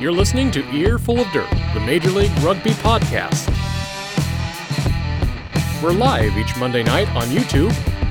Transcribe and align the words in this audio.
You're 0.00 0.12
listening 0.12 0.52
to 0.52 0.64
Earful 0.72 1.18
of 1.18 1.26
Dirt, 1.32 1.50
the 1.74 1.80
Major 1.80 2.10
League 2.10 2.30
Rugby 2.38 2.70
podcast. 2.70 3.48
We're 5.82 5.90
live 5.92 6.38
each 6.38 6.56
Monday 6.56 6.84
night 6.84 7.08
on 7.16 7.26
YouTube, 7.26 7.70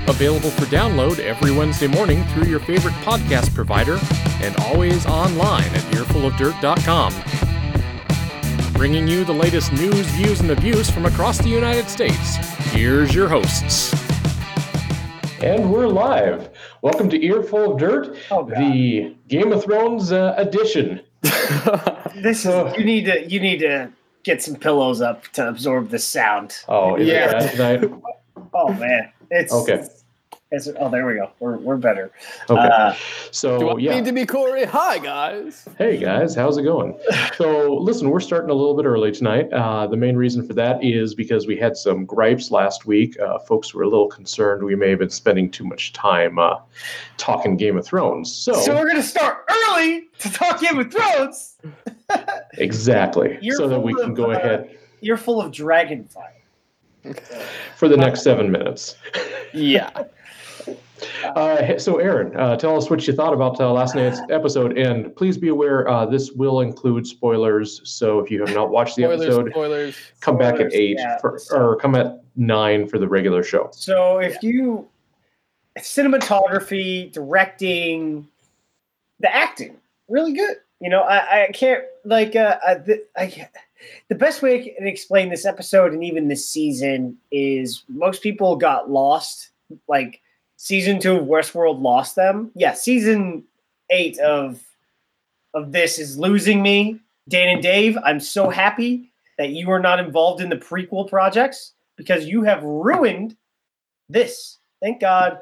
available 0.10 0.50
for 0.50 0.65
download 0.65 1.20
every 1.20 1.52
Wednesday 1.52 1.88
morning 1.88 2.26
through 2.26 2.47
your 2.50 2.60
favorite 2.60 2.94
podcast 2.96 3.55
provider, 3.55 3.97
and 4.42 4.54
always 4.63 5.05
online 5.05 5.63
at 5.63 5.81
earfulofdirt.com. 5.94 7.13
Bringing 8.74 9.08
you 9.08 9.24
the 9.24 9.33
latest 9.33 9.72
news, 9.72 10.06
views, 10.08 10.42
and 10.42 10.51
abuse 10.51 10.90
from 10.90 11.06
across 11.06 11.38
the 11.38 11.49
United 11.49 11.88
States. 11.88 12.35
Here's 12.74 13.15
your 13.15 13.29
hosts. 13.29 13.94
And 15.42 15.72
we're 15.72 15.88
live. 15.88 16.49
Welcome 16.81 17.09
to 17.12 17.26
Earful 17.26 17.73
of 17.73 17.80
Dirt, 17.80 18.17
Oh, 18.30 18.44
the 18.45 19.16
Game 19.30 19.54
of 19.54 19.63
Thrones 19.63 20.12
uh, 20.12 20.34
edition. 20.35 20.99
This 22.16 22.45
is 22.45 22.77
you 22.77 22.84
need 22.84 23.05
to 23.05 23.27
you 23.27 23.39
need 23.39 23.59
to 23.59 23.91
get 24.23 24.41
some 24.41 24.55
pillows 24.55 25.02
up 25.02 25.27
to 25.34 25.48
absorb 25.48 25.89
the 25.89 25.99
sound. 25.99 26.58
Oh, 26.67 26.98
Yeah. 26.98 27.30
it 27.30 27.58
bad 27.58 27.81
tonight? 27.81 28.02
Oh 28.53 28.73
man, 28.73 29.12
it's 29.30 29.53
Okay. 29.53 29.85
It's, 30.49 30.69
oh, 30.79 30.89
there 30.89 31.05
we 31.05 31.15
go. 31.15 31.29
We're 31.41 31.57
we're 31.57 31.75
better. 31.75 32.09
Okay. 32.49 32.61
Uh, 32.61 32.95
so, 33.31 33.59
Do 33.59 33.69
I 33.69 33.77
yeah. 33.79 33.95
need 33.95 34.05
to 34.05 34.13
be 34.13 34.25
Corey? 34.25 34.63
Hi, 34.63 34.97
guys. 34.97 35.67
Hey 35.77 35.97
guys, 35.97 36.35
how's 36.35 36.57
it 36.57 36.63
going? 36.63 36.97
So, 37.35 37.73
listen, 37.73 38.09
we're 38.09 38.21
starting 38.21 38.49
a 38.49 38.53
little 38.53 38.75
bit 38.75 38.85
early 38.85 39.11
tonight. 39.11 39.52
Uh, 39.52 39.88
the 39.88 39.97
main 39.97 40.15
reason 40.15 40.47
for 40.47 40.53
that 40.53 40.81
is 40.81 41.13
because 41.13 41.47
we 41.47 41.57
had 41.57 41.75
some 41.75 42.05
gripes 42.05 42.49
last 42.49 42.85
week. 42.85 43.19
Uh, 43.19 43.39
folks 43.39 43.73
were 43.73 43.83
a 43.83 43.89
little 43.89 44.07
concerned 44.07 44.63
we 44.63 44.75
may 44.75 44.89
have 44.89 44.99
been 44.99 45.09
spending 45.09 45.52
too 45.52 45.65
much 45.65 45.91
time 45.91 46.39
uh, 46.39 46.55
talking 47.17 47.57
Game 47.57 47.77
of 47.77 47.85
Thrones. 47.85 48.31
So, 48.33 48.53
so 48.53 48.73
we're 48.73 48.88
gonna 48.88 49.03
start 49.03 49.49
early 49.49 50.07
to 50.19 50.31
talk 50.31 50.61
Game 50.61 50.79
of 50.79 50.89
Thrones. 50.89 51.57
exactly, 52.53 53.38
You're 53.41 53.57
so 53.57 53.67
that 53.67 53.81
we 53.81 53.93
can 53.95 54.11
of, 54.11 54.16
go 54.16 54.31
uh, 54.31 54.38
ahead 54.38 54.77
You're 55.02 55.17
full 55.17 55.41
of 55.41 55.52
dragon 55.52 56.05
fire. 56.05 56.33
for 57.75 57.89
the 57.89 57.97
next 57.97 58.23
seven 58.23 58.50
minutes. 58.50 58.95
Yeah. 59.53 59.89
Uh, 61.23 61.78
so, 61.78 61.98
Aaron, 61.98 62.36
uh, 62.36 62.56
tell 62.56 62.76
us 62.78 62.90
what 62.90 63.06
you 63.08 63.14
thought 63.14 63.34
about 63.34 63.59
uh, 63.59 63.72
last 63.72 63.95
night's 63.95 64.20
episode, 64.30 64.78
and 64.78 65.16
please 65.16 65.38
be 65.38 65.50
aware 65.50 65.88
uh, 65.88 66.06
this 66.06 66.31
will 66.31 66.62
include 66.62 67.06
spoilers. 67.06 67.81
So, 67.84 68.20
if 68.20 68.31
you 68.31 68.40
have 68.42 68.53
not 68.53 68.70
watched 68.70 68.95
the 68.95 69.03
Spoilers, 69.03 69.22
episode, 69.22 69.50
spoilers. 69.52 69.95
come 70.22 70.38
back 70.38 70.59
at 70.59 70.73
eight 70.73 70.98
yeah. 71.00 71.18
for, 71.20 71.40
or 71.52 71.75
come 71.78 71.95
at 71.95 72.22
nine 72.38 72.88
for 72.88 73.00
the 73.00 73.08
regular 73.08 73.44
show. 73.44 73.70
So 73.73 74.20
if 74.20 74.42
you 74.42 74.88
cinematography, 75.80 77.12
directing, 77.12 78.28
the 79.20 79.34
acting, 79.34 79.78
really 80.08 80.34
good. 80.34 80.58
You 80.80 80.90
know, 80.90 81.02
I, 81.02 81.45
I 81.45 81.52
can't 81.53 81.84
like 82.06 82.36
uh, 82.36 82.58
I, 82.66 82.73
the, 82.75 83.03
I 83.18 83.50
the 84.09 84.16
best 84.16 84.42
way 84.42 84.59
I 84.59 84.75
can 84.78 84.88
explain 84.88 85.30
this 85.30 85.45
episode 85.45 85.92
and 85.92 86.03
even 86.03 86.28
this 86.28 86.48
season 86.48 87.18
is 87.31 87.84
most 87.90 88.22
people 88.22 88.56
got 88.56 88.90
lost. 88.90 89.50
Like 89.88 90.22
season 90.58 91.00
two 91.00 91.16
of 91.16 91.25
Westworld 91.25 91.81
lost 91.81 92.16
them. 92.16 92.52
Yeah, 92.55 92.73
season 92.73 93.44
eight 93.89 94.19
of 94.19 94.61
of 95.53 95.72
this 95.72 95.97
is 95.97 96.19
losing 96.19 96.61
me. 96.61 97.00
Dan 97.30 97.50
and 97.50 97.61
Dave, 97.63 97.97
I'm 98.03 98.19
so 98.19 98.50
happy 98.50 99.11
that 99.38 99.50
you 99.50 99.69
are 99.72 99.80
not 99.80 100.00
involved 100.00 100.41
in 100.41 100.50
the 100.50 100.55
prequel 100.58 101.09
projects 101.09 101.73
because 101.95 102.25
you 102.25 102.44
have 102.44 102.61
ruined 102.63 103.35
this. 104.09 104.58
Thank 104.81 105.00
God. 105.02 105.39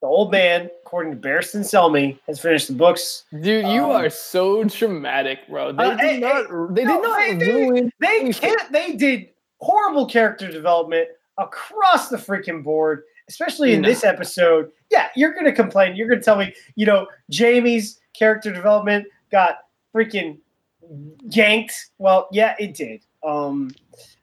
The 0.00 0.06
old 0.06 0.30
man, 0.30 0.70
according 0.84 1.12
to 1.20 1.28
Barristan 1.28 1.60
Selmy, 1.64 2.18
has 2.28 2.38
finished 2.38 2.68
the 2.68 2.74
books. 2.74 3.24
Dude, 3.32 3.66
you 3.66 3.84
Um, 3.84 3.90
are 3.90 4.10
so 4.10 4.62
dramatic, 4.64 5.40
bro. 5.48 5.72
They 5.72 5.82
Uh, 5.84 5.90
did 5.96 6.00
hey, 6.00 6.18
not. 6.20 6.74
They 6.74 6.84
no, 6.84 6.94
did 6.94 7.02
not 7.02 7.18
they- 7.18 7.34
they- 7.34 7.52
ruin. 7.52 7.92
They 8.00 8.20
anything. 8.20 8.32
can't. 8.56 8.72
They 8.72 8.92
did 8.92 9.30
horrible 9.60 10.06
character 10.06 10.48
development 10.50 11.08
across 11.36 12.08
the 12.10 12.16
freaking 12.16 12.62
board, 12.62 13.02
especially 13.28 13.72
in 13.74 13.82
No. 13.82 13.88
this 13.88 14.04
episode. 14.04 14.70
Yeah, 14.90 15.08
you're 15.16 15.34
gonna 15.34 15.52
complain. 15.52 15.96
You're 15.96 16.08
gonna 16.08 16.22
tell 16.22 16.36
me, 16.36 16.54
you 16.76 16.86
know, 16.86 17.06
Jaime's 17.32 18.00
character 18.14 18.52
development 18.52 19.06
got 19.30 19.58
freaking 19.94 20.38
yanked. 21.28 21.90
Well, 21.98 22.28
yeah, 22.32 22.54
it 22.58 22.74
did. 22.74 23.02
Um, 23.22 23.72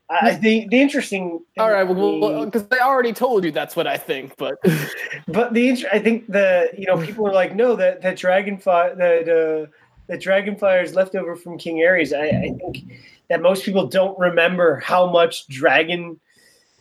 I, 0.10 0.36
the 0.36 0.68
the 0.70 0.80
interesting. 0.80 1.40
thing 1.56 1.64
All 1.64 1.72
right, 1.72 1.88
to 1.88 1.94
well, 1.94 2.46
because 2.46 2.66
I 2.72 2.80
already 2.80 3.14
told 3.14 3.44
you 3.44 3.52
that's 3.52 3.76
what 3.76 3.88
I 3.88 3.98
think, 3.98 4.36
but 4.38 4.56
But 5.28 5.54
the 5.54 5.86
I 5.92 6.00
think 6.00 6.28
the 6.28 6.70
you 6.78 6.86
know 6.86 6.98
people 7.04 7.28
are 7.28 7.34
like 7.34 7.56
no 7.56 7.76
that 7.76 8.02
that 8.02 8.16
dragonfly 8.18 8.94
that 8.98 9.30
uh, 9.30 9.72
that 10.08 10.22
dragonfire 10.22 10.84
is 10.84 10.94
left 10.94 11.16
over 11.16 11.36
from 11.36 11.58
King 11.58 11.78
Aerys. 11.78 12.16
I, 12.16 12.28
I 12.28 12.50
think 12.58 13.00
that 13.30 13.42
most 13.42 13.66
people 13.66 13.88
don't 13.88 14.18
remember 14.20 14.80
how 14.80 15.10
much 15.10 15.48
dragon 15.48 16.20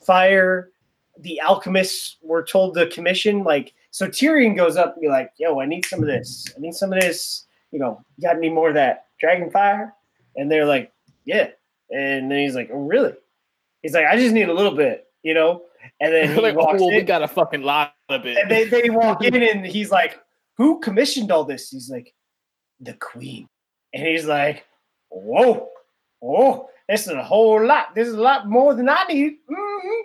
fire 0.03 0.71
the 1.21 1.41
alchemists 1.41 2.17
were 2.23 2.43
told 2.43 2.75
to 2.75 2.87
commission. 2.89 3.45
Like 3.45 3.73
so, 3.91 4.09
Tyrion 4.09 4.57
goes 4.57 4.77
up 4.77 4.95
and 4.95 5.03
be 5.03 5.09
like, 5.09 5.31
"Yo, 5.39 5.61
I 5.61 5.67
need 5.67 5.85
some 5.85 6.01
of 6.01 6.07
this. 6.07 6.47
I 6.57 6.61
need 6.61 6.75
some 6.75 6.93
of 6.93 7.01
this. 7.01 7.47
You 7.71 7.79
know, 7.79 8.01
you 8.17 8.29
got 8.29 8.37
any 8.37 8.51
more 8.51 8.69
of 8.69 8.75
that 8.75 9.07
dragon 9.19 9.51
fire?" 9.51 9.95
And 10.37 10.51
they're 10.51 10.67
like, 10.67 10.93
"Yeah." 11.25 11.51
And 11.91 12.31
then 12.31 12.39
he's 12.39 12.55
like, 12.55 12.71
"Oh, 12.73 12.79
really?" 12.79 13.15
He's 13.83 13.95
like, 13.95 14.07
"I 14.07 14.17
just 14.17 14.35
need 14.35 14.49
a 14.49 14.55
little 14.55 14.75
bit." 14.75 15.07
You 15.23 15.35
know. 15.35 15.63
And 16.01 16.13
then 16.13 16.29
he 16.35 16.41
like, 16.41 16.57
walks 16.57 16.81
well, 16.81 16.91
we 16.91 17.03
got 17.03 17.23
a 17.23 17.29
fucking 17.29 17.63
lot 17.63 17.95
of 18.09 18.27
it. 18.27 18.39
And 18.39 18.51
they, 18.51 18.65
they 18.65 18.91
walk 18.91 19.23
in 19.23 19.35
and 19.35 19.67
he's 19.67 19.91
like, 19.91 20.21
Who 20.57 20.81
commissioned 20.81 21.31
all 21.31 21.45
this? 21.45 21.71
He's 21.71 21.91
like, 21.91 22.15
The 22.81 22.95
queen. 22.95 23.49
And 23.93 24.07
he's 24.07 24.25
like, 24.25 24.65
Whoa, 25.11 25.69
whoa, 26.21 26.69
this 26.89 27.07
is 27.07 27.13
a 27.13 27.23
whole 27.23 27.65
lot. 27.65 27.95
This 27.95 28.09
is 28.09 28.15
a 28.15 28.21
lot 28.21 28.49
more 28.49 28.75
than 28.75 28.89
I 28.89 29.05
need. 29.09 29.35
Mhm. 29.51 30.01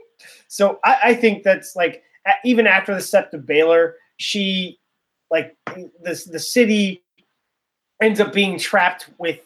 So 0.47 0.79
I, 0.83 0.97
I 1.03 1.13
think 1.13 1.43
that's 1.43 1.75
like, 1.75 2.03
even 2.43 2.67
after 2.67 2.93
the 2.93 3.01
step 3.01 3.33
of 3.33 3.41
Baelor, 3.41 3.93
she, 4.17 4.79
like, 5.31 5.55
the, 5.75 6.21
the 6.31 6.39
city 6.39 7.03
ends 8.01 8.19
up 8.19 8.33
being 8.33 8.57
trapped 8.57 9.09
with 9.17 9.39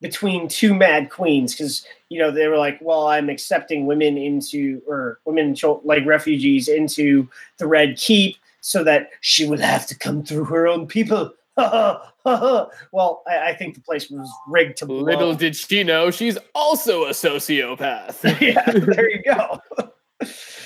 between 0.00 0.48
two 0.48 0.74
mad 0.74 1.10
queens 1.10 1.54
because 1.54 1.86
you 2.08 2.18
know 2.18 2.30
they 2.30 2.48
were 2.48 2.56
like 2.56 2.78
well 2.80 3.08
i'm 3.08 3.28
accepting 3.28 3.86
women 3.86 4.16
into 4.16 4.82
or 4.86 5.20
women 5.24 5.54
like 5.84 6.04
refugees 6.06 6.68
into 6.68 7.28
the 7.58 7.66
red 7.66 7.96
keep 7.96 8.36
so 8.60 8.82
that 8.82 9.10
she 9.20 9.46
would 9.46 9.60
have 9.60 9.86
to 9.86 9.96
come 9.98 10.22
through 10.22 10.44
her 10.44 10.66
own 10.66 10.86
people 10.86 11.32
well 11.56 13.22
I, 13.28 13.48
I 13.48 13.54
think 13.54 13.74
the 13.74 13.82
place 13.82 14.08
was 14.08 14.30
rigged 14.48 14.78
to 14.78 14.86
blow. 14.86 15.02
Little 15.02 15.34
did 15.34 15.54
she 15.54 15.84
know, 15.84 16.10
she's 16.10 16.38
also 16.54 17.04
a 17.04 17.10
sociopath. 17.10 18.22
yeah 18.40 18.70
there 18.70 19.10
you 19.10 19.22
go 19.22 19.60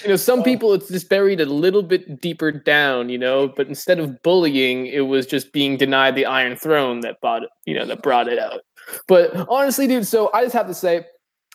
You 0.02 0.10
know, 0.10 0.16
some 0.16 0.40
Oh. 0.40 0.42
people 0.42 0.74
it's 0.74 0.88
just 0.88 1.08
buried 1.08 1.40
a 1.40 1.46
little 1.46 1.82
bit 1.82 2.20
deeper 2.20 2.52
down, 2.52 3.08
you 3.08 3.18
know, 3.18 3.48
but 3.48 3.68
instead 3.68 3.98
of 3.98 4.22
bullying, 4.22 4.86
it 4.86 5.06
was 5.06 5.26
just 5.26 5.52
being 5.52 5.76
denied 5.76 6.14
the 6.14 6.26
Iron 6.26 6.56
Throne 6.56 7.00
that 7.00 7.20
brought 7.20 7.44
it, 7.44 7.50
you 7.64 7.74
know, 7.74 7.86
that 7.86 8.02
brought 8.02 8.28
it 8.28 8.38
out. 8.38 8.60
But 9.08 9.34
honestly, 9.48 9.86
dude, 9.86 10.06
so 10.06 10.30
I 10.34 10.42
just 10.42 10.54
have 10.54 10.66
to 10.66 10.74
say, 10.74 11.06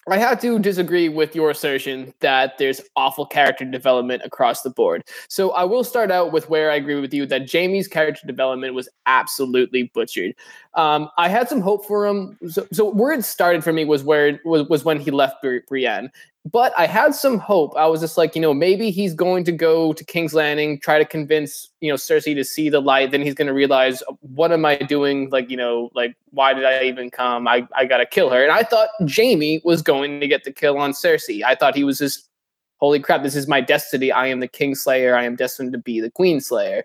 I 0.09 0.17
have 0.17 0.41
to 0.41 0.57
disagree 0.57 1.09
with 1.09 1.35
your 1.35 1.51
assertion 1.51 2.11
that 2.21 2.57
there's 2.57 2.81
awful 2.95 3.27
character 3.27 3.65
development 3.65 4.23
across 4.25 4.63
the 4.63 4.71
board. 4.71 5.03
So 5.27 5.51
I 5.51 5.65
will 5.65 5.83
start 5.83 6.09
out 6.09 6.31
with 6.31 6.49
where 6.49 6.71
I 6.71 6.75
agree 6.75 6.99
with 6.99 7.13
you 7.13 7.27
that 7.27 7.51
Jaime's 7.51 7.87
character 7.87 8.25
development 8.25 8.73
was 8.73 8.89
absolutely 9.05 9.91
butchered. 9.93 10.33
Um, 10.73 11.09
I 11.19 11.27
had 11.27 11.47
some 11.49 11.61
hope 11.61 11.85
for 11.85 12.07
him. 12.07 12.39
So, 12.47 12.65
so 12.71 12.89
where 12.89 13.11
it 13.11 13.23
started 13.23 13.63
for 13.63 13.73
me 13.73 13.85
was 13.85 14.03
where 14.03 14.39
was, 14.45 14.67
was 14.69 14.83
when 14.83 14.99
he 14.99 15.11
left 15.11 15.43
Bri- 15.43 15.61
Brienne 15.67 16.09
but 16.51 16.73
I 16.77 16.85
had 16.85 17.13
some 17.13 17.37
hope. 17.37 17.75
I 17.75 17.85
was 17.87 18.01
just 18.01 18.17
like, 18.17 18.35
you 18.35 18.41
know, 18.41 18.53
maybe 18.53 18.91
he's 18.91 19.13
going 19.13 19.43
to 19.43 19.51
go 19.51 19.93
to 19.93 20.03
King's 20.05 20.33
Landing, 20.33 20.79
try 20.79 20.97
to 20.97 21.05
convince, 21.05 21.69
you 21.81 21.91
know, 21.91 21.95
Cersei 21.95 22.33
to 22.35 22.43
see 22.43 22.69
the 22.69 22.79
light. 22.79 23.11
Then 23.11 23.21
he's 23.21 23.33
going 23.33 23.47
to 23.47 23.53
realize, 23.53 24.01
what 24.21 24.51
am 24.51 24.65
I 24.65 24.77
doing? 24.77 25.29
Like, 25.29 25.49
you 25.49 25.57
know, 25.57 25.89
like, 25.93 26.15
why 26.31 26.53
did 26.53 26.65
I 26.65 26.83
even 26.83 27.09
come? 27.11 27.47
I, 27.47 27.67
I 27.75 27.85
got 27.85 27.97
to 27.97 28.05
kill 28.05 28.29
her. 28.29 28.41
And 28.41 28.51
I 28.51 28.63
thought 28.63 28.89
Jaime 29.13 29.61
was 29.63 29.81
going 29.81 30.19
to 30.21 30.27
get 30.27 30.43
the 30.43 30.51
kill 30.51 30.77
on 30.77 30.91
Cersei. 30.91 31.43
I 31.43 31.55
thought 31.55 31.75
he 31.75 31.83
was 31.83 31.99
just, 31.99 32.29
holy 32.77 32.99
crap, 32.99 33.23
this 33.23 33.35
is 33.35 33.47
my 33.47 33.59
destiny. 33.59 34.11
I 34.11 34.27
am 34.27 34.39
the 34.39 34.47
King 34.47 34.75
Slayer. 34.75 35.15
I 35.15 35.25
am 35.25 35.35
destined 35.35 35.73
to 35.73 35.77
be 35.77 35.99
the 35.99 36.11
Queen 36.11 36.39
Slayer. 36.39 36.83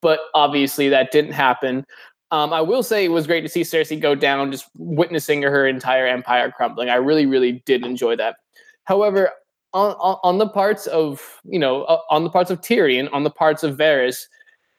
But 0.00 0.20
obviously 0.34 0.88
that 0.88 1.12
didn't 1.12 1.32
happen. 1.32 1.84
Um, 2.30 2.52
I 2.52 2.60
will 2.60 2.82
say 2.82 3.04
it 3.04 3.08
was 3.08 3.26
great 3.26 3.42
to 3.42 3.48
see 3.48 3.60
Cersei 3.60 4.00
go 4.00 4.14
down, 4.14 4.50
just 4.50 4.68
witnessing 4.76 5.42
her 5.42 5.66
entire 5.66 6.06
empire 6.06 6.50
crumbling. 6.50 6.88
I 6.88 6.96
really, 6.96 7.26
really 7.26 7.62
did 7.66 7.84
enjoy 7.84 8.16
that. 8.16 8.36
However, 8.86 9.30
on, 9.72 9.92
on, 9.92 10.18
on 10.22 10.38
the 10.38 10.48
parts 10.48 10.86
of 10.86 11.40
you 11.44 11.58
know 11.58 11.84
uh, 11.84 11.98
on 12.10 12.24
the 12.24 12.30
parts 12.30 12.50
of 12.50 12.60
Tyrion, 12.60 13.08
on 13.12 13.24
the 13.24 13.30
parts 13.30 13.62
of 13.62 13.76
Varys, 13.76 14.26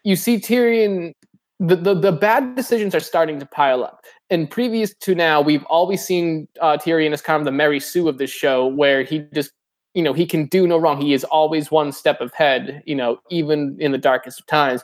you 0.04 0.16
see 0.16 0.38
Tyrion. 0.40 1.14
The, 1.60 1.76
the 1.76 1.96
the 1.96 2.12
bad 2.12 2.56
decisions 2.56 2.94
are 2.94 3.00
starting 3.00 3.40
to 3.40 3.46
pile 3.46 3.84
up. 3.84 4.06
And 4.30 4.48
previous 4.50 4.94
to 4.94 5.16
now, 5.16 5.42
we've 5.42 5.64
always 5.66 6.06
seen 6.06 6.48
uh, 6.62 6.78
Tyrion 6.78 7.14
as 7.14 7.22
kind 7.22 7.40
of 7.40 7.46
the 7.46 7.52
Mary 7.52 7.80
Sue 7.80 8.08
of 8.08 8.20
this 8.20 8.30
show, 8.30 8.68
where 8.68 9.02
he 9.02 9.26
just 9.34 9.52
you 9.96 10.04
know 10.04 10.14
he 10.14 10.26
can 10.26 10.46
do 10.46 10.68
no 10.68 10.78
wrong. 10.78 11.02
He 11.02 11.14
is 11.14 11.24
always 11.24 11.72
one 11.72 11.92
step 11.92 12.22
ahead. 12.22 12.84
You 12.86 12.96
know, 12.96 13.20
even 13.32 13.76
in 13.80 13.92
the 13.92 13.98
darkest 13.98 14.40
of 14.40 14.46
times. 14.46 14.84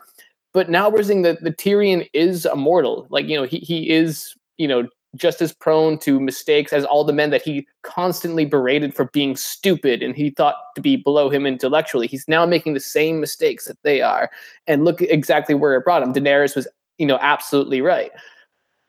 But 0.51 0.69
now 0.69 0.89
we're 0.89 1.03
seeing 1.03 1.23
that 1.23 1.43
the 1.43 1.51
Tyrion 1.51 2.09
is 2.13 2.45
immortal. 2.45 3.07
Like 3.09 3.27
you 3.27 3.37
know, 3.37 3.43
he 3.43 3.59
he 3.59 3.89
is 3.91 4.35
you 4.57 4.67
know 4.67 4.87
just 5.15 5.42
as 5.42 5.54
prone 5.54 5.98
to 6.00 6.19
mistakes 6.19 6.74
as 6.74 6.86
all 6.86 7.04
the 7.04 7.13
men 7.13 7.30
that 7.30 7.42
he 7.42 7.68
constantly 7.83 8.45
berated 8.45 8.95
for 8.95 9.06
being 9.06 9.36
stupid 9.36 10.01
and 10.01 10.15
he 10.15 10.31
thought 10.31 10.56
to 10.75 10.81
be 10.81 10.95
below 10.95 11.30
him 11.30 11.45
intellectually. 11.45 12.07
He's 12.07 12.27
now 12.27 12.45
making 12.45 12.74
the 12.74 12.80
same 12.80 13.19
mistakes 13.19 13.65
that 13.65 13.81
they 13.83 14.01
are. 14.01 14.31
And 14.65 14.86
look 14.86 15.01
exactly 15.01 15.54
where 15.56 15.75
it 15.75 15.83
brought 15.83 16.01
him. 16.01 16.13
Daenerys 16.13 16.56
was, 16.56 16.68
you 16.98 17.06
know, 17.06 17.19
absolutely 17.21 17.81
right. 17.81 18.12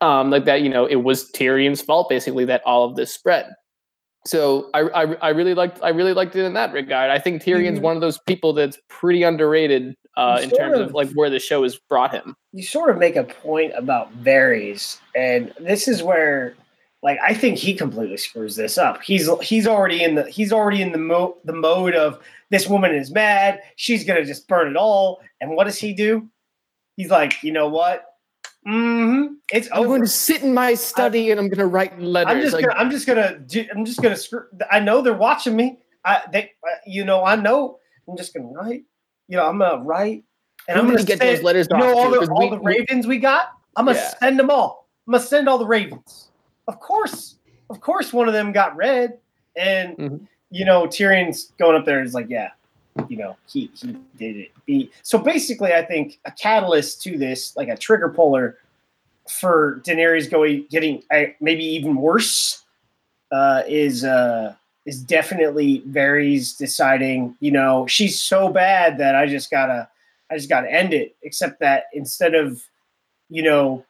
Um, 0.01 0.29
like 0.31 0.45
that, 0.45 0.61
you 0.61 0.69
know, 0.69 0.85
it 0.85 1.03
was 1.03 1.31
Tyrion's 1.31 1.81
fault 1.81 2.09
basically 2.09 2.45
that 2.45 2.63
all 2.65 2.85
of 2.85 2.95
this 2.95 3.13
spread 3.13 3.53
so 4.25 4.69
I, 4.73 4.81
I, 4.81 5.03
I 5.15 5.29
really 5.29 5.53
liked 5.53 5.79
I 5.83 5.89
really 5.89 6.13
liked 6.13 6.35
it 6.35 6.43
in 6.43 6.53
that 6.53 6.73
regard. 6.73 7.11
I 7.11 7.19
think 7.19 7.43
Tyrion's 7.43 7.75
mm-hmm. 7.75 7.83
one 7.83 7.95
of 7.95 8.01
those 8.01 8.19
people 8.27 8.53
that's 8.53 8.77
pretty 8.89 9.23
underrated 9.23 9.95
uh, 10.17 10.39
in 10.41 10.49
terms 10.49 10.79
of, 10.79 10.87
of, 10.87 10.93
like 10.93 11.11
where 11.11 11.29
the 11.29 11.39
show 11.39 11.63
has 11.63 11.77
brought 11.89 12.11
him. 12.11 12.35
You 12.51 12.63
sort 12.63 12.89
of 12.89 12.97
make 12.97 13.15
a 13.15 13.23
point 13.23 13.73
about 13.75 14.11
Varys, 14.23 14.99
and 15.15 15.53
this 15.59 15.87
is 15.87 16.01
where 16.01 16.55
like 17.03 17.19
I 17.23 17.35
think 17.35 17.59
he 17.59 17.75
completely 17.75 18.17
screws 18.17 18.55
this 18.55 18.79
up. 18.79 19.03
He's 19.03 19.29
he's 19.41 19.67
already 19.67 20.03
in 20.03 20.15
the 20.15 20.23
he's 20.29 20.51
already 20.51 20.81
in 20.81 20.91
the 20.91 20.97
mo- 20.97 21.37
the 21.45 21.53
mode 21.53 21.93
of 21.93 22.19
this 22.49 22.67
woman 22.67 22.95
is 22.95 23.11
mad. 23.11 23.61
She's 23.75 24.03
gonna 24.03 24.25
just 24.25 24.47
burn 24.47 24.69
it 24.69 24.75
all. 24.75 25.21
And 25.39 25.55
what 25.55 25.65
does 25.65 25.77
he 25.77 25.93
do? 25.93 26.27
He's 26.97 27.11
like, 27.11 27.43
you 27.43 27.51
know 27.51 27.67
what? 27.67 28.14
Mm-hmm. 28.67 29.35
It's 29.51 29.69
I'm 29.71 29.79
over. 29.79 29.89
going 29.89 30.01
to 30.01 30.07
sit 30.07 30.41
in 30.41 30.53
my 30.53 30.73
study 30.73 31.27
I, 31.27 31.31
and 31.31 31.39
I'm 31.39 31.47
going 31.47 31.59
to 31.59 31.67
write 31.67 31.99
letters. 31.99 32.33
I'm 32.33 32.41
just 32.41 32.53
like, 32.53 32.65
gonna, 32.65 32.79
I'm 32.79 32.89
just 32.89 33.05
gonna 33.05 33.39
I'm 33.75 33.85
just 33.85 34.01
gonna 34.01 34.15
screw. 34.15 34.45
I 34.71 34.79
know 34.79 35.01
they're 35.01 35.13
watching 35.13 35.55
me. 35.55 35.79
I 36.03 36.21
they 36.31 36.51
uh, 36.63 36.75
you 36.87 37.05
know 37.05 37.23
I 37.23 37.35
know. 37.35 37.79
I'm 38.07 38.17
just 38.17 38.33
gonna 38.33 38.47
write. 38.47 38.83
You 39.27 39.37
know 39.37 39.47
I'm 39.47 39.59
gonna 39.59 39.83
write, 39.83 40.23
and 40.67 40.79
I'm 40.79 40.87
gonna 40.87 41.03
get 41.03 41.19
those 41.19 41.43
letters. 41.43 41.67
You 41.69 41.77
know 41.77 41.97
all 41.97 42.09
the 42.09 42.27
all 42.31 42.49
we, 42.49 42.55
the 42.55 42.59
ravens 42.59 43.05
we 43.05 43.19
got. 43.19 43.49
I'm 43.75 43.85
gonna 43.85 43.97
yeah. 43.97 44.13
send 44.19 44.39
them 44.39 44.49
all. 44.49 44.87
I'm 45.07 45.13
gonna 45.13 45.23
send 45.23 45.47
all 45.47 45.57
the 45.57 45.65
ravens. 45.65 46.29
Of 46.67 46.79
course, 46.79 47.37
of 47.69 47.81
course, 47.81 48.13
one 48.13 48.27
of 48.27 48.33
them 48.33 48.51
got 48.51 48.75
read, 48.75 49.19
and 49.55 49.97
mm-hmm. 49.97 50.25
you 50.49 50.65
know 50.65 50.87
Tyrion's 50.87 51.51
going 51.59 51.75
up 51.75 51.85
there 51.85 52.01
is 52.01 52.13
like, 52.13 52.27
yeah, 52.29 52.49
you 53.09 53.17
know 53.17 53.35
he 53.47 53.69
he 53.75 53.97
did 54.17 54.37
it. 54.37 54.51
Be 54.65 54.91
so 55.03 55.17
basically 55.17 55.73
i 55.73 55.81
think 55.81 56.19
a 56.25 56.31
catalyst 56.31 57.01
to 57.03 57.17
this 57.17 57.55
like 57.55 57.67
a 57.67 57.77
trigger 57.77 58.09
puller 58.09 58.57
for 59.29 59.81
daenerys 59.85 60.29
going 60.29 60.65
getting 60.69 61.03
uh, 61.11 61.23
maybe 61.41 61.63
even 61.63 61.95
worse 61.95 62.63
uh 63.31 63.63
is 63.67 64.03
uh 64.03 64.55
is 64.85 65.01
definitely 65.01 65.81
Varys 65.89 66.55
deciding 66.57 67.35
you 67.39 67.51
know 67.51 67.85
she's 67.87 68.21
so 68.21 68.49
bad 68.49 68.97
that 68.97 69.15
i 69.15 69.25
just 69.25 69.51
gotta 69.51 69.89
i 70.29 70.35
just 70.35 70.49
gotta 70.49 70.71
end 70.71 70.93
it. 70.93 71.15
Except 71.23 71.59
that 71.59 71.85
instead 71.93 72.35
of 72.35 72.63
you 73.29 73.43
know 73.43 73.85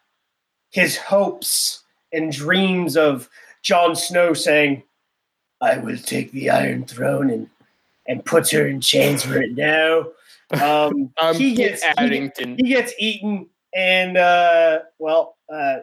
his 0.72 0.98
hopes 0.98 1.84
and 2.12 2.32
dreams 2.32 2.98
of 2.98 3.30
Jon 3.62 3.96
Snow 3.96 4.34
saying, 4.34 4.84
I 5.62 5.78
will 5.78 5.98
take 5.98 6.32
the 6.32 6.50
Iron 6.50 6.86
Throne 6.86 7.30
and 7.30 7.50
and 8.08 8.24
puts 8.24 8.52
her 8.52 8.68
in 8.68 8.82
chains 8.82 9.24
for 9.24 9.42
it 9.42 9.56
now. 9.56 10.06
Um, 10.52 11.12
um, 11.22 11.36
he 11.36 11.56
gets 11.56 11.84
Addington. 11.98 12.58
He, 12.58 12.68
he, 12.68 12.74
gets 12.74 12.94
eaten, 13.00 13.50
and 13.74 14.18
uh, 14.18 14.80
well, 15.00 15.38
uh, 15.52 15.80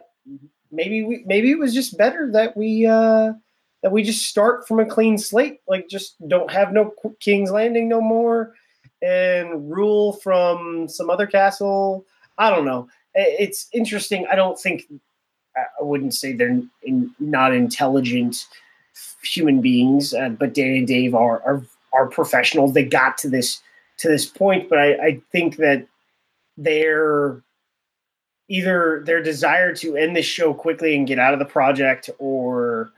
maybe 0.71 1.03
we 1.03 1.23
maybe 1.25 1.51
it 1.51 1.59
was 1.59 1.73
just 1.73 1.97
better 1.97 2.31
that 2.31 2.55
we 2.55 2.85
uh, 2.85 3.33
that 3.81 3.91
we 3.91 4.03
just 4.03 4.25
start 4.25 4.67
from 4.67 4.79
a 4.79 4.85
clean 4.85 5.17
slate, 5.17 5.59
like 5.67 5.89
just 5.89 6.15
don't 6.27 6.51
have 6.51 6.73
no 6.73 6.93
King's 7.19 7.51
Landing 7.51 7.89
no 7.89 8.01
more, 8.01 8.53
and 9.01 9.71
rule 9.71 10.13
from 10.13 10.87
some 10.87 11.09
other 11.09 11.27
castle. 11.27 12.05
I 12.37 12.49
don't 12.49 12.65
know. 12.65 12.87
It's 13.13 13.67
interesting. 13.73 14.25
I 14.31 14.35
don't 14.35 14.59
think 14.59 14.85
I 15.55 15.83
wouldn't 15.83 16.15
say 16.15 16.33
they're 16.33 16.61
in, 16.81 17.13
not 17.19 17.53
intelligent 17.53 18.47
human 19.23 19.61
beings, 19.61 20.13
uh, 20.13 20.29
but 20.29 20.53
Dan 20.53 20.73
and 20.73 20.87
Dave 20.87 21.13
are 21.13 21.41
are 21.43 21.63
are 21.93 22.07
professionals. 22.07 22.73
They 22.73 22.83
got 22.83 23.17
to 23.19 23.29
this 23.29 23.61
to 23.97 24.07
this 24.07 24.25
point, 24.25 24.69
but 24.69 24.79
I, 24.79 24.93
I 24.93 25.21
think 25.31 25.57
that 25.57 25.87
their 26.57 27.43
either 28.49 29.03
their 29.05 29.21
desire 29.23 29.73
to 29.75 29.95
end 29.95 30.15
this 30.15 30.25
show 30.25 30.53
quickly 30.53 30.95
and 30.95 31.07
get 31.07 31.19
out 31.19 31.33
of 31.33 31.39
the 31.39 31.45
project, 31.45 32.09
or 32.19 32.91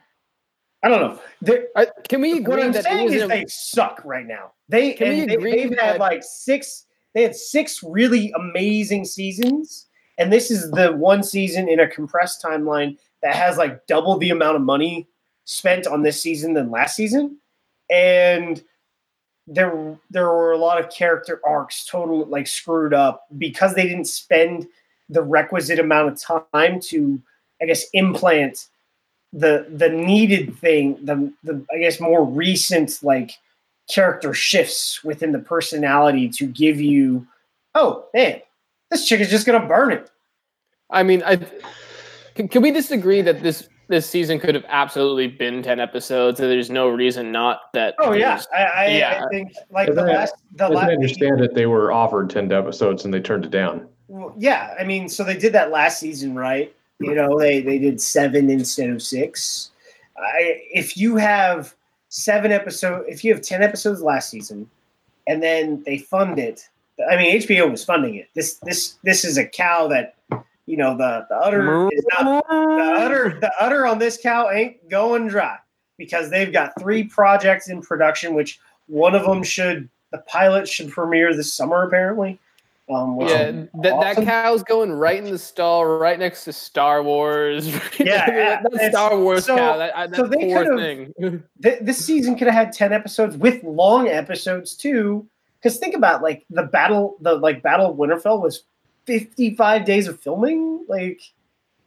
I 0.84 0.90
don't 0.90 1.02
know. 1.46 1.62
I, 1.76 1.88
can 2.10 2.22
we 2.22 2.38
agree 2.38 2.56
what 2.56 2.64
I'm 2.64 2.72
that 2.74 2.84
saying 2.84 3.14
is 3.14 3.24
a, 3.24 3.28
they 3.28 3.46
suck 3.48 4.02
right 4.04 4.26
now. 4.26 4.52
They 4.70 4.94
can 4.94 5.10
we 5.10 5.26
they, 5.26 5.62
have 5.62 5.80
had 5.80 6.00
like 6.00 6.24
six. 6.24 6.86
They 7.14 7.24
had 7.24 7.36
six 7.36 7.82
really 7.82 8.34
amazing 8.34 9.06
seasons, 9.06 9.88
and 10.18 10.34
this 10.34 10.52
is 10.52 10.70
the 10.72 10.92
one 10.92 11.24
season 11.24 11.70
in 11.70 11.80
a 11.80 11.88
compressed 11.88 12.44
timeline 12.44 12.98
that 13.22 13.36
has 13.36 13.58
like 13.58 13.88
double 13.88 14.18
the 14.18 14.32
amount 14.32 14.58
of 14.58 14.62
money 14.62 15.08
spent 15.46 15.88
on 15.88 16.02
this 16.02 16.22
season 16.22 16.54
than 16.54 16.72
last 16.72 16.96
season, 16.96 17.38
and 17.90 18.64
there 19.48 19.98
there 20.10 20.28
were 20.28 20.52
a 20.52 20.58
lot 20.58 20.80
of 20.80 20.90
character 20.90 21.40
arcs 21.46 21.86
totally 21.86 22.26
like 22.26 22.48
screwed 22.48 22.94
up 22.94 23.26
because 23.38 23.76
they 23.76 23.84
didn't 23.84 24.06
spend 24.06 24.68
the 25.10 25.22
requisite 25.22 25.80
amount 25.80 26.12
of 26.12 26.52
time 26.52 26.80
to 26.80 27.22
I 27.62 27.66
guess 27.66 27.86
implant 27.94 28.68
the 29.34 29.68
the 29.70 29.90
needed 29.90 30.58
thing 30.58 30.98
the 31.04 31.32
the 31.44 31.64
I 31.72 31.78
guess 31.78 32.00
more 32.00 32.26
recent 32.26 33.00
like 33.04 33.34
character 33.90 34.34
shifts 34.34 35.04
within 35.04 35.32
the 35.32 35.40
personality 35.40 36.28
to 36.30 36.48
give 36.48 36.82
you 36.82 37.28
oh 37.76 38.06
man 38.14 38.42
this 38.90 39.08
chick 39.08 39.20
is 39.20 39.30
just 39.30 39.46
gonna 39.46 39.68
burn 39.68 39.92
it. 39.92 40.10
I 40.90 41.04
mean 41.04 41.22
I 41.24 41.38
can, 42.34 42.48
can 42.48 42.62
we 42.64 42.72
disagree 42.72 43.22
that 43.22 43.44
this 43.44 43.70
this 43.88 44.10
season 44.10 44.40
could 44.40 44.56
have 44.56 44.66
absolutely 44.68 45.28
been 45.28 45.62
10 45.62 45.80
episodes 45.80 46.40
and 46.40 46.50
there's 46.50 46.70
no 46.70 46.88
reason 46.88 47.32
not 47.32 47.72
that 47.74 47.96
oh 48.00 48.14
yeah. 48.14 48.42
I, 48.54 48.64
I, 48.64 48.88
yeah. 48.88 49.24
I 49.24 49.30
think 49.30 49.54
like 49.72 49.90
as 49.90 49.96
the 49.96 50.02
I, 50.02 50.06
last 50.06 50.36
the 50.56 50.70
last 50.70 50.90
I 50.90 50.94
understand 50.94 51.40
that 51.42 51.54
they 51.54 51.66
were 51.66 51.92
offered 51.92 52.30
10 52.30 52.52
episodes 52.52 53.06
and 53.06 53.14
they 53.14 53.20
turned 53.20 53.46
it 53.46 53.52
down. 53.52 53.88
Well, 54.08 54.34
yeah 54.38 54.76
i 54.80 54.84
mean 54.84 55.10
so 55.10 55.24
they 55.24 55.38
did 55.38 55.54
that 55.54 55.72
last 55.72 56.00
season 56.00 56.36
right? 56.36 56.74
You 57.00 57.14
know 57.14 57.38
they 57.38 57.62
they 57.62 57.78
did 57.78 58.00
seven 58.00 58.50
instead 58.50 58.90
of 58.90 59.02
six. 59.02 59.72
I, 60.18 60.62
if 60.74 60.96
you 60.96 61.18
have 61.18 61.76
seven 62.10 62.52
episodes 62.52 63.06
if 63.10 63.24
you 63.24 63.34
have 63.34 63.42
10 63.42 63.62
episodes 63.62 64.02
last 64.02 64.30
season 64.30 64.70
and 65.28 65.44
then 65.44 65.84
they 65.86 65.98
fund 65.98 66.40
it 66.40 66.70
i 67.12 67.18
mean 67.18 67.42
hbo 67.42 67.70
was 67.70 67.84
funding 67.84 68.16
it. 68.16 68.30
This 68.34 68.56
this 68.64 68.96
this 69.04 69.26
is 69.26 69.38
a 69.38 69.46
cow 69.46 69.88
that 69.90 70.16
you 70.66 70.78
know 70.78 70.98
the 70.98 71.26
the 71.30 71.36
udder 71.36 71.90
is 71.92 72.06
not 72.18 72.44
the 72.48 72.94
udder 72.98 73.38
the 73.40 73.52
udder 73.60 73.86
on 73.86 74.00
this 74.00 74.18
cow 74.22 74.50
ain't 74.50 74.90
going 74.90 75.28
dry 75.28 75.58
because 75.98 76.30
they've 76.30 76.52
got 76.52 76.74
three 76.80 77.04
projects 77.04 77.70
in 77.70 77.82
production, 77.82 78.34
which 78.34 78.60
one 78.88 79.16
of 79.16 79.24
them 79.24 79.44
should 79.44 79.90
the 80.12 80.20
pilot 80.20 80.68
should 80.68 80.90
premiere 80.90 81.36
this 81.36 81.54
summer 81.54 81.84
apparently. 81.84 82.40
Um, 82.88 83.20
yeah, 83.20 83.52
that, 83.82 83.94
awesome. 83.94 84.26
that 84.26 84.26
cow's 84.26 84.62
going 84.62 84.92
right 84.92 85.18
in 85.18 85.24
the 85.24 85.40
stall, 85.40 85.84
right 85.86 86.20
next 86.20 86.44
to 86.44 86.54
Star 86.54 87.02
Wars. 87.02 87.68
Yeah, 88.00 88.62
that 88.62 88.92
Star 88.92 89.18
Wars 89.18 89.46
so, 89.46 89.56
cow. 89.56 89.78
That, 89.78 90.12
that 90.12 90.16
so 90.16 90.28
they 90.28 90.38
poor 90.38 90.78
thing. 90.78 91.12
Th- 91.64 91.80
this 91.82 92.06
season 92.06 92.38
could 92.38 92.46
have 92.46 92.54
had 92.56 92.74
ten 92.74 92.94
episodes 92.94 93.38
with 93.38 93.64
long 93.64 94.08
episodes 94.08 94.76
too. 94.76 95.28
Because 95.60 95.80
think 95.80 95.96
about 95.96 96.22
like 96.22 96.46
the 96.52 96.64
battle, 96.64 97.18
the 97.22 97.34
like 97.34 97.64
Battle 97.64 97.90
of 97.90 97.98
Winterfell 97.98 98.40
was 98.40 98.66
55 99.06 99.86
days 99.86 100.08
of 100.08 100.20
filming? 100.20 100.86
Like, 100.88 101.22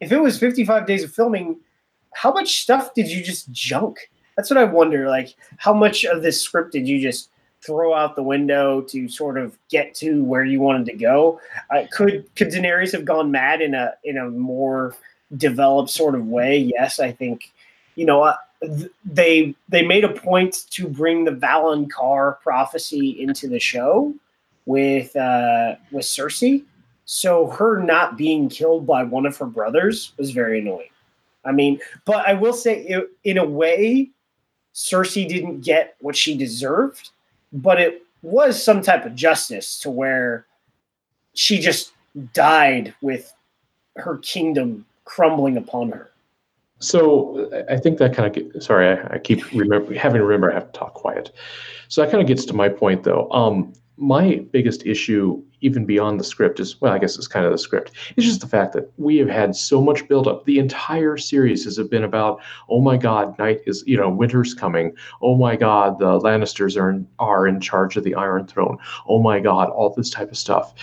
if 0.00 0.12
it 0.12 0.20
was 0.20 0.38
55 0.38 0.86
days 0.86 1.04
of 1.04 1.12
filming, 1.12 1.56
how 2.12 2.32
much 2.32 2.62
stuff 2.62 2.94
did 2.94 3.08
you 3.08 3.22
just 3.22 3.50
junk? 3.52 4.10
That's 4.36 4.50
what 4.50 4.58
I 4.58 4.64
wonder. 4.64 5.08
Like, 5.08 5.34
how 5.56 5.72
much 5.72 6.04
of 6.04 6.22
this 6.22 6.40
script 6.40 6.72
did 6.72 6.86
you 6.88 7.00
just 7.00 7.30
throw 7.60 7.92
out 7.92 8.14
the 8.14 8.22
window 8.22 8.80
to 8.82 9.08
sort 9.08 9.36
of 9.36 9.58
get 9.68 9.94
to 9.96 10.22
where 10.24 10.44
you 10.44 10.60
wanted 10.60 10.86
to 10.86 10.94
go? 10.94 11.40
Uh, 11.70 11.84
could 11.90 12.24
could 12.36 12.48
Daenerys 12.48 12.92
have 12.92 13.04
gone 13.04 13.30
mad 13.30 13.60
in 13.60 13.74
a 13.74 13.94
in 14.04 14.16
a 14.16 14.30
more 14.30 14.94
developed 15.36 15.90
sort 15.90 16.14
of 16.14 16.26
way? 16.26 16.58
Yes, 16.58 17.00
I 17.00 17.12
think. 17.12 17.52
You 17.96 18.06
know, 18.06 18.22
uh, 18.22 18.36
they 19.04 19.56
they 19.68 19.84
made 19.84 20.04
a 20.04 20.12
point 20.12 20.66
to 20.70 20.86
bring 20.88 21.24
the 21.24 21.32
Valonqar 21.32 22.40
prophecy 22.40 23.20
into 23.20 23.48
the 23.48 23.58
show 23.58 24.14
with 24.66 25.14
uh, 25.16 25.74
with 25.90 26.04
Cersei 26.04 26.62
so 27.10 27.46
her 27.46 27.82
not 27.82 28.18
being 28.18 28.50
killed 28.50 28.86
by 28.86 29.02
one 29.02 29.24
of 29.24 29.34
her 29.38 29.46
brothers 29.46 30.12
was 30.18 30.30
very 30.30 30.58
annoying. 30.58 30.90
I 31.42 31.52
mean, 31.52 31.80
but 32.04 32.28
I 32.28 32.34
will 32.34 32.52
say, 32.52 32.82
it, 32.82 33.08
in 33.24 33.38
a 33.38 33.44
way, 33.46 34.10
Cersei 34.74 35.26
didn't 35.26 35.62
get 35.62 35.96
what 36.00 36.14
she 36.14 36.36
deserved, 36.36 37.08
but 37.50 37.80
it 37.80 38.02
was 38.20 38.62
some 38.62 38.82
type 38.82 39.06
of 39.06 39.14
justice 39.14 39.78
to 39.78 39.90
where 39.90 40.44
she 41.32 41.58
just 41.58 41.92
died 42.34 42.92
with 43.00 43.32
her 43.96 44.18
kingdom 44.18 44.84
crumbling 45.06 45.56
upon 45.56 45.90
her. 45.92 46.10
So 46.78 47.50
I 47.70 47.78
think 47.78 47.96
that 48.00 48.14
kind 48.14 48.36
of 48.36 48.62
sorry, 48.62 48.98
I, 48.98 49.14
I 49.14 49.18
keep 49.18 49.50
remember 49.52 49.94
having 49.94 50.18
to 50.18 50.24
remember 50.24 50.50
I 50.50 50.54
have 50.56 50.72
to 50.72 50.78
talk 50.78 50.92
quiet. 50.92 51.32
So 51.88 52.02
that 52.02 52.10
kind 52.10 52.20
of 52.20 52.28
gets 52.28 52.44
to 52.44 52.52
my 52.52 52.68
point 52.68 53.02
though. 53.02 53.30
Um, 53.30 53.72
my 53.98 54.46
biggest 54.52 54.86
issue, 54.86 55.42
even 55.60 55.84
beyond 55.84 56.20
the 56.20 56.24
script, 56.24 56.60
is 56.60 56.80
well, 56.80 56.92
I 56.92 56.98
guess 56.98 57.16
it's 57.16 57.26
kind 57.26 57.44
of 57.44 57.52
the 57.52 57.58
script. 57.58 57.92
It's 58.16 58.26
just 58.26 58.40
the 58.40 58.46
fact 58.46 58.72
that 58.74 58.92
we 58.96 59.16
have 59.18 59.28
had 59.28 59.56
so 59.56 59.82
much 59.82 60.06
buildup. 60.08 60.44
The 60.44 60.58
entire 60.58 61.16
series 61.16 61.64
has 61.64 61.78
been 61.88 62.04
about, 62.04 62.40
oh 62.68 62.80
my 62.80 62.96
God, 62.96 63.38
night 63.38 63.60
is, 63.66 63.82
you 63.86 63.96
know, 63.96 64.08
winter's 64.08 64.54
coming. 64.54 64.94
Oh 65.20 65.36
my 65.36 65.56
God, 65.56 65.98
the 65.98 66.18
Lannisters 66.20 66.80
are 66.80 66.90
in, 66.90 67.08
are 67.18 67.46
in 67.46 67.60
charge 67.60 67.96
of 67.96 68.04
the 68.04 68.14
Iron 68.14 68.46
Throne. 68.46 68.78
Oh 69.08 69.20
my 69.20 69.40
God, 69.40 69.68
all 69.70 69.92
this 69.94 70.10
type 70.10 70.30
of 70.30 70.38
stuff. 70.38 70.74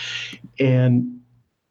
And, 0.58 1.20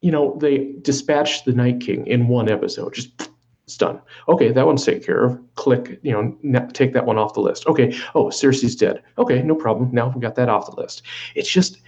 you 0.01 0.11
know, 0.11 0.37
they 0.39 0.73
dispatched 0.81 1.45
the 1.45 1.53
Night 1.53 1.79
King 1.79 2.07
in 2.07 2.27
one 2.27 2.49
episode, 2.49 2.93
just 2.93 3.29
it's 3.65 3.77
done. 3.77 3.99
Okay, 4.29 4.51
that 4.51 4.65
one's 4.65 4.85
taken 4.85 5.01
care 5.03 5.23
of. 5.25 5.39
Click, 5.55 5.99
you 6.03 6.11
know, 6.11 6.67
take 6.73 6.93
that 6.93 7.05
one 7.05 7.17
off 7.17 7.33
the 7.33 7.39
list. 7.41 7.65
Okay, 7.65 7.97
oh, 8.13 8.25
Cersei's 8.25 8.75
dead. 8.75 9.01
Okay, 9.17 9.41
no 9.41 9.55
problem. 9.55 9.89
Now 9.91 10.09
we 10.13 10.21
got 10.21 10.35
that 10.35 10.49
off 10.49 10.69
the 10.73 10.79
list. 10.79 11.01
It's 11.33 11.49
just, 11.49 11.79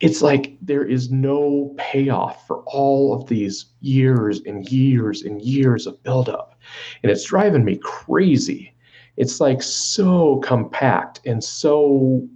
it's 0.00 0.20
like 0.20 0.56
there 0.60 0.84
is 0.84 1.10
no 1.10 1.74
payoff 1.78 2.46
for 2.46 2.58
all 2.66 3.14
of 3.14 3.26
these 3.26 3.66
years 3.80 4.42
and 4.44 4.70
years 4.70 5.22
and 5.22 5.40
years 5.40 5.86
of 5.86 6.02
buildup. 6.02 6.58
And 7.02 7.10
it's 7.10 7.24
driving 7.24 7.64
me 7.64 7.78
crazy. 7.82 8.74
It's 9.16 9.40
like 9.40 9.62
so 9.62 10.40
compact 10.40 11.20
and 11.24 11.42
so, 11.42 12.28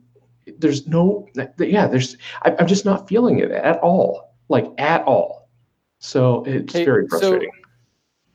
there's 0.59 0.87
no, 0.87 1.29
yeah, 1.59 1.87
there's, 1.89 2.17
I, 2.43 2.55
I'm 2.59 2.67
just 2.67 2.87
not 2.87 3.07
feeling 3.07 3.39
it 3.41 3.51
at 3.51 3.79
all. 3.81 4.35
Like 4.49 4.67
at 4.79 5.03
all. 5.03 5.51
So 5.99 6.43
it's 6.47 6.73
Hey, 6.73 6.85
very 6.87 7.05
so- 7.09 7.19
frustrating. 7.19 7.51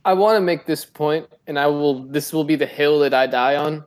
I 0.06 0.14
want 0.14 0.36
to 0.38 0.42
make 0.42 0.66
this 0.66 0.84
point, 0.86 1.28
and 1.48 1.60
I 1.60 1.68
will. 1.68 2.04
This 2.06 2.34
will 2.34 2.44
be 2.44 2.56
the 2.56 2.66
hill 2.66 3.00
that 3.00 3.14
I 3.14 3.28
die 3.28 3.56
on. 3.56 3.84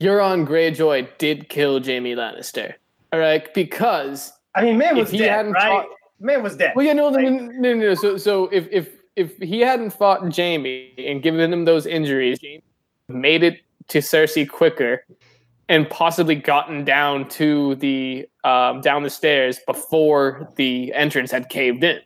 Euron 0.00 0.46
Greyjoy 0.46 1.08
did 1.18 1.48
kill 1.48 1.82
Jaime 1.82 2.14
Lannister. 2.14 2.74
All 3.12 3.18
right, 3.20 3.52
because 3.54 4.32
I 4.54 4.62
mean, 4.62 4.78
man 4.78 4.96
was 4.96 5.10
he 5.10 5.18
dead, 5.18 5.30
hadn't 5.30 5.52
right? 5.52 5.82
fought, 5.82 5.86
Man 6.20 6.42
was 6.42 6.56
dead. 6.56 6.72
well, 6.74 6.84
yeah, 6.84 6.92
no, 6.92 7.10
no, 7.10 7.16
Like- 7.16 7.24
no, 7.32 7.46
no, 7.52 7.74
no. 7.74 7.94
So, 7.94 8.16
so 8.16 8.44
if 8.48 8.66
if 8.70 8.88
if 9.16 9.36
he 9.38 9.60
hadn't 9.60 9.90
fought 9.90 10.34
Jaime 10.34 10.92
and 10.98 11.22
given 11.22 11.52
him 11.52 11.64
those 11.64 11.86
injuries, 11.86 12.38
Jaime 12.42 12.62
made 13.08 13.42
it 13.42 13.60
to 13.88 13.98
Cersei 13.98 14.48
quicker, 14.48 15.04
and 15.68 15.88
possibly 15.90 16.34
gotten 16.34 16.84
down 16.84 17.28
to 17.30 17.74
the 17.76 18.28
um, 18.44 18.80
down 18.80 19.02
the 19.02 19.10
stairs 19.10 19.58
before 19.66 20.50
the 20.56 20.92
entrance 20.94 21.30
had 21.30 21.48
caved 21.48 21.82
in. 21.84 22.00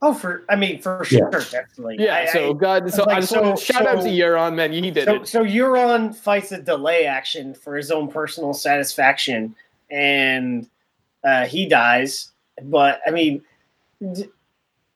Oh, 0.00 0.14
for 0.14 0.44
I 0.48 0.54
mean, 0.56 0.80
for 0.80 1.04
Yeah. 1.10 1.18
sure, 1.18 1.30
definitely. 1.30 1.96
Yeah. 1.98 2.14
I- 2.16 2.26
so 2.26 2.54
God, 2.54 2.92
so 2.92 3.02
like, 3.04 3.16
I 3.16 3.20
just 3.20 3.32
want 3.36 3.58
so- 3.58 3.66
to 3.66 3.72
shout 3.72 3.86
out 3.86 4.02
to 4.02 4.08
Euron, 4.08 4.54
man. 4.54 4.72
He 4.72 4.90
did 4.90 5.04
so, 5.06 5.14
it. 5.16 5.28
so 5.28 5.44
Euron 5.44 6.14
fights 6.14 6.52
a 6.52 6.62
delay 6.62 7.06
action 7.06 7.52
for 7.54 7.76
his 7.76 7.90
own 7.90 8.08
personal 8.08 8.54
satisfaction, 8.54 9.54
and 9.90 10.68
uh, 11.24 11.46
he 11.46 11.66
dies. 11.66 12.30
But 12.62 13.00
I 13.06 13.10
mean, 13.10 13.42
d- 14.12 14.28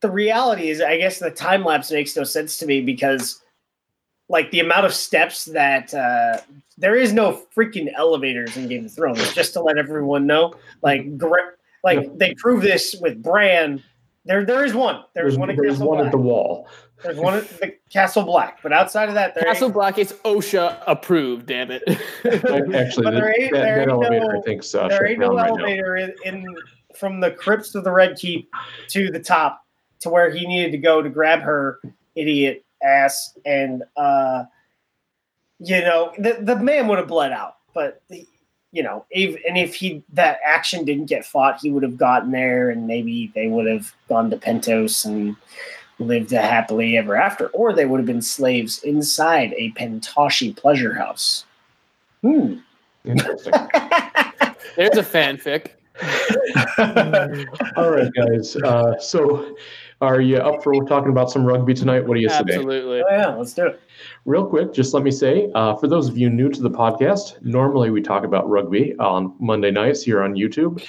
the 0.01 0.11
reality 0.11 0.69
is, 0.71 0.81
I 0.81 0.99
guess 0.99 1.19
the 1.19 1.31
time 1.33 1.65
lapse 1.65 1.91
makes 1.91 2.17
no 2.17 2.23
sense 2.25 2.57
to 2.59 2.67
me 2.67 2.81
because, 2.81 3.41
like, 4.29 4.51
the 4.53 4.61
amount 4.61 4.87
of 4.87 4.95
steps 4.95 5.47
that 5.47 5.93
uh, 5.95 6.41
there 6.79 6.95
is 6.97 7.13
no 7.13 7.43
freaking 7.57 7.89
elevators 7.97 8.57
in 8.57 8.69
Game 8.69 8.85
of 8.87 8.93
Thrones. 8.95 9.33
Just 9.35 9.53
to 9.55 9.61
let 9.61 9.79
everyone 9.79 10.27
know, 10.27 10.55
like, 10.83 11.17
gr- 11.19 11.57
like 11.83 12.17
they 12.19 12.35
prove 12.35 12.63
this 12.63 12.95
with 13.01 13.21
Bran. 13.21 13.83
There, 14.25 14.45
there 14.45 14.65
is 14.65 14.73
one. 14.73 15.03
There's, 15.15 15.33
There's, 15.35 15.39
one 15.39 15.51
at 15.51 15.57
there's 15.57 15.73
Castle 15.73 15.89
one 15.89 15.97
Black. 15.99 16.07
at 16.07 16.13
the 16.13 16.19
wall. 16.19 16.69
There's 17.03 17.17
one 17.19 17.35
at 17.35 17.49
the 17.61 17.75
Castle 17.91 18.23
Black, 18.23 18.63
but 18.63 18.73
outside 18.73 19.09
of 19.09 19.15
that, 19.17 19.35
there 19.35 19.43
Castle 19.45 19.65
ain't- 19.67 19.75
Black 19.75 19.99
is 19.99 20.13
OSHA 20.25 20.83
approved. 20.87 21.47
Damn 21.47 21.73
it. 21.73 21.83
Actually, 21.89 22.01
But 22.23 22.63
that, 22.63 23.11
there 23.15 23.35
ain't- 23.41 23.53
that, 23.53 23.63
there 23.63 23.79
that 23.81 23.89
elevator, 23.89 24.33
no- 24.33 24.39
I 24.39 24.43
think, 24.43 24.63
uh, 24.75 24.89
there 24.89 25.07
ain't 25.07 25.19
no 25.19 25.29
down 25.29 25.37
right 25.37 25.49
elevator 25.51 25.97
in, 25.97 26.15
in 26.25 26.47
from 26.95 27.19
the 27.21 27.33
crypts 27.33 27.75
of 27.75 27.83
the 27.83 27.91
Red 27.91 28.17
Keep 28.17 28.49
to 28.91 29.11
the 29.11 29.19
top 29.19 29.65
to 30.01 30.09
where 30.11 30.31
he 30.31 30.47
needed 30.47 30.71
to 30.73 30.79
go 30.79 31.03
to 31.03 31.09
grab 31.11 31.41
her 31.41 31.81
idiot 32.15 32.65
ass, 32.85 33.37
and 33.45 33.83
uh, 33.97 34.45
you 35.59 35.81
know 35.81 36.13
the 36.19 36.39
the 36.43 36.55
man 36.57 36.87
would 36.89 36.99
have 36.99 37.09
bled 37.09 37.33
out, 37.33 37.57
but. 37.75 38.03
The, 38.09 38.27
you 38.73 38.83
know, 38.83 39.05
if, 39.11 39.41
and 39.47 39.59
if 39.59 39.75
he 39.75 40.03
that 40.15 40.39
action 40.45 40.85
didn't 40.85 41.07
get 41.07 41.25
fought, 41.25 41.61
he 41.61 41.71
would 41.71 41.83
have 41.83 41.99
gotten 41.99 42.31
there, 42.33 42.71
and 42.71 42.87
maybe 42.87 43.31
they 43.35 43.49
would 43.49 43.67
have 43.67 43.93
gone 44.09 44.31
to 44.31 44.37
Pentos 44.37 45.05
and 45.05 45.37
lived 45.99 46.33
a 46.33 46.41
happily 46.41 46.97
ever 46.97 47.15
after, 47.15 47.49
or 47.49 47.73
they 47.73 47.85
would 47.85 48.01
have 48.01 48.07
been 48.07 48.23
slaves 48.23 48.83
inside 48.83 49.55
a 49.57 49.71
Pentoshi 49.73 50.57
pleasure 50.57 50.95
house. 50.95 51.45
Hmm. 52.23 52.57
Interesting. 53.05 53.53
There's 54.77 54.97
a 54.97 55.03
fanfic. 55.03 55.73
All 57.77 57.91
right, 57.91 58.13
guys. 58.15 58.57
Uh, 58.57 58.99
so, 58.99 59.57
are 60.03 60.21
you 60.21 60.39
up 60.39 60.65
for 60.65 60.75
talking 60.85 61.11
about 61.11 61.31
some 61.31 61.45
rugby 61.45 61.73
tonight? 61.73 62.05
What 62.05 62.17
do 62.17 62.21
you 62.21 62.29
say? 62.29 62.39
Absolutely. 62.39 63.03
Oh, 63.03 63.11
yeah, 63.11 63.29
let's 63.29 63.55
do 63.55 63.69
it. 63.69 63.81
Real 64.25 64.45
quick, 64.45 64.75
just 64.75 64.93
let 64.95 65.05
me 65.05 65.13
say, 65.13 65.49
uh, 65.55 65.77
for 65.77 65.87
those 65.87 66.09
of 66.09 66.19
you 66.19 66.29
new 66.29 66.49
to 66.51 66.61
the 66.61 66.71
podcast, 66.71 67.41
normally 67.43 67.91
we 67.91 68.03
talk 68.03 68.25
about 68.25 68.49
rugby 68.51 68.97
on 68.99 69.35
Monday 69.39 69.71
nights 69.71 70.03
here 70.03 70.21
on 70.23 70.35
YouTube. 70.35 70.85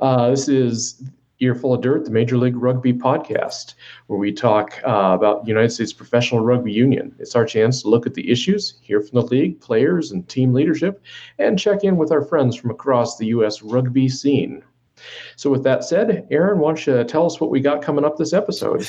Uh, 0.00 0.30
this 0.30 0.48
is 0.48 1.02
Earful 1.40 1.74
of 1.74 1.82
Dirt, 1.82 2.04
the 2.04 2.10
Major 2.12 2.38
League 2.38 2.56
Rugby 2.56 2.92
podcast, 2.92 3.74
where 4.06 4.18
we 4.18 4.32
talk 4.32 4.80
uh, 4.86 5.12
about 5.14 5.46
United 5.46 5.70
States 5.70 5.92
Professional 5.92 6.44
Rugby 6.44 6.72
Union. 6.72 7.14
It's 7.18 7.34
our 7.34 7.44
chance 7.44 7.82
to 7.82 7.88
look 7.88 8.06
at 8.06 8.14
the 8.14 8.30
issues, 8.30 8.78
hear 8.80 9.00
from 9.00 9.20
the 9.20 9.26
league, 9.26 9.60
players, 9.60 10.12
and 10.12 10.26
team 10.28 10.52
leadership, 10.54 11.02
and 11.38 11.58
check 11.58 11.82
in 11.82 11.96
with 11.96 12.12
our 12.12 12.22
friends 12.22 12.54
from 12.54 12.70
across 12.70 13.16
the 13.16 13.26
U.S. 13.26 13.60
rugby 13.60 14.08
scene. 14.08 14.62
So, 15.36 15.50
with 15.50 15.62
that 15.64 15.84
said, 15.84 16.26
Aaron, 16.30 16.58
why 16.58 16.70
don't 16.70 16.86
you 16.86 17.04
tell 17.04 17.26
us 17.26 17.40
what 17.40 17.50
we 17.50 17.60
got 17.60 17.82
coming 17.82 18.04
up 18.04 18.16
this 18.16 18.32
episode? 18.32 18.86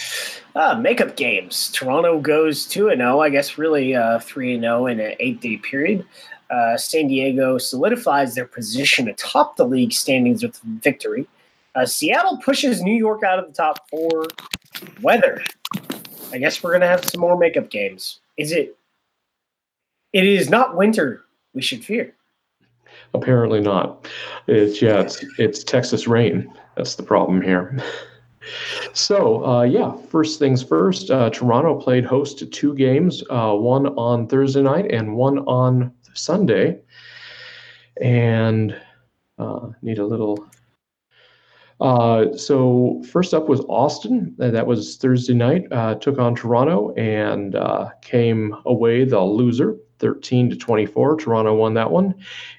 Ah, 0.55 0.73
makeup 0.73 1.15
games. 1.15 1.69
Toronto 1.71 2.19
goes 2.19 2.65
2 2.65 2.89
and 2.89 2.99
0, 2.99 3.19
I 3.19 3.29
guess 3.29 3.57
really 3.57 3.95
uh, 3.95 4.19
3 4.19 4.55
and 4.55 4.63
0 4.63 4.87
in 4.87 4.99
an 4.99 5.13
eight 5.19 5.41
day 5.41 5.57
period. 5.57 6.05
Uh, 6.49 6.77
San 6.77 7.07
Diego 7.07 7.57
solidifies 7.57 8.33
their 8.33 8.45
position 8.45 9.07
atop 9.07 9.57
the 9.57 9.65
league 9.65 9.93
standings 9.93 10.41
with 10.41 10.59
victory. 10.81 11.27
Uh, 11.75 11.85
Seattle 11.85 12.37
pushes 12.37 12.81
New 12.81 12.95
York 12.97 13.23
out 13.23 13.37
of 13.37 13.47
the 13.47 13.53
top 13.53 13.87
four. 13.89 14.25
Weather. 15.01 15.43
I 16.31 16.37
guess 16.37 16.63
we're 16.63 16.71
going 16.71 16.81
to 16.81 16.87
have 16.87 17.05
some 17.05 17.21
more 17.21 17.37
makeup 17.37 17.69
games. 17.69 18.19
Is 18.37 18.51
it? 18.51 18.77
It 20.13 20.25
is 20.25 20.49
not 20.49 20.75
winter 20.75 21.23
we 21.53 21.61
should 21.61 21.83
fear. 21.83 22.15
Apparently 23.13 23.61
not. 23.61 24.07
It's 24.47 24.81
yeah, 24.81 25.01
it's 25.01 25.23
it's 25.37 25.63
Texas 25.63 26.07
rain. 26.07 26.51
That's 26.75 26.95
the 26.95 27.03
problem 27.03 27.41
here. 27.41 27.81
So 28.93 29.45
uh, 29.45 29.63
yeah, 29.63 29.95
first 30.09 30.39
things 30.39 30.63
first. 30.63 31.11
Uh, 31.11 31.29
Toronto 31.29 31.79
played 31.79 32.05
host 32.05 32.39
to 32.39 32.45
two 32.45 32.73
games, 32.75 33.23
uh, 33.29 33.53
one 33.53 33.87
on 33.87 34.27
Thursday 34.27 34.61
night 34.61 34.91
and 34.91 35.15
one 35.15 35.39
on 35.39 35.91
Sunday. 36.13 36.81
And 38.01 38.79
uh, 39.37 39.69
need 39.81 39.99
a 39.99 40.05
little. 40.05 40.47
Uh, 41.79 42.35
so 42.35 43.03
first 43.11 43.33
up 43.33 43.47
was 43.47 43.61
Austin. 43.69 44.33
That 44.37 44.65
was 44.65 44.97
Thursday 44.97 45.33
night. 45.33 45.63
Uh, 45.71 45.95
took 45.95 46.17
on 46.17 46.35
Toronto 46.35 46.93
and 46.95 47.55
came 48.01 48.55
away 48.65 49.03
the 49.05 49.19
loser, 49.19 49.77
13 49.99 50.49
to 50.49 50.55
24. 50.55 51.17
Toronto 51.17 51.55
won 51.55 51.73
that 51.75 51.91
one, 51.91 52.13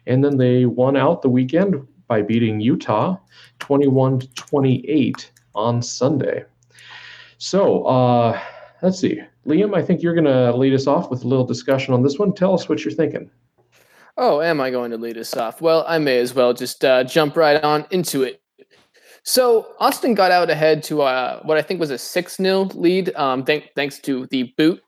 and 0.07 0.25
then 0.25 0.37
they 0.37 0.65
won 0.65 0.97
out 0.97 1.23
the 1.23 1.29
weekend 1.29 1.87
by 2.07 2.23
beating 2.23 2.61
Utah, 2.61 3.17
21 3.59 4.21
to 4.21 4.29
28 4.35 5.31
on 5.55 5.83
Sunday. 5.83 6.45
So 7.39 7.85
uh, 7.85 8.41
let's 8.83 8.99
see, 8.99 9.21
Liam. 9.47 9.77
I 9.77 9.83
think 9.83 10.03
you're 10.03 10.15
going 10.15 10.25
to 10.25 10.57
lead 10.57 10.75
us 10.75 10.87
off 10.87 11.11
with 11.11 11.25
a 11.25 11.29
little 11.29 11.45
discussion 11.45 11.95
on 11.95 12.03
this 12.03 12.19
one. 12.19 12.35
Tell 12.35 12.55
us 12.55 12.69
what 12.69 12.85
you're 12.85 12.95
thinking. 12.95 13.31
Oh, 14.17 14.41
am 14.41 14.61
I 14.61 14.71
going 14.71 14.91
to 14.91 14.97
lead 14.97 15.17
us 15.17 15.37
off? 15.37 15.61
Well, 15.61 15.85
I 15.87 15.99
may 15.99 16.19
as 16.19 16.35
well 16.35 16.53
just 16.53 16.85
uh, 16.85 17.05
jump 17.05 17.37
right 17.37 17.63
on 17.63 17.87
into 17.91 18.25
it. 18.25 18.43
So 19.23 19.75
Austin 19.79 20.15
got 20.15 20.33
out 20.33 20.51
ahead 20.51 20.83
to 20.85 21.03
uh, 21.03 21.41
what 21.43 21.59
I 21.59 21.63
think 21.63 21.79
was 21.79 21.91
a 21.91 21.99
six 21.99 22.37
0 22.37 22.65
lead, 22.75 23.15
um, 23.15 23.45
thank, 23.45 23.71
thanks 23.77 23.99
to 24.01 24.27
the 24.31 24.55
boot 24.57 24.83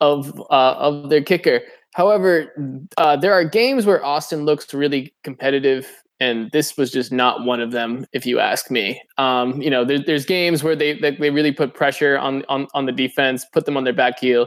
of 0.00 0.40
uh, 0.50 0.74
of 0.78 1.10
their 1.10 1.22
kicker. 1.22 1.60
However, 1.92 2.86
uh, 2.96 3.16
there 3.16 3.32
are 3.32 3.44
games 3.44 3.86
where 3.86 4.04
Austin 4.04 4.44
looks 4.44 4.72
really 4.72 5.12
competitive, 5.24 5.88
and 6.20 6.50
this 6.52 6.76
was 6.76 6.90
just 6.90 7.10
not 7.10 7.44
one 7.44 7.60
of 7.60 7.72
them, 7.72 8.06
if 8.12 8.24
you 8.24 8.38
ask 8.38 8.70
me. 8.70 9.02
Um, 9.18 9.60
you 9.60 9.70
know, 9.70 9.84
there, 9.84 9.98
there's 9.98 10.24
games 10.24 10.62
where 10.62 10.76
they, 10.76 10.94
they 10.94 11.30
really 11.30 11.52
put 11.52 11.74
pressure 11.74 12.16
on, 12.18 12.44
on 12.48 12.68
on 12.74 12.86
the 12.86 12.92
defense, 12.92 13.44
put 13.52 13.64
them 13.64 13.76
on 13.76 13.84
their 13.84 13.92
back 13.92 14.18
heel. 14.18 14.46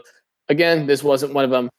Again, 0.49 0.87
this 0.87 1.03
wasn't 1.03 1.33
one 1.33 1.43
of 1.43 1.51
them 1.51 1.69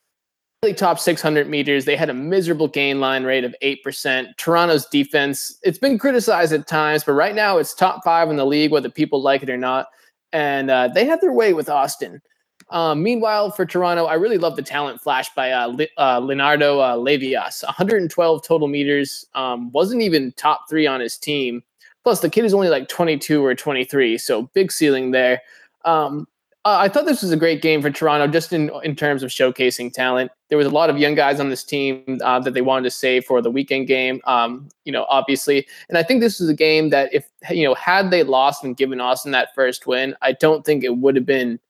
Really 0.65 0.73
top 0.73 0.99
600 0.99 1.47
meters. 1.47 1.85
They 1.85 1.95
had 1.95 2.09
a 2.09 2.15
miserable 2.15 2.69
gain 2.69 2.99
line 2.99 3.25
rate 3.25 3.45
of 3.45 3.55
8%. 3.63 4.35
Toronto's 4.39 4.87
defense, 4.87 5.59
it's 5.63 5.77
been 5.77 5.99
criticized 5.99 6.55
at 6.55 6.67
times, 6.67 7.05
but 7.05 7.13
right 7.13 7.35
now 7.35 7.59
it's 7.59 7.75
top 7.75 8.03
five 8.03 8.31
in 8.31 8.37
the 8.37 8.47
league, 8.47 8.71
whether 8.71 8.89
people 8.89 9.21
like 9.21 9.43
it 9.43 9.51
or 9.51 9.59
not. 9.59 9.89
And 10.33 10.71
uh, 10.71 10.89
they 10.89 11.05
had 11.05 11.21
their 11.21 11.35
way 11.35 11.53
with 11.53 11.69
Austin. 11.69 12.23
Um, 12.71 13.03
meanwhile, 13.03 13.51
for 13.51 13.67
Toronto, 13.67 14.07
I 14.07 14.15
really 14.15 14.39
love 14.39 14.57
the 14.57 14.63
talent 14.63 15.01
flash 15.01 15.33
by 15.35 15.53
uh, 15.53 15.67
Le- 15.67 15.87
uh, 15.99 16.19
Leonardo 16.19 16.81
uh, 16.81 16.97
Leivas. 16.97 17.63
112 17.63 18.43
total 18.43 18.69
meters. 18.69 19.27
Um, 19.35 19.71
wasn't 19.73 20.03
even 20.03 20.33
top 20.33 20.69
three 20.69 20.87
on 20.87 21.01
his 21.01 21.17
team. 21.17 21.63
Plus, 22.03 22.21
the 22.21 22.31
kid 22.31 22.45
is 22.45 22.55
only 22.55 22.69
like 22.69 22.89
22 22.89 23.45
or 23.45 23.55
23, 23.55 24.19
so 24.19 24.43
big 24.55 24.73
ceiling 24.73 25.11
there. 25.11 25.41
Um, 25.85 26.27
uh, 26.67 26.79
I 26.81 26.89
thought 26.89 27.05
this 27.05 27.21
was 27.21 27.31
a 27.31 27.37
great 27.37 27.61
game 27.61 27.83
for 27.83 27.91
Toronto, 27.91 28.27
just 28.27 28.51
in 28.51 28.71
in 28.83 28.97
terms 28.97 29.23
of 29.23 29.31
showcasing 29.31 29.93
talent. 29.93 30.33
There 30.49 30.57
was 30.57 30.67
a 30.67 30.71
lot 30.71 30.89
of 30.89 30.97
young 30.97 31.15
guys 31.15 31.39
on 31.39 31.51
this 31.51 31.63
team 31.63 32.19
uh, 32.23 32.41
that 32.41 32.55
they 32.55 32.63
wanted 32.63 32.85
to 32.85 32.91
save 32.91 33.27
for 33.27 33.43
the 33.43 33.51
weekend 33.51 33.87
game. 33.87 34.23
Um, 34.25 34.71
you 34.85 34.93
know, 34.93 35.05
obviously, 35.11 35.67
and 35.91 35.99
I 35.99 36.03
think 36.03 36.23
this 36.23 36.41
was 36.41 36.49
a 36.49 36.55
game 36.55 36.89
that 36.89 37.13
if 37.13 37.29
you 37.51 37.65
know 37.65 37.75
had 37.75 38.11
they 38.11 38.23
lost 38.23 38.65
and 38.65 38.75
given 38.75 38.99
Austin 38.99 39.33
that 39.33 39.55
first 39.55 39.87
win, 39.87 40.17
I 40.23 40.33
don't 40.33 40.65
think 40.65 40.85
it 40.85 40.97
would 40.97 41.17
have 41.17 41.27
been 41.27 41.61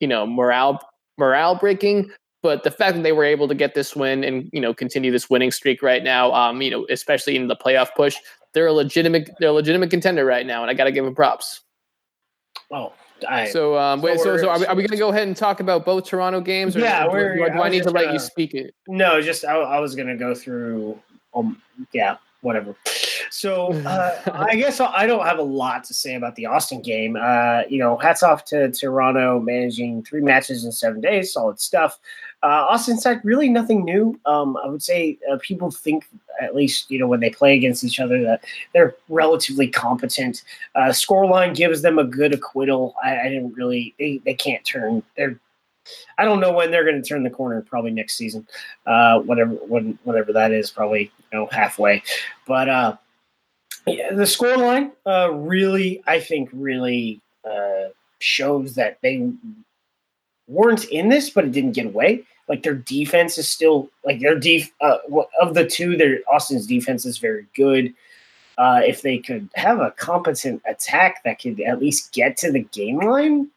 you 0.00 0.08
know 0.08 0.26
morale 0.26 0.80
morale 1.18 1.54
breaking. 1.54 2.10
But 2.42 2.64
the 2.64 2.70
fact 2.70 2.96
that 2.96 3.02
they 3.02 3.12
were 3.12 3.24
able 3.24 3.48
to 3.48 3.54
get 3.54 3.74
this 3.74 3.94
win 3.94 4.24
and 4.24 4.48
you 4.52 4.60
know 4.60 4.72
continue 4.72 5.10
this 5.10 5.28
winning 5.28 5.50
streak 5.50 5.82
right 5.82 6.02
now, 6.02 6.32
um, 6.32 6.62
you 6.62 6.70
know, 6.70 6.86
especially 6.90 7.36
in 7.36 7.48
the 7.48 7.56
playoff 7.56 7.88
push, 7.94 8.16
they're 8.54 8.66
a 8.66 8.72
legitimate 8.72 9.30
they're 9.38 9.50
a 9.50 9.52
legitimate 9.52 9.90
contender 9.90 10.24
right 10.24 10.46
now, 10.46 10.62
and 10.62 10.70
I 10.70 10.74
got 10.74 10.84
to 10.84 10.92
give 10.92 11.04
them 11.04 11.14
props. 11.14 11.60
Oh, 12.70 12.92
I, 13.28 13.50
So, 13.50 13.76
um, 13.76 14.00
wait, 14.00 14.20
so, 14.20 14.36
so 14.38 14.48
are 14.48 14.58
we, 14.58 14.66
are 14.66 14.74
we 14.74 14.82
going 14.82 14.92
to 14.92 14.96
go 14.96 15.08
ahead 15.10 15.26
and 15.26 15.36
talk 15.36 15.60
about 15.60 15.84
both 15.84 16.06
Toronto 16.06 16.40
games? 16.40 16.76
Or 16.76 16.80
Yeah, 16.80 17.04
do, 17.04 17.10
do, 17.10 17.44
I- 17.44 17.48
do 17.50 17.58
I 17.58 17.66
I 17.66 17.68
need 17.68 17.82
to 17.82 17.90
let 17.90 18.02
gonna- 18.04 18.12
you 18.14 18.18
speak 18.20 18.54
it? 18.54 18.74
No, 18.88 19.20
just 19.20 19.44
I, 19.44 19.56
I 19.56 19.80
was 19.80 19.94
gonna 19.94 20.16
go 20.16 20.34
through. 20.34 20.98
Um, 21.34 21.60
yeah, 21.92 22.16
whatever. 22.42 22.74
So 23.30 23.72
uh, 23.86 24.18
I 24.32 24.56
guess 24.56 24.80
I 24.80 25.06
don't 25.06 25.24
have 25.24 25.38
a 25.38 25.42
lot 25.42 25.84
to 25.84 25.94
say 25.94 26.14
about 26.14 26.36
the 26.36 26.46
Austin 26.46 26.82
game. 26.82 27.16
Uh, 27.20 27.62
you 27.68 27.78
know, 27.78 27.96
hats 27.96 28.22
off 28.22 28.44
to 28.46 28.70
Toronto 28.70 29.40
managing 29.40 30.02
three 30.02 30.20
matches 30.20 30.64
in 30.64 30.72
seven 30.72 31.00
days, 31.00 31.32
solid 31.32 31.60
stuff. 31.60 31.98
Uh, 32.42 32.66
Austin's 32.70 33.04
had 33.04 33.20
really 33.22 33.50
nothing 33.50 33.84
new. 33.84 34.18
Um, 34.24 34.56
I 34.64 34.68
would 34.68 34.82
say 34.82 35.18
uh, 35.30 35.38
people 35.42 35.70
think, 35.70 36.06
at 36.40 36.54
least 36.54 36.90
you 36.90 36.98
know, 36.98 37.06
when 37.06 37.20
they 37.20 37.30
play 37.30 37.54
against 37.54 37.84
each 37.84 38.00
other, 38.00 38.22
that 38.22 38.44
they're 38.72 38.94
relatively 39.08 39.68
competent. 39.68 40.42
Uh, 40.74 40.88
scoreline 40.88 41.54
gives 41.54 41.82
them 41.82 41.98
a 41.98 42.04
good 42.04 42.32
acquittal. 42.32 42.94
I, 43.04 43.20
I 43.20 43.28
didn't 43.28 43.52
really. 43.54 43.94
They, 43.98 44.20
they 44.24 44.34
can't 44.34 44.64
turn. 44.64 45.02
They're 45.16 45.38
I 46.18 46.24
don't 46.24 46.40
know 46.40 46.52
when 46.52 46.70
they're 46.70 46.84
going 46.84 47.00
to 47.00 47.08
turn 47.08 47.22
the 47.22 47.30
corner. 47.30 47.60
Probably 47.62 47.90
next 47.90 48.16
season, 48.16 48.46
uh, 48.86 49.20
whatever 49.20 49.52
when 49.54 49.98
whatever 50.04 50.32
that 50.32 50.52
is. 50.52 50.70
Probably 50.70 51.10
you 51.32 51.38
know 51.38 51.48
halfway, 51.50 52.02
but 52.46 52.68
uh, 52.68 52.96
yeah, 53.86 54.12
the 54.12 54.22
scoreline 54.22 54.92
uh, 55.06 55.32
really, 55.32 56.02
I 56.06 56.20
think, 56.20 56.50
really 56.52 57.20
uh, 57.44 57.88
shows 58.18 58.74
that 58.74 58.98
they 59.02 59.32
weren't 60.48 60.84
in 60.86 61.08
this, 61.08 61.30
but 61.30 61.44
it 61.44 61.52
didn't 61.52 61.72
get 61.72 61.86
away. 61.86 62.24
Like 62.48 62.62
their 62.62 62.74
defense 62.74 63.38
is 63.38 63.48
still 63.48 63.88
like 64.04 64.20
their 64.20 64.38
def 64.38 64.70
uh, 64.80 64.98
of 65.40 65.54
the 65.54 65.66
two. 65.66 65.96
Their 65.96 66.18
Austin's 66.30 66.66
defense 66.66 67.06
is 67.06 67.18
very 67.18 67.46
good. 67.54 67.94
Uh, 68.58 68.82
if 68.84 69.02
they 69.02 69.18
could 69.18 69.48
have 69.54 69.80
a 69.80 69.92
competent 69.92 70.60
attack 70.66 71.22
that 71.24 71.40
could 71.40 71.60
at 71.60 71.80
least 71.80 72.12
get 72.12 72.36
to 72.36 72.52
the 72.52 72.60
gain 72.60 72.98
line, 72.98 73.48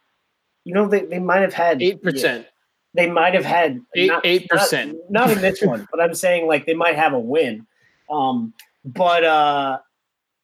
you 0.66 0.74
know, 0.74 0.88
they, 0.88 1.06
they 1.06 1.20
might 1.20 1.42
have 1.42 1.54
had 1.54 1.82
Eight 1.82 2.02
percent. 2.02 2.48
they 2.94 3.10
might 3.10 3.34
have 3.34 3.46
had 3.46 3.82
eight 3.96 4.48
percent. 4.50 4.98
Not, 5.10 5.28
not 5.28 5.38
in 5.38 5.42
this 5.42 5.62
one, 5.62 5.88
but 5.92 6.00
I'm 6.02 6.14
saying 6.14 6.48
like 6.48 6.66
they 6.66 6.74
might 6.74 6.96
have 6.96 7.14
a 7.14 7.20
win. 7.20 7.66
Um, 8.10 8.54
but 8.86 9.24
uh, 9.24 9.80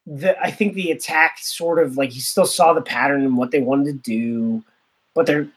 the 0.05 0.39
I 0.41 0.51
think 0.51 0.73
the 0.73 0.91
attack 0.91 1.37
sort 1.39 1.79
of 1.79 1.97
like 1.97 2.09
he 2.09 2.19
still 2.19 2.45
saw 2.45 2.73
the 2.73 2.81
pattern 2.81 3.23
and 3.23 3.37
what 3.37 3.51
they 3.51 3.61
wanted 3.61 3.85
to 3.85 3.93
do, 4.11 4.63
but 5.13 5.25
they're 5.25 5.47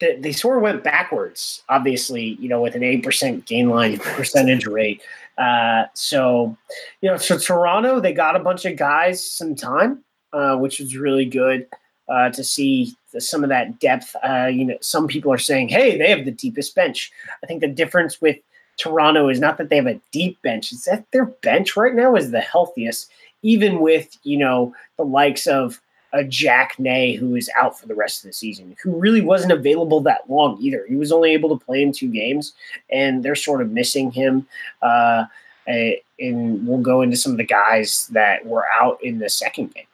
they, 0.00 0.16
they 0.16 0.32
sort 0.32 0.56
of 0.56 0.62
went 0.62 0.82
backwards. 0.84 1.62
Obviously, 1.68 2.36
you 2.40 2.48
know, 2.48 2.60
with 2.60 2.74
an 2.74 2.82
eight 2.82 3.02
percent 3.02 3.46
gain 3.46 3.70
line 3.70 3.98
percentage 4.16 4.66
rate. 4.66 5.02
Uh, 5.38 5.84
so 5.94 6.56
you 7.00 7.10
know, 7.10 7.16
so 7.16 7.38
Toronto 7.38 8.00
they 8.00 8.12
got 8.12 8.36
a 8.36 8.40
bunch 8.40 8.64
of 8.66 8.76
guys 8.76 9.24
some 9.24 9.54
time, 9.54 10.04
uh, 10.32 10.56
which 10.56 10.80
was 10.80 10.96
really 10.96 11.24
good 11.24 11.66
uh, 12.08 12.28
to 12.30 12.44
see 12.44 12.94
some 13.18 13.42
of 13.42 13.50
that 13.50 13.78
depth. 13.80 14.14
Uh, 14.22 14.46
you 14.46 14.64
know, 14.64 14.76
some 14.80 15.06
people 15.06 15.32
are 15.32 15.38
saying, 15.38 15.68
"Hey, 15.68 15.98
they 15.98 16.10
have 16.10 16.24
the 16.24 16.30
deepest 16.30 16.74
bench." 16.74 17.12
I 17.42 17.46
think 17.46 17.60
the 17.60 17.68
difference 17.68 18.20
with 18.20 18.36
Toronto 18.78 19.28
is 19.28 19.40
not 19.40 19.58
that 19.58 19.68
they 19.68 19.76
have 19.76 19.86
a 19.86 20.00
deep 20.12 20.40
bench; 20.42 20.72
it's 20.72 20.84
that 20.84 21.06
their 21.12 21.26
bench 21.26 21.76
right 21.76 21.94
now 21.94 22.14
is 22.16 22.30
the 22.30 22.40
healthiest, 22.40 23.10
even 23.42 23.80
with 23.80 24.16
you 24.22 24.36
know 24.36 24.74
the 24.96 25.04
likes 25.04 25.46
of 25.46 25.80
a 26.12 26.24
Jack 26.24 26.78
Nay 26.78 27.14
who 27.14 27.34
is 27.36 27.50
out 27.58 27.78
for 27.78 27.86
the 27.86 27.94
rest 27.94 28.24
of 28.24 28.28
the 28.28 28.32
season, 28.32 28.76
who 28.82 28.96
really 28.96 29.20
wasn't 29.20 29.52
available 29.52 30.00
that 30.00 30.28
long 30.28 30.58
either. 30.60 30.84
He 30.88 30.96
was 30.96 31.12
only 31.12 31.32
able 31.32 31.56
to 31.56 31.64
play 31.64 31.82
in 31.82 31.92
two 31.92 32.10
games, 32.10 32.54
and 32.90 33.22
they're 33.22 33.34
sort 33.34 33.62
of 33.62 33.70
missing 33.70 34.10
him. 34.10 34.46
Uh, 34.82 35.26
eh, 35.66 35.96
and 36.18 36.66
we'll 36.66 36.78
go 36.78 37.02
into 37.02 37.16
some 37.16 37.32
of 37.32 37.38
the 37.38 37.44
guys 37.44 38.08
that 38.08 38.44
were 38.44 38.66
out 38.80 39.02
in 39.02 39.18
the 39.18 39.28
second 39.28 39.72
game. 39.74 39.86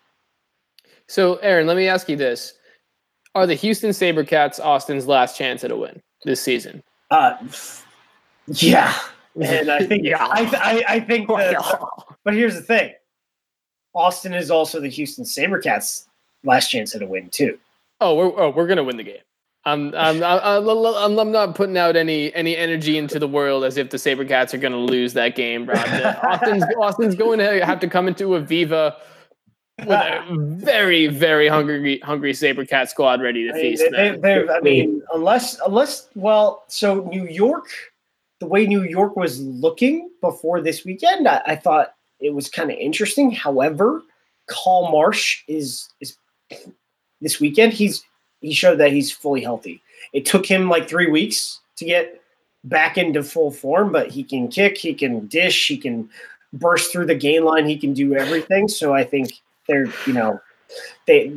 So, 1.06 1.36
Aaron, 1.36 1.66
let 1.66 1.76
me 1.76 1.86
ask 1.86 2.08
you 2.08 2.16
this: 2.16 2.54
Are 3.36 3.46
the 3.46 3.54
Houston 3.54 3.90
SaberCats 3.90 4.58
Austin's 4.58 5.06
last 5.06 5.36
chance 5.36 5.62
at 5.62 5.70
a 5.70 5.76
win 5.76 6.00
this 6.24 6.40
season? 6.40 6.82
Uh, 7.10 7.36
yeah, 8.48 8.98
and 9.38 9.70
I 9.70 9.84
think 9.84 10.04
Yeah. 10.06 10.24
I, 10.24 10.50
I, 10.54 10.94
I 10.94 11.00
think 11.00 11.28
that, 11.36 11.78
but 12.24 12.32
here's 12.32 12.54
the 12.54 12.62
thing: 12.62 12.94
Austin 13.94 14.32
is 14.32 14.50
also 14.50 14.80
the 14.80 14.88
Houston 14.88 15.26
SaberCats' 15.26 16.06
last 16.44 16.70
chance 16.70 16.94
at 16.94 17.02
a 17.02 17.06
win 17.06 17.28
too. 17.28 17.58
Oh, 18.00 18.14
we're 18.14 18.40
oh, 18.40 18.48
we're 18.56 18.66
gonna 18.66 18.84
win 18.84 18.96
the 18.96 19.02
game. 19.02 19.20
I'm 19.66 19.94
I'm 19.94 20.22
I'm, 20.22 20.66
I'm, 20.66 21.18
I'm 21.18 21.30
not 21.30 21.54
putting 21.56 21.76
out 21.76 21.94
any 21.94 22.34
any 22.34 22.56
energy 22.56 22.96
into 22.96 23.18
the 23.18 23.28
world 23.28 23.64
as 23.64 23.76
if 23.76 23.90
the 23.90 23.98
SaberCats 23.98 24.54
are 24.54 24.58
gonna 24.58 24.78
lose 24.78 25.12
that 25.12 25.36
game, 25.36 25.66
Rob. 25.66 25.76
Austin's 26.22 26.64
Austin's 26.80 27.14
going 27.14 27.40
to 27.40 27.66
have 27.66 27.80
to 27.80 27.86
come 27.86 28.08
into 28.08 28.28
Aviva 28.28 28.94
with 29.78 29.88
a 29.88 29.92
mm-hmm. 30.28 30.58
very 30.58 31.06
very 31.06 31.48
hungry 31.48 31.98
hungry 32.00 32.32
SaberCat 32.32 32.88
squad 32.88 33.20
ready 33.20 33.44
to 33.44 33.50
I 33.50 33.52
mean, 33.52 33.62
feast. 33.62 33.84
they, 33.84 34.10
man. 34.10 34.20
they, 34.20 34.48
I 34.48 34.60
mean, 34.60 35.02
unless 35.12 35.58
unless 35.66 36.08
well, 36.14 36.64
so 36.68 37.04
New 37.04 37.26
York, 37.26 37.68
the 38.40 38.46
way 38.46 38.66
New 38.66 38.82
York 38.82 39.16
was 39.16 39.40
looking 39.40 40.10
before 40.20 40.60
this 40.60 40.84
weekend, 40.84 41.28
I, 41.28 41.42
I 41.46 41.56
thought 41.56 41.94
it 42.20 42.34
was 42.34 42.48
kind 42.48 42.70
of 42.70 42.78
interesting. 42.78 43.30
However, 43.30 44.02
Carl 44.46 44.90
Marsh 44.90 45.42
is 45.48 45.88
is 46.00 46.16
this 47.20 47.40
weekend. 47.40 47.72
He's 47.72 48.04
he 48.40 48.52
showed 48.52 48.78
that 48.78 48.92
he's 48.92 49.12
fully 49.12 49.42
healthy. 49.42 49.82
It 50.12 50.24
took 50.24 50.46
him 50.46 50.68
like 50.68 50.88
three 50.88 51.10
weeks 51.10 51.60
to 51.76 51.84
get 51.84 52.22
back 52.64 52.98
into 52.98 53.22
full 53.22 53.50
form, 53.50 53.92
but 53.92 54.10
he 54.10 54.24
can 54.24 54.48
kick, 54.48 54.76
he 54.76 54.94
can 54.94 55.26
dish, 55.26 55.68
he 55.68 55.76
can 55.76 56.08
burst 56.52 56.90
through 56.90 57.06
the 57.06 57.14
gain 57.14 57.44
line, 57.44 57.66
he 57.66 57.76
can 57.76 57.92
do 57.92 58.14
everything. 58.14 58.68
So 58.68 58.94
I 58.94 59.04
think 59.04 59.40
they're 59.68 59.86
you 60.06 60.12
know 60.12 60.40
they 61.06 61.36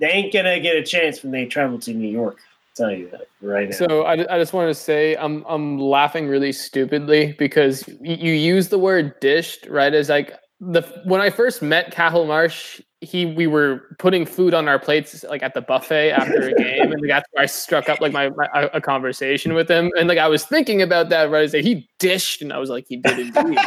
they 0.00 0.08
ain't 0.08 0.32
gonna 0.32 0.60
get 0.60 0.76
a 0.76 0.82
chance 0.82 1.22
when 1.22 1.32
they 1.32 1.46
travel 1.46 1.78
to 1.80 1.92
New 1.92 2.08
York. 2.08 2.38
I'll 2.40 2.86
tell 2.86 2.96
you 2.96 3.10
that 3.10 3.26
right 3.42 3.68
now. 3.70 3.76
So 3.76 4.02
I, 4.04 4.34
I 4.34 4.38
just 4.38 4.52
want 4.52 4.68
to 4.68 4.74
say 4.74 5.16
I'm 5.16 5.44
I'm 5.48 5.78
laughing 5.78 6.28
really 6.28 6.52
stupidly 6.52 7.34
because 7.38 7.86
you, 8.00 8.32
use 8.32 8.68
the 8.68 8.78
word 8.78 9.18
dished 9.20 9.66
right 9.66 9.92
as 9.92 10.08
like 10.08 10.38
the 10.60 10.82
when 11.04 11.20
I 11.20 11.30
first 11.30 11.62
met 11.62 11.90
Cahill 11.92 12.26
Marsh 12.26 12.80
he 13.00 13.26
we 13.26 13.46
were 13.46 13.96
putting 13.98 14.26
food 14.26 14.52
on 14.52 14.68
our 14.68 14.78
plates 14.78 15.24
like 15.24 15.42
at 15.42 15.54
the 15.54 15.60
buffet 15.60 16.10
after 16.10 16.48
a 16.48 16.54
game 16.58 16.92
and 16.92 17.08
that's 17.08 17.26
where 17.32 17.44
I 17.44 17.46
struck 17.46 17.88
up 17.88 18.00
like 18.00 18.12
my, 18.12 18.28
my 18.30 18.46
a 18.52 18.80
conversation 18.80 19.54
with 19.54 19.70
him 19.70 19.90
and 19.98 20.08
like 20.08 20.18
I 20.18 20.28
was 20.28 20.44
thinking 20.44 20.82
about 20.82 21.08
that 21.08 21.30
right 21.30 21.44
I 21.44 21.46
said 21.46 21.64
he 21.64 21.88
dished 21.98 22.42
and 22.42 22.52
I 22.52 22.58
was 22.58 22.68
like 22.68 22.86
he 22.88 22.96
did 22.96 23.18
indeed 23.18 23.58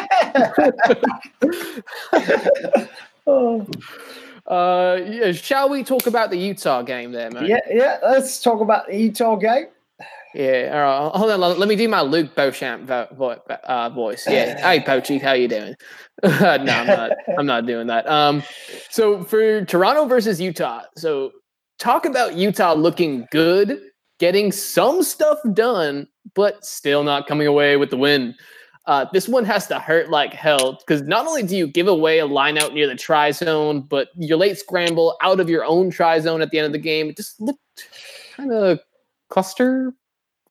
oh, 3.26 3.66
uh 4.48 5.00
yeah 5.04 5.32
shall 5.32 5.70
we 5.70 5.84
talk 5.84 6.06
about 6.06 6.30
the 6.30 6.38
Utah 6.38 6.84
game 6.84 7.12
there 7.12 7.32
man 7.32 7.46
yeah, 7.46 7.60
yeah. 7.70 7.98
Let's 8.04 8.42
talk 8.42 8.62
about 8.62 8.88
the 8.88 8.98
Utah 8.98 9.36
game. 9.36 9.68
Yeah, 10.34 10.72
all 10.74 11.10
right. 11.10 11.18
Hold 11.18 11.32
on. 11.32 11.60
Let 11.60 11.70
me 11.70 11.76
do 11.76 11.88
my 11.88 12.02
Luke 12.02 12.36
Beauchamp 12.36 12.88
vo- 12.88 13.42
uh, 13.64 13.90
voice. 13.90 14.26
Yeah. 14.28 14.60
Hey, 14.74 14.80
Poachy, 14.80 15.22
how 15.22 15.34
you 15.34 15.48
doing? 15.48 15.76
no, 16.24 16.32
I'm 16.32 16.66
not. 16.66 17.12
I'm 17.38 17.46
not 17.46 17.66
doing 17.66 17.88
that. 17.88 18.08
Um, 18.08 18.44
so 18.90 19.24
for 19.24 19.64
Toronto 19.66 20.06
versus 20.06 20.42
Utah, 20.42 20.84
so 20.98 21.32
talk 21.78 22.06
about 22.06 22.36
Utah 22.36 22.74
looking 22.74 23.28
good, 23.32 23.80
getting 24.20 24.52
some 24.52 25.04
stuff 25.04 25.38
done, 25.54 26.08
but 26.34 26.66
still 26.66 27.04
not 27.04 27.28
coming 27.28 27.48
away 27.48 27.78
with 27.78 27.90
the 27.90 27.98
win. 27.98 28.36
Uh, 28.86 29.06
this 29.14 29.30
one 29.30 29.46
has 29.46 29.68
to 29.68 29.80
hurt 29.80 30.10
like 30.10 30.34
hell 30.34 30.78
because 30.80 31.04
not 31.04 31.26
only 31.26 31.44
do 31.44 31.56
you 31.56 31.68
give 31.68 31.88
away 31.88 32.20
a 32.20 32.26
line 32.26 32.58
out 32.58 32.74
near 32.74 32.88
the 32.88 32.96
try 32.96 33.32
zone, 33.32 33.82
but 33.82 34.10
your 34.16 34.38
late 34.38 34.58
scramble 34.58 35.16
out 35.22 35.40
of 35.40 35.50
your 35.50 35.64
own 35.64 35.90
try 35.90 36.20
zone 36.20 36.42
at 36.42 36.52
the 36.52 36.58
end 36.58 36.66
of 36.66 36.74
the 36.74 36.80
game, 36.80 37.10
it 37.10 37.16
just 37.16 37.40
looked 37.40 37.88
kind 38.36 38.52
of 38.52 38.80
cluster 39.30 39.94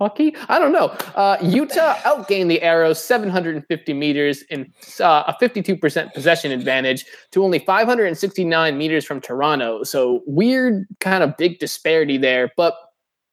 Lucky? 0.03 0.35
I 0.49 0.59
don't 0.59 0.73
know. 0.73 0.89
Uh, 1.15 1.37
Utah 1.41 1.95
outgained 2.05 2.49
the 2.49 2.61
Arrows 2.61 3.03
750 3.03 3.93
meters 3.95 4.43
in 4.51 4.73
uh, 5.01 5.25
a 5.29 5.37
52% 5.41 6.13
possession 6.13 6.51
advantage 6.51 7.07
to 7.31 7.45
only 7.45 7.61
569 7.61 8.77
meters 8.77 9.05
from 9.05 9.21
Toronto. 9.21 9.85
So 9.85 10.23
weird, 10.27 10.87
kind 10.99 11.23
of 11.23 11.37
big 11.37 11.61
disparity 11.61 12.19
there. 12.19 12.51
But 12.57 12.75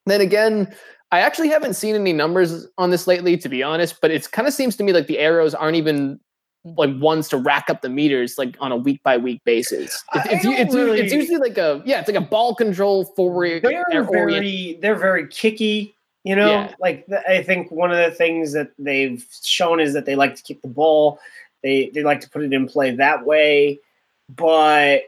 Then 0.06 0.22
again, 0.22 0.74
I 1.12 1.22
actually 1.22 1.50
haven't 1.50 1.74
seen 1.74 1.96
any 1.96 2.14
numbers 2.14 2.68
on 2.78 2.92
this 2.92 3.08
lately, 3.08 3.36
to 3.38 3.50
be 3.50 3.64
honest. 3.64 4.00
But 4.00 4.12
it 4.12 4.32
kind 4.32 4.48
of 4.48 4.54
seems 4.54 4.76
to 4.76 4.84
me 4.84 4.94
like 4.94 5.08
the 5.08 5.18
arrows 5.18 5.56
aren't 5.56 5.76
even 5.76 6.20
like 6.64 6.92
ones 7.00 7.30
to 7.30 7.38
rack 7.38 7.70
up 7.70 7.82
the 7.82 7.90
meters 7.90 8.38
like 8.38 8.58
on 8.60 8.72
a 8.72 8.78
week 8.78 9.02
by 9.02 9.18
week 9.18 9.42
basis. 9.44 10.04
It's, 10.14 10.34
it's, 10.34 10.46
it's, 10.46 10.76
really, 10.76 11.00
it's, 11.00 11.14
usually 11.14 11.38
like 11.38 11.58
a 11.58 11.82
yeah, 11.86 12.00
it's 12.00 12.08
like 12.08 12.18
a 12.18 12.22
ball 12.22 12.54
control 12.54 13.06
forward. 13.16 13.64
They're 13.64 14.04
very 14.04 14.78
they're 14.82 14.96
very 14.96 15.28
kicky. 15.28 15.96
You 16.24 16.36
know, 16.36 16.52
yeah. 16.52 16.74
like 16.80 17.08
I 17.28 17.42
think 17.44 17.72
one 17.72 17.92
of 17.92 17.98
the 17.98 18.12
things 18.12 18.54
that 18.54 18.72
they've 18.78 19.26
shown 19.44 19.80
is 19.80 19.94
that 19.94 20.06
they 20.06 20.16
like 20.16 20.36
to 20.36 20.44
keep 20.44 20.62
the 20.62 20.68
ball. 20.68 21.20
They 21.64 21.92
they 21.94 22.04
like 22.04 22.22
to 22.22 22.30
put 22.30 22.44
it 22.44 22.52
in 22.52 22.68
play 22.68 22.92
that 22.96 23.26
way, 23.26 23.80
but 24.28 25.04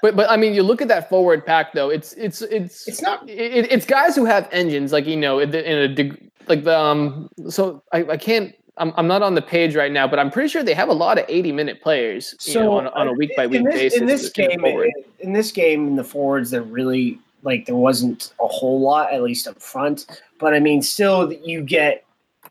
but 0.00 0.16
but 0.16 0.30
I 0.30 0.36
mean, 0.36 0.54
you 0.54 0.62
look 0.62 0.80
at 0.80 0.88
that 0.88 1.08
forward 1.08 1.44
pack 1.44 1.72
though. 1.74 1.90
It's 1.90 2.14
it's 2.14 2.40
it's 2.42 2.88
it's 2.88 3.02
not. 3.02 3.28
It, 3.28 3.70
it's 3.70 3.84
guys 3.84 4.16
who 4.16 4.24
have 4.24 4.48
engines, 4.50 4.92
like 4.92 5.06
you 5.06 5.16
know, 5.16 5.40
in 5.40 5.54
a 5.54 6.10
like 6.48 6.64
the 6.64 6.78
um. 6.78 7.28
So 7.48 7.82
I, 7.92 8.04
I 8.04 8.16
can't 8.16 8.54
I'm, 8.76 8.92
I'm 8.96 9.06
not 9.06 9.22
on 9.22 9.34
the 9.34 9.42
page 9.42 9.76
right 9.76 9.92
now, 9.92 10.08
but 10.08 10.18
I'm 10.18 10.30
pretty 10.30 10.48
sure 10.48 10.62
they 10.62 10.74
have 10.74 10.88
a 10.88 10.94
lot 10.94 11.18
of 11.18 11.24
80 11.28 11.52
minute 11.52 11.80
players 11.80 12.34
so, 12.38 12.62
know, 12.62 12.78
on, 12.78 12.86
on, 12.88 13.08
a 13.08 13.12
week 13.12 13.30
by 13.36 13.46
week 13.46 13.64
basis. 13.64 14.00
In 14.00 14.06
this 14.06 14.30
game, 14.30 14.64
in, 14.64 14.90
in 15.20 15.32
this 15.32 15.52
game, 15.52 15.86
in 15.86 15.96
the 15.96 16.04
forwards, 16.04 16.50
there 16.50 16.62
really 16.62 17.18
like 17.44 17.66
there 17.66 17.76
wasn't 17.76 18.32
a 18.40 18.46
whole 18.46 18.80
lot, 18.80 19.12
at 19.12 19.22
least 19.22 19.46
up 19.46 19.60
front. 19.60 20.06
But 20.38 20.54
I 20.54 20.60
mean, 20.60 20.82
still, 20.82 21.32
you 21.32 21.62
get 21.62 22.04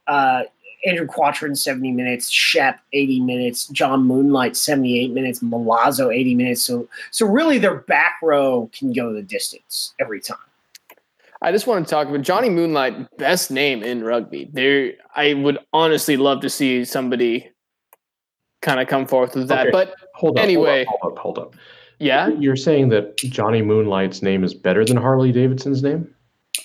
uh, 0.07 0.43
Andrew 0.85 1.07
Quattrin 1.07 1.55
70 1.55 1.91
minutes, 1.91 2.29
Shep 2.29 2.79
80 2.93 3.21
minutes, 3.21 3.67
John 3.67 4.05
Moonlight 4.05 4.55
78 4.55 5.11
minutes, 5.11 5.39
Milazzo 5.39 6.13
80 6.13 6.35
minutes. 6.35 6.63
So, 6.63 6.87
so 7.11 7.25
really, 7.25 7.57
their 7.57 7.75
back 7.75 8.17
row 8.21 8.69
can 8.73 8.93
go 8.93 9.13
the 9.13 9.21
distance 9.21 9.93
every 9.99 10.21
time. 10.21 10.37
I 11.41 11.51
just 11.51 11.67
want 11.67 11.85
to 11.85 11.91
talk 11.91 12.07
about 12.07 12.21
Johnny 12.21 12.49
Moonlight, 12.49 13.17
best 13.17 13.51
name 13.51 13.83
in 13.83 14.03
rugby. 14.03 14.49
There, 14.53 14.93
I 15.13 15.33
would 15.33 15.57
honestly 15.73 16.15
love 16.15 16.39
to 16.41 16.49
see 16.49 16.85
somebody 16.85 17.51
kind 18.61 18.79
of 18.79 18.87
come 18.87 19.05
forth 19.05 19.35
with 19.35 19.49
that. 19.49 19.67
Okay. 19.67 19.71
But 19.71 19.93
hold 20.15 20.37
up, 20.37 20.43
anyway, 20.43 20.85
hold 20.87 21.13
up, 21.13 21.19
hold 21.19 21.37
up, 21.37 21.43
hold 21.43 21.53
up. 21.53 21.55
Yeah, 22.03 22.27
you're 22.27 22.57
saying 22.57 22.89
that 22.89 23.15
Johnny 23.17 23.61
Moonlight's 23.61 24.21
name 24.21 24.43
is 24.43 24.53
better 24.53 24.83
than 24.83 24.97
Harley 24.97 25.31
Davidson's 25.31 25.81
name? 25.81 26.13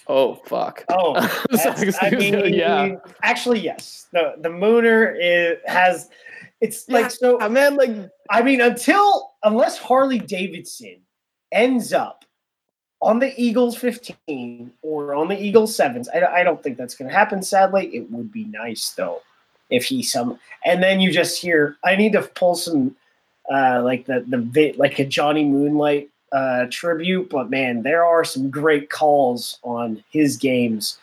Oh 0.08 0.34
fuck! 0.46 0.84
Oh, 0.88 1.14
I 2.02 2.10
mean, 2.10 2.52
yeah. 2.52 2.96
Actually, 3.22 3.60
yes. 3.60 4.08
The 4.12 4.34
the 4.38 4.48
Mooner 4.48 5.16
is 5.20 5.58
has. 5.66 6.10
It's 6.60 6.86
yeah, 6.88 6.94
like 6.94 7.10
so. 7.12 7.40
I 7.40 7.48
mean, 7.48 7.76
like 7.76 8.10
I 8.30 8.42
mean, 8.42 8.60
until 8.60 9.34
unless 9.44 9.78
Harley 9.78 10.18
Davidson 10.18 10.96
ends 11.52 11.92
up 11.92 12.24
on 13.00 13.20
the 13.20 13.32
Eagles 13.40 13.76
15 13.76 14.72
or 14.82 15.14
on 15.14 15.28
the 15.28 15.40
Eagles 15.40 15.74
sevens. 15.74 16.08
I, 16.08 16.24
I 16.24 16.42
don't 16.42 16.60
think 16.62 16.76
that's 16.76 16.96
going 16.96 17.08
to 17.08 17.16
happen. 17.16 17.42
Sadly, 17.42 17.86
it 17.94 18.10
would 18.10 18.32
be 18.32 18.44
nice 18.44 18.90
though 18.90 19.22
if 19.70 19.84
he 19.84 20.02
some. 20.02 20.38
And 20.64 20.82
then 20.82 21.00
you 21.00 21.12
just 21.12 21.40
hear, 21.40 21.76
I 21.84 21.94
need 21.94 22.12
to 22.14 22.22
pull 22.22 22.56
some 22.56 22.96
uh, 23.52 23.82
like 23.82 24.06
the 24.06 24.24
the 24.28 24.74
like 24.76 24.98
a 24.98 25.04
Johnny 25.04 25.44
Moonlight 25.44 26.10
uh, 26.32 26.66
tribute. 26.70 27.30
But 27.30 27.50
man, 27.50 27.82
there 27.82 28.04
are 28.04 28.24
some 28.24 28.50
great 28.50 28.90
calls 28.90 29.58
on 29.62 30.02
his 30.10 30.36
games. 30.36 30.98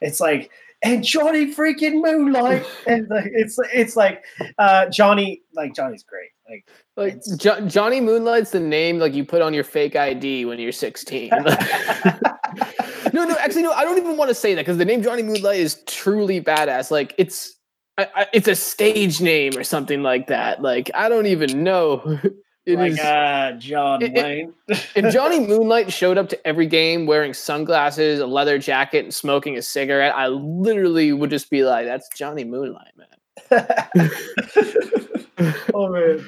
It's 0.00 0.20
like 0.20 0.50
and 0.82 1.02
Johnny 1.02 1.52
freaking 1.54 2.02
Moonlight, 2.02 2.64
and 2.86 3.08
like, 3.08 3.30
it's 3.34 3.58
it's 3.72 3.96
like 3.96 4.24
uh, 4.58 4.86
Johnny, 4.86 5.42
like 5.54 5.74
Johnny's 5.74 6.04
great. 6.04 6.30
Like, 6.48 6.66
like 6.96 7.22
jo- 7.36 7.66
Johnny 7.66 8.00
Moonlight's 8.00 8.50
the 8.50 8.60
name 8.60 8.98
like 8.98 9.12
you 9.12 9.24
put 9.24 9.42
on 9.42 9.52
your 9.52 9.64
fake 9.64 9.96
ID 9.96 10.46
when 10.46 10.58
you're 10.58 10.72
16. 10.72 11.30
no, 13.12 13.24
no, 13.24 13.36
actually, 13.38 13.62
no. 13.62 13.72
I 13.72 13.84
don't 13.84 13.98
even 13.98 14.16
want 14.16 14.30
to 14.30 14.34
say 14.34 14.54
that 14.54 14.62
because 14.62 14.78
the 14.78 14.84
name 14.84 15.02
Johnny 15.02 15.22
Moonlight 15.22 15.58
is 15.58 15.82
truly 15.86 16.40
badass. 16.40 16.90
Like, 16.90 17.14
it's 17.18 17.56
I, 17.98 18.08
I, 18.14 18.26
it's 18.32 18.48
a 18.48 18.54
stage 18.54 19.20
name 19.20 19.56
or 19.56 19.64
something 19.64 20.02
like 20.02 20.28
that. 20.28 20.62
Like, 20.62 20.90
I 20.94 21.08
don't 21.08 21.26
even 21.26 21.62
know. 21.62 22.18
It 22.66 22.78
like 22.78 22.92
is, 22.92 22.98
uh, 22.98 23.52
John 23.58 24.02
it, 24.02 24.12
Wayne. 24.12 24.52
if 24.68 24.92
Johnny 25.14 25.40
Moonlight 25.40 25.90
showed 25.90 26.18
up 26.18 26.28
to 26.28 26.46
every 26.46 26.66
game 26.66 27.06
wearing 27.06 27.32
sunglasses, 27.32 28.20
a 28.20 28.26
leather 28.26 28.58
jacket, 28.58 29.04
and 29.04 29.14
smoking 29.14 29.56
a 29.56 29.62
cigarette, 29.62 30.14
I 30.14 30.26
literally 30.26 31.14
would 31.14 31.30
just 31.30 31.48
be 31.48 31.64
like, 31.64 31.86
"That's 31.86 32.06
Johnny 32.14 32.44
Moonlight, 32.44 32.92
man." 32.98 33.06
oh 35.72 35.88
man. 35.88 36.26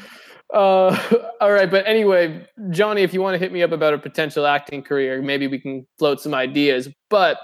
Uh, 0.51 0.99
all 1.43 1.53
right, 1.53 1.71
but 1.71 1.87
anyway, 1.87 2.49
Johnny, 2.71 3.03
if 3.03 3.13
you 3.13 3.21
want 3.21 3.35
to 3.35 3.39
hit 3.39 3.53
me 3.53 3.63
up 3.63 3.73
about 3.73 3.93
a 3.93 3.99
potential 3.99 4.47
acting 4.47 4.83
career, 4.83 5.21
maybe 5.21 5.47
we 5.47 5.59
can 5.59 5.87
float 5.99 6.23
some 6.23 6.33
ideas. 6.33 6.89
But 7.11 7.37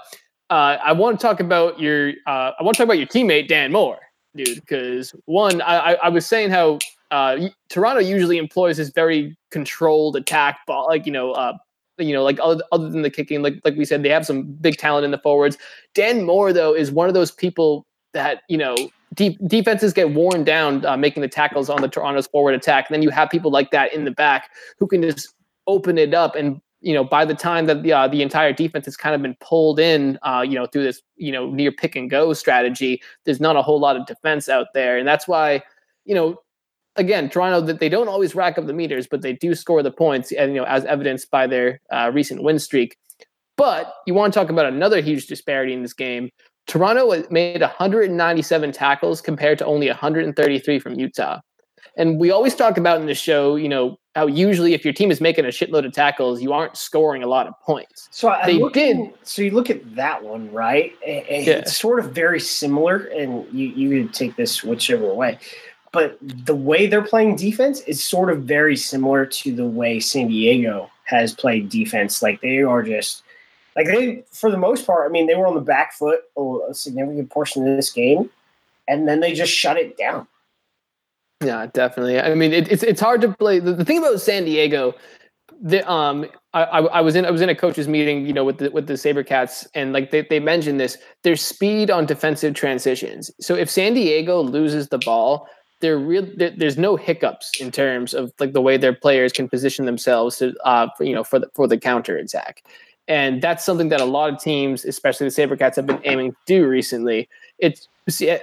uh, 0.49 0.77
I 0.83 0.93
want 0.93 1.19
to 1.19 1.23
talk 1.25 1.39
about 1.39 1.79
your 1.79 2.13
uh, 2.25 2.53
I 2.59 2.63
want 2.63 2.77
to 2.77 2.79
talk 2.79 2.85
about 2.85 2.97
your 2.97 3.05
teammate 3.05 3.47
Dan 3.47 3.71
Moore, 3.71 3.99
dude. 4.37 4.61
Because 4.61 5.13
one, 5.25 5.61
I, 5.61 5.93
I 5.95 6.09
was 6.09 6.25
saying 6.25 6.51
how 6.51 6.79
uh, 7.11 7.49
Toronto 7.69 8.01
usually 8.01 8.37
employs 8.37 8.77
this 8.77 8.89
very 8.89 9.37
controlled 9.51 10.15
attack 10.15 10.59
ball, 10.65 10.87
like 10.87 11.05
you 11.05 11.11
know, 11.11 11.31
uh, 11.31 11.53
you 11.97 12.13
know, 12.13 12.23
like 12.23 12.39
other, 12.41 12.63
other 12.71 12.89
than 12.89 13.01
the 13.01 13.09
kicking, 13.09 13.41
like 13.41 13.59
like 13.65 13.75
we 13.75 13.85
said, 13.85 14.03
they 14.03 14.09
have 14.09 14.25
some 14.25 14.43
big 14.43 14.77
talent 14.77 15.05
in 15.05 15.11
the 15.11 15.17
forwards. 15.17 15.57
Dan 15.93 16.25
Moore 16.25 16.53
though 16.53 16.73
is 16.73 16.91
one 16.91 17.07
of 17.07 17.13
those 17.13 17.31
people 17.31 17.85
that 18.13 18.41
you 18.47 18.57
know 18.57 18.75
deep 19.13 19.37
defenses 19.47 19.93
get 19.93 20.13
worn 20.13 20.43
down 20.43 20.85
uh, 20.85 20.95
making 20.95 21.21
the 21.21 21.27
tackles 21.27 21.69
on 21.69 21.81
the 21.81 21.87
Toronto's 21.87 22.27
forward 22.27 22.53
attack. 22.53 22.87
And 22.87 22.93
then 22.93 23.01
you 23.01 23.09
have 23.09 23.29
people 23.29 23.51
like 23.51 23.71
that 23.71 23.93
in 23.93 24.05
the 24.05 24.11
back 24.11 24.51
who 24.79 24.87
can 24.87 25.01
just 25.01 25.33
open 25.65 25.97
it 25.97 26.13
up 26.13 26.35
and 26.35 26.61
you 26.81 26.93
know 26.93 27.03
by 27.03 27.25
the 27.25 27.33
time 27.33 27.65
that 27.65 27.83
the 27.83 27.93
uh, 27.93 28.07
the 28.07 28.21
entire 28.21 28.53
defense 28.53 28.85
has 28.85 28.97
kind 28.97 29.15
of 29.15 29.21
been 29.21 29.35
pulled 29.41 29.79
in 29.79 30.17
uh, 30.23 30.43
you 30.47 30.55
know 30.55 30.65
through 30.67 30.83
this 30.83 31.01
you 31.15 31.31
know 31.31 31.49
near 31.49 31.71
pick 31.71 31.95
and 31.95 32.09
go 32.09 32.33
strategy 32.33 33.01
there's 33.25 33.39
not 33.39 33.55
a 33.55 33.61
whole 33.61 33.79
lot 33.79 33.95
of 33.95 34.05
defense 34.05 34.47
out 34.47 34.67
there 34.73 34.97
and 34.97 35.07
that's 35.07 35.27
why 35.27 35.61
you 36.05 36.13
know 36.13 36.37
again, 36.97 37.29
Toronto 37.29 37.61
that 37.61 37.79
they 37.79 37.89
don't 37.89 38.07
always 38.07 38.35
rack 38.35 38.57
up 38.57 38.65
the 38.65 38.73
meters, 38.73 39.07
but 39.07 39.21
they 39.21 39.33
do 39.33 39.55
score 39.55 39.81
the 39.81 39.91
points, 39.91 40.31
and 40.31 40.53
you 40.53 40.61
know, 40.61 40.67
as 40.67 40.83
evidenced 40.85 41.31
by 41.31 41.47
their 41.47 41.79
uh, 41.91 42.11
recent 42.13 42.43
win 42.43 42.59
streak. 42.59 42.97
But 43.55 43.93
you 44.05 44.13
want 44.13 44.33
to 44.33 44.39
talk 44.39 44.49
about 44.49 44.65
another 44.65 45.01
huge 45.01 45.27
disparity 45.27 45.73
in 45.73 45.81
this 45.81 45.93
game. 45.93 46.29
Toronto 46.67 47.23
made 47.31 47.61
197 47.61 48.71
tackles 48.73 49.21
compared 49.21 49.57
to 49.59 49.65
only 49.65 49.87
133 49.87 50.79
from 50.79 50.99
Utah. 50.99 51.39
And 51.97 52.19
we 52.19 52.31
always 52.31 52.55
talk 52.55 52.77
about 52.77 53.01
in 53.01 53.07
the 53.07 53.15
show, 53.15 53.55
you 53.55 53.67
know, 53.67 53.97
how 54.15 54.27
usually 54.27 54.73
if 54.73 54.85
your 54.85 54.93
team 54.93 55.11
is 55.11 55.19
making 55.19 55.45
a 55.45 55.49
shitload 55.49 55.85
of 55.85 55.93
tackles, 55.93 56.41
you 56.41 56.53
aren't 56.53 56.77
scoring 56.77 57.23
a 57.23 57.27
lot 57.27 57.47
of 57.47 57.59
points. 57.61 58.07
So 58.11 58.29
I 58.29 58.45
they 58.45 58.59
did. 58.69 59.13
so 59.23 59.41
you 59.41 59.51
look 59.51 59.69
at 59.69 59.95
that 59.95 60.23
one, 60.23 60.51
right? 60.51 60.93
It's 61.01 61.47
yeah. 61.47 61.65
sort 61.65 61.99
of 61.99 62.11
very 62.11 62.39
similar, 62.39 62.97
and 63.07 63.45
you 63.51 63.67
you 63.67 64.03
could 64.03 64.13
take 64.13 64.35
this 64.35 64.63
whichever 64.63 65.13
way 65.13 65.39
but 65.97 66.17
the 66.21 66.55
way 66.55 66.85
they're 66.85 67.01
playing 67.01 67.35
defense 67.35 67.81
is 67.81 68.03
sort 68.03 68.29
of 68.29 68.43
very 68.43 68.75
similar 68.75 69.25
to 69.25 69.55
the 69.55 69.65
way 69.65 69.99
San 69.99 70.27
Diego 70.27 70.91
has 71.05 71.33
played 71.33 71.69
defense. 71.69 72.21
Like 72.21 72.41
they 72.41 72.61
are 72.61 72.83
just 72.83 73.23
like 73.75 73.87
they, 73.87 74.23
for 74.31 74.51
the 74.51 74.57
most 74.57 74.85
part, 74.85 75.09
I 75.09 75.11
mean, 75.11 75.27
they 75.27 75.35
were 75.35 75.47
on 75.47 75.55
the 75.55 75.61
back 75.61 75.93
foot 75.93 76.21
a 76.37 76.73
significant 76.73 77.29
portion 77.29 77.67
of 77.67 77.75
this 77.75 77.91
game, 77.91 78.29
and 78.87 79.07
then 79.07 79.21
they 79.21 79.33
just 79.33 79.51
shut 79.51 79.77
it 79.77 79.97
down. 79.97 80.27
Yeah, 81.43 81.67
definitely. 81.73 82.19
I 82.19 82.33
mean, 82.33 82.51
it, 82.51 82.71
it's 82.71 82.83
it's 82.83 83.01
hard 83.01 83.21
to 83.21 83.31
play. 83.31 83.59
The, 83.59 83.73
the 83.73 83.85
thing 83.85 83.99
about 83.99 84.19
San 84.19 84.45
Diego, 84.45 84.95
the 85.61 85.89
um, 85.89 86.25
I, 86.53 86.63
I 86.63 87.01
was 87.01 87.15
in 87.15 87.25
I 87.25 87.31
was 87.31 87.41
in 87.41 87.49
a 87.49 87.55
coaches 87.55 87.87
meeting, 87.87 88.25
you 88.25 88.33
know, 88.33 88.43
with 88.43 88.57
the 88.57 88.71
with 88.71 88.87
the 88.87 88.93
SaberCats, 88.93 89.67
and 89.75 89.93
like 89.93 90.09
they, 90.09 90.21
they 90.21 90.39
mentioned 90.39 90.79
this, 90.79 90.97
there's 91.23 91.41
speed 91.41 91.91
on 91.91 92.07
defensive 92.07 92.55
transitions. 92.55 93.29
So 93.39 93.53
if 93.53 93.69
San 93.69 93.93
Diego 93.93 94.41
loses 94.41 94.87
the 94.87 94.97
ball, 94.97 95.47
there 95.79 95.97
real 95.97 96.27
there, 96.37 96.51
there's 96.57 96.77
no 96.77 96.95
hiccups 96.95 97.51
in 97.61 97.71
terms 97.71 98.13
of 98.13 98.31
like 98.39 98.53
the 98.53 98.61
way 98.61 98.77
their 98.77 98.93
players 98.93 99.31
can 99.31 99.47
position 99.47 99.85
themselves 99.85 100.37
to 100.37 100.53
uh 100.65 100.87
for, 100.97 101.03
you 101.03 101.13
know 101.13 101.23
for 101.23 101.39
the 101.39 101.47
for 101.53 101.67
the 101.67 101.77
counter 101.77 102.17
attack 102.17 102.63
and 103.07 103.41
that's 103.41 103.63
something 103.63 103.89
that 103.89 104.01
a 104.01 104.05
lot 104.05 104.33
of 104.33 104.39
teams 104.39 104.85
especially 104.85 105.27
the 105.29 105.31
sabercats 105.31 105.75
have 105.75 105.85
been 105.85 106.01
aiming 106.03 106.31
to 106.31 106.37
do 106.45 106.67
recently 106.67 107.29
it's 107.59 107.87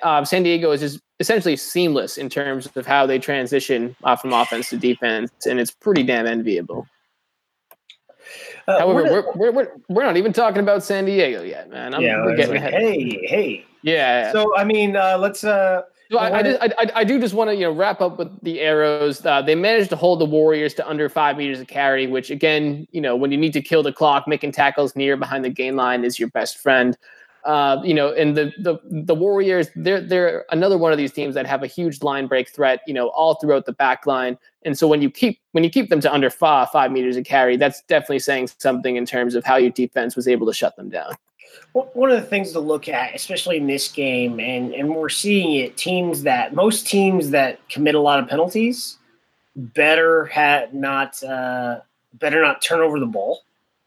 uh, 0.03 0.24
san 0.24 0.42
diego 0.42 0.70
is 0.70 0.81
just 0.81 1.00
essentially 1.20 1.57
seamless 1.57 2.18
in 2.18 2.29
terms 2.29 2.68
of 2.77 2.87
how 2.87 3.07
they 3.07 3.18
transition 3.18 3.94
uh, 4.05 4.16
from 4.16 4.33
offense 4.33 4.68
to 4.68 4.77
defense 4.77 5.31
and 5.46 5.61
it's 5.61 5.70
pretty 5.70 6.03
damn 6.03 6.27
enviable 6.27 6.87
uh, 8.66 8.79
However, 8.79 9.03
we're, 9.03 9.33
we're, 9.35 9.53
we're, 9.53 9.68
we're, 9.90 10.05
not 10.05 10.16
even 10.16 10.33
talking 10.33 10.61
about 10.61 10.83
San 10.83 11.05
Diego 11.05 11.42
yet, 11.42 11.68
man. 11.68 11.92
I'm, 11.92 12.00
yeah, 12.00 12.24
we're 12.24 12.35
getting 12.35 12.55
like, 12.55 12.72
ahead. 12.72 12.72
Hey, 12.72 13.27
hey. 13.27 13.66
Yeah. 13.83 14.33
So, 14.33 14.57
I 14.57 14.64
mean, 14.64 14.96
uh, 14.96 15.18
let's 15.18 15.44
uh, 15.44 15.83
so 16.11 16.18
I, 16.18 16.38
I, 16.38 16.42
just, 16.42 16.62
I, 16.62 16.90
I, 16.94 17.05
do 17.05 17.18
just 17.18 17.35
want 17.35 17.50
to 17.50 17.55
you 17.57 17.62
know 17.62 17.72
wrap 17.72 18.00
up 18.00 18.18
with 18.18 18.40
the 18.42 18.61
arrows. 18.61 19.24
Uh, 19.24 19.42
they 19.42 19.55
managed 19.55 19.90
to 19.90 19.96
hold 19.96 20.20
the 20.20 20.27
Warriors 20.27 20.74
to 20.74 20.88
under 20.88 21.09
five 21.09 21.37
meters 21.37 21.61
of 21.61 21.66
carry, 21.66 22.07
which 22.07 22.31
again, 22.31 22.87
you 22.92 23.00
know, 23.00 23.16
when 23.16 23.33
you 23.33 23.38
need 23.38 23.53
to 23.55 23.62
kill 23.62 23.83
the 23.83 23.92
clock, 23.92 24.29
making 24.29 24.53
tackles 24.53 24.94
near 24.94 25.16
behind 25.16 25.44
the 25.44 25.50
gain 25.50 25.77
line 25.77 26.05
is 26.05 26.18
your 26.18 26.29
best 26.31 26.59
friend. 26.59 26.96
Uh, 27.45 27.79
you 27.85 27.93
know, 27.93 28.13
and 28.13 28.37
the 28.37 28.53
the 28.59 28.79
the 28.85 29.15
Warriors, 29.15 29.69
they're 29.77 30.01
they're 30.01 30.47
another 30.51 30.79
one 30.79 30.93
of 30.93 30.99
these 30.99 31.13
teams 31.13 31.35
that 31.35 31.47
have 31.47 31.63
a 31.63 31.67
huge 31.67 32.03
line 32.03 32.27
break 32.27 32.49
threat. 32.49 32.81
You 32.87 32.95
know, 32.95 33.09
all 33.09 33.35
throughout 33.35 33.67
the 33.67 33.73
back 33.73 34.07
line, 34.07 34.39
And 34.65 34.79
so 34.79 34.89
when 34.89 35.03
you 35.03 35.11
keep 35.11 35.39
when 35.53 35.63
you 35.63 35.69
keep 35.69 35.91
them 35.91 36.01
to 36.01 36.13
under 36.13 36.31
five 36.31 36.71
five 36.71 36.91
meters 36.91 37.17
of 37.17 37.25
carry, 37.25 37.57
that's 37.57 37.83
definitely 37.83 38.21
saying 38.21 38.49
something 38.59 38.97
in 38.97 39.05
terms 39.05 39.35
of 39.35 39.45
how 39.45 39.57
your 39.57 39.71
defense 39.71 40.17
was 40.17 40.27
able 40.27 40.47
to 40.47 40.55
shut 40.55 40.75
them 40.77 40.89
down. 40.89 41.15
One 41.73 42.11
of 42.11 42.21
the 42.21 42.27
things 42.27 42.53
to 42.53 42.61
look 42.61 42.89
at, 42.89 43.15
especially 43.15 43.59
in 43.59 43.67
this 43.67 43.91
game, 43.91 44.41
and 44.41 44.73
and 44.75 44.95
we're 44.95 45.09
seeing 45.09 45.55
it, 45.55 45.77
teams 45.77 46.23
that 46.23 46.55
most 46.55 46.87
teams 46.87 47.31
that 47.31 47.67
commit 47.69 47.95
a 47.95 48.01
lot 48.01 48.21
of 48.21 48.29
penalties 48.29 48.99
better 49.55 50.25
had 50.27 50.75
not 50.75 51.23
uh, 51.23 51.81
better 52.15 52.41
not 52.41 52.63
turn 52.63 52.81
over 52.81 52.99
the 52.99 53.07
ball 53.07 53.43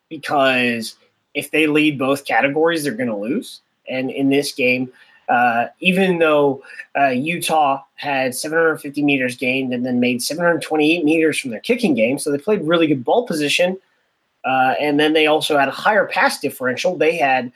because 0.10 0.96
if 1.38 1.52
they 1.52 1.68
lead 1.68 2.00
both 2.00 2.26
categories, 2.26 2.84
they're 2.84 2.94
going 2.94 3.10
to 3.10 3.16
lose. 3.16 3.62
And 3.88 4.10
in 4.10 4.30
this 4.30 4.52
game, 4.52 4.92
uh, 5.30 5.68
even 5.80 6.18
though 6.18 6.64
uh, 6.98 7.10
Utah 7.10 7.84
had 7.96 8.34
750 8.34 9.04
meters 9.04 9.38
gained 9.38 9.72
and 9.72 9.86
then 9.86 10.00
made 10.00 10.24
728 10.24 11.06
meters 11.06 11.38
from 11.38 11.52
their 11.52 11.60
kicking 11.60 11.94
game, 11.94 12.18
so 12.18 12.32
they 12.32 12.40
played 12.40 12.64
really 12.64 12.88
good 12.88 13.06
ball 13.06 13.28
position. 13.28 13.78
Uh, 14.46 14.74
and 14.80 15.00
then 15.00 15.14
they 15.14 15.28
also 15.28 15.58
had 15.58 15.68
a 15.68 15.72
higher 15.72 16.08
pass 16.08 16.40
differential. 16.40 16.98
They 16.98 17.18
had 17.18 17.52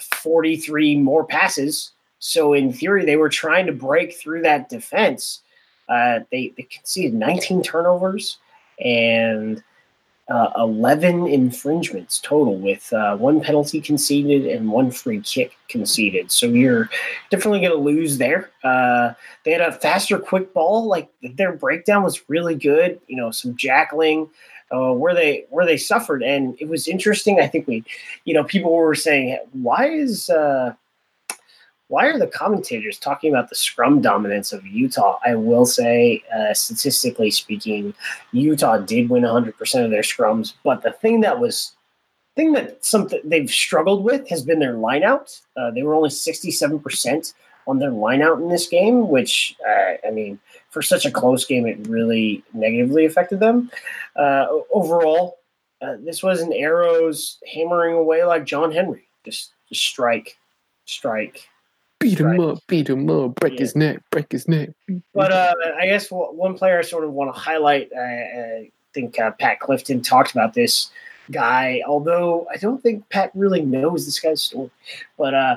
43 0.00 0.96
more 0.96 1.24
passes. 1.24 1.92
So 2.18 2.52
in 2.52 2.74
theory, 2.74 3.06
they 3.06 3.16
were 3.16 3.30
trying 3.30 3.64
to 3.66 3.72
break 3.72 4.14
through 4.16 4.42
that 4.42 4.68
defense. 4.68 5.40
Uh, 5.88 6.20
they, 6.30 6.52
they 6.56 6.64
conceded 6.64 7.14
19 7.14 7.62
turnovers 7.62 8.38
and 8.84 9.62
uh, 10.28 10.50
11 10.56 11.26
infringements 11.26 12.18
total, 12.20 12.56
with 12.56 12.92
uh, 12.92 13.16
one 13.16 13.40
penalty 13.40 13.80
conceded 13.80 14.46
and 14.46 14.70
one 14.70 14.90
free 14.90 15.20
kick 15.20 15.52
conceded. 15.68 16.30
So 16.30 16.46
you're 16.46 16.88
definitely 17.30 17.60
going 17.60 17.72
to 17.72 17.78
lose 17.78 18.16
there. 18.16 18.50
Uh, 18.62 19.12
they 19.44 19.52
had 19.52 19.60
a 19.60 19.72
faster 19.72 20.18
quick 20.18 20.54
ball. 20.54 20.86
Like 20.86 21.10
their 21.22 21.52
breakdown 21.52 22.02
was 22.02 22.28
really 22.28 22.54
good. 22.54 23.00
You 23.06 23.16
know, 23.16 23.30
some 23.30 23.56
jackling. 23.56 24.28
Uh, 24.72 24.92
where 24.92 25.14
they 25.14 25.44
where 25.50 25.66
they 25.66 25.76
suffered, 25.76 26.22
and 26.22 26.56
it 26.58 26.68
was 26.68 26.88
interesting. 26.88 27.38
I 27.38 27.46
think 27.46 27.68
we, 27.68 27.84
you 28.24 28.32
know, 28.32 28.42
people 28.42 28.72
were 28.72 28.94
saying, 28.94 29.38
why 29.52 29.88
is 29.88 30.30
uh, 30.30 30.72
why 31.88 32.06
are 32.06 32.18
the 32.18 32.26
commentators 32.26 32.98
talking 32.98 33.30
about 33.30 33.48
the 33.48 33.54
scrum 33.54 34.00
dominance 34.00 34.52
of 34.52 34.66
Utah? 34.66 35.18
I 35.24 35.34
will 35.34 35.66
say, 35.66 36.22
uh, 36.34 36.54
statistically 36.54 37.30
speaking, 37.30 37.94
Utah 38.32 38.78
did 38.78 39.10
win 39.10 39.22
100% 39.22 39.84
of 39.84 39.90
their 39.90 40.02
scrums, 40.02 40.54
but 40.64 40.82
the 40.82 40.92
thing 40.92 41.20
that 41.20 41.38
was 41.38 41.72
thing 42.36 42.52
that 42.52 42.84
something 42.84 43.20
they've 43.22 43.50
struggled 43.50 44.02
with 44.02 44.28
has 44.28 44.42
been 44.42 44.58
their 44.58 44.74
lineout. 44.74 45.40
Uh, 45.56 45.70
they 45.70 45.82
were 45.82 45.94
only 45.94 46.08
67% 46.08 47.32
on 47.66 47.78
their 47.78 47.90
lineout 47.90 48.42
in 48.42 48.48
this 48.48 48.66
game, 48.66 49.08
which 49.08 49.54
uh, 49.66 49.92
I 50.06 50.10
mean, 50.10 50.38
for 50.70 50.82
such 50.82 51.06
a 51.06 51.10
close 51.10 51.44
game, 51.44 51.66
it 51.66 51.86
really 51.86 52.42
negatively 52.52 53.04
affected 53.04 53.40
them. 53.40 53.70
Uh, 54.16 54.46
overall, 54.72 55.38
uh, 55.80 55.96
this 56.00 56.22
was 56.22 56.40
an 56.40 56.52
arrows 56.52 57.38
hammering 57.52 57.94
away 57.94 58.24
like 58.24 58.44
John 58.44 58.72
Henry, 58.72 59.06
just, 59.24 59.52
just 59.68 59.82
strike, 59.82 60.38
strike, 60.86 61.48
beat 62.04 62.20
him 62.20 62.26
right. 62.26 62.40
up, 62.40 62.58
beat 62.66 62.88
him 62.88 63.10
up, 63.10 63.34
break 63.36 63.54
yeah. 63.54 63.60
his 63.60 63.76
neck, 63.76 64.02
break 64.10 64.30
his 64.30 64.46
neck. 64.48 64.70
But 65.12 65.32
uh, 65.32 65.54
I 65.78 65.86
guess 65.86 66.08
one 66.10 66.54
player 66.54 66.78
I 66.78 66.82
sort 66.82 67.04
of 67.04 67.12
want 67.12 67.34
to 67.34 67.38
highlight, 67.38 67.90
uh, 67.96 68.00
I 68.00 68.70
think 68.92 69.18
uh, 69.18 69.32
Pat 69.32 69.60
Clifton 69.60 70.02
talked 70.02 70.32
about 70.32 70.54
this 70.54 70.90
guy, 71.30 71.82
although 71.86 72.46
I 72.52 72.56
don't 72.56 72.82
think 72.82 73.08
Pat 73.08 73.30
really 73.34 73.62
knows 73.62 74.04
this 74.04 74.20
guy's 74.20 74.42
story. 74.42 74.70
But 75.16 75.34
uh, 75.34 75.56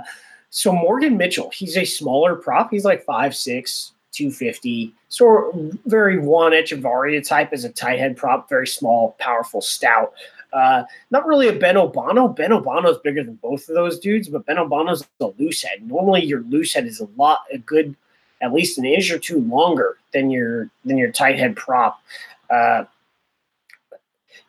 so 0.49 0.71
Morgan 0.71 1.17
Mitchell, 1.17 1.51
he's 1.53 1.77
a 1.77 1.85
smaller 1.85 2.35
prop. 2.35 2.71
He's 2.71 2.85
like 2.85 3.05
5'6, 3.05 3.91
250, 4.11 4.93
sort 5.09 5.53
of 5.53 5.77
very 5.85 6.17
Juan 6.17 6.51
Echevarria 6.51 7.25
type 7.27 7.51
as 7.51 7.63
a 7.63 7.69
tight 7.69 7.99
head 7.99 8.17
prop, 8.17 8.49
very 8.49 8.67
small, 8.67 9.15
powerful, 9.19 9.61
stout. 9.61 10.13
Uh, 10.53 10.83
not 11.11 11.25
really 11.25 11.47
a 11.47 11.53
Ben 11.53 11.75
Obano. 11.75 12.33
Ben 12.33 12.51
Obano 12.51 12.89
is 12.91 12.97
bigger 12.99 13.23
than 13.23 13.35
both 13.35 13.67
of 13.67 13.75
those 13.75 13.99
dudes, 13.99 14.29
but 14.29 14.45
Ben 14.45 14.57
Obano's 14.57 15.07
a 15.19 15.27
loose 15.37 15.61
head. 15.63 15.87
Normally, 15.87 16.25
your 16.25 16.41
loose 16.43 16.73
head 16.73 16.85
is 16.85 16.99
a 16.99 17.07
lot, 17.17 17.41
a 17.51 17.57
good, 17.57 17.95
at 18.41 18.53
least 18.53 18.77
an 18.77 18.85
inch 18.85 19.11
or 19.11 19.19
two 19.19 19.41
longer 19.41 19.97
than 20.13 20.29
your 20.29 20.69
than 20.85 20.97
your 20.97 21.11
tight 21.11 21.37
head 21.37 21.55
prop. 21.55 22.01
Uh, 22.49 22.85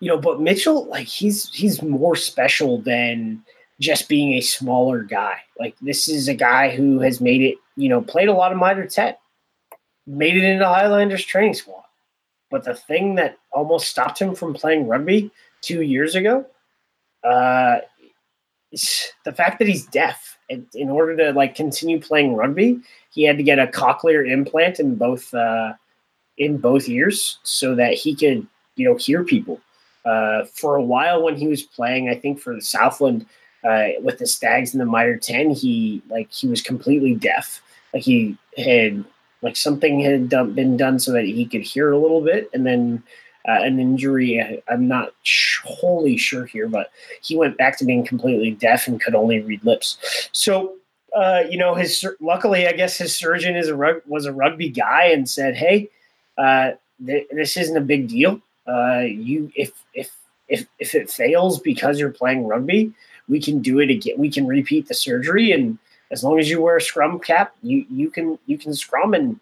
you 0.01 0.09
know, 0.09 0.19
but 0.19 0.41
Mitchell, 0.41 0.87
like 0.87 1.07
he's 1.07 1.53
he's 1.53 1.83
more 1.83 2.17
special 2.17 2.81
than 2.81 3.43
just 3.81 4.09
being 4.09 4.35
a 4.35 4.41
smaller 4.41 5.03
guy. 5.03 5.39
Like 5.59 5.77
this 5.81 6.09
is 6.09 6.29
a 6.29 6.35
guy 6.35 6.75
who 6.75 7.01
has 7.01 7.21
made 7.21 7.43
it. 7.43 7.57
You 7.77 7.89
know, 7.89 8.01
played 8.01 8.29
a 8.29 8.33
lot 8.33 8.53
of 8.53 8.59
Mitre 8.59 8.87
10, 8.87 9.15
made 10.07 10.37
it 10.37 10.45
into 10.45 10.67
Highlanders 10.67 11.25
training 11.25 11.55
squad. 11.55 11.85
But 12.51 12.65
the 12.65 12.75
thing 12.75 13.17
that 13.17 13.39
almost 13.53 13.89
stopped 13.89 14.21
him 14.21 14.35
from 14.35 14.55
playing 14.55 14.89
rugby 14.89 15.31
two 15.69 15.83
years 15.83 16.15
ago. 16.15 16.47
Uh, 17.23 17.79
the 19.25 19.33
fact 19.33 19.59
that 19.59 19.69
he's 19.69 19.85
deaf, 19.87 20.39
in 20.49 20.89
order 20.89 21.17
to 21.17 21.33
like 21.33 21.55
continue 21.55 22.01
playing 22.01 22.35
rugby, 22.35 22.81
he 23.11 23.25
had 23.25 23.37
to 23.37 23.43
get 23.43 23.59
a 23.59 23.67
cochlear 23.67 24.29
implant 24.29 24.81
in 24.81 24.95
both 24.95 25.33
uh, 25.35 25.75
in 26.39 26.57
both 26.57 26.89
ears 26.89 27.39
so 27.43 27.75
that 27.75 27.95
he 27.95 28.15
could 28.15 28.47
you 28.77 28.89
know 28.89 28.97
hear 28.97 29.23
people. 29.25 29.61
Uh, 30.05 30.45
for 30.47 30.77
a 30.77 30.83
while 30.83 31.23
when 31.23 31.37
he 31.37 31.47
was 31.47 31.63
playing, 31.63 32.09
I 32.09 32.15
think 32.15 32.41
for 32.41 32.55
the 32.55 32.63
Southland 32.63 33.27
uh, 33.63 33.89
with 34.01 34.19
the 34.19 34.27
Stags 34.27 34.73
in 34.73 34.79
the 34.79 34.87
Mitre 34.87 35.19
Ten, 35.19 35.51
he 35.51 36.03
like 36.09 36.33
he 36.33 36.49
was 36.49 36.63
completely 36.63 37.15
deaf. 37.15 37.61
Like 37.93 38.05
he 38.05 38.39
had 38.57 39.05
like 39.43 39.57
something 39.57 40.01
had 40.01 40.29
done, 40.29 40.55
been 40.55 40.77
done 40.77 40.99
so 40.99 41.13
that 41.13 41.25
he 41.25 41.45
could 41.45 41.63
hear 41.63 41.93
a 41.93 41.99
little 41.99 42.23
bit, 42.23 42.49
and 42.55 42.67
then 42.67 43.03
uh, 43.49 43.63
an 43.63 43.81
injury. 43.81 44.63
I'm 44.69 44.87
not 44.87 45.15
wholly 45.65 46.19
sure 46.19 46.45
here, 46.45 46.69
but 46.69 46.91
he 47.23 47.37
went 47.37 47.57
back 47.57 47.79
to 47.79 47.85
being 47.85 48.05
completely 48.05 48.51
deaf 48.51 48.87
and 48.87 49.01
could 49.01 49.15
only 49.15 49.41
read 49.41 49.65
lips. 49.65 50.29
So, 50.33 50.77
uh, 51.17 51.45
you 51.49 51.57
know, 51.57 51.75
his 51.75 52.07
luckily, 52.21 52.69
I 52.69 52.73
guess 52.73 52.99
his 52.99 53.17
surgeon 53.17 53.57
is 53.57 53.69
a 53.69 53.75
rug, 53.75 54.03
was 54.07 54.27
a 54.27 54.33
rugby 54.33 54.69
guy 54.69 55.07
and 55.07 55.29
said, 55.29 55.57
"Hey, 55.57 55.89
uh, 56.37 56.73
th- 57.05 57.27
this 57.31 57.57
isn't 57.57 57.77
a 57.77 57.81
big 57.81 58.09
deal. 58.09 58.41
Uh, 58.67 59.05
you 59.09 59.51
if 59.57 59.73
if 59.95 60.15
if 60.49 60.67
if 60.79 60.95
it 60.95 61.11
fails 61.11 61.59
because 61.59 61.99
you're 61.99 62.11
playing 62.11 62.47
rugby, 62.47 62.93
we 63.29 63.41
can 63.41 63.61
do 63.61 63.79
it 63.79 63.89
again. 63.89 64.17
We 64.19 64.31
can 64.31 64.47
repeat 64.47 64.89
the 64.89 64.95
surgery, 64.95 65.53
and 65.53 65.79
as 66.11 66.23
long 66.23 66.39
as 66.39 66.51
you 66.51 66.61
wear 66.61 66.77
a 66.77 66.83
scrum 66.83 67.19
cap, 67.19 67.55
you 67.63 67.87
you 67.91 68.11
can 68.11 68.39
you 68.45 68.59
can 68.59 68.75
scrum." 68.75 69.15
And 69.15 69.41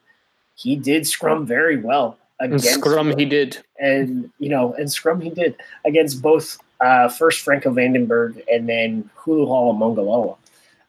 he 0.55 0.77
did 0.77 1.07
scrum 1.07 1.45
very 1.45 1.77
well 1.77 2.17
against 2.41 2.67
and 2.67 2.75
Scrum. 2.75 3.17
He 3.17 3.25
did, 3.25 3.59
and 3.79 4.31
you 4.39 4.49
know, 4.49 4.75
and 4.75 4.91
Scrum 4.91 5.21
he 5.21 5.31
did 5.31 5.57
against 5.85 6.23
both 6.23 6.59
uh, 6.81 7.09
first 7.09 7.41
Franco 7.41 7.71
Vandenberg 7.71 8.43
and 8.53 8.69
then 8.69 9.09
Hulu 9.17 9.47
Mongoloa. 9.77 10.37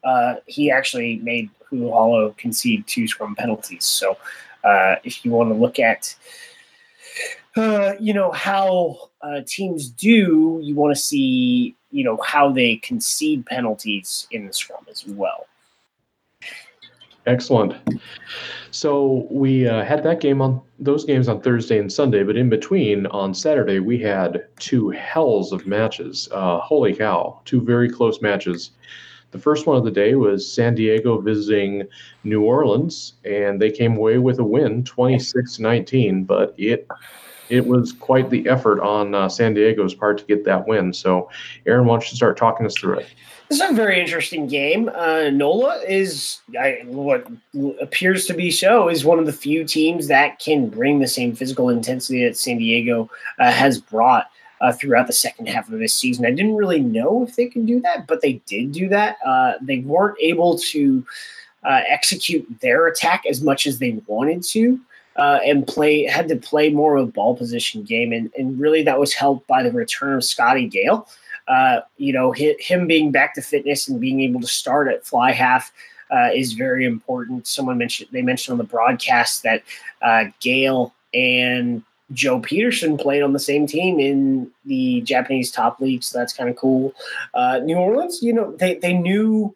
Uh, 0.03 0.35
he 0.45 0.71
actually 0.71 1.17
made 1.17 1.49
Hulu 1.71 2.35
concede 2.37 2.85
two 2.87 3.07
Scrum 3.07 3.35
penalties. 3.35 3.85
So, 3.85 4.17
uh, 4.63 4.95
if 5.03 5.25
you 5.25 5.31
want 5.31 5.49
to 5.49 5.55
look 5.55 5.79
at, 5.79 6.15
uh, 7.55 7.93
you 7.99 8.13
know, 8.13 8.31
how 8.31 9.09
uh, 9.21 9.41
teams 9.45 9.89
do, 9.89 10.59
you 10.61 10.75
want 10.75 10.95
to 10.95 11.01
see, 11.01 11.75
you 11.91 12.03
know, 12.03 12.17
how 12.25 12.51
they 12.51 12.77
concede 12.77 13.45
penalties 13.45 14.27
in 14.31 14.47
the 14.47 14.53
Scrum 14.53 14.85
as 14.89 15.05
well. 15.07 15.47
Excellent. 17.27 17.75
So 18.71 19.27
we 19.29 19.67
uh, 19.67 19.83
had 19.83 20.01
that 20.03 20.21
game 20.21 20.41
on 20.41 20.61
those 20.79 21.03
games 21.03 21.27
on 21.27 21.41
Thursday 21.41 21.77
and 21.77 21.91
Sunday, 21.91 22.23
but 22.23 22.37
in 22.37 22.49
between 22.49 23.05
on 23.07 23.33
Saturday 23.33 23.79
we 23.79 23.99
had 23.99 24.45
two 24.59 24.89
hells 24.91 25.51
of 25.51 25.67
matches. 25.67 26.29
Uh, 26.31 26.59
holy 26.59 26.95
cow, 26.95 27.41
two 27.43 27.59
very 27.59 27.89
close 27.89 28.21
matches. 28.21 28.71
The 29.31 29.39
first 29.39 29.67
one 29.67 29.75
of 29.75 29.83
the 29.83 29.91
day 29.91 30.15
was 30.15 30.49
San 30.49 30.73
Diego 30.73 31.19
visiting 31.19 31.83
New 32.23 32.43
Orleans, 32.43 33.15
and 33.25 33.61
they 33.61 33.71
came 33.71 33.97
away 33.97 34.19
with 34.19 34.39
a 34.39 34.43
win, 34.43 34.83
26-19. 34.83 36.25
But 36.25 36.55
it 36.57 36.87
it 37.49 37.65
was 37.65 37.93
quite 37.93 38.29
the 38.29 38.47
effort 38.47 38.81
on 38.81 39.15
uh, 39.15 39.29
San 39.29 39.53
Diego's 39.53 39.93
part 39.93 40.17
to 40.19 40.25
get 40.25 40.45
that 40.45 40.67
win. 40.67 40.93
So, 40.93 41.29
Aaron, 41.65 41.85
why 41.85 41.95
don't 41.95 42.09
you 42.09 42.15
start 42.15 42.37
talking 42.37 42.65
us 42.65 42.75
through 42.77 42.99
it? 42.99 43.07
This 43.49 43.61
is 43.61 43.69
a 43.69 43.73
very 43.73 43.99
interesting 44.01 44.47
game. 44.47 44.89
Uh, 44.93 45.29
Nola 45.29 45.81
is 45.87 46.39
I, 46.59 46.81
what 46.85 47.25
appears 47.79 48.25
to 48.25 48.33
be 48.33 48.51
so 48.51 48.89
is 48.89 49.05
one 49.05 49.19
of 49.19 49.25
the 49.25 49.31
few 49.31 49.63
teams 49.63 50.07
that 50.07 50.39
can 50.39 50.67
bring 50.67 50.99
the 50.99 51.07
same 51.07 51.33
physical 51.33 51.69
intensity 51.69 52.25
that 52.25 52.35
San 52.35 52.57
Diego 52.57 53.09
uh, 53.39 53.51
has 53.51 53.79
brought 53.79 54.29
uh, 54.59 54.73
throughout 54.73 55.07
the 55.07 55.13
second 55.13 55.47
half 55.47 55.69
of 55.69 55.79
this 55.79 55.93
season. 55.93 56.25
I 56.25 56.31
didn't 56.31 56.55
really 56.55 56.81
know 56.81 57.23
if 57.23 57.35
they 57.35 57.47
could 57.47 57.65
do 57.65 57.79
that, 57.81 58.05
but 58.05 58.21
they 58.21 58.33
did 58.45 58.73
do 58.73 58.89
that. 58.89 59.17
Uh, 59.25 59.53
they 59.61 59.79
weren't 59.79 60.17
able 60.19 60.57
to 60.59 61.05
uh, 61.63 61.81
execute 61.87 62.45
their 62.61 62.87
attack 62.87 63.25
as 63.25 63.41
much 63.41 63.67
as 63.67 63.79
they 63.79 63.91
wanted 64.07 64.43
to. 64.43 64.79
Uh, 65.17 65.39
and 65.43 65.65
play 65.65 66.03
had 66.03 66.27
to 66.27 66.35
play 66.35 66.69
more 66.69 66.95
of 66.95 67.07
a 67.07 67.11
ball 67.11 67.35
position 67.35 67.83
game, 67.83 68.13
and, 68.13 68.31
and 68.37 68.59
really 68.59 68.83
that 68.83 68.99
was 68.99 69.13
helped 69.13 69.47
by 69.47 69.63
the 69.63 69.71
return 69.71 70.13
of 70.13 70.23
Scotty 70.23 70.67
Gale, 70.67 71.07
uh, 71.47 71.79
you 71.97 72.13
know, 72.13 72.31
him 72.31 72.87
being 72.87 73.11
back 73.11 73.33
to 73.33 73.41
fitness 73.41 73.87
and 73.87 73.99
being 73.99 74.21
able 74.21 74.41
to 74.41 74.47
start 74.47 74.87
at 74.87 75.05
fly 75.05 75.31
half 75.31 75.71
uh, 76.11 76.29
is 76.33 76.53
very 76.53 76.85
important. 76.85 77.47
Someone 77.47 77.77
mentioned 77.77 78.09
they 78.11 78.21
mentioned 78.21 78.53
on 78.53 78.57
the 78.57 78.63
broadcast 78.63 79.43
that 79.43 79.63
uh, 80.01 80.25
Gale 80.39 80.93
and 81.13 81.83
Joe 82.13 82.39
Peterson 82.39 82.97
played 82.97 83.21
on 83.21 83.33
the 83.33 83.39
same 83.39 83.67
team 83.67 83.99
in 83.99 84.51
the 84.65 85.01
Japanese 85.01 85.51
top 85.51 85.79
league, 85.79 86.03
so 86.03 86.17
that's 86.17 86.33
kind 86.33 86.49
of 86.49 86.55
cool. 86.55 86.93
Uh, 87.33 87.59
New 87.63 87.77
Orleans, 87.77 88.21
you 88.21 88.33
know, 88.33 88.55
they, 88.55 88.75
they 88.75 88.93
knew 88.93 89.55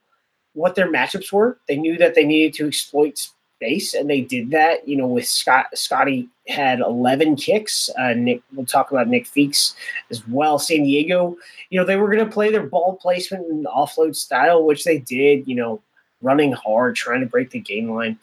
what 0.54 0.76
their 0.76 0.92
matchups 0.92 1.32
were. 1.32 1.58
They 1.68 1.78
knew 1.78 1.98
that 1.98 2.16
they 2.16 2.26
needed 2.26 2.54
to 2.56 2.68
exploit 2.68 3.30
space, 3.62 3.94
and 3.94 4.10
they 4.10 4.22
did 4.22 4.52
that. 4.52 4.88
You 4.88 4.98
know, 4.98 5.08
with 5.08 5.28
Scott 5.28 5.68
Scotty 5.74 6.28
had 6.48 6.80
11 6.80 7.36
kicks. 7.36 7.90
Uh, 7.98 8.14
Nick, 8.14 8.42
we'll 8.54 8.66
talk 8.66 8.92
about 8.92 9.08
Nick 9.08 9.26
Feeks 9.26 9.74
as 10.10 10.28
well. 10.28 10.60
San 10.60 10.84
Diego, 10.84 11.38
you 11.70 11.80
know, 11.80 11.86
they 11.86 11.96
were 11.96 12.12
going 12.12 12.26
to 12.26 12.32
play 12.32 12.52
their 12.52 12.66
ball 12.66 12.98
placement 13.02 13.46
and 13.48 13.66
offload 13.66 14.16
style, 14.16 14.66
which 14.66 14.84
they 14.84 14.98
did. 14.98 15.48
You 15.48 15.56
know, 15.56 15.82
running 16.22 16.54
hard, 16.54 16.96
trying 16.96 17.22
to 17.22 17.26
break 17.28 17.52
the 17.52 17.60
gain 17.60 17.90
line. 17.90 18.18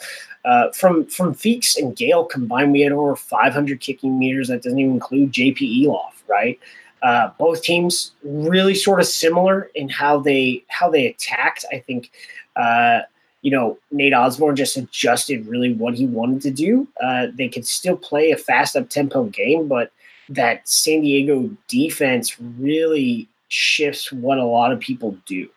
Uh, 0.45 0.71
from 0.73 1.07
from 1.07 1.35
Feeks 1.35 1.77
and 1.77 1.97
Gale 1.97 2.25
combined, 2.25 2.73
we 2.73 2.81
had 2.81 2.93
over 2.93 3.17
500 3.17 3.81
kicking 3.81 4.19
meters. 4.19 4.49
That 4.49 4.63
doesn't 4.63 4.79
even 4.79 4.93
include 4.93 5.33
JP 5.33 5.85
Eloff, 5.85 6.23
right? 6.29 6.59
Uh, 7.01 7.31
both 7.39 7.63
teams 7.63 8.11
really 8.25 8.75
sort 8.75 8.99
of 8.99 9.07
similar 9.07 9.71
in 9.77 9.89
how 9.89 10.19
they 10.19 10.65
how 10.69 10.91
they 10.91 11.07
attacked. 11.07 11.65
I 11.73 11.79
think, 11.79 12.11
uh, 12.57 13.01
you 13.43 13.51
know, 13.51 13.79
Nate 13.91 14.15
Osborne 14.15 14.57
just 14.57 14.77
adjusted 14.77 15.47
really 15.47 15.73
what 15.73 15.95
he 15.95 16.07
wanted 16.07 16.43
to 16.43 16.51
do. 16.51 16.89
Uh, 17.03 17.29
they 17.33 17.49
could 17.49 17.67
still 17.67 17.97
play 17.97 18.31
a 18.31 18.37
fast 18.37 18.77
up 18.77 18.89
tempo 18.89 19.25
game, 19.25 19.69
but 19.69 19.93
that 20.29 20.69
San 20.69 21.03
Diego 21.03 21.51
defense 21.69 22.39
really 22.41 23.29
shifts 23.49 24.13
what 24.13 24.39
a 24.39 24.45
lot 24.45 24.73
of 24.73 24.81
people 24.81 25.17
do. 25.27 25.49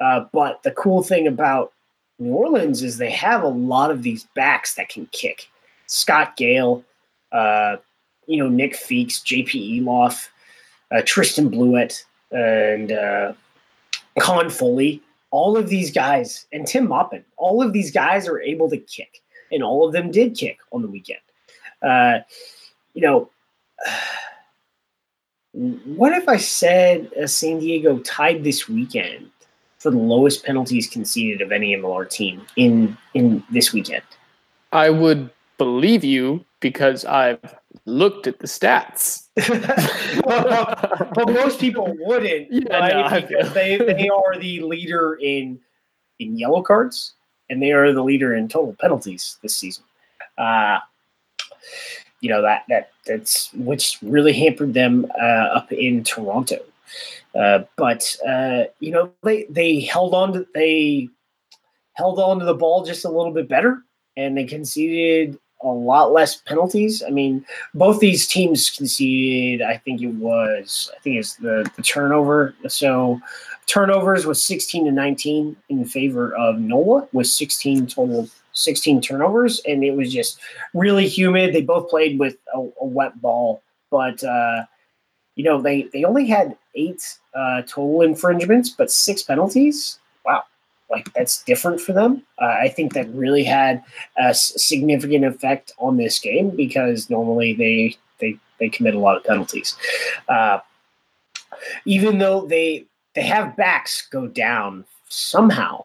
Uh, 0.00 0.24
but 0.32 0.62
the 0.62 0.70
cool 0.72 1.02
thing 1.02 1.26
about 1.26 1.72
New 2.18 2.32
Orleans 2.32 2.82
is 2.82 2.96
they 2.96 3.10
have 3.10 3.42
a 3.42 3.48
lot 3.48 3.90
of 3.90 4.02
these 4.02 4.24
backs 4.34 4.74
that 4.74 4.88
can 4.88 5.06
kick. 5.12 5.48
Scott 5.86 6.36
Gale, 6.36 6.82
uh, 7.32 7.76
you 8.26 8.42
know, 8.42 8.48
Nick 8.48 8.74
Feeks, 8.74 9.22
JP 9.22 9.82
Eloff, 9.82 10.28
uh, 10.90 11.02
Tristan 11.04 11.48
Blewett, 11.48 12.04
and 12.30 12.92
uh, 12.92 13.32
Con 14.18 14.50
Foley. 14.50 15.02
All 15.30 15.56
of 15.56 15.68
these 15.68 15.90
guys, 15.90 16.46
and 16.52 16.66
Tim 16.66 16.88
Moppin, 16.88 17.24
all 17.36 17.62
of 17.62 17.72
these 17.72 17.90
guys 17.90 18.28
are 18.28 18.40
able 18.40 18.70
to 18.70 18.78
kick, 18.78 19.22
and 19.50 19.62
all 19.62 19.86
of 19.86 19.92
them 19.92 20.10
did 20.10 20.36
kick 20.36 20.58
on 20.72 20.82
the 20.82 20.88
weekend. 20.88 21.20
Uh, 21.82 22.18
you 22.94 23.02
know, 23.02 23.30
what 25.52 26.12
if 26.12 26.28
I 26.28 26.36
said 26.36 27.10
uh, 27.14 27.26
San 27.26 27.58
Diego 27.58 27.98
tied 28.00 28.44
this 28.44 28.68
weekend 28.68 29.30
for 29.86 29.90
the 29.92 29.98
lowest 29.98 30.44
penalties 30.44 30.88
conceded 30.88 31.40
of 31.40 31.52
any 31.52 31.76
MLR 31.76 32.10
team 32.10 32.44
in 32.56 32.96
in 33.14 33.42
this 33.50 33.72
weekend. 33.72 34.02
I 34.72 34.90
would 34.90 35.30
believe 35.58 36.02
you 36.02 36.44
because 36.58 37.04
I've 37.04 37.54
looked 37.84 38.26
at 38.26 38.38
the 38.38 38.46
stats. 38.46 39.24
but 40.24 41.28
most 41.28 41.60
people 41.60 41.94
wouldn't, 42.00 42.48
yeah, 42.50 42.78
right? 42.78 43.30
No, 43.30 43.48
they, 43.50 43.76
they 43.76 44.08
are 44.08 44.38
the 44.38 44.60
leader 44.62 45.18
in 45.20 45.60
in 46.18 46.38
yellow 46.38 46.62
cards 46.62 47.12
and 47.48 47.62
they 47.62 47.72
are 47.72 47.92
the 47.92 48.02
leader 48.02 48.34
in 48.34 48.48
total 48.48 48.74
penalties 48.80 49.38
this 49.42 49.56
season. 49.56 49.84
Uh, 50.38 50.78
you 52.20 52.30
know 52.30 52.42
that 52.42 52.64
that 52.68 52.90
that's 53.06 53.52
which 53.54 53.98
really 54.02 54.32
hampered 54.32 54.74
them 54.74 55.06
uh, 55.20 55.48
up 55.54 55.72
in 55.72 56.02
Toronto. 56.02 56.58
Uh, 57.34 57.64
but 57.76 58.16
uh, 58.26 58.64
you 58.80 58.90
know 58.90 59.12
they 59.22 59.44
they 59.44 59.80
held 59.80 60.14
on 60.14 60.32
to 60.32 60.46
they 60.54 61.08
held 61.92 62.18
on 62.18 62.38
to 62.38 62.44
the 62.44 62.54
ball 62.54 62.84
just 62.84 63.04
a 63.04 63.10
little 63.10 63.32
bit 63.32 63.48
better, 63.48 63.82
and 64.16 64.36
they 64.36 64.44
conceded 64.44 65.38
a 65.62 65.68
lot 65.68 66.12
less 66.12 66.36
penalties. 66.36 67.02
I 67.06 67.10
mean, 67.10 67.44
both 67.74 68.00
these 68.00 68.26
teams 68.26 68.70
conceded. 68.70 69.62
I 69.62 69.78
think 69.78 70.02
it 70.02 70.14
was 70.14 70.90
I 70.96 71.00
think 71.00 71.16
it's 71.16 71.36
the 71.36 71.70
the 71.76 71.82
turnover. 71.82 72.54
So 72.68 73.20
turnovers 73.66 74.26
was 74.26 74.42
16 74.42 74.84
to 74.84 74.92
19 74.92 75.56
in 75.68 75.84
favor 75.84 76.34
of 76.36 76.60
NOLA 76.60 77.08
with 77.12 77.26
16 77.26 77.88
total 77.88 78.28
16 78.52 79.02
turnovers 79.02 79.60
and 79.66 79.84
it 79.84 79.90
was 79.90 80.10
just 80.10 80.38
really 80.72 81.06
humid 81.06 81.52
they 81.52 81.60
both 81.60 81.90
played 81.90 82.18
with 82.18 82.36
a, 82.54 82.58
a 82.58 82.86
wet 82.86 83.20
ball 83.20 83.60
but 83.90 84.22
uh, 84.24 84.62
you 85.36 85.44
know, 85.44 85.60
they 85.60 85.82
they 85.92 86.04
only 86.04 86.26
had 86.26 86.56
eight 86.74 87.18
uh, 87.34 87.62
total 87.62 88.02
infringements, 88.02 88.70
but 88.70 88.90
six 88.90 89.22
penalties. 89.22 89.98
Wow, 90.24 90.42
like 90.90 91.12
that's 91.14 91.42
different 91.44 91.80
for 91.80 91.92
them. 91.92 92.22
Uh, 92.40 92.56
I 92.60 92.68
think 92.68 92.94
that 92.94 93.08
really 93.08 93.44
had 93.44 93.82
a 94.16 94.34
significant 94.34 95.24
effect 95.24 95.72
on 95.78 95.96
this 95.96 96.18
game 96.18 96.50
because 96.50 97.10
normally 97.10 97.54
they 97.54 97.96
they 98.20 98.38
they 98.58 98.68
commit 98.68 98.94
a 98.94 98.98
lot 98.98 99.16
of 99.16 99.24
penalties. 99.24 99.76
Uh, 100.28 100.58
even 101.84 102.18
though 102.18 102.46
they 102.46 102.86
they 103.14 103.22
have 103.22 103.56
backs 103.56 104.06
go 104.10 104.26
down 104.26 104.84
somehow, 105.08 105.84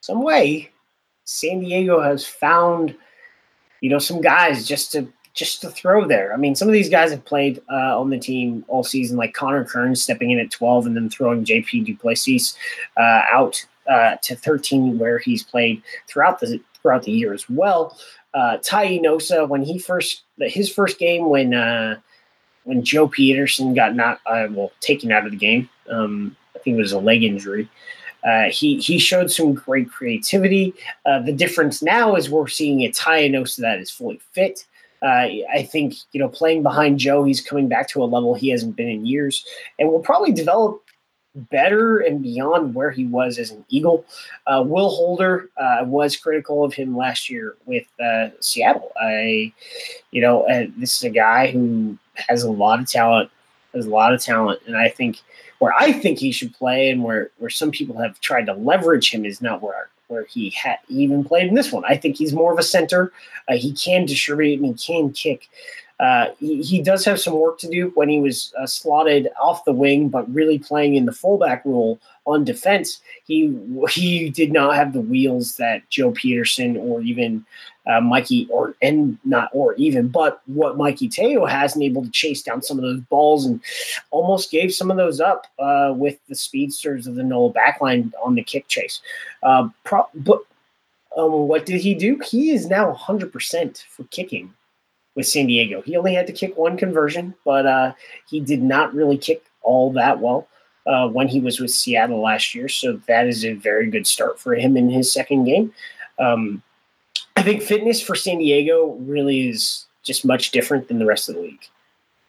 some 0.00 0.22
way, 0.22 0.70
San 1.24 1.60
Diego 1.60 2.00
has 2.00 2.26
found 2.26 2.96
you 3.80 3.90
know 3.90 3.98
some 3.98 4.20
guys 4.20 4.66
just 4.66 4.92
to 4.92 5.12
just 5.34 5.60
to 5.60 5.70
throw 5.70 6.06
there. 6.06 6.34
I 6.34 6.36
mean, 6.36 6.56
some 6.56 6.68
of 6.68 6.72
these 6.72 6.88
guys 6.88 7.12
have 7.12 7.24
played 7.24 7.62
uh, 7.70 7.98
on 7.98 8.10
the 8.10 8.18
team 8.18 8.64
all 8.66 8.82
season, 8.82 9.16
like 9.16 9.34
Connor 9.34 9.64
Kern 9.64 9.94
stepping 9.94 10.32
in 10.32 10.40
at 10.40 10.50
12 10.50 10.86
and 10.86 10.96
then 10.96 11.08
throwing 11.08 11.44
JP 11.44 11.84
du 11.86 11.96
Plessis 11.96 12.56
uh, 12.96 13.22
out 13.32 13.64
uh, 13.88 14.16
to 14.22 14.36
13, 14.36 14.98
where 14.98 15.18
he's 15.18 15.42
played 15.42 15.82
throughout 16.06 16.40
the 16.40 16.60
throughout 16.80 17.02
the 17.02 17.12
year 17.12 17.32
as 17.32 17.48
well. 17.48 17.98
Uh, 18.34 18.58
Tai 18.62 18.98
Enosa, 18.98 19.48
when 19.48 19.62
he 19.62 19.78
first 19.78 20.22
his 20.38 20.70
first 20.70 20.98
game 20.98 21.28
when 21.28 21.54
uh, 21.54 21.98
when 22.64 22.84
Joe 22.84 23.08
Pietersen 23.08 23.74
got 23.74 23.94
not 23.94 24.20
uh, 24.26 24.48
well 24.50 24.72
taken 24.80 25.10
out 25.10 25.24
of 25.24 25.32
the 25.32 25.38
game, 25.38 25.68
um, 25.90 26.36
I 26.54 26.58
think 26.58 26.76
it 26.76 26.80
was 26.80 26.92
a 26.92 26.98
leg 26.98 27.24
injury. 27.24 27.68
Uh, 28.24 28.50
he 28.50 28.78
he 28.78 28.98
showed 28.98 29.30
some 29.30 29.54
great 29.54 29.90
creativity. 29.90 30.74
Uh, 31.06 31.20
the 31.20 31.32
difference 31.32 31.82
now 31.82 32.16
is 32.16 32.28
we're 32.28 32.48
seeing 32.48 32.82
a 32.82 32.90
Nosa 32.90 33.58
that 33.58 33.78
is 33.78 33.90
fully 33.90 34.20
fit. 34.32 34.66
Uh, 35.00 35.28
I 35.54 35.62
think 35.70 35.94
you 36.12 36.20
know 36.20 36.28
playing 36.28 36.62
behind 36.62 36.98
Joe, 36.98 37.24
he's 37.24 37.40
coming 37.40 37.68
back 37.68 37.88
to 37.90 38.02
a 38.02 38.04
level 38.04 38.34
he 38.34 38.50
hasn't 38.50 38.76
been 38.76 38.88
in 38.88 39.06
years, 39.06 39.44
and 39.78 39.88
will 39.88 40.00
probably 40.00 40.32
develop 40.32 40.82
better 41.50 41.98
and 41.98 42.22
beyond 42.22 42.74
where 42.74 42.90
he 42.90 43.06
was 43.06 43.38
as 43.38 43.50
an 43.50 43.64
Eagle. 43.68 44.04
Uh, 44.46 44.62
Will 44.66 44.90
Holder 44.90 45.50
uh, 45.56 45.84
was 45.84 46.16
critical 46.16 46.64
of 46.64 46.74
him 46.74 46.96
last 46.96 47.30
year 47.30 47.56
with 47.66 47.86
uh, 48.00 48.28
Seattle. 48.40 48.92
I, 49.00 49.52
you 50.10 50.20
know, 50.20 50.42
uh, 50.42 50.66
this 50.76 50.96
is 50.96 51.02
a 51.04 51.10
guy 51.10 51.50
who 51.50 51.96
has 52.14 52.42
a 52.42 52.50
lot 52.50 52.80
of 52.80 52.86
talent, 52.86 53.30
has 53.74 53.86
a 53.86 53.90
lot 53.90 54.12
of 54.12 54.22
talent, 54.22 54.60
and 54.66 54.76
I 54.76 54.88
think 54.88 55.20
where 55.58 55.74
I 55.78 55.92
think 55.92 56.18
he 56.18 56.32
should 56.32 56.54
play 56.54 56.90
and 56.90 57.02
where 57.02 57.30
where 57.38 57.50
some 57.50 57.70
people 57.70 57.98
have 57.98 58.20
tried 58.20 58.46
to 58.46 58.54
leverage 58.54 59.10
him 59.10 59.24
is 59.24 59.40
not 59.40 59.62
where 59.62 59.88
where 60.08 60.24
he 60.24 60.50
had 60.50 60.78
even 60.88 61.22
played 61.22 61.46
in 61.46 61.54
this 61.54 61.70
one. 61.70 61.84
I 61.86 61.96
think 61.96 62.16
he's 62.16 62.32
more 62.32 62.52
of 62.52 62.58
a 62.58 62.62
center. 62.62 63.12
Uh, 63.48 63.56
he 63.56 63.72
can 63.72 64.06
distribute 64.06 64.60
and 64.60 64.78
he 64.78 64.86
can 64.86 65.12
kick. 65.12 65.48
Uh, 66.00 66.26
he, 66.38 66.62
he, 66.62 66.80
does 66.80 67.04
have 67.04 67.18
some 67.18 67.34
work 67.34 67.58
to 67.58 67.68
do 67.68 67.90
when 67.96 68.08
he 68.08 68.20
was 68.20 68.52
uh, 68.60 68.66
slotted 68.66 69.28
off 69.40 69.64
the 69.64 69.72
wing, 69.72 70.08
but 70.08 70.32
really 70.32 70.58
playing 70.58 70.94
in 70.94 71.06
the 71.06 71.12
fullback 71.12 71.64
role 71.64 71.98
on 72.24 72.44
defense. 72.44 73.00
He 73.24 73.58
he 73.90 74.30
did 74.30 74.52
not 74.52 74.76
have 74.76 74.92
the 74.92 75.00
wheels 75.00 75.56
that 75.56 75.88
Joe 75.90 76.12
Pietersen 76.12 76.76
or 76.76 77.00
even 77.00 77.44
uh, 77.88 78.00
Mikey 78.00 78.46
or 78.48 78.76
and 78.80 79.18
not 79.24 79.50
or 79.52 79.74
even, 79.74 80.06
but 80.06 80.40
what 80.46 80.76
Mikey 80.76 81.08
Te'o 81.08 81.50
has 81.50 81.74
and 81.74 81.82
able 81.82 82.04
to 82.04 82.10
chase 82.10 82.42
down 82.42 82.62
some 82.62 82.78
of 82.78 82.82
those 82.82 83.00
balls 83.00 83.44
and 83.44 83.60
almost 84.12 84.52
gave 84.52 84.72
some 84.72 84.92
of 84.92 84.96
those 84.96 85.20
up 85.20 85.46
uh, 85.58 85.92
with 85.96 86.18
the 86.28 86.34
speedsters 86.36 87.08
of 87.08 87.16
the 87.16 87.24
Nola 87.24 87.52
backline 87.52 88.12
on 88.22 88.36
the 88.36 88.42
kick 88.44 88.68
chase. 88.68 89.00
Uh, 89.42 89.68
pro- 89.82 90.08
but 90.14 90.42
um, 91.16 91.48
what 91.48 91.66
did 91.66 91.80
he 91.80 91.94
do? 91.94 92.20
He 92.24 92.50
is 92.50 92.68
now 92.68 92.92
100% 92.92 93.82
for 93.82 94.04
kicking 94.04 94.54
with 95.18 95.26
San 95.26 95.48
Diego. 95.48 95.82
He 95.82 95.96
only 95.96 96.14
had 96.14 96.28
to 96.28 96.32
kick 96.32 96.56
one 96.56 96.76
conversion, 96.76 97.34
but 97.44 97.66
uh, 97.66 97.92
he 98.28 98.38
did 98.38 98.62
not 98.62 98.94
really 98.94 99.18
kick 99.18 99.44
all 99.62 99.92
that 99.92 100.20
well. 100.20 100.46
Uh, 100.86 101.06
when 101.06 101.28
he 101.28 101.38
was 101.38 101.60
with 101.60 101.70
Seattle 101.70 102.22
last 102.22 102.54
year. 102.54 102.66
So 102.66 102.98
that 103.08 103.26
is 103.26 103.44
a 103.44 103.52
very 103.52 103.90
good 103.90 104.06
start 104.06 104.40
for 104.40 104.54
him 104.54 104.74
in 104.74 104.88
his 104.88 105.12
second 105.12 105.44
game. 105.44 105.70
Um, 106.18 106.62
I 107.36 107.42
think 107.42 107.62
fitness 107.62 108.00
for 108.00 108.14
San 108.14 108.38
Diego 108.38 108.96
really 109.00 109.50
is 109.50 109.84
just 110.02 110.24
much 110.24 110.50
different 110.50 110.88
than 110.88 110.98
the 110.98 111.04
rest 111.04 111.28
of 111.28 111.34
the 111.34 111.42
league. 111.42 111.66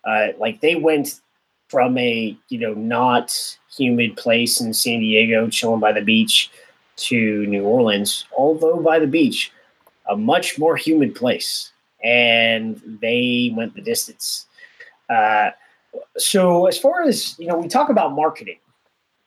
Uh, 0.03 0.29
like 0.39 0.59
they 0.59 0.75
went 0.75 1.21
from 1.69 1.97
a 1.97 2.35
you 2.49 2.59
know 2.59 2.73
not 2.73 3.57
humid 3.77 4.17
place 4.17 4.59
in 4.59 4.73
San 4.73 4.99
Diego, 4.99 5.47
chilling 5.47 5.79
by 5.79 5.93
the 5.93 6.01
beach, 6.01 6.51
to 6.97 7.45
New 7.45 7.63
Orleans, 7.63 8.25
although 8.35 8.81
by 8.81 8.99
the 8.99 9.07
beach, 9.07 9.53
a 10.09 10.17
much 10.17 10.59
more 10.59 10.75
humid 10.75 11.15
place, 11.15 11.71
and 12.03 12.81
they 13.01 13.53
went 13.55 13.75
the 13.75 13.81
distance. 13.81 14.47
Uh, 15.09 15.51
so 16.17 16.67
as 16.67 16.77
far 16.77 17.03
as 17.03 17.37
you 17.39 17.47
know, 17.47 17.57
we 17.57 17.67
talk 17.67 17.89
about 17.89 18.13
marketing 18.13 18.59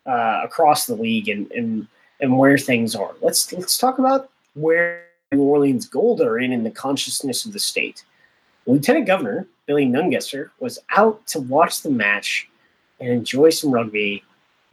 uh, 0.07 0.41
across 0.45 0.87
the 0.87 0.95
league 0.95 1.29
and, 1.29 1.51
and 1.53 1.87
and 2.21 2.39
where 2.39 2.57
things 2.57 2.95
are. 2.95 3.13
Let's 3.21 3.53
let's 3.53 3.79
talk 3.79 3.99
about 3.99 4.31
where 4.55 5.07
New 5.33 5.43
Orleans 5.43 5.89
Gold 5.89 6.21
are 6.21 6.39
in 6.39 6.53
in 6.53 6.63
the 6.63 6.71
consciousness 6.71 7.45
of 7.45 7.53
the 7.53 7.59
state. 7.59 8.05
Lieutenant 8.67 9.07
Governor 9.07 9.47
Billy 9.67 9.87
Nungesser, 9.87 10.51
was 10.61 10.79
out 10.91 11.27
to 11.29 11.41
watch 11.41 11.83
the 11.83 11.91
match 11.91 12.49
and 13.01 13.11
enjoy 13.11 13.51
some 13.51 13.71
rugby. 13.71 14.23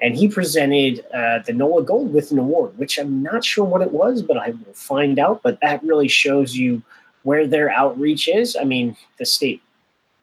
And 0.01 0.15
he 0.15 0.27
presented 0.27 1.05
uh, 1.13 1.39
the 1.45 1.53
NOLA 1.53 1.83
Gold 1.83 2.13
with 2.13 2.31
an 2.31 2.39
award, 2.39 2.77
which 2.77 2.97
I'm 2.97 3.21
not 3.21 3.43
sure 3.43 3.65
what 3.65 3.81
it 3.81 3.91
was, 3.91 4.21
but 4.21 4.37
I 4.37 4.51
will 4.51 4.73
find 4.73 5.19
out. 5.19 5.41
But 5.43 5.59
that 5.61 5.83
really 5.83 6.07
shows 6.07 6.55
you 6.55 6.81
where 7.23 7.47
their 7.47 7.69
outreach 7.69 8.27
is. 8.27 8.55
I 8.55 8.63
mean, 8.63 8.95
the 9.17 9.25
state 9.25 9.61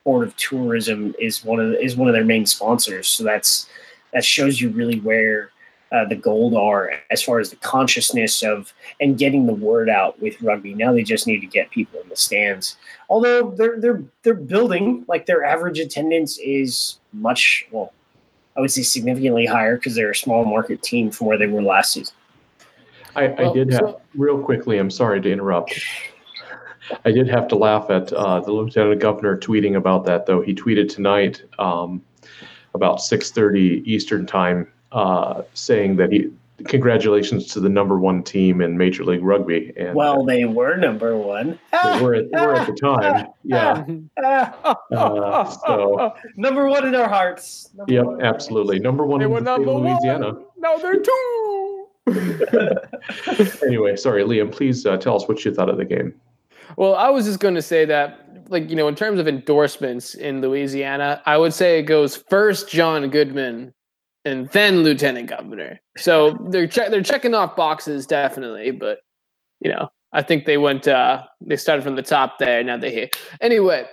board 0.05 0.27
of 0.27 0.37
tourism 0.37 1.15
is 1.19 1.45
one 1.45 1.61
of 1.61 1.71
the, 1.71 1.83
is 1.83 1.97
one 1.97 2.09
of 2.09 2.15
their 2.15 2.25
main 2.25 2.47
sponsors, 2.47 3.09
so 3.09 3.25
that's 3.25 3.69
that 4.13 4.25
shows 4.25 4.61
you 4.61 4.71
really 4.71 5.01
where 5.01 5.51
uh, 5.93 6.05
the 6.05 6.17
gold 6.17 6.55
are 6.55 6.93
as 7.11 7.23
far 7.23 7.39
as 7.39 7.51
the 7.51 7.57
consciousness 7.57 8.43
of 8.43 8.73
and 9.01 9.19
getting 9.19 9.47
the 9.47 9.55
word 9.55 9.89
out 9.89 10.21
with 10.21 10.41
rugby. 10.43 10.75
Now 10.75 10.93
they 10.93 11.03
just 11.03 11.27
need 11.27 11.41
to 11.41 11.47
get 11.47 11.71
people 11.71 12.01
in 12.01 12.09
the 12.09 12.17
stands. 12.17 12.77
Although 13.09 13.51
they're 13.53 13.81
they're 13.81 14.03
they're 14.23 14.35
building, 14.35 15.05
like 15.09 15.27
their 15.27 15.45
average 15.45 15.79
attendance 15.79 16.39
is 16.39 16.99
much 17.13 17.67
well, 17.71 17.93
I 18.57 18.61
would 18.61 18.71
say 18.71 18.83
significantly 18.83 19.47
higher 19.47 19.77
because 19.77 19.95
they're 19.95 20.11
a 20.11 20.17
small 20.17 20.45
market 20.45 20.83
team 20.83 21.11
from 21.11 21.27
where 21.29 21.39
they 21.39 21.47
were 21.47 21.63
last 21.63 21.93
season. 21.93 22.15
I, 23.15 23.33
I 23.33 23.53
did 23.53 23.73
have 23.73 23.97
real 24.15 24.43
quickly. 24.43 24.79
I'm 24.79 24.91
sorry 24.91 25.21
to 25.23 25.33
interrupt. 25.33 25.81
I 27.05 27.11
did 27.11 27.29
have 27.29 27.49
to 27.49 27.57
laugh 27.57 27.91
at 27.91 28.13
uh, 28.13 28.41
the 28.41 28.53
lieutenant 28.53 29.01
governor 29.01 29.37
tweeting 29.37 29.77
about 29.77 30.05
that, 30.07 30.27
though. 30.27 30.41
He 30.41 30.55
tweeted 30.55 30.89
tonight 30.89 31.43
um, 31.59 32.03
about 32.75 32.99
6:30 32.99 33.85
Eastern 33.87 34.27
time 34.27 34.69
uh, 34.93 35.43
saying 35.55 35.97
that 35.97 36.13
he 36.13 36.31
congratulations 36.65 37.47
to 37.49 37.61
the 37.61 37.69
number 37.69 37.99
one 37.99 38.23
team 38.23 38.61
in 38.61 38.79
Major 38.79 39.05
League 39.05 39.23
Rugby. 39.23 39.73
And 39.77 39.95
well, 39.95 40.25
they 40.25 40.45
were 40.45 40.77
number 40.77 41.17
one. 41.17 41.59
They 41.71 42.03
were 42.03 42.15
at, 42.15 42.31
were 42.31 42.55
at 42.55 42.67
the 42.67 42.75
time. 42.75 43.29
Yeah. 43.45 43.85
Uh, 44.93 45.45
so 45.45 46.15
number 46.37 46.67
one 46.67 46.87
in 46.87 46.95
our 46.95 47.09
hearts. 47.09 47.71
Number 47.75 47.93
yep, 47.93 48.07
absolutely. 48.23 48.79
Number 48.79 49.05
one 49.05 49.21
they 49.21 49.27
in 49.27 49.45
number 49.45 49.71
Louisiana. 49.71 50.33
One. 50.33 50.45
Now 50.59 50.77
they're 50.77 51.01
two. 51.01 51.87
anyway, 53.67 53.97
sorry, 53.97 54.23
Liam. 54.25 54.51
Please 54.51 54.87
uh, 54.87 54.97
tell 54.97 55.17
us 55.17 55.29
what 55.29 55.45
you 55.45 55.53
thought 55.55 55.69
of 55.69 55.77
the 55.77 55.85
game. 55.85 56.15
Well, 56.77 56.95
I 56.95 57.11
was 57.11 57.27
just 57.27 57.41
going 57.41 57.55
to 57.55 57.63
say 57.63 57.85
that, 57.85 58.45
like 58.49 58.69
you 58.69 58.77
know, 58.77 58.89
in 58.89 58.95
terms 58.95 59.19
of 59.19 59.29
endorsements 59.29 60.15
in 60.15 60.41
Louisiana, 60.41 61.23
I 61.27 61.37
would 61.37 61.55
say 61.55 61.79
it 61.79 61.83
goes 61.83 62.17
first 62.29 62.69
John 62.69 63.09
Goodman, 63.11 63.73
and 64.25 64.49
then 64.51 64.83
lieutenant 64.83 65.29
governor. 65.29 65.81
So 65.97 66.37
they're 66.51 66.67
che- 66.67 66.89
they're 66.91 67.03
checking 67.03 67.35
off 67.35 67.57
boxes 67.57 68.07
definitely, 68.07 68.73
but 68.73 68.99
you 69.61 69.71
know, 69.71 69.91
I 70.13 70.23
think 70.23 70.45
they 70.45 70.59
went 70.59 70.87
uh 70.89 71.25
they 71.41 71.57
started 71.57 71.83
from 71.83 71.97
the 71.97 72.03
top 72.03 72.39
there, 72.39 72.63
now 72.63 72.77
they're 72.77 72.91
here. 72.91 73.09
Anyway, 73.41 73.87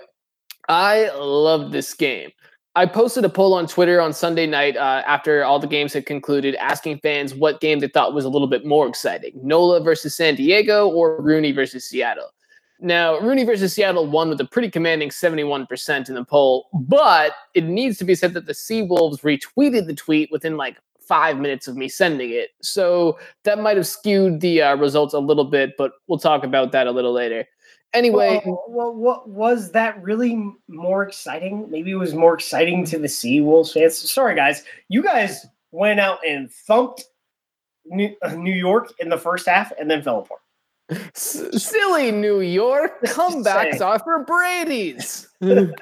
I 0.68 1.10
love 1.16 1.72
this 1.72 1.94
game. 1.94 2.30
I 2.76 2.86
posted 2.86 3.24
a 3.24 3.28
poll 3.28 3.54
on 3.54 3.68
Twitter 3.68 4.00
on 4.00 4.12
Sunday 4.12 4.46
night 4.48 4.76
uh, 4.76 5.04
after 5.06 5.44
all 5.44 5.60
the 5.60 5.68
games 5.68 5.92
had 5.92 6.06
concluded, 6.06 6.56
asking 6.56 6.98
fans 6.98 7.32
what 7.32 7.60
game 7.60 7.78
they 7.78 7.86
thought 7.86 8.14
was 8.14 8.24
a 8.24 8.28
little 8.28 8.48
bit 8.48 8.66
more 8.66 8.88
exciting: 8.88 9.32
NOLA 9.42 9.80
versus 9.80 10.16
San 10.16 10.34
Diego 10.34 10.88
or 10.88 11.20
Rooney 11.22 11.52
versus 11.52 11.88
Seattle. 11.88 12.30
Now, 12.80 13.18
Rooney 13.20 13.44
versus 13.44 13.72
Seattle 13.72 14.06
won 14.06 14.28
with 14.28 14.40
a 14.40 14.44
pretty 14.44 14.70
commanding 14.70 15.10
71% 15.10 16.08
in 16.08 16.14
the 16.14 16.24
poll, 16.24 16.68
but 16.72 17.32
it 17.54 17.64
needs 17.64 17.98
to 17.98 18.04
be 18.04 18.14
said 18.14 18.34
that 18.34 18.46
the 18.46 18.52
Seawolves 18.52 19.20
retweeted 19.20 19.86
the 19.86 19.94
tweet 19.94 20.30
within 20.32 20.56
like 20.56 20.76
five 21.00 21.38
minutes 21.38 21.68
of 21.68 21.76
me 21.76 21.88
sending 21.88 22.30
it. 22.30 22.50
So 22.62 23.18
that 23.44 23.58
might 23.58 23.76
have 23.76 23.86
skewed 23.86 24.40
the 24.40 24.62
uh, 24.62 24.76
results 24.76 25.14
a 25.14 25.18
little 25.18 25.44
bit, 25.44 25.76
but 25.76 25.92
we'll 26.08 26.18
talk 26.18 26.44
about 26.44 26.72
that 26.72 26.86
a 26.86 26.90
little 26.90 27.12
later. 27.12 27.46
Anyway, 27.92 28.42
well, 28.44 28.64
well, 28.68 28.92
what 28.92 29.28
was 29.28 29.70
that 29.70 30.02
really 30.02 30.52
more 30.66 31.04
exciting? 31.04 31.70
Maybe 31.70 31.92
it 31.92 31.96
was 31.96 32.12
more 32.12 32.34
exciting 32.34 32.84
to 32.86 32.98
the 32.98 33.06
Seawolves 33.06 33.72
fans. 33.72 33.96
Sorry, 34.10 34.34
guys, 34.34 34.64
you 34.88 35.00
guys 35.00 35.46
went 35.70 36.00
out 36.00 36.18
and 36.26 36.50
thumped 36.50 37.04
New, 37.86 38.12
uh, 38.22 38.34
New 38.34 38.52
York 38.52 38.92
in 38.98 39.10
the 39.10 39.18
first 39.18 39.46
half 39.46 39.72
and 39.78 39.88
then 39.88 40.02
fell 40.02 40.18
apart. 40.18 40.40
S- 40.90 41.62
silly 41.62 42.10
New 42.10 42.40
York 42.40 43.02
comebacks 43.04 43.80
are 43.80 43.98
for 43.98 44.24
Brady's. 44.24 45.28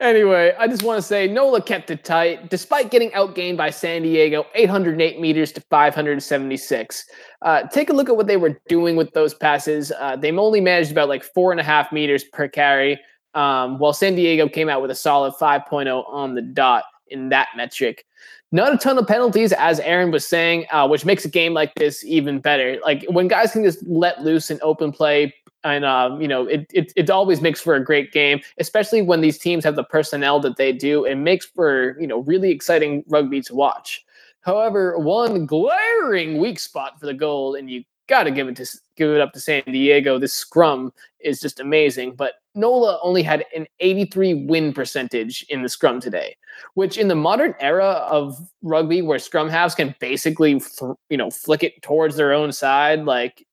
anyway, 0.00 0.54
I 0.58 0.66
just 0.66 0.82
want 0.82 0.98
to 0.98 1.02
say 1.02 1.26
Nola 1.26 1.62
kept 1.62 1.90
it 1.90 2.04
tight 2.04 2.50
despite 2.50 2.90
getting 2.90 3.10
outgained 3.10 3.56
by 3.56 3.70
San 3.70 4.02
Diego 4.02 4.46
808 4.54 5.20
meters 5.20 5.52
to 5.52 5.60
576. 5.70 7.04
Uh, 7.42 7.62
take 7.68 7.90
a 7.90 7.92
look 7.92 8.08
at 8.08 8.16
what 8.16 8.26
they 8.26 8.36
were 8.36 8.58
doing 8.68 8.96
with 8.96 9.12
those 9.12 9.34
passes. 9.34 9.92
Uh, 9.98 10.16
they 10.16 10.32
only 10.32 10.60
managed 10.60 10.90
about 10.90 11.08
like 11.08 11.24
four 11.24 11.52
and 11.52 11.60
a 11.60 11.64
half 11.64 11.92
meters 11.92 12.24
per 12.24 12.48
carry, 12.48 13.00
um, 13.34 13.78
while 13.78 13.92
San 13.92 14.14
Diego 14.14 14.48
came 14.48 14.68
out 14.68 14.82
with 14.82 14.90
a 14.90 14.94
solid 14.94 15.34
5.0 15.34 16.04
on 16.08 16.34
the 16.34 16.42
dot 16.42 16.84
in 17.08 17.28
that 17.30 17.48
metric. 17.56 18.04
Not 18.50 18.72
a 18.72 18.78
ton 18.78 18.96
of 18.96 19.06
penalties, 19.06 19.52
as 19.52 19.78
Aaron 19.80 20.10
was 20.10 20.26
saying, 20.26 20.66
uh, 20.70 20.88
which 20.88 21.04
makes 21.04 21.24
a 21.24 21.28
game 21.28 21.52
like 21.52 21.74
this 21.74 22.02
even 22.04 22.40
better. 22.40 22.78
Like 22.82 23.04
when 23.08 23.28
guys 23.28 23.52
can 23.52 23.62
just 23.62 23.86
let 23.86 24.22
loose 24.22 24.50
and 24.50 24.58
open 24.62 24.90
play, 24.90 25.34
and 25.64 25.84
um, 25.84 26.20
you 26.20 26.28
know, 26.28 26.46
it, 26.46 26.66
it 26.72 26.92
it 26.96 27.10
always 27.10 27.42
makes 27.42 27.60
for 27.60 27.74
a 27.74 27.84
great 27.84 28.10
game, 28.12 28.40
especially 28.58 29.02
when 29.02 29.20
these 29.20 29.38
teams 29.38 29.64
have 29.64 29.76
the 29.76 29.84
personnel 29.84 30.40
that 30.40 30.56
they 30.56 30.72
do. 30.72 31.04
It 31.04 31.16
makes 31.16 31.44
for 31.44 32.00
you 32.00 32.06
know 32.06 32.20
really 32.20 32.50
exciting 32.50 33.04
rugby 33.08 33.42
to 33.42 33.54
watch. 33.54 34.04
However, 34.40 34.98
one 34.98 35.44
glaring 35.44 36.38
weak 36.38 36.58
spot 36.58 36.98
for 36.98 37.06
the 37.06 37.14
goal, 37.14 37.54
and 37.54 37.70
you 37.70 37.84
got 38.06 38.24
to 38.24 38.30
give 38.30 38.48
it 38.48 38.56
to 38.56 38.66
give 38.96 39.10
it 39.10 39.20
up 39.20 39.32
to 39.34 39.40
San 39.40 39.62
Diego. 39.66 40.18
This 40.18 40.32
scrum 40.32 40.92
is 41.20 41.40
just 41.40 41.60
amazing, 41.60 42.14
but 42.14 42.34
NOLA 42.58 42.98
only 43.02 43.22
had 43.22 43.44
an 43.54 43.66
83 43.80 44.46
win 44.46 44.72
percentage 44.72 45.44
in 45.48 45.62
the 45.62 45.68
scrum 45.68 46.00
today, 46.00 46.36
which 46.74 46.98
in 46.98 47.08
the 47.08 47.14
modern 47.14 47.54
era 47.60 48.06
of 48.10 48.36
rugby, 48.62 49.00
where 49.00 49.18
scrum 49.18 49.48
halves 49.48 49.74
can 49.74 49.94
basically 50.00 50.60
you 51.08 51.16
know 51.16 51.30
flick 51.30 51.62
it 51.62 51.80
towards 51.82 52.16
their 52.16 52.32
own 52.32 52.52
side, 52.52 53.04
like 53.04 53.46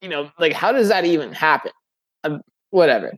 you 0.00 0.08
know, 0.08 0.30
like 0.38 0.52
how 0.52 0.72
does 0.72 0.88
that 0.88 1.04
even 1.04 1.32
happen? 1.32 1.72
Um, 2.24 2.42
whatever. 2.70 3.12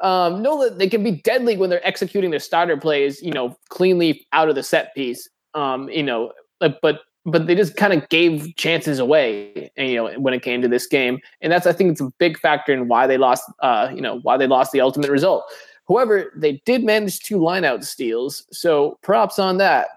Um, 0.00 0.42
NOLA 0.42 0.70
they 0.70 0.88
can 0.88 1.02
be 1.02 1.12
deadly 1.12 1.56
when 1.56 1.70
they're 1.70 1.86
executing 1.86 2.30
their 2.30 2.40
starter 2.40 2.76
plays, 2.76 3.22
you 3.22 3.32
know, 3.32 3.56
cleanly 3.68 4.26
out 4.32 4.48
of 4.48 4.54
the 4.54 4.62
set 4.62 4.94
piece. 4.94 5.28
Um, 5.54 5.88
you 5.88 6.02
know, 6.02 6.32
but 6.60 7.00
but 7.26 7.46
they 7.46 7.54
just 7.54 7.76
kind 7.76 7.92
of 7.92 8.08
gave 8.08 8.54
chances 8.56 8.98
away, 8.98 9.70
you 9.76 9.96
know, 9.96 10.18
when 10.18 10.34
it 10.34 10.42
came 10.42 10.62
to 10.62 10.68
this 10.68 10.86
game, 10.86 11.18
and 11.40 11.52
that's 11.52 11.66
I 11.66 11.72
think 11.72 11.92
it's 11.92 12.00
a 12.00 12.10
big 12.18 12.38
factor 12.38 12.72
in 12.72 12.88
why 12.88 13.06
they 13.06 13.18
lost, 13.18 13.44
uh, 13.60 13.90
you 13.94 14.00
know, 14.00 14.20
why 14.20 14.36
they 14.36 14.46
lost 14.46 14.72
the 14.72 14.80
ultimate 14.80 15.10
result. 15.10 15.44
However, 15.88 16.32
they 16.36 16.62
did 16.64 16.84
manage 16.84 17.20
two 17.20 17.38
lineout 17.38 17.84
steals, 17.84 18.46
so 18.52 18.98
props 19.02 19.38
on 19.38 19.58
that. 19.58 19.88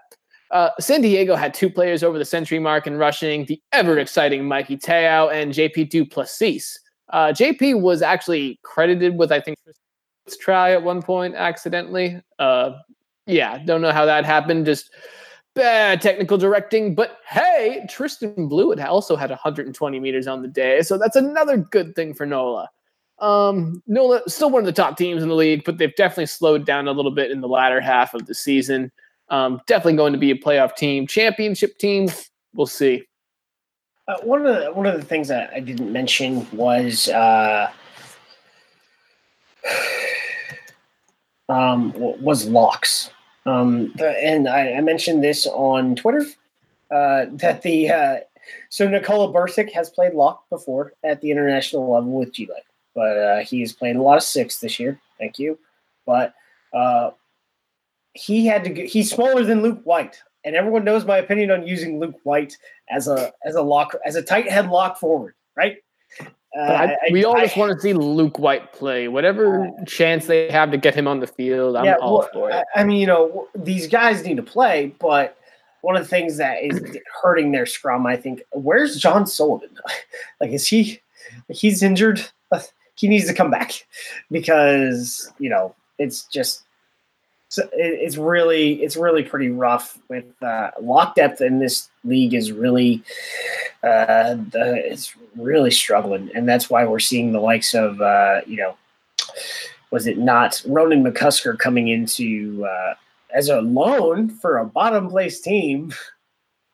Uh, 0.50 0.70
San 0.78 1.00
Diego 1.00 1.34
had 1.34 1.54
two 1.54 1.70
players 1.70 2.02
over 2.02 2.18
the 2.18 2.24
century 2.24 2.58
mark 2.58 2.86
in 2.86 2.96
rushing, 2.96 3.44
the 3.46 3.60
ever 3.72 3.98
exciting 3.98 4.46
Mikey 4.46 4.76
Te'o 4.76 5.32
and 5.32 5.52
JP 5.52 5.90
du 5.90 6.04
Plessis. 6.04 6.78
Uh, 7.08 7.28
JP 7.28 7.80
was 7.80 8.02
actually 8.02 8.58
credited 8.62 9.18
with, 9.18 9.32
I 9.32 9.40
think, 9.40 9.58
try 10.40 10.72
at 10.72 10.82
one 10.82 11.02
point 11.02 11.34
accidentally. 11.34 12.20
Uh, 12.38 12.72
yeah, 13.26 13.58
don't 13.64 13.80
know 13.80 13.92
how 13.92 14.04
that 14.04 14.24
happened. 14.24 14.66
Just 14.66 14.90
bad 15.54 16.00
technical 16.00 16.36
directing, 16.36 16.94
but 16.94 17.18
hey, 17.28 17.86
Tristan 17.88 18.48
Blewett 18.48 18.80
also 18.80 19.16
had 19.16 19.30
120 19.30 20.00
meters 20.00 20.26
on 20.26 20.42
the 20.42 20.48
day, 20.48 20.82
so 20.82 20.98
that's 20.98 21.16
another 21.16 21.56
good 21.56 21.94
thing 21.94 22.12
for 22.14 22.26
NOLA. 22.26 22.68
Um, 23.20 23.82
NOLA 23.86 24.28
still 24.28 24.50
one 24.50 24.60
of 24.60 24.66
the 24.66 24.72
top 24.72 24.96
teams 24.96 25.22
in 25.22 25.28
the 25.28 25.34
league, 25.34 25.64
but 25.64 25.78
they've 25.78 25.94
definitely 25.94 26.26
slowed 26.26 26.66
down 26.66 26.88
a 26.88 26.92
little 26.92 27.12
bit 27.12 27.30
in 27.30 27.40
the 27.40 27.48
latter 27.48 27.80
half 27.80 28.14
of 28.14 28.26
the 28.26 28.34
season. 28.34 28.90
Um, 29.28 29.60
definitely 29.66 29.96
going 29.96 30.12
to 30.12 30.18
be 30.18 30.32
a 30.32 30.36
playoff 30.36 30.76
team, 30.76 31.06
championship 31.06 31.78
team. 31.78 32.08
We'll 32.52 32.66
see. 32.66 33.04
Uh, 34.06 34.16
one 34.22 34.44
of 34.44 34.54
the 34.54 34.72
one 34.72 34.84
of 34.86 35.00
the 35.00 35.06
things 35.06 35.28
that 35.28 35.50
I 35.54 35.60
didn't 35.60 35.90
mention 35.90 36.46
was 36.50 37.08
uh, 37.08 37.70
um, 41.48 41.92
was 41.96 42.46
locks. 42.46 43.10
Um, 43.46 43.92
the, 43.96 44.10
and 44.24 44.48
I, 44.48 44.74
I, 44.74 44.80
mentioned 44.80 45.22
this 45.22 45.46
on 45.46 45.96
Twitter 45.96 46.24
uh, 46.90 47.26
that 47.32 47.62
the 47.62 47.90
uh, 47.90 48.16
so 48.70 48.88
Nikola 48.88 49.32
Bursic 49.32 49.70
has 49.72 49.90
played 49.90 50.14
lock 50.14 50.48
before 50.48 50.94
at 51.02 51.20
the 51.20 51.30
international 51.30 51.92
level 51.92 52.12
with 52.12 52.32
G 52.32 52.46
League, 52.46 52.64
but 52.94 53.18
uh, 53.18 53.38
he's 53.40 53.72
played 53.72 53.96
a 53.96 54.02
lot 54.02 54.16
of 54.16 54.22
six 54.22 54.60
this 54.60 54.80
year. 54.80 54.98
Thank 55.18 55.38
you, 55.38 55.58
but 56.06 56.34
uh, 56.72 57.10
he 58.14 58.46
had 58.46 58.64
to. 58.64 58.86
He's 58.86 59.10
smaller 59.10 59.44
than 59.44 59.60
Luke 59.60 59.80
White, 59.84 60.22
and 60.44 60.56
everyone 60.56 60.84
knows 60.84 61.04
my 61.04 61.18
opinion 61.18 61.50
on 61.50 61.66
using 61.66 62.00
Luke 62.00 62.18
White 62.22 62.56
as 62.90 63.08
a 63.08 63.32
as 63.44 63.56
a 63.56 63.62
lock 63.62 63.94
as 64.06 64.16
a 64.16 64.22
tight 64.22 64.50
head 64.50 64.70
lock 64.70 64.98
forward, 64.98 65.34
right? 65.54 65.76
Uh, 66.56 66.62
I, 66.62 66.96
we 67.10 67.24
all 67.24 67.38
just 67.40 67.56
want 67.56 67.72
to 67.72 67.80
see 67.80 67.92
Luke 67.94 68.38
White 68.38 68.72
play. 68.72 69.08
Whatever 69.08 69.66
uh, 69.66 69.84
chance 69.86 70.26
they 70.26 70.50
have 70.50 70.70
to 70.70 70.76
get 70.76 70.94
him 70.94 71.08
on 71.08 71.20
the 71.20 71.26
field, 71.26 71.76
I'm 71.76 71.84
yeah, 71.84 71.96
all 71.96 72.18
well, 72.18 72.28
for 72.32 72.50
it. 72.50 72.64
I, 72.74 72.80
I 72.80 72.84
mean, 72.84 72.98
you 72.98 73.06
know, 73.06 73.48
these 73.54 73.88
guys 73.88 74.24
need 74.24 74.36
to 74.36 74.42
play, 74.42 74.94
but 75.00 75.36
one 75.80 75.96
of 75.96 76.02
the 76.02 76.08
things 76.08 76.36
that 76.38 76.62
is 76.62 76.80
hurting 77.22 77.52
their 77.52 77.66
scrum, 77.66 78.06
I 78.06 78.16
think, 78.16 78.42
where's 78.52 78.98
John 78.98 79.26
Sullivan? 79.26 79.70
like, 80.40 80.50
is 80.50 80.66
he? 80.66 81.00
He's 81.48 81.82
injured. 81.82 82.24
he 82.96 83.08
needs 83.08 83.26
to 83.26 83.34
come 83.34 83.50
back 83.50 83.72
because 84.30 85.32
you 85.38 85.50
know 85.50 85.74
it's 85.98 86.24
just 86.24 86.62
it's 87.72 88.16
really 88.16 88.82
it's 88.82 88.96
really 88.96 89.22
pretty 89.22 89.50
rough 89.50 89.98
with 90.08 90.24
uh, 90.42 90.70
lock 90.80 91.14
depth 91.14 91.40
in 91.40 91.58
this 91.58 91.88
league 92.04 92.34
is 92.34 92.52
really 92.52 93.02
uh, 93.82 94.34
the, 94.34 94.80
it's 94.84 95.14
really 95.36 95.70
struggling, 95.70 96.30
and 96.34 96.48
that's 96.48 96.70
why 96.70 96.84
we're 96.84 96.98
seeing 96.98 97.32
the 97.32 97.40
likes 97.40 97.74
of 97.74 98.00
uh, 98.00 98.40
you 98.46 98.56
know 98.56 98.76
was 99.90 100.06
it 100.06 100.18
not 100.18 100.62
Ronan 100.66 101.04
McCusker 101.04 101.58
coming 101.58 101.88
into 101.88 102.66
uh, 102.66 102.94
as 103.34 103.48
a 103.48 103.60
loan 103.60 104.28
for 104.28 104.58
a 104.58 104.64
bottom 104.64 105.08
place 105.08 105.40
team 105.40 105.92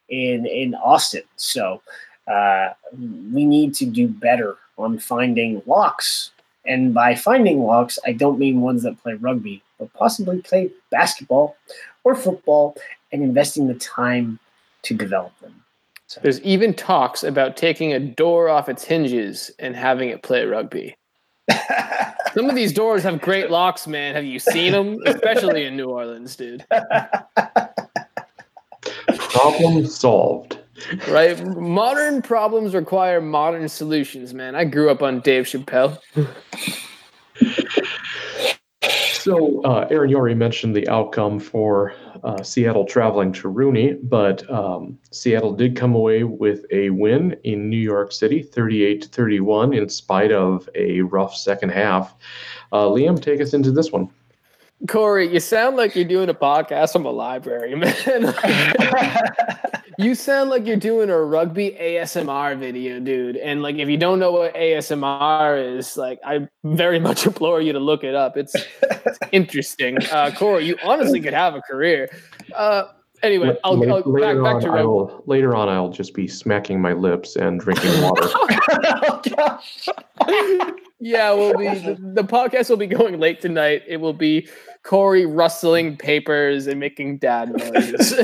in 0.09 0.47
in 0.47 0.75
Austin. 0.75 1.23
So 1.37 1.83
uh, 2.31 2.71
we 2.93 3.45
need 3.45 3.75
to 3.75 3.87
do 3.87 4.09
better 4.09 4.57
on 4.79 4.99
finding 4.99 5.63
locks. 5.67 6.31
And 6.67 6.93
by 6.93 7.15
finding 7.15 7.61
locks, 7.61 7.99
I 8.07 8.13
don't 8.13 8.39
mean 8.39 8.61
ones 8.61 8.83
that 8.83 9.03
play 9.03 9.15
rugby, 9.15 9.63
but 9.81 9.93
possibly 9.95 10.41
play 10.43 10.71
basketball 10.91 11.57
or 12.05 12.15
football 12.15 12.77
and 13.11 13.25
investing 13.25 13.67
the 13.67 13.75
time 13.75 14.39
to 14.83 14.95
develop 14.95 15.37
them. 15.41 15.65
So. 16.07 16.21
There's 16.23 16.41
even 16.43 16.75
talks 16.75 17.25
about 17.25 17.57
taking 17.57 17.93
a 17.93 17.99
door 17.99 18.49
off 18.49 18.69
its 18.69 18.85
hinges 18.85 19.51
and 19.59 19.75
having 19.75 20.11
it 20.11 20.23
play 20.23 20.45
rugby. 20.45 20.97
Some 22.35 22.49
of 22.49 22.55
these 22.55 22.73
doors 22.73 23.03
have 23.03 23.21
great 23.21 23.51
locks, 23.51 23.89
man. 23.89 24.15
Have 24.15 24.25
you 24.25 24.39
seen 24.39 24.73
them? 24.73 24.99
Especially 25.07 25.67
in 25.67 25.77
New 25.77 25.87
Orleans, 25.87 26.37
dude. 26.37 26.65
Problem 29.17 29.87
solved. 29.87 30.59
Right? 31.09 31.45
Modern 31.57 32.23
problems 32.23 32.75
require 32.75 33.21
modern 33.21 33.69
solutions, 33.69 34.33
man. 34.33 34.55
I 34.55 34.65
grew 34.65 34.91
up 34.91 35.03
on 35.03 35.21
Dave 35.21 35.45
Chappelle. 35.45 35.99
So, 39.21 39.63
uh, 39.65 39.87
Aaron, 39.91 40.09
you 40.09 40.17
already 40.17 40.35
mentioned 40.35 40.75
the 40.75 40.89
outcome 40.89 41.39
for 41.41 41.93
uh, 42.25 42.43
Seattle 42.43 42.87
traveling 42.87 43.33
to 43.33 43.49
Rooney, 43.49 43.93
but 43.93 44.51
um, 44.51 44.99
Seattle 45.11 45.53
did 45.53 45.77
come 45.77 45.95
away 45.95 46.25
with 46.25 46.65
a 46.71 46.89
win 46.89 47.37
in 47.45 47.69
New 47.69 47.77
York 47.77 48.13
City, 48.13 48.43
38 48.43 49.03
to 49.03 49.09
31, 49.09 49.75
in 49.75 49.91
spite 49.91 50.33
of 50.33 50.71
a 50.75 51.03
rough 51.03 51.37
second 51.37 51.69
half. 51.69 52.15
Uh, 52.73 52.85
Liam, 52.85 53.21
take 53.21 53.43
us 53.43 53.53
into 53.53 53.71
this 53.71 53.93
one. 53.93 54.09
Corey, 54.89 55.31
you 55.31 55.39
sound 55.39 55.77
like 55.77 55.95
you're 55.95 56.07
doing 56.07 56.31
a 56.31 56.35
podcast 56.35 56.93
from 56.93 57.05
a 57.05 57.11
library, 57.11 57.75
man. 57.77 57.93
you 60.01 60.15
sound 60.15 60.49
like 60.49 60.67
you're 60.67 60.77
doing 60.77 61.11
a 61.11 61.21
rugby 61.21 61.77
ASMR 61.79 62.59
video, 62.59 62.99
dude. 63.01 63.37
And 63.37 63.63
like, 63.63 63.77
if 63.77 63.89
you 63.89 63.99
don't 63.99 64.19
know 64.19 64.33
what 64.33 64.55
ASMR 64.55 65.77
is, 65.77 65.97
like, 65.97 66.19
I 66.25 66.49
very 66.65 66.99
much 67.09 67.27
implore 67.27 67.61
you 67.61 67.73
to 67.73 67.81
look 67.81 68.03
it 68.03 68.15
up. 68.15 68.37
It's, 68.37 68.55
it's 68.83 69.19
interesting. 69.33 69.99
Uh, 70.11 70.31
Corey, 70.35 70.65
you 70.65 70.77
honestly 70.83 71.21
could 71.21 71.35
have 71.35 71.55
a 71.55 71.61
career. 71.61 72.09
Uh, 72.55 72.85
anyway, 73.23 73.57
I'll, 73.63 73.77
later, 73.77 73.93
I'll 73.93 74.13
back, 74.13 74.37
on, 74.37 74.43
back 74.43 74.63
to 74.63 74.71
I'll, 74.71 75.23
later 75.27 75.55
on. 75.55 75.69
I'll 75.69 75.91
just 75.91 76.15
be 76.15 76.27
smacking 76.27 76.81
my 76.81 76.95
lips 76.95 77.37
and 77.37 77.61
drinking 77.61 78.01
water. 78.03 78.29
oh, 78.33 79.21
yeah, 80.99 81.33
we'll 81.35 81.59
be 81.59 81.69
the, 81.69 81.97
the, 82.15 82.25
podcast 82.25 82.71
will 82.71 82.79
be 82.79 82.87
going 82.87 83.21
late 83.21 83.43
tonight. 83.43 83.83
It 83.87 83.99
will 83.99 84.15
be 84.15 84.49
Corey 84.83 85.27
rustling 85.27 85.99
papers 85.99 86.67
and 86.67 86.81
making 86.81 87.19
dad 87.19 87.53
noises. 87.53 88.15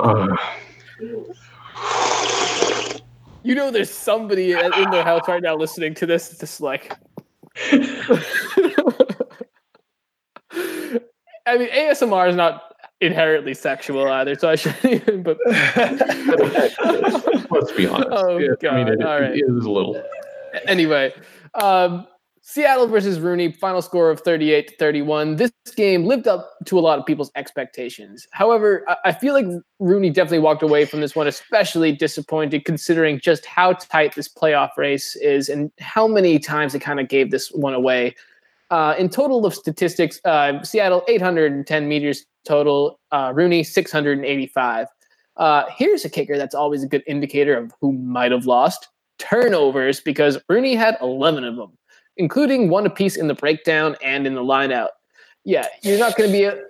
Uh. 0.00 0.36
You 3.42 3.54
know, 3.54 3.70
there's 3.70 3.90
somebody 3.90 4.52
in 4.52 4.90
their 4.90 5.04
house 5.04 5.28
right 5.28 5.42
now 5.42 5.54
listening 5.54 5.94
to 5.94 6.06
this, 6.06 6.38
just 6.38 6.60
like. 6.60 6.96
I 11.46 11.58
mean, 11.58 11.68
ASMR 11.68 12.30
is 12.30 12.36
not 12.36 12.74
inherently 13.00 13.52
sexual 13.54 14.08
either, 14.08 14.34
so 14.34 14.48
I 14.48 14.56
shouldn't 14.56 14.84
even. 14.84 15.22
But 15.22 15.36
let's 17.50 17.72
be 17.72 17.86
honest. 17.86 18.08
Oh 18.10 18.38
God! 18.60 18.64
I 18.64 18.84
mean, 18.84 18.88
it, 18.88 19.04
All 19.04 19.20
right. 19.20 19.32
it 19.32 19.44
is 19.46 19.64
a 19.64 19.70
little. 19.70 20.02
Anyway, 20.66 21.12
um, 21.54 22.06
Seattle 22.46 22.86
versus 22.86 23.20
Rooney, 23.20 23.52
final 23.52 23.80
score 23.80 24.10
of 24.10 24.20
38 24.20 24.68
to 24.68 24.76
31. 24.76 25.36
This 25.36 25.50
game 25.76 26.04
lived 26.04 26.28
up 26.28 26.50
to 26.66 26.78
a 26.78 26.80
lot 26.80 26.98
of 26.98 27.06
people's 27.06 27.30
expectations. 27.36 28.28
However, 28.32 28.84
I 29.02 29.12
feel 29.12 29.32
like 29.32 29.46
Rooney 29.78 30.10
definitely 30.10 30.40
walked 30.40 30.62
away 30.62 30.84
from 30.84 31.00
this 31.00 31.16
one 31.16 31.26
especially 31.26 31.92
disappointed 31.92 32.66
considering 32.66 33.18
just 33.18 33.46
how 33.46 33.72
tight 33.72 34.14
this 34.14 34.28
playoff 34.28 34.76
race 34.76 35.16
is 35.16 35.48
and 35.48 35.72
how 35.80 36.06
many 36.06 36.38
times 36.38 36.74
they 36.74 36.78
kind 36.78 37.00
of 37.00 37.08
gave 37.08 37.30
this 37.30 37.48
one 37.48 37.72
away. 37.72 38.14
Uh, 38.70 38.94
in 38.98 39.08
total 39.08 39.46
of 39.46 39.54
statistics, 39.54 40.20
uh, 40.26 40.62
Seattle 40.62 41.02
810 41.08 41.88
meters 41.88 42.26
total, 42.44 43.00
uh, 43.10 43.32
RUNY 43.32 43.64
685. 43.64 44.86
Uh, 45.38 45.64
here's 45.74 46.04
a 46.04 46.10
kicker 46.10 46.36
that's 46.36 46.54
always 46.54 46.82
a 46.82 46.86
good 46.86 47.02
indicator 47.06 47.56
of 47.56 47.72
who 47.80 47.92
might 47.92 48.32
have 48.32 48.44
lost 48.44 48.88
turnovers 49.18 50.00
because 50.00 50.38
Rooney 50.50 50.74
had 50.74 50.98
11 51.00 51.44
of 51.44 51.56
them 51.56 51.78
including 52.16 52.68
one 52.68 52.86
apiece 52.86 53.16
in 53.16 53.28
the 53.28 53.34
breakdown 53.34 53.96
and 54.02 54.26
in 54.26 54.34
the 54.34 54.44
line 54.44 54.72
out. 54.72 54.90
Yeah, 55.44 55.66
you're 55.82 55.98
not 55.98 56.16
going 56.16 56.30
to 56.30 56.32
be 56.32 56.44
a. 56.44 56.62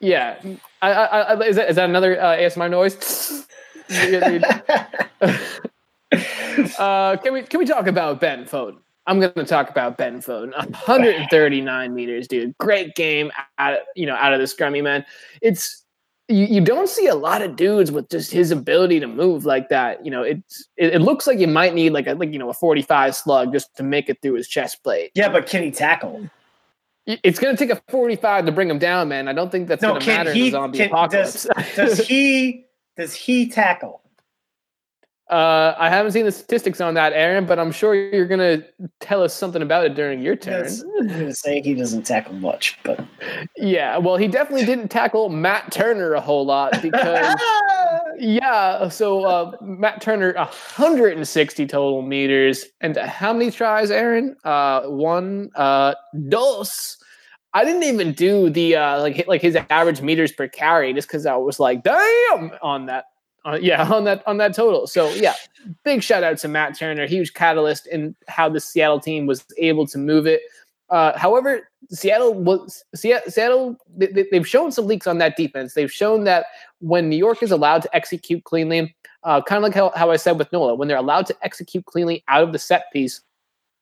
Yeah, 0.00 0.38
I, 0.82 0.92
I, 0.92 1.20
I, 1.20 1.40
is, 1.44 1.56
that, 1.56 1.70
is 1.70 1.76
that 1.76 1.88
another 1.88 2.20
uh, 2.20 2.36
ASMR 2.36 2.70
noise? 2.70 3.46
uh, 6.78 7.16
can 7.16 7.32
we 7.32 7.42
can 7.42 7.60
we 7.60 7.66
talk 7.66 7.86
about 7.86 8.20
Ben 8.20 8.44
Foden? 8.44 8.78
I'm 9.06 9.20
going 9.20 9.34
to 9.34 9.44
talk 9.44 9.68
about 9.68 9.98
Ben 9.98 10.22
Foden. 10.22 10.54
139 10.54 11.94
meters, 11.94 12.26
dude. 12.26 12.56
Great 12.58 12.94
game 12.94 13.30
out, 13.58 13.78
you 13.94 14.06
know, 14.06 14.14
out 14.14 14.32
of 14.32 14.40
the 14.40 14.46
scrummy 14.46 14.82
man. 14.82 15.04
It's 15.42 15.83
you, 16.28 16.46
you 16.46 16.60
don't 16.60 16.88
see 16.88 17.06
a 17.06 17.14
lot 17.14 17.42
of 17.42 17.56
dudes 17.56 17.92
with 17.92 18.08
just 18.08 18.32
his 18.32 18.50
ability 18.50 19.00
to 19.00 19.06
move 19.06 19.44
like 19.44 19.68
that. 19.68 20.04
You 20.04 20.10
know, 20.10 20.22
it's 20.22 20.68
it, 20.76 20.94
it, 20.94 21.02
looks 21.02 21.26
like 21.26 21.38
you 21.38 21.46
might 21.46 21.74
need 21.74 21.90
like 21.90 22.06
a 22.06 22.14
like 22.14 22.32
you 22.32 22.38
know 22.38 22.48
a 22.48 22.54
45 22.54 23.14
slug 23.14 23.52
just 23.52 23.74
to 23.76 23.82
make 23.82 24.08
it 24.08 24.22
through 24.22 24.34
his 24.34 24.48
chest 24.48 24.82
plate. 24.82 25.10
Yeah, 25.14 25.28
but 25.28 25.46
can 25.46 25.62
he 25.62 25.70
tackle? 25.70 26.28
It's 27.06 27.38
going 27.38 27.54
to 27.54 27.66
take 27.66 27.76
a 27.76 27.82
45 27.90 28.46
to 28.46 28.52
bring 28.52 28.70
him 28.70 28.78
down, 28.78 29.08
man. 29.08 29.28
I 29.28 29.34
don't 29.34 29.52
think 29.52 29.68
that's 29.68 29.82
no, 29.82 29.90
going 29.90 30.00
to 30.00 30.06
matter 30.06 30.32
he, 30.32 30.40
in 30.40 30.46
the 30.46 30.50
zombie 30.52 30.78
can, 30.78 30.86
apocalypse. 30.86 31.42
Does, 31.42 31.74
does 31.76 31.98
he 32.08 32.64
does 32.96 33.12
he 33.12 33.50
tackle? 33.50 34.00
Uh, 35.30 35.74
I 35.78 35.88
haven't 35.88 36.12
seen 36.12 36.26
the 36.26 36.32
statistics 36.32 36.82
on 36.82 36.92
that, 36.94 37.14
Aaron, 37.14 37.46
but 37.46 37.58
I'm 37.58 37.72
sure 37.72 37.94
you're 37.94 38.26
gonna 38.26 38.62
tell 39.00 39.22
us 39.22 39.32
something 39.32 39.62
about 39.62 39.86
it 39.86 39.94
during 39.94 40.20
your 40.20 40.36
turn. 40.36 40.68
Say 41.32 41.62
he 41.62 41.74
doesn't 41.74 42.02
tackle 42.02 42.34
much, 42.34 42.78
but 42.82 43.02
yeah, 43.56 43.96
well, 43.96 44.18
he 44.18 44.28
definitely 44.28 44.66
didn't 44.66 44.88
tackle 44.88 45.30
Matt 45.30 45.72
Turner 45.72 46.12
a 46.12 46.20
whole 46.20 46.44
lot 46.44 46.72
because 46.82 47.34
yeah. 48.18 48.88
So 48.88 49.24
uh, 49.24 49.52
Matt 49.62 50.02
Turner, 50.02 50.34
160 50.34 51.66
total 51.68 52.02
meters, 52.02 52.66
and 52.82 52.94
how 52.98 53.32
many 53.32 53.50
tries, 53.50 53.90
Aaron? 53.90 54.36
Uh, 54.44 54.82
one, 54.82 55.50
uh, 55.54 55.94
dos. 56.28 56.98
I 57.54 57.64
didn't 57.64 57.84
even 57.84 58.12
do 58.12 58.50
the 58.50 58.76
uh, 58.76 59.00
like 59.00 59.26
like 59.26 59.40
his 59.40 59.56
average 59.70 60.02
meters 60.02 60.32
per 60.32 60.48
carry 60.48 60.92
just 60.92 61.08
because 61.08 61.24
I 61.24 61.36
was 61.36 61.58
like, 61.58 61.82
damn, 61.82 62.50
on 62.60 62.86
that 62.86 63.06
uh, 63.44 63.58
yeah, 63.60 63.82
on 63.92 64.04
that 64.04 64.26
on 64.26 64.38
that 64.38 64.54
total. 64.54 64.86
So 64.86 65.10
yeah, 65.10 65.34
big 65.84 66.02
shout 66.02 66.22
out 66.22 66.38
to 66.38 66.48
Matt 66.48 66.78
Turner, 66.78 67.06
huge 67.06 67.34
catalyst 67.34 67.86
in 67.86 68.14
how 68.28 68.48
the 68.48 68.60
Seattle 68.60 69.00
team 69.00 69.26
was 69.26 69.44
able 69.58 69.86
to 69.88 69.98
move 69.98 70.26
it. 70.26 70.42
Uh, 70.90 71.16
however, 71.18 71.68
Seattle 71.90 72.34
was 72.34 72.84
Seattle. 72.94 73.76
They, 73.96 74.26
have 74.32 74.46
shown 74.46 74.70
some 74.70 74.86
leaks 74.86 75.06
on 75.06 75.18
that 75.18 75.36
defense. 75.36 75.74
They've 75.74 75.92
shown 75.92 76.24
that 76.24 76.46
when 76.80 77.08
New 77.08 77.16
York 77.16 77.42
is 77.42 77.50
allowed 77.50 77.82
to 77.82 77.96
execute 77.96 78.44
cleanly, 78.44 78.94
uh, 79.22 79.40
kind 79.42 79.58
of 79.58 79.62
like 79.62 79.74
how, 79.74 79.92
how 79.96 80.10
I 80.10 80.16
said 80.16 80.38
with 80.38 80.52
Nola, 80.52 80.74
when 80.74 80.86
they're 80.86 80.96
allowed 80.96 81.26
to 81.26 81.36
execute 81.42 81.84
cleanly 81.86 82.22
out 82.28 82.42
of 82.42 82.52
the 82.52 82.58
set 82.58 82.92
piece, 82.92 83.22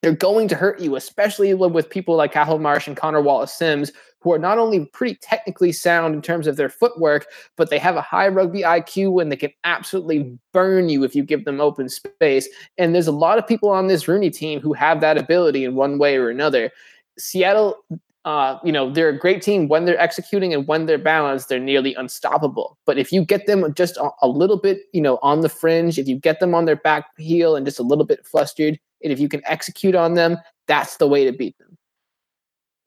they're 0.01 0.13
going 0.13 0.49
to 0.49 0.55
hurt 0.55 0.81
you, 0.81 0.97
especially 0.97 1.55
with 1.55 1.91
people 1.91 2.17
like 2.17 2.33
Cathal 2.33 2.59
Marsh 2.59 2.87
and 2.87 2.97
Connor 2.97 3.21
Wallace 3.21 3.53
Sims, 3.53 3.93
who 4.23 4.33
are 4.33 4.39
not 4.39 4.59
only 4.59 4.87
pretty 4.87 5.17
technically 5.17 5.73
sound 5.73 6.15
in 6.15 6.23
terms 6.23 6.47
of 6.47 6.57
their 6.57 6.69
footwork, 6.69 7.27
but 7.57 7.71
they 7.71 7.79
have 7.79 7.97
a 7.97 8.01
high 8.01 8.29
rugby 8.29 8.63
IQ 8.63 9.21
and 9.21 9.31
they 9.31 9.37
can 9.37 9.53
absolutely 9.65 10.39
burn 10.53 10.89
you 10.89 11.03
if 11.05 11.15
you 11.15 11.23
give 11.23 11.45
them 11.45 11.61
open 11.61 11.89
space. 11.89 12.49
And 12.79 12.95
there's 12.95 13.09
a 13.09 13.13
lot 13.13 13.39
of 13.39 13.47
people 13.47 13.69
on 13.69 13.89
this 13.89 14.07
Rooney 14.07 14.31
team 14.31 14.61
who 14.61 14.73
have 14.73 15.01
that 15.01 15.19
ability 15.19 15.65
in 15.65 15.75
one 15.75 15.99
way 15.99 16.17
or 16.17 16.31
another. 16.31 16.71
Seattle, 17.19 17.85
uh, 18.25 18.59
you 18.63 18.71
know, 18.71 18.91
they're 18.91 19.09
a 19.09 19.19
great 19.19 19.43
team 19.43 19.67
when 19.67 19.85
they're 19.85 20.01
executing 20.01 20.55
and 20.55 20.69
when 20.69 20.87
they're 20.87 20.99
balanced, 20.99 21.49
they're 21.49 21.59
nearly 21.59 21.95
unstoppable. 21.97 22.79
But 22.87 22.99
if 22.99 23.11
you 23.11 23.25
get 23.25 23.47
them 23.47 23.75
just 23.75 23.99
a, 24.23 24.29
little 24.29 24.59
bit, 24.59 24.83
you 24.93 25.01
know, 25.01 25.19
on 25.23 25.41
the 25.41 25.49
fringe, 25.49 25.99
if 25.99 26.07
you 26.07 26.17
get 26.17 26.39
them 26.39 26.55
on 26.55 26.65
their 26.65 26.77
back 26.77 27.07
heel 27.19 27.57
and 27.57 27.67
just 27.67 27.81
a 27.81 27.83
little 27.83 28.05
bit 28.05 28.25
flustered, 28.25 28.79
and 29.03 29.13
if 29.13 29.19
you 29.19 29.29
can 29.29 29.43
execute 29.47 29.97
on 29.97 30.15
them, 30.15 30.39
that's 30.69 30.99
the 30.99 31.09
way 31.09 31.25
to 31.25 31.33
beat 31.33 31.59
them. 31.59 31.77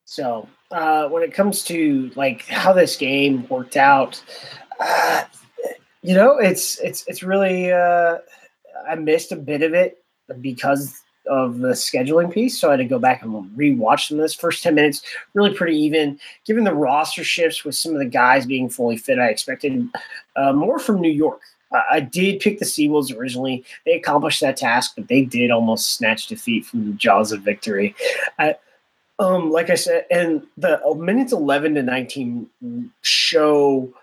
So 0.06 0.48
uh, 0.72 1.08
when 1.10 1.24
it 1.24 1.34
comes 1.34 1.64
to 1.66 2.12
like 2.16 2.46
how 2.46 2.74
this 2.74 2.96
game 2.96 3.48
worked 3.48 3.78
out, 3.78 4.22
uh, 4.80 5.24
you 6.02 6.14
know, 6.14 6.38
it's 6.38 6.80
it's 6.80 7.06
it's 7.08 7.24
really 7.24 7.72
uh, 7.72 8.18
I 8.90 8.96
missed 8.96 9.32
a 9.32 9.36
bit 9.36 9.64
of 9.64 9.74
it 9.74 10.04
because 10.42 11.02
of 11.28 11.60
the 11.60 11.70
scheduling 11.70 12.32
piece. 12.32 12.60
So 12.60 12.68
I 12.68 12.72
had 12.72 12.78
to 12.78 12.86
go 12.86 13.00
back 13.00 13.24
and 13.24 13.34
rewatch 13.58 14.10
them. 14.10 14.20
This 14.20 14.36
first 14.36 14.62
10 14.62 14.76
minutes, 14.76 15.02
really 15.34 15.54
pretty 15.54 15.78
even. 15.78 16.20
Given 16.46 16.64
the 16.64 16.74
roster 16.74 17.24
shifts 17.24 17.66
with 17.66 17.76
some 17.76 17.94
of 17.94 18.00
the 18.00 18.06
guys 18.06 18.46
being 18.46 18.70
fully 18.70 18.98
fit, 18.98 19.20
I 19.20 19.30
expected 19.30 19.90
uh, 20.36 20.54
more 20.54 20.78
from 20.78 21.02
New 21.02 21.12
York. 21.12 21.42
I 21.92 22.00
did 22.00 22.40
pick 22.40 22.60
the 22.60 22.66
Seawolves 22.66 23.16
originally. 23.16 23.66
They 23.86 23.94
accomplished 23.94 24.40
that 24.42 24.56
task, 24.56 24.94
but 24.96 25.08
they 25.08 25.26
did 25.26 25.52
almost 25.52 25.94
snatch 25.94 26.28
defeat 26.28 26.66
from 26.66 26.86
the 26.86 26.94
jaws 26.94 27.32
of 27.32 27.42
victory. 27.42 27.96
Um, 29.20 29.52
like 29.52 29.70
I 29.70 29.76
said, 29.76 30.06
and 30.12 30.46
the 30.58 30.86
uh, 30.86 30.94
minutes 30.94 31.32
11 31.32 31.76
to 31.76 31.84
19 31.84 32.92
show, 33.02 33.94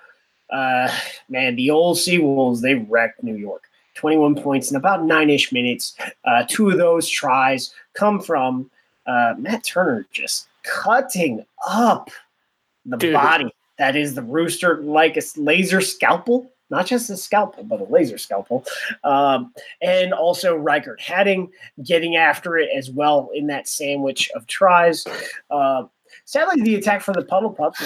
uh, 0.51 0.91
man, 1.29 1.57
the 1.57 1.71
old 1.71 1.99
Seawolves, 1.99 2.61
they 2.61 2.75
wrecked 2.75 3.23
New 3.23 3.37
York. 3.37 3.65
21 3.95 4.37
points 4.37 4.71
in 4.71 4.77
about 4.77 5.05
nine 5.05 5.29
ish 5.29 5.53
minutes. 5.53 5.95
Uh, 6.25 6.45
two 6.49 6.71
of 6.71 6.79
those 6.79 7.09
tries 7.09 7.75
come 7.93 8.21
from 8.21 8.71
uh, 9.07 9.35
Matt 9.39 9.65
Turner 9.65 10.07
just 10.13 10.49
cutting 10.63 11.45
up 11.69 12.11
the 12.87 12.97
Dude. 12.97 13.15
body. 13.15 13.55
That 13.79 13.97
is 13.97 14.15
the 14.15 14.23
rooster 14.23 14.83
like 14.83 15.17
a 15.17 15.23
laser 15.37 15.81
scalpel, 15.81 16.51
not 16.73 16.87
just 16.87 17.11
a 17.11 17.17
scalpel, 17.17 17.63
but 17.63 17.81
a 17.81 17.85
laser 17.85 18.19
scalpel. 18.19 18.65
Um, 19.05 19.53
and 19.83 20.13
also 20.13 20.59
Riekert 20.59 20.99
Hattingh 20.99 21.51
getting 21.85 22.17
after 22.17 22.57
it 22.57 22.71
as 22.75 22.91
well 22.91 23.31
in 23.35 23.47
that 23.49 23.69
sandwich 23.69 24.31
of 24.35 24.47
tries. 24.47 25.05
Uh, 25.51 25.85
sadly, 26.25 26.63
the 26.63 26.75
attack 26.75 27.03
from 27.03 27.15
the 27.15 27.25
Puddle 27.25 27.51
Pups 27.51 27.81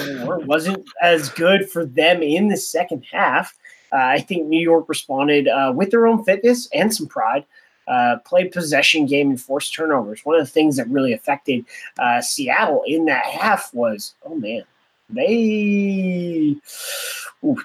wasn't 0.46 0.88
as 1.02 1.28
good 1.30 1.68
for 1.68 1.84
them 1.84 2.22
in 2.22 2.48
the 2.48 2.56
second 2.56 3.04
half. 3.10 3.54
Uh, 3.92 3.96
I 3.96 4.20
think 4.20 4.46
New 4.46 4.60
York 4.60 4.88
responded 4.88 5.48
uh, 5.48 5.72
with 5.74 5.90
their 5.90 6.06
own 6.06 6.24
fitness 6.24 6.68
and 6.72 6.94
some 6.94 7.08
pride. 7.08 7.44
Uh, 7.88 8.16
played 8.24 8.50
possession 8.50 9.06
game 9.06 9.30
and 9.30 9.40
forced 9.40 9.72
turnovers. 9.72 10.24
One 10.24 10.34
of 10.34 10.44
the 10.44 10.50
things 10.50 10.76
that 10.76 10.88
really 10.88 11.12
affected 11.12 11.64
uh, 12.00 12.20
Seattle 12.20 12.82
in 12.84 13.04
that 13.04 13.24
half 13.26 13.72
was, 13.72 14.14
oh 14.24 14.34
man, 14.34 14.64
they 15.08 16.56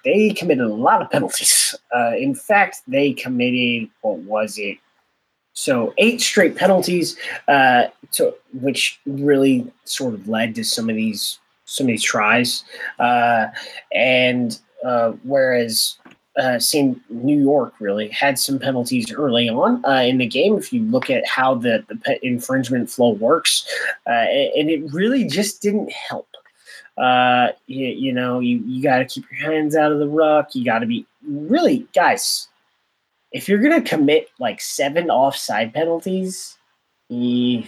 they 0.04 0.30
committed 0.32 0.66
a 0.66 0.74
lot 0.74 1.02
of 1.02 1.10
penalties. 1.10 1.76
Uh, 1.96 2.14
in 2.18 2.36
fact, 2.36 2.82
they 2.88 3.14
committed 3.14 3.90
what 4.02 4.20
was 4.20 4.58
it? 4.58 4.78
So 5.54 5.94
eight 5.98 6.22
straight 6.22 6.56
penalties, 6.56 7.18
uh, 7.48 7.88
to, 8.14 8.34
which 8.54 9.00
really 9.06 9.72
sort 9.86 10.14
of 10.14 10.28
led 10.28 10.56
to 10.56 10.64
some 10.64 10.90
of 10.90 10.96
these 10.96 11.40
some 11.66 11.86
of 11.86 11.90
these 11.90 12.04
tries, 12.04 12.64
and 13.92 14.60
whereas 15.24 15.98
uh, 16.38 16.60
same 16.60 17.02
New 17.10 17.40
York 17.40 17.74
really 17.80 18.08
had 18.10 18.40
some 18.40 18.58
penalties 18.58 19.12
early 19.12 19.50
on 19.50 19.84
uh, 19.86 20.02
in 20.02 20.18
the 20.18 20.26
game. 20.26 20.58
If 20.58 20.72
you 20.72 20.84
look 20.84 21.10
at 21.10 21.28
how 21.28 21.56
the, 21.56 21.84
the 21.88 22.26
infringement 22.26 22.90
flow 22.90 23.12
works, 23.12 23.68
uh, 24.08 24.26
and 24.56 24.70
it 24.70 24.92
really 24.94 25.26
just 25.26 25.62
didn't 25.62 25.92
help. 25.92 26.28
Uh, 26.98 27.50
you, 27.68 27.88
you 27.88 28.14
know, 28.14 28.40
you, 28.40 28.58
you 28.66 28.84
got 28.84 29.00
to 29.00 29.06
keep 29.06 29.26
your 29.32 29.52
hands 29.52 29.76
out 29.76 29.92
of 29.92 30.00
the 30.00 30.08
ruck. 30.08 30.54
You 30.54 30.66
got 30.66 30.80
to 30.80 30.86
be 30.86 31.06
really, 31.26 31.88
guys, 31.94 32.48
if 33.32 33.48
you're 33.48 33.62
going 33.62 33.82
to 33.82 33.90
commit 33.90 34.30
like 34.40 34.62
seven 34.62 35.10
offside 35.10 35.74
penalties, 35.74 36.58
eh, 37.12 37.64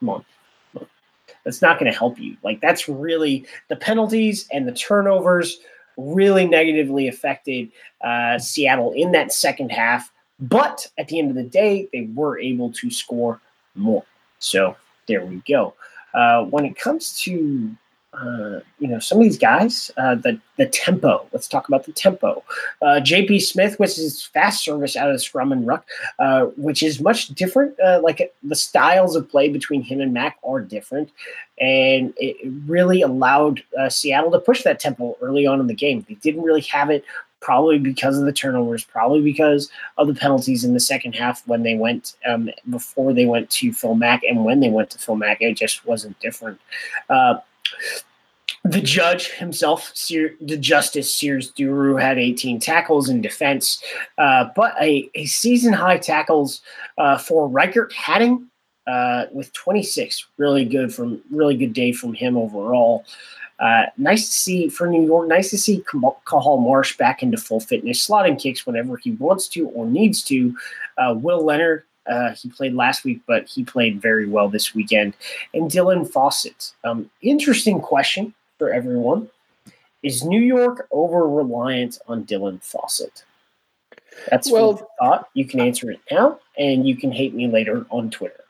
come 0.00 0.10
on. 0.10 0.24
That's 1.44 1.62
not 1.62 1.78
going 1.78 1.90
to 1.90 1.96
help 1.96 2.18
you. 2.18 2.36
Like, 2.42 2.60
that's 2.60 2.88
really 2.88 3.46
the 3.68 3.76
penalties 3.76 4.48
and 4.52 4.66
the 4.66 4.72
turnovers 4.72 5.58
really 5.96 6.46
negatively 6.46 7.06
affected 7.06 7.70
uh, 8.02 8.38
Seattle 8.38 8.92
in 8.92 9.12
that 9.12 9.32
second 9.32 9.70
half. 9.70 10.12
But 10.40 10.88
at 10.98 11.08
the 11.08 11.18
end 11.18 11.30
of 11.30 11.36
the 11.36 11.44
day, 11.44 11.88
they 11.92 12.08
were 12.14 12.38
able 12.38 12.72
to 12.72 12.90
score 12.90 13.40
more. 13.76 14.04
So 14.40 14.76
there 15.06 15.24
we 15.24 15.42
go. 15.48 15.74
Uh, 16.12 16.44
when 16.44 16.64
it 16.64 16.76
comes 16.76 17.20
to 17.22 17.74
uh, 18.20 18.60
you 18.78 18.88
know 18.88 18.98
some 18.98 19.18
of 19.18 19.24
these 19.24 19.38
guys, 19.38 19.90
uh, 19.96 20.14
the 20.14 20.38
the 20.56 20.66
tempo. 20.66 21.26
Let's 21.32 21.48
talk 21.48 21.68
about 21.68 21.84
the 21.84 21.92
tempo. 21.92 22.42
Uh, 22.80 23.00
J.P. 23.00 23.40
Smith, 23.40 23.78
which 23.78 23.98
is 23.98 24.24
fast 24.24 24.64
service 24.64 24.96
out 24.96 25.10
of 25.10 25.22
scrum 25.22 25.52
and 25.52 25.66
ruck, 25.66 25.86
uh, 26.18 26.46
which 26.56 26.82
is 26.82 27.00
much 27.00 27.28
different. 27.28 27.78
Uh, 27.80 28.00
like 28.02 28.32
the 28.42 28.54
styles 28.54 29.16
of 29.16 29.28
play 29.28 29.48
between 29.48 29.82
him 29.82 30.00
and 30.00 30.12
Mac 30.14 30.38
are 30.44 30.60
different, 30.60 31.10
and 31.60 32.14
it 32.16 32.36
really 32.66 33.02
allowed 33.02 33.62
uh, 33.78 33.88
Seattle 33.88 34.30
to 34.30 34.40
push 34.40 34.62
that 34.62 34.80
tempo 34.80 35.16
early 35.20 35.46
on 35.46 35.60
in 35.60 35.66
the 35.66 35.74
game. 35.74 36.04
They 36.08 36.14
didn't 36.14 36.42
really 36.42 36.62
have 36.62 36.90
it. 36.90 37.04
Probably 37.42 37.78
because 37.78 38.18
of 38.18 38.24
the 38.24 38.32
turnovers, 38.32 38.82
probably 38.82 39.20
because 39.20 39.70
of 39.98 40.08
the 40.08 40.14
penalties 40.14 40.64
in 40.64 40.72
the 40.72 40.80
second 40.80 41.14
half 41.14 41.46
when 41.46 41.62
they 41.62 41.76
went 41.76 42.14
um, 42.26 42.50
before 42.70 43.12
they 43.12 43.26
went 43.26 43.50
to 43.50 43.72
Phil 43.72 43.94
Mack 43.94 44.22
and 44.24 44.44
when 44.44 44.58
they 44.58 44.70
went 44.70 44.90
to 44.90 44.98
Phil 44.98 45.16
Mack, 45.16 45.42
it 45.42 45.54
just 45.54 45.84
wasn't 45.84 46.18
different 46.18 46.58
the 48.64 48.80
judge 48.80 49.30
himself, 49.32 49.92
the 50.40 50.56
Justice 50.58 51.14
Sears 51.14 51.52
Duru, 51.52 52.00
had 52.00 52.18
18 52.18 52.60
tackles 52.60 53.08
in 53.08 53.20
defense, 53.20 53.82
uh, 54.18 54.48
but 54.56 54.74
a, 54.80 55.08
a 55.14 55.26
season 55.26 55.72
high 55.72 55.98
tackles 55.98 56.62
uh, 56.98 57.18
for 57.18 57.48
Riekert 57.48 57.92
Hattingh 57.92 58.44
uh, 58.86 59.26
with 59.32 59.52
26. 59.52 60.26
Really 60.36 60.64
good 60.64 60.94
from 60.94 61.22
really 61.30 61.56
good 61.56 61.72
day 61.72 61.92
from 61.92 62.14
him 62.14 62.36
overall. 62.36 63.04
Uh, 63.58 63.86
nice 63.96 64.26
to 64.26 64.32
see 64.32 64.68
for 64.68 64.86
New 64.86 65.04
York. 65.04 65.28
Nice 65.28 65.50
to 65.50 65.58
see 65.58 65.82
Cathal 66.26 66.58
Marsh 66.58 66.96
back 66.96 67.22
into 67.22 67.38
full 67.38 67.60
fitness, 67.60 68.06
slotting 68.06 68.40
kicks 68.40 68.66
whenever 68.66 68.96
he 68.96 69.12
wants 69.12 69.48
to 69.48 69.68
or 69.68 69.86
needs 69.86 70.22
to. 70.24 70.54
Uh, 70.98 71.14
Will 71.16 71.42
Leonard 71.42 71.84
uh, 72.08 72.32
he 72.32 72.48
played 72.48 72.74
last 72.74 73.04
week, 73.04 73.20
but 73.26 73.46
he 73.46 73.64
played 73.64 74.00
very 74.00 74.26
well 74.26 74.48
this 74.48 74.74
weekend. 74.74 75.14
And 75.52 75.70
Dylan 75.70 76.10
Fawcett. 76.10 76.72
Um, 76.84 77.10
interesting 77.22 77.80
question 77.80 78.34
for 78.58 78.72
everyone. 78.72 79.28
Is 80.02 80.24
New 80.24 80.40
York 80.40 80.86
over 80.90 81.28
reliant 81.28 81.98
on 82.06 82.24
Dylan 82.24 82.62
Fawcett? 82.62 83.24
That's 84.30 84.50
well, 84.50 84.88
thought. 84.98 85.28
You 85.34 85.44
can 85.44 85.60
answer 85.60 85.90
it 85.90 86.00
now, 86.10 86.38
and 86.56 86.86
you 86.86 86.96
can 86.96 87.12
hate 87.12 87.34
me 87.34 87.48
later 87.48 87.86
on 87.90 88.10
Twitter. 88.10 88.44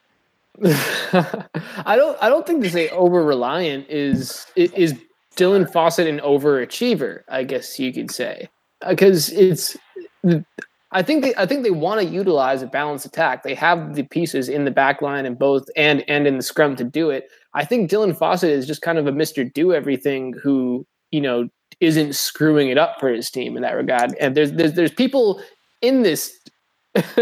I 0.63 1.97
don't. 1.97 2.17
I 2.21 2.29
don't 2.29 2.47
think 2.47 2.63
to 2.63 2.71
say 2.71 2.89
over 2.91 3.23
reliant 3.23 3.89
is 3.89 4.47
is 4.55 4.95
Dylan 5.37 5.71
Fawcett 5.71 6.07
an 6.07 6.21
overachiever. 6.21 7.23
I 7.29 7.45
guess 7.45 7.79
you 7.79 7.93
could 7.93 8.11
say 8.11 8.49
because 8.87 9.31
it's. 9.31 9.77
I 10.97 11.03
think 11.03 11.23
they. 11.23 11.35
I 11.35 11.45
think 11.45 11.63
they 11.63 11.71
want 11.71 12.01
to 12.01 12.07
utilize 12.07 12.63
a 12.63 12.67
balanced 12.67 13.05
attack. 13.05 13.43
They 13.43 13.55
have 13.55 13.97
the 13.97 14.05
pieces 14.05 14.49
in 14.49 14.65
the 14.65 14.71
back 14.71 15.03
line 15.03 15.27
and 15.27 15.39
both 15.39 15.69
and 15.77 16.03
and 16.09 16.27
in 16.27 16.39
the 16.39 16.43
scrum 16.43 16.75
to 16.77 16.85
do 16.85 17.11
it. 17.11 17.29
I 17.53 17.67
think 17.67 17.91
Dylan 17.91 18.17
Fawcett 18.17 18.49
is 18.49 18.67
just 18.67 18.81
kind 18.81 18.97
of 18.97 19.07
a 19.07 19.13
Mr. 19.13 19.53
Do 19.53 19.75
Everything 19.75 20.33
who, 20.43 20.87
you 21.11 21.21
know, 21.21 21.51
isn't 21.81 22.15
screwing 22.15 22.71
it 22.71 22.79
up 22.79 22.99
for 22.99 23.11
his 23.11 23.31
team 23.31 23.57
in 23.57 23.63
that 23.63 23.75
regard. 23.77 24.15
And 24.19 24.35
there's 24.35 24.53
there's 24.53 24.73
there's 24.73 24.91
people 24.91 25.43
in 25.83 26.03
this 26.03 26.33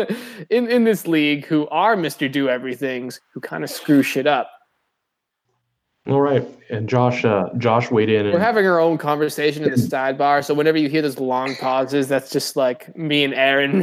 in 0.51 0.69
in 0.69 0.85
this 0.85 1.09
league 1.09 1.45
who 1.45 1.67
are 1.71 1.97
Mr. 1.97 2.31
Do 2.31 2.49
Everythings 2.49 3.21
who 3.33 3.41
kind 3.41 3.65
of 3.65 3.71
screw 3.71 4.05
shit 4.05 4.29
up. 4.29 4.53
All 6.07 6.21
right, 6.21 6.47
and 6.69 6.87
Josh, 6.87 7.25
uh, 7.25 7.49
Josh 7.57 7.91
weighed 7.91 8.11
in. 8.11 8.31
We're 8.31 8.39
having 8.39 8.67
our 8.67 8.79
own 8.79 8.99
conversation 8.99 9.65
in 9.65 9.71
the 9.71 9.77
sidebar, 9.77 10.45
so 10.45 10.53
whenever 10.53 10.77
you 10.77 10.91
hear 10.91 11.01
those 11.01 11.19
long 11.19 11.57
pauses, 11.57 12.09
that's 12.09 12.31
just 12.31 12.57
like 12.57 12.95
me 12.95 13.25
and 13.25 13.33
Aaron. 13.33 13.83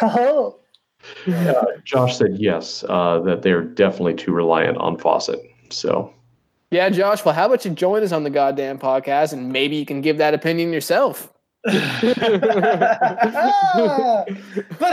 oh, 0.00 0.58
uh, 1.28 1.64
Josh 1.84 2.16
said 2.16 2.38
yes, 2.38 2.84
uh, 2.88 3.20
that 3.20 3.42
they're 3.42 3.62
definitely 3.62 4.14
too 4.14 4.32
reliant 4.32 4.78
on 4.78 4.96
Fawcett. 4.96 5.40
So, 5.68 6.10
yeah, 6.70 6.88
Josh. 6.88 7.22
Well, 7.22 7.34
how 7.34 7.46
about 7.46 7.66
you 7.66 7.70
join 7.72 8.02
us 8.02 8.12
on 8.12 8.24
the 8.24 8.30
goddamn 8.30 8.78
podcast, 8.78 9.34
and 9.34 9.52
maybe 9.52 9.76
you 9.76 9.84
can 9.84 10.00
give 10.00 10.16
that 10.16 10.32
opinion 10.32 10.72
yourself. 10.72 11.30
but 11.64 11.76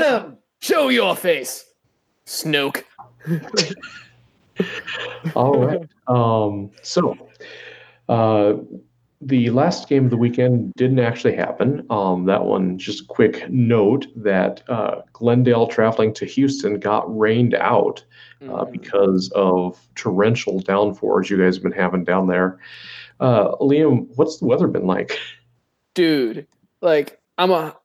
um, 0.05 0.37
show 0.59 0.89
your 0.89 1.15
face, 1.15 1.63
Snoke. 2.25 2.83
All 5.35 5.59
right. 5.59 5.89
Um, 6.07 6.71
so, 6.81 7.17
uh, 8.09 8.53
the 9.21 9.51
last 9.51 9.87
game 9.87 10.05
of 10.05 10.09
the 10.09 10.17
weekend 10.17 10.73
didn't 10.75 10.99
actually 10.99 11.35
happen. 11.35 11.85
Um, 11.91 12.25
that 12.25 12.43
one, 12.43 12.77
just 12.79 13.03
a 13.03 13.05
quick 13.05 13.47
note 13.49 14.07
that 14.15 14.67
uh, 14.67 15.01
Glendale 15.13 15.67
traveling 15.67 16.13
to 16.15 16.25
Houston 16.25 16.79
got 16.79 17.05
rained 17.17 17.53
out 17.53 18.03
uh, 18.41 18.45
mm-hmm. 18.45 18.71
because 18.71 19.31
of 19.35 19.79
torrential 19.95 20.59
downpours 20.59 21.29
you 21.29 21.37
guys 21.37 21.55
have 21.55 21.63
been 21.63 21.71
having 21.71 22.03
down 22.03 22.27
there. 22.27 22.59
Uh, 23.19 23.55
Liam, 23.57 24.07
what's 24.15 24.39
the 24.39 24.45
weather 24.45 24.67
been 24.67 24.87
like? 24.87 25.19
Dude, 25.93 26.47
like 26.81 27.19
I'm 27.37 27.51
a. 27.51 27.77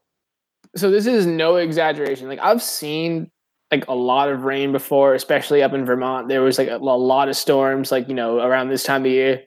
So 0.75 0.91
this 0.91 1.07
is 1.07 1.27
no 1.27 1.57
exaggeration. 1.57 2.29
Like 2.29 2.39
I've 2.39 2.63
seen 2.63 3.31
like 3.71 3.87
a 3.89 3.95
lot 3.95 4.29
of 4.29 4.45
rain 4.45 4.73
before, 4.73 5.15
especially 5.15 5.63
up 5.63 5.73
in 5.73 5.85
Vermont. 5.85 6.29
There 6.29 6.43
was 6.43 6.59
like 6.59 6.69
a, 6.69 6.77
a 6.77 6.79
lot 6.79 7.29
of 7.29 7.37
storms, 7.37 7.91
like 7.93 8.09
you 8.09 8.15
know 8.15 8.41
around 8.41 8.69
this 8.69 8.85
time 8.85 9.05
of 9.05 9.11
year 9.11 9.43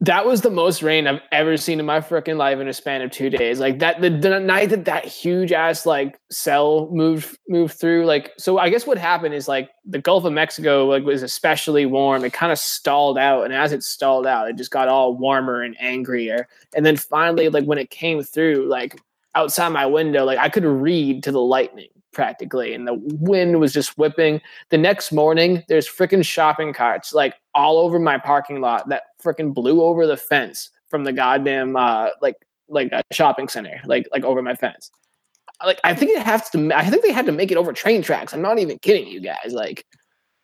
That 0.00 0.26
was 0.26 0.42
the 0.42 0.50
most 0.50 0.82
rain 0.82 1.06
I've 1.06 1.22
ever 1.32 1.56
seen 1.56 1.80
in 1.80 1.86
my 1.86 2.00
freaking 2.00 2.36
life 2.36 2.58
in 2.58 2.68
a 2.68 2.72
span 2.74 3.00
of 3.00 3.10
two 3.10 3.30
days. 3.30 3.60
Like 3.60 3.78
that, 3.78 4.02
the, 4.02 4.10
the 4.10 4.38
night 4.38 4.68
that 4.68 4.84
that 4.84 5.06
huge 5.06 5.52
ass 5.52 5.86
like 5.86 6.20
cell 6.30 6.90
moved 6.92 7.38
moved 7.48 7.74
through. 7.74 8.04
Like, 8.04 8.32
so 8.36 8.58
I 8.58 8.68
guess 8.68 8.86
what 8.86 8.98
happened 8.98 9.32
is 9.34 9.48
like 9.48 9.70
the 9.86 9.98
Gulf 9.98 10.24
of 10.26 10.34
Mexico 10.34 10.84
like 10.86 11.04
was 11.04 11.22
especially 11.22 11.86
warm. 11.86 12.24
It 12.24 12.34
kind 12.34 12.52
of 12.52 12.58
stalled 12.58 13.16
out, 13.16 13.44
and 13.44 13.54
as 13.54 13.72
it 13.72 13.82
stalled 13.82 14.26
out, 14.26 14.50
it 14.50 14.56
just 14.56 14.70
got 14.70 14.88
all 14.88 15.16
warmer 15.16 15.62
and 15.62 15.74
angrier. 15.80 16.46
And 16.74 16.84
then 16.84 16.96
finally, 16.98 17.48
like 17.48 17.64
when 17.64 17.78
it 17.78 17.88
came 17.88 18.22
through, 18.22 18.68
like 18.68 19.00
outside 19.34 19.70
my 19.70 19.86
window, 19.86 20.26
like 20.26 20.38
I 20.38 20.50
could 20.50 20.64
read 20.66 21.22
to 21.24 21.32
the 21.32 21.40
lightning 21.40 21.88
practically, 22.16 22.72
and 22.72 22.88
the 22.88 22.94
wind 23.20 23.60
was 23.60 23.72
just 23.72 23.96
whipping. 23.98 24.40
The 24.70 24.78
next 24.78 25.12
morning, 25.12 25.62
there's 25.68 25.86
freaking 25.86 26.24
shopping 26.24 26.72
carts 26.72 27.12
like 27.12 27.34
all 27.54 27.78
over 27.78 28.00
my 28.00 28.18
parking 28.18 28.60
lot 28.60 28.88
that 28.88 29.02
freaking 29.22 29.54
blew 29.54 29.82
over 29.82 30.06
the 30.06 30.16
fence 30.16 30.70
from 30.88 31.04
the 31.04 31.12
goddamn 31.12 31.76
uh, 31.76 32.08
like 32.20 32.36
like 32.68 32.90
a 32.90 33.02
shopping 33.12 33.48
center, 33.48 33.80
like 33.84 34.08
like 34.10 34.24
over 34.24 34.42
my 34.42 34.54
fence. 34.54 34.90
Like 35.64 35.78
I 35.84 35.94
think 35.94 36.12
it 36.12 36.22
has 36.22 36.50
to. 36.50 36.72
I 36.74 36.88
think 36.88 37.04
they 37.04 37.12
had 37.12 37.26
to 37.26 37.32
make 37.32 37.52
it 37.52 37.58
over 37.58 37.72
train 37.72 38.02
tracks. 38.02 38.32
I'm 38.32 38.42
not 38.42 38.58
even 38.58 38.78
kidding 38.78 39.06
you 39.06 39.20
guys. 39.20 39.52
Like, 39.52 39.84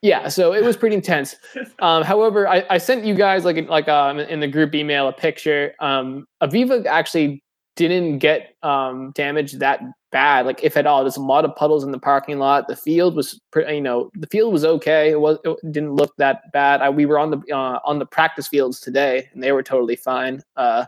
yeah. 0.02 0.28
So 0.28 0.52
it 0.52 0.62
was 0.62 0.76
pretty 0.76 0.94
intense. 0.94 1.34
Um, 1.80 2.04
however, 2.04 2.46
I, 2.46 2.64
I 2.70 2.78
sent 2.78 3.04
you 3.04 3.14
guys 3.14 3.44
like 3.44 3.68
like 3.68 3.88
um, 3.88 4.20
in 4.20 4.38
the 4.38 4.46
group 4.46 4.74
email 4.74 5.08
a 5.08 5.12
picture. 5.12 5.74
Um, 5.80 6.26
Aveva 6.40 6.86
actually 6.86 7.42
didn't 7.74 8.18
get 8.18 8.54
um, 8.62 9.10
damaged 9.16 9.58
that 9.60 9.80
bad, 10.12 10.46
like 10.46 10.62
if 10.62 10.76
at 10.76 10.86
all. 10.86 11.02
There's 11.02 11.16
a 11.16 11.22
lot 11.22 11.44
of 11.44 11.56
puddles 11.56 11.82
in 11.82 11.90
the 11.90 11.98
parking 11.98 12.38
lot. 12.38 12.68
The 12.68 12.76
field 12.76 13.16
was, 13.16 13.40
you 13.56 13.80
know, 13.80 14.10
the 14.14 14.28
field 14.28 14.52
was 14.52 14.64
okay. 14.64 15.10
It 15.10 15.20
was, 15.20 15.38
it 15.44 15.72
didn't 15.72 15.94
look 15.94 16.14
that 16.18 16.52
bad. 16.52 16.80
I, 16.80 16.90
we 16.90 17.06
were 17.06 17.18
on 17.18 17.30
the 17.30 17.38
uh, 17.52 17.80
on 17.84 17.98
the 17.98 18.06
practice 18.06 18.46
fields 18.46 18.78
today, 18.78 19.28
and 19.32 19.42
they 19.42 19.50
were 19.50 19.62
totally 19.62 19.96
fine. 19.96 20.42
Uh, 20.56 20.84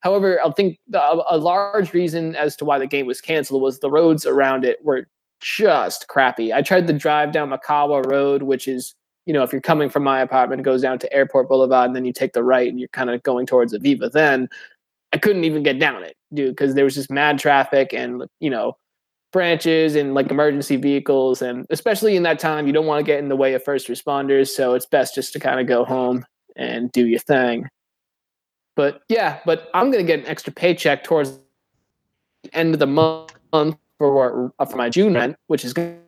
however, 0.00 0.40
I 0.42 0.50
think 0.52 0.78
the, 0.88 1.00
a 1.28 1.36
large 1.36 1.92
reason 1.92 2.34
as 2.36 2.56
to 2.56 2.64
why 2.64 2.78
the 2.78 2.86
game 2.86 3.06
was 3.06 3.20
canceled 3.20 3.60
was 3.60 3.80
the 3.80 3.90
roads 3.90 4.24
around 4.24 4.64
it 4.64 4.82
were 4.82 5.08
just 5.40 6.08
crappy. 6.08 6.54
I 6.54 6.62
tried 6.62 6.86
to 6.86 6.92
drive 6.92 7.32
down 7.32 7.50
Mykawa 7.50 8.06
Road, 8.06 8.44
which 8.44 8.68
is 8.68 8.94
you 9.26 9.32
know, 9.32 9.42
if 9.44 9.52
you're 9.52 9.60
coming 9.60 9.88
from 9.88 10.02
my 10.02 10.20
apartment, 10.20 10.60
it 10.60 10.64
goes 10.64 10.82
down 10.82 10.98
to 10.98 11.12
Airport 11.12 11.48
Boulevard, 11.48 11.86
and 11.86 11.96
then 11.96 12.04
you 12.04 12.12
take 12.12 12.32
the 12.32 12.42
right, 12.42 12.68
and 12.68 12.80
you're 12.80 12.88
kind 12.88 13.10
of 13.10 13.22
going 13.22 13.46
towards 13.46 13.72
Aveva. 13.72 14.10
Then 14.10 14.48
I 15.12 15.18
couldn't 15.18 15.44
even 15.44 15.62
get 15.62 15.78
down 15.78 16.02
it, 16.02 16.16
dude, 16.32 16.56
because 16.56 16.74
there 16.74 16.84
was 16.84 16.94
just 16.94 17.10
mad 17.10 17.38
traffic 17.38 17.92
and 17.92 18.24
you 18.40 18.50
know 18.50 18.76
branches 19.32 19.96
and 19.96 20.14
like 20.14 20.30
emergency 20.30 20.76
vehicles 20.76 21.40
and 21.40 21.64
especially 21.70 22.16
in 22.16 22.22
that 22.22 22.38
time 22.38 22.66
you 22.66 22.72
don't 22.72 22.84
want 22.84 22.98
to 22.98 23.02
get 23.02 23.18
in 23.18 23.30
the 23.30 23.36
way 23.36 23.54
of 23.54 23.64
first 23.64 23.88
responders 23.88 24.48
so 24.48 24.74
it's 24.74 24.84
best 24.84 25.14
just 25.14 25.32
to 25.32 25.40
kind 25.40 25.58
of 25.58 25.66
go 25.66 25.86
home 25.86 26.22
and 26.54 26.92
do 26.92 27.06
your 27.06 27.18
thing. 27.18 27.66
But 28.76 29.00
yeah 29.08 29.40
but 29.46 29.70
i'm 29.72 29.90
going 29.90 30.04
to 30.04 30.06
get 30.06 30.20
an 30.20 30.26
extra 30.26 30.52
paycheck 30.52 31.02
towards 31.02 31.38
the 32.42 32.54
end 32.54 32.74
of 32.74 32.78
the 32.78 32.86
month 32.86 33.32
for 33.96 34.52
uh, 34.58 34.66
for 34.66 34.76
my 34.76 34.90
june 34.90 35.14
rent 35.14 35.36
which 35.46 35.64
is 35.64 35.72
good 35.72 35.98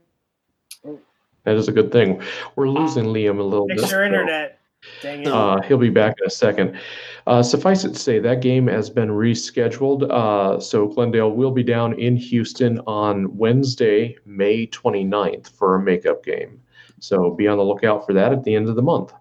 that 1.45 1.57
is 1.57 1.69
a 1.69 1.73
good 1.73 1.93
thing. 1.93 2.21
We're 2.57 2.69
losing 2.69 3.05
liam 3.05 3.39
a 3.39 3.43
little 3.43 3.69
Fix 3.69 3.83
bit 3.83 3.91
your 3.91 4.01
so, 4.01 4.07
internet. 4.07 4.59
Uh, 5.05 5.61
he'll 5.63 5.79
be 5.79 5.91
back 5.91 6.17
in 6.21 6.27
a 6.27 6.31
second. 6.31 6.79
Uh, 7.27 7.43
suffice 7.43 7.85
it 7.85 7.91
to 7.91 7.99
say 7.99 8.19
that 8.19 8.41
game 8.41 8.67
has 8.67 8.89
been 8.91 9.09
rescheduled. 9.09 10.11
Uh, 10.11 10.59
so 10.61 10.87
glendale 10.87 11.31
will 11.31 11.51
be 11.51 11.63
down 11.63 11.99
in 11.99 12.17
houston 12.17 12.79
on 12.87 13.37
wednesday 13.37 14.17
may 14.25 14.67
29th 14.67 15.51
for 15.51 15.77
a 15.77 15.83
makeup 15.83 16.25
game. 16.25 16.61
So 17.01 17.31
be 17.31 17.49
on 17.49 17.59
the 17.59 17.65
lookout 17.65 18.07
for 18.07 18.13
that 18.15 18.33
at 18.33 18.45
the 18.45 18.55
end 18.55 18.69
of 18.69 18.77
the 18.77 18.83
month. 18.83 19.13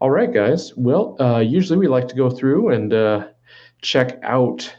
All 0.00 0.10
right 0.10 0.32
guys. 0.32 0.72
Well 0.76 1.20
uh, 1.20 1.40
usually 1.40 1.78
we 1.78 1.88
like 1.88 2.08
to 2.08 2.14
go 2.14 2.30
through 2.30 2.70
and 2.70 2.92
uh, 2.92 3.28
check 3.82 4.18
out 4.22 4.72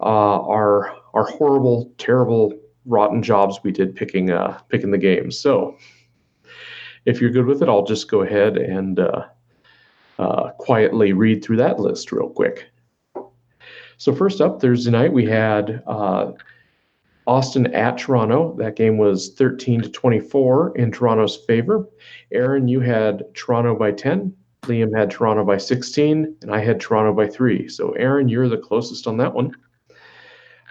uh, 0.00 0.04
our 0.04 0.96
our 1.14 1.24
horrible 1.24 1.92
terrible 1.98 2.52
rotten 2.86 3.22
jobs 3.22 3.60
we 3.62 3.72
did 3.72 3.94
picking 3.96 4.30
picking 4.68 4.90
the 4.90 4.98
games 4.98 5.38
so 5.38 5.74
if 7.06 7.20
you're 7.20 7.30
good 7.30 7.46
with 7.46 7.62
it 7.62 7.68
i'll 7.68 7.84
just 7.84 8.10
go 8.10 8.22
ahead 8.22 8.56
and 8.56 8.98
uh, 8.98 9.24
uh, 10.18 10.50
quietly 10.58 11.12
read 11.12 11.44
through 11.44 11.56
that 11.56 11.80
list 11.80 12.12
real 12.12 12.28
quick. 12.28 12.70
So 13.96 14.14
first 14.14 14.40
up, 14.40 14.60
Thursday 14.60 14.90
night 14.90 15.12
we 15.12 15.24
had 15.24 15.82
uh, 15.86 16.32
Austin 17.26 17.72
at 17.74 17.98
Toronto. 17.98 18.54
That 18.58 18.76
game 18.76 18.98
was 18.98 19.34
13 19.34 19.82
to 19.82 19.88
24 19.88 20.76
in 20.76 20.92
Toronto's 20.92 21.36
favor. 21.36 21.88
Aaron, 22.32 22.68
you 22.68 22.80
had 22.80 23.24
Toronto 23.34 23.76
by 23.76 23.92
10. 23.92 24.34
Liam 24.62 24.96
had 24.96 25.10
Toronto 25.10 25.44
by 25.44 25.58
16, 25.58 26.36
and 26.42 26.54
I 26.54 26.58
had 26.58 26.80
Toronto 26.80 27.12
by 27.12 27.26
three. 27.26 27.68
So 27.68 27.90
Aaron, 27.92 28.28
you're 28.28 28.48
the 28.48 28.56
closest 28.56 29.06
on 29.06 29.16
that 29.18 29.32
one. 29.32 29.54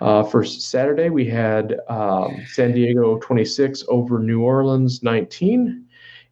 Uh, 0.02 0.24
for 0.24 0.44
Saturday, 0.44 1.10
we 1.10 1.26
had 1.26 1.80
um, 1.88 2.44
San 2.48 2.74
Diego 2.74 3.20
26 3.20 3.84
over 3.88 4.20
New 4.20 4.42
Orleans 4.42 5.04
19. 5.04 5.83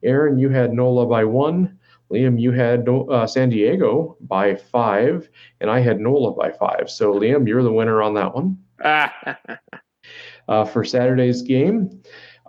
Aaron, 0.04 0.38
you 0.38 0.49
had 0.49 0.74
NOLA 0.74 1.06
by 1.08 1.24
one. 1.24 1.78
Liam, 2.12 2.39
you 2.39 2.52
had 2.52 2.88
uh, 2.89 3.26
San 3.26 3.49
Diego 3.49 4.18
by 4.22 4.56
five, 4.56 5.30
and 5.62 5.70
I 5.70 5.80
had 5.80 5.99
NOLA 5.99 6.34
by 6.34 6.52
five. 6.52 6.89
So, 6.89 7.14
Liam, 7.14 7.47
you're 7.47 7.64
the 7.64 7.72
winner 7.72 8.02
on 8.02 8.14
that 8.16 8.36
one. 8.36 8.58
uh, 10.47 10.66
for 10.66 10.84
Saturday's 10.84 11.41
game, 11.41 12.02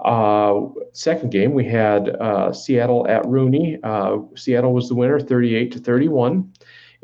uh, 0.04 0.62
second 0.92 1.30
game, 1.30 1.52
we 1.52 1.64
had 1.64 2.08
uh, 2.08 2.52
Seattle 2.52 3.06
at 3.08 3.24
Rooney. 3.26 3.78
Uh, 3.84 4.18
Seattle 4.34 4.74
was 4.74 4.88
the 4.88 4.96
winner, 4.96 5.20
38 5.20 5.72
to 5.72 5.78
31. 5.78 6.52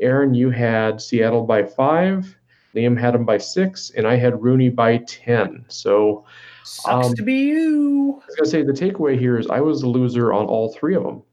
Aaron, 0.01 0.33
you 0.33 0.49
had 0.49 1.01
Seattle 1.01 1.45
by 1.45 1.63
five. 1.63 2.35
Liam 2.75 2.99
had 2.99 3.13
them 3.13 3.25
by 3.25 3.37
six, 3.37 3.91
and 3.95 4.05
I 4.05 4.15
had 4.15 4.43
Rooney 4.43 4.69
by 4.69 4.97
10. 5.07 5.65
So, 5.69 6.25
Sucks 6.63 7.07
um, 7.07 7.15
to 7.15 7.23
be 7.23 7.33
you. 7.33 8.21
I 8.21 8.25
was 8.27 8.35
going 8.35 8.45
to 8.45 8.49
say 8.49 8.63
the 8.63 8.73
takeaway 8.73 9.17
here 9.17 9.37
is 9.37 9.47
I 9.47 9.61
was 9.61 9.81
the 9.81 9.87
loser 9.87 10.33
on 10.33 10.45
all 10.45 10.73
three 10.73 10.95
of 10.95 11.03
them. 11.03 11.23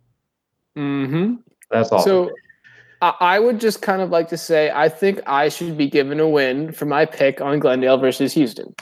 mm-hmm. 0.77 1.35
That's 1.71 1.91
awesome. 1.93 2.29
So 2.29 2.31
I 3.03 3.15
I 3.21 3.39
would 3.39 3.61
just 3.61 3.83
kind 3.83 4.03
of 4.03 4.11
like 4.11 4.29
to 4.29 4.37
say 4.37 4.71
I 4.75 4.89
think 4.89 5.21
I 5.27 5.49
should 5.49 5.77
be 5.77 5.89
given 5.89 6.21
a 6.21 6.29
win 6.29 6.73
for 6.73 6.87
my 6.87 7.05
pick 7.05 7.41
on 7.41 7.59
Glendale 7.59 7.99
versus 7.99 8.33
Houston. 8.35 8.75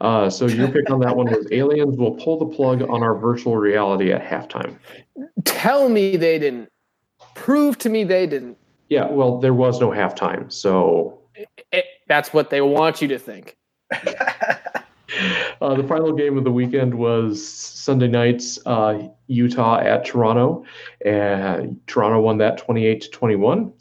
Uh, 0.00 0.28
so 0.28 0.46
your 0.46 0.68
pick 0.68 0.90
on 0.90 1.00
that 1.00 1.16
one 1.16 1.26
was 1.26 1.46
aliens 1.52 1.96
will 1.96 2.14
pull 2.16 2.38
the 2.38 2.54
plug 2.54 2.82
on 2.82 3.02
our 3.02 3.14
virtual 3.14 3.56
reality 3.56 4.12
at 4.12 4.22
halftime. 4.22 4.76
Tell 5.44 5.88
me 5.88 6.16
they 6.16 6.38
didn't. 6.38 6.68
Prove 7.34 7.78
to 7.78 7.88
me 7.88 8.04
they 8.04 8.26
didn't. 8.26 8.58
Yeah, 8.88 9.06
well, 9.06 9.38
there 9.38 9.54
was 9.54 9.80
no 9.80 9.90
halftime, 9.90 10.52
so 10.52 11.20
It, 11.72 11.84
that's 12.06 12.32
what 12.32 12.50
they 12.50 12.60
want 12.60 13.00
you 13.00 13.08
to 13.08 13.18
think. 13.18 13.56
uh, 15.60 15.74
the 15.74 15.84
final 15.84 16.12
game 16.12 16.38
of 16.38 16.44
the 16.44 16.50
weekend 16.50 16.94
was 16.94 17.46
Sunday 17.46 18.08
night's 18.08 18.58
uh, 18.66 19.06
Utah 19.26 19.78
at 19.78 20.04
Toronto, 20.04 20.64
and 21.04 21.78
Toronto 21.86 22.20
won 22.20 22.38
that 22.38 22.58
twenty-eight 22.58 23.02
to 23.02 23.10
twenty-one. 23.10 23.72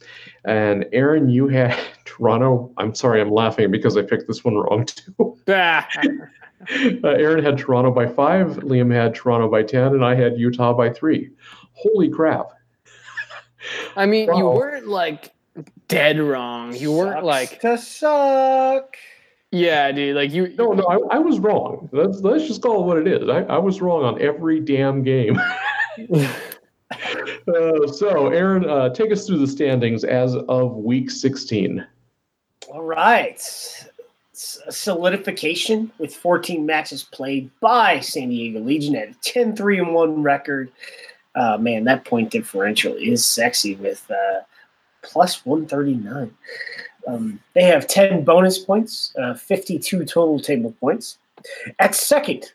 And 0.46 0.86
Aaron, 0.92 1.30
you 1.30 1.48
had 1.48 1.78
Toronto. 2.06 2.72
I'm 2.78 2.94
sorry, 2.94 3.22
I'm 3.22 3.32
laughing 3.32 3.72
because 3.72 3.96
I 3.98 4.02
picked 4.02 4.28
this 4.28 4.44
one 4.44 4.56
wrong 4.56 4.86
too. 4.86 5.38
Uh, 7.04 7.10
Aaron 7.10 7.44
had 7.44 7.58
Toronto 7.58 7.92
by 7.92 8.08
five, 8.08 8.48
Liam 8.60 8.90
had 8.90 9.14
Toronto 9.14 9.52
by 9.52 9.64
ten, 9.64 9.88
and 9.88 10.06
I 10.06 10.16
had 10.16 10.38
Utah 10.38 10.72
by 10.72 10.90
three. 10.90 11.30
Holy 11.74 12.10
crap! 12.10 12.52
I 13.98 14.06
mean, 14.06 14.34
you 14.34 14.46
weren't 14.46 14.88
like 14.88 15.34
dead 15.90 16.20
wrong. 16.20 16.74
You 16.74 16.94
weren't 16.94 17.16
Sucks 17.16 17.26
like, 17.26 17.60
to 17.62 17.78
suck. 17.78 18.96
Yeah, 19.54 19.92
dude. 19.92 20.16
Like 20.16 20.32
you. 20.32 20.48
No, 20.58 20.72
no, 20.72 20.84
I, 20.84 21.18
I 21.18 21.20
was 21.20 21.40
wrong. 21.40 21.88
Let's 21.92 22.22
let's 22.22 22.48
just 22.48 22.64
call 22.64 22.82
it 22.82 22.88
what 22.88 22.98
it 22.98 23.08
is. 23.08 23.30
I, 23.30 23.42
I 23.44 23.60
was 23.60 23.82
wrong 23.82 24.04
on 24.04 24.20
every 24.20 24.60
damn 24.60 25.04
game. 25.04 25.40
uh, 26.16 27.88
so, 27.88 28.30
Aaron, 28.30 28.68
uh, 28.68 28.90
take 28.90 29.12
us 29.12 29.28
through 29.28 29.38
the 29.38 29.48
standings 29.48 30.04
as 30.04 30.36
of 30.36 30.78
week 30.78 31.12
16. 31.12 31.86
All 32.70 32.82
right. 32.82 33.36
S- 33.36 33.90
Solidification 34.34 35.92
with 36.00 36.16
14 36.16 36.66
matches 36.66 37.04
played 37.04 37.52
by 37.60 38.00
San 38.00 38.30
Diego 38.30 38.60
Legion 38.60 38.96
at 38.96 39.10
a 39.10 39.14
10 39.22 39.56
3 39.56 39.80
and 39.80 39.94
1 39.94 40.24
record. 40.24 40.72
Uh, 41.36 41.58
man, 41.60 41.84
that 41.84 42.06
point 42.06 42.32
differential 42.32 42.96
is 42.96 43.24
sexy 43.24 43.76
with 43.76 44.10
uh, 44.10 44.42
plus 45.04 45.46
139. 45.46 46.34
Um, 47.08 47.40
they 47.54 47.64
have 47.64 47.88
10 47.88 48.24
bonus 48.24 48.60
points, 48.60 49.14
uh, 49.22 49.34
52 49.34 50.06
total 50.06 50.40
table 50.40 50.74
points. 50.80 51.18
At 51.80 51.96
second, 51.96 52.54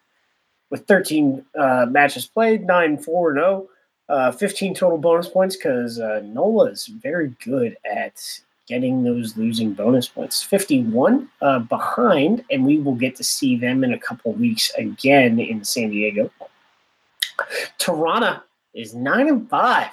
with 0.70 0.86
13 0.86 1.44
uh, 1.58 1.86
matches 1.90 2.26
played, 2.26 2.66
9 2.66 2.98
4 2.98 3.34
0, 3.34 3.68
uh, 4.08 4.32
15 4.32 4.74
total 4.74 4.98
bonus 4.98 5.28
points 5.28 5.56
because 5.56 5.98
uh, 5.98 6.20
NOLA 6.24 6.70
is 6.70 6.86
very 6.86 7.34
good 7.44 7.76
at 7.90 8.22
getting 8.66 9.02
those 9.02 9.36
losing 9.36 9.72
bonus 9.72 10.08
points. 10.08 10.42
51 10.42 11.28
uh, 11.40 11.58
behind, 11.60 12.44
and 12.50 12.64
we 12.64 12.78
will 12.78 12.94
get 12.94 13.16
to 13.16 13.24
see 13.24 13.56
them 13.56 13.82
in 13.82 13.94
a 13.94 13.98
couple 13.98 14.32
weeks 14.32 14.70
again 14.76 15.40
in 15.40 15.64
San 15.64 15.90
Diego. 15.90 16.30
Toronto 17.78 18.40
is 18.74 18.94
9 18.94 19.28
and 19.28 19.48
5. 19.48 19.88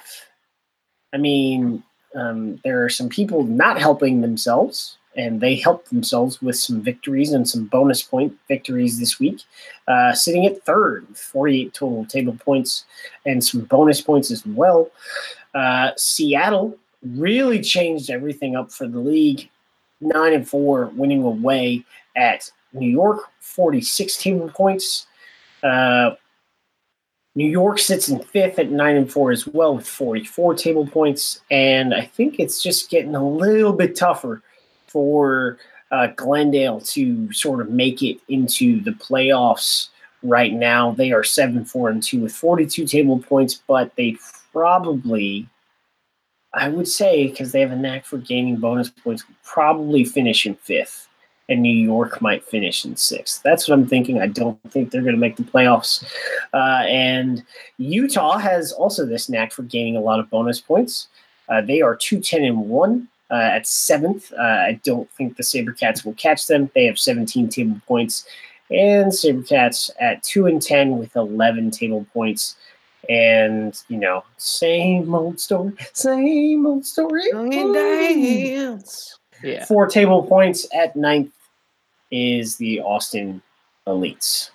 I 1.12 1.16
mean, 1.16 1.82
um, 2.16 2.58
there 2.64 2.82
are 2.82 2.88
some 2.88 3.08
people 3.08 3.44
not 3.44 3.78
helping 3.78 4.22
themselves, 4.22 4.96
and 5.16 5.40
they 5.40 5.54
helped 5.54 5.90
themselves 5.90 6.40
with 6.42 6.56
some 6.56 6.80
victories 6.80 7.32
and 7.32 7.48
some 7.48 7.66
bonus 7.66 8.02
point 8.02 8.34
victories 8.48 8.98
this 8.98 9.20
week, 9.20 9.42
uh, 9.86 10.12
sitting 10.12 10.46
at 10.46 10.62
third, 10.64 11.06
48 11.16 11.72
total 11.74 12.04
table 12.06 12.36
points 12.44 12.84
and 13.24 13.44
some 13.44 13.62
bonus 13.62 14.00
points 14.00 14.30
as 14.30 14.44
well. 14.46 14.90
Uh, 15.54 15.90
Seattle 15.96 16.76
really 17.02 17.60
changed 17.60 18.10
everything 18.10 18.56
up 18.56 18.72
for 18.72 18.86
the 18.86 18.98
league. 18.98 19.48
Nine 20.00 20.34
and 20.34 20.48
four, 20.48 20.86
winning 20.94 21.22
away 21.22 21.84
at 22.16 22.50
New 22.72 22.90
York, 22.90 23.20
46 23.40 24.16
table 24.18 24.50
points. 24.50 25.06
Uh, 25.62 26.10
New 27.36 27.46
York 27.46 27.78
sits 27.78 28.08
in 28.08 28.18
fifth 28.18 28.58
at 28.58 28.70
nine 28.70 28.96
and 28.96 29.12
four 29.12 29.30
as 29.30 29.46
well 29.46 29.76
with 29.76 29.86
44 29.86 30.54
table 30.54 30.86
points. 30.86 31.42
And 31.50 31.94
I 31.94 32.00
think 32.00 32.40
it's 32.40 32.62
just 32.62 32.90
getting 32.90 33.14
a 33.14 33.28
little 33.28 33.74
bit 33.74 33.94
tougher 33.94 34.42
for 34.86 35.58
uh, 35.90 36.08
Glendale 36.16 36.80
to 36.80 37.30
sort 37.34 37.60
of 37.60 37.68
make 37.68 38.02
it 38.02 38.18
into 38.28 38.80
the 38.80 38.92
playoffs 38.92 39.90
right 40.22 40.52
now. 40.52 40.92
They 40.92 41.12
are 41.12 41.22
seven, 41.22 41.66
four, 41.66 41.90
and 41.90 42.02
two 42.02 42.20
with 42.20 42.34
42 42.34 42.86
table 42.86 43.18
points, 43.18 43.62
but 43.66 43.94
they 43.96 44.16
probably, 44.50 45.46
I 46.54 46.70
would 46.70 46.88
say, 46.88 47.28
because 47.28 47.52
they 47.52 47.60
have 47.60 47.70
a 47.70 47.76
knack 47.76 48.06
for 48.06 48.16
gaining 48.16 48.56
bonus 48.56 48.88
points, 48.88 49.24
probably 49.44 50.04
finish 50.04 50.46
in 50.46 50.54
fifth 50.54 51.06
and 51.48 51.62
New 51.62 51.76
York 51.76 52.20
might 52.20 52.44
finish 52.44 52.84
in 52.84 52.96
sixth. 52.96 53.42
That's 53.42 53.68
what 53.68 53.74
I'm 53.78 53.86
thinking. 53.86 54.20
I 54.20 54.26
don't 54.26 54.58
think 54.70 54.90
they're 54.90 55.02
going 55.02 55.14
to 55.14 55.20
make 55.20 55.36
the 55.36 55.44
playoffs. 55.44 56.04
Uh, 56.52 56.84
and 56.86 57.42
Utah 57.78 58.38
has 58.38 58.72
also 58.72 59.06
this 59.06 59.28
knack 59.28 59.52
for 59.52 59.62
gaining 59.62 59.96
a 59.96 60.00
lot 60.00 60.18
of 60.18 60.28
bonus 60.28 60.60
points. 60.60 61.08
Uh, 61.48 61.60
they 61.60 61.80
are 61.80 61.94
2 61.94 62.20
10 62.20 62.42
and 62.42 62.68
1 62.68 63.08
uh, 63.30 63.34
at 63.34 63.66
seventh. 63.66 64.32
Uh, 64.32 64.42
I 64.42 64.80
don't 64.82 65.10
think 65.12 65.36
the 65.36 65.42
Sabercats 65.42 66.04
will 66.04 66.14
catch 66.14 66.46
them. 66.46 66.70
They 66.74 66.84
have 66.86 66.98
17 66.98 67.48
table 67.48 67.80
points. 67.86 68.26
And 68.70 69.12
Sabercats 69.12 69.90
at 70.00 70.22
2 70.24 70.46
and 70.46 70.60
10 70.60 70.98
with 70.98 71.14
11 71.14 71.70
table 71.70 72.06
points. 72.12 72.56
And, 73.08 73.80
you 73.86 73.98
know, 73.98 74.24
same 74.36 75.14
old 75.14 75.38
story, 75.38 75.72
same 75.92 76.66
old 76.66 76.84
story. 76.84 77.22
Yeah. 79.44 79.64
Four 79.64 79.86
table 79.86 80.24
points 80.24 80.66
at 80.74 80.96
ninth 80.96 81.30
is 82.10 82.56
the 82.56 82.80
Austin 82.80 83.42
Elites. 83.86 84.50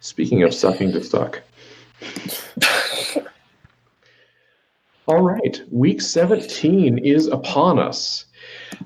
Speaking 0.00 0.42
of 0.42 0.52
sucking 0.52 0.92
to 0.92 1.02
suck. 1.02 1.42
All 5.06 5.22
right, 5.22 5.60
week 5.70 6.00
17 6.00 6.98
is 6.98 7.26
upon 7.26 7.78
us. 7.78 8.24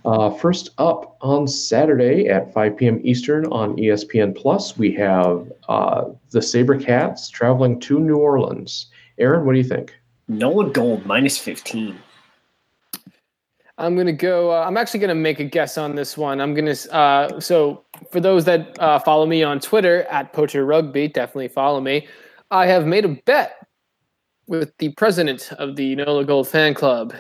Uh, 0.04 0.30
first 0.30 0.70
up 0.78 1.16
on 1.20 1.46
Saturday 1.46 2.26
at 2.28 2.52
5 2.52 2.76
p.m. 2.76 3.00
Eastern 3.04 3.46
on 3.46 3.76
ESPN 3.76 4.36
Plus, 4.36 4.76
we 4.76 4.92
have 4.94 5.50
uh, 5.68 6.06
the 6.30 6.40
Sabercats 6.40 7.30
traveling 7.30 7.78
to 7.80 8.00
New 8.00 8.16
Orleans. 8.16 8.86
Aaron, 9.18 9.46
what 9.46 9.52
do 9.52 9.58
you 9.58 9.64
think? 9.64 9.94
Nola 10.26 10.70
Gold 10.70 11.06
minus 11.06 11.38
15. 11.38 11.98
I'm 13.78 13.96
gonna 13.96 14.12
go. 14.12 14.50
Uh, 14.50 14.64
I'm 14.66 14.76
actually 14.76 15.00
gonna 15.00 15.14
make 15.14 15.38
a 15.38 15.44
guess 15.44 15.78
on 15.78 15.94
this 15.94 16.16
one. 16.18 16.40
I'm 16.40 16.52
gonna. 16.52 16.74
Uh, 16.90 17.38
so 17.40 17.84
for 18.10 18.18
those 18.18 18.44
that 18.44 18.76
uh, 18.80 18.98
follow 18.98 19.24
me 19.24 19.44
on 19.44 19.60
Twitter 19.60 20.02
at 20.04 20.32
Poacher 20.32 20.66
Rugby, 20.66 21.06
definitely 21.06 21.48
follow 21.48 21.80
me. 21.80 22.08
I 22.50 22.66
have 22.66 22.86
made 22.86 23.04
a 23.04 23.08
bet 23.24 23.66
with 24.48 24.76
the 24.78 24.90
president 24.90 25.52
of 25.52 25.76
the 25.76 25.94
Nola 25.94 26.24
Gold 26.24 26.48
fan 26.48 26.74
club, 26.74 27.14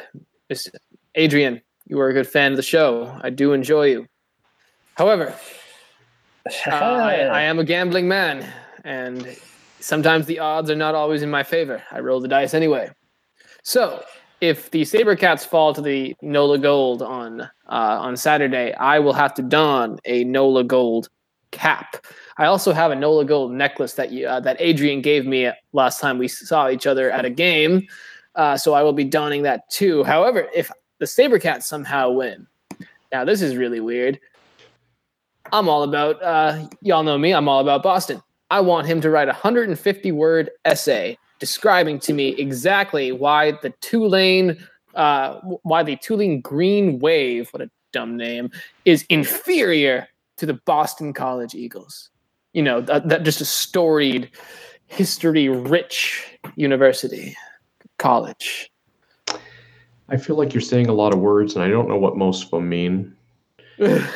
Mr. 0.50 0.70
Adrian. 1.14 1.62
You 1.86 2.00
are 2.00 2.08
a 2.08 2.12
good 2.12 2.26
fan 2.26 2.52
of 2.52 2.56
the 2.56 2.62
show. 2.62 3.16
I 3.22 3.30
do 3.30 3.52
enjoy 3.52 3.84
you. 3.86 4.06
However, 4.96 5.34
uh, 6.66 6.70
I, 6.70 7.14
I 7.20 7.42
am 7.42 7.60
a 7.60 7.64
gambling 7.64 8.08
man, 8.08 8.44
and 8.84 9.36
sometimes 9.78 10.26
the 10.26 10.40
odds 10.40 10.70
are 10.70 10.76
not 10.76 10.96
always 10.96 11.22
in 11.22 11.30
my 11.30 11.44
favor. 11.44 11.84
I 11.92 12.00
roll 12.00 12.20
the 12.20 12.28
dice 12.28 12.52
anyway. 12.52 12.90
So 13.62 14.02
if 14.40 14.70
the 14.70 14.82
Sabercats 14.82 15.44
fall 15.44 15.74
to 15.74 15.80
the 15.80 16.14
Nola 16.22 16.58
Gold 16.58 17.02
on 17.02 17.42
uh, 17.42 17.48
on 17.68 18.16
Saturday, 18.16 18.72
I 18.74 18.98
will 18.98 19.12
have 19.12 19.34
to 19.34 19.42
don 19.42 19.98
a 20.04 20.24
Nola 20.24 20.64
Gold 20.64 21.08
cap. 21.50 22.04
I 22.36 22.46
also 22.46 22.72
have 22.72 22.90
a 22.90 22.96
Nola 22.96 23.24
Gold 23.24 23.52
necklace 23.52 23.94
that 23.94 24.12
you, 24.12 24.26
uh, 24.26 24.40
that 24.40 24.56
Adrian 24.60 25.00
gave 25.00 25.26
me 25.26 25.50
last 25.72 26.00
time 26.00 26.18
we 26.18 26.28
saw 26.28 26.68
each 26.68 26.86
other 26.86 27.10
at 27.10 27.24
a 27.24 27.30
game. 27.30 27.86
Uh, 28.34 28.56
so 28.56 28.74
I 28.74 28.82
will 28.82 28.92
be 28.92 29.04
donning 29.04 29.42
that 29.42 29.68
too. 29.70 30.04
However, 30.04 30.48
if 30.54 30.70
the 30.98 31.06
Sabercats 31.06 31.64
somehow 31.64 32.10
win, 32.10 32.46
now 33.10 33.24
this 33.24 33.42
is 33.42 33.56
really 33.56 33.80
weird. 33.80 34.20
I'm 35.50 35.68
all 35.68 35.82
about 35.82 36.22
uh, 36.22 36.68
y'all 36.82 37.02
know 37.02 37.18
me. 37.18 37.32
I'm 37.32 37.48
all 37.48 37.60
about 37.60 37.82
Boston. 37.82 38.22
I 38.50 38.60
want 38.60 38.86
him 38.86 39.00
to 39.00 39.10
write 39.10 39.28
a 39.28 39.32
150 39.32 40.12
word 40.12 40.50
essay 40.64 41.18
describing 41.38 41.98
to 42.00 42.12
me 42.12 42.28
exactly 42.30 43.12
why 43.12 43.52
the 43.52 43.70
Tulane, 43.80 44.58
uh, 44.94 45.40
why 45.62 45.82
the 45.82 45.96
Tulane 45.96 46.40
Green 46.40 46.98
Wave, 46.98 47.48
what 47.50 47.62
a 47.62 47.70
dumb 47.92 48.16
name, 48.16 48.50
is 48.84 49.04
inferior 49.08 50.08
to 50.36 50.46
the 50.46 50.54
Boston 50.54 51.12
College 51.12 51.54
Eagles. 51.54 52.10
You 52.52 52.62
know, 52.62 52.80
that, 52.80 53.08
that 53.08 53.24
just 53.24 53.40
a 53.40 53.44
storied, 53.44 54.30
history-rich 54.86 56.38
university, 56.56 57.36
college. 57.98 58.70
I 60.08 60.16
feel 60.16 60.36
like 60.36 60.54
you're 60.54 60.60
saying 60.60 60.88
a 60.88 60.94
lot 60.94 61.12
of 61.12 61.20
words, 61.20 61.54
and 61.54 61.62
I 61.62 61.68
don't 61.68 61.88
know 61.88 61.98
what 61.98 62.16
most 62.16 62.44
of 62.44 62.50
them 62.50 62.68
mean. 62.68 63.14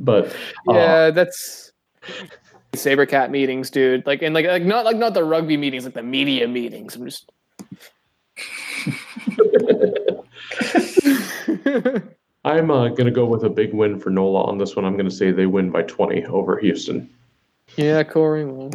But 0.00 0.26
uh, 0.68 0.74
yeah, 0.74 1.10
that's 1.10 1.72
Sabercat 2.76 3.30
meetings, 3.30 3.70
dude. 3.70 4.06
Like 4.06 4.22
and 4.22 4.34
like 4.34 4.46
like 4.46 4.64
not 4.64 4.84
like 4.84 4.96
not 4.96 5.14
the 5.14 5.24
rugby 5.24 5.56
meetings, 5.56 5.84
like 5.84 5.94
the 5.94 6.02
media 6.02 6.48
meetings. 6.48 6.96
I'm 6.96 7.04
just 7.04 7.30
I'm 12.44 12.70
uh, 12.70 12.88
going 12.88 13.06
to 13.06 13.10
go 13.10 13.24
with 13.24 13.42
a 13.42 13.48
big 13.48 13.74
win 13.74 13.98
for 13.98 14.10
NOLA 14.10 14.44
on 14.44 14.58
this 14.58 14.76
one. 14.76 14.84
I'm 14.84 14.94
going 14.94 15.08
to 15.08 15.14
say 15.14 15.32
they 15.32 15.46
win 15.46 15.70
by 15.70 15.82
20 15.82 16.24
over 16.26 16.58
Houston. 16.58 17.10
yeah, 17.76 18.02
Corey. 18.04 18.42
I'm 18.42 18.70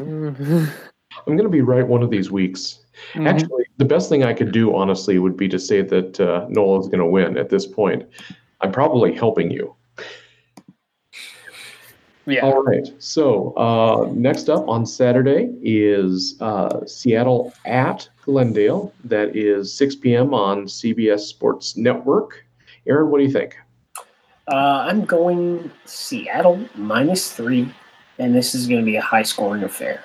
going 1.25 1.43
to 1.43 1.49
be 1.49 1.61
right 1.61 1.87
one 1.87 2.03
of 2.03 2.09
these 2.09 2.31
weeks. 2.31 2.79
Mhm. 3.13 3.27
Actually, 3.27 3.65
the 3.77 3.85
best 3.85 4.09
thing 4.09 4.23
I 4.23 4.33
could 4.33 4.51
do, 4.51 4.75
honestly, 4.75 5.17
would 5.19 5.37
be 5.37 5.47
to 5.47 5.57
say 5.57 5.81
that 5.81 6.19
uh, 6.19 6.45
NOLA 6.49 6.81
is 6.81 6.87
going 6.87 6.99
to 6.99 7.05
win 7.05 7.37
at 7.37 7.49
this 7.49 7.65
point. 7.65 8.03
I'm 8.59 8.71
probably 8.71 9.13
helping 9.13 9.49
you. 9.49 9.73
Yeah. 12.25 12.41
All 12.45 12.63
right. 12.63 12.87
So 12.99 13.53
uh, 13.55 14.11
next 14.13 14.49
up 14.49 14.67
on 14.67 14.85
Saturday 14.85 15.49
is 15.61 16.35
uh, 16.39 16.85
Seattle 16.85 17.53
at 17.65 18.07
Glendale. 18.23 18.93
That 19.03 19.35
is 19.35 19.73
6 19.73 19.95
p.m. 19.97 20.33
on 20.33 20.65
CBS 20.65 21.21
Sports 21.21 21.77
Network. 21.77 22.45
Aaron, 22.87 23.09
what 23.09 23.19
do 23.19 23.23
you 23.23 23.31
think? 23.31 23.55
Uh, 24.47 24.85
I'm 24.87 25.05
going 25.05 25.71
Seattle 25.85 26.63
minus 26.75 27.31
three, 27.31 27.71
and 28.19 28.35
this 28.35 28.53
is 28.53 28.67
going 28.67 28.81
to 28.81 28.85
be 28.85 28.97
a 28.97 29.01
high 29.01 29.23
scoring 29.23 29.63
affair. 29.63 30.03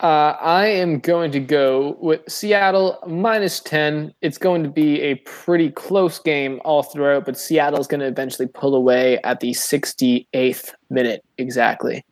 Uh, 0.00 0.36
I 0.40 0.66
am 0.66 0.98
going 0.98 1.30
to 1.32 1.40
go 1.40 1.96
with 2.00 2.20
Seattle 2.28 2.98
minus 3.06 3.60
10. 3.60 4.12
It's 4.20 4.36
going 4.36 4.62
to 4.62 4.68
be 4.68 5.00
a 5.00 5.14
pretty 5.16 5.70
close 5.70 6.18
game 6.18 6.60
all 6.66 6.82
throughout, 6.82 7.24
but 7.24 7.38
Seattle 7.38 7.80
is 7.80 7.86
going 7.86 8.00
to 8.00 8.06
eventually 8.06 8.46
pull 8.46 8.74
away 8.74 9.18
at 9.24 9.40
the 9.40 9.52
68th 9.52 10.74
minute 10.90 11.24
exactly. 11.38 12.04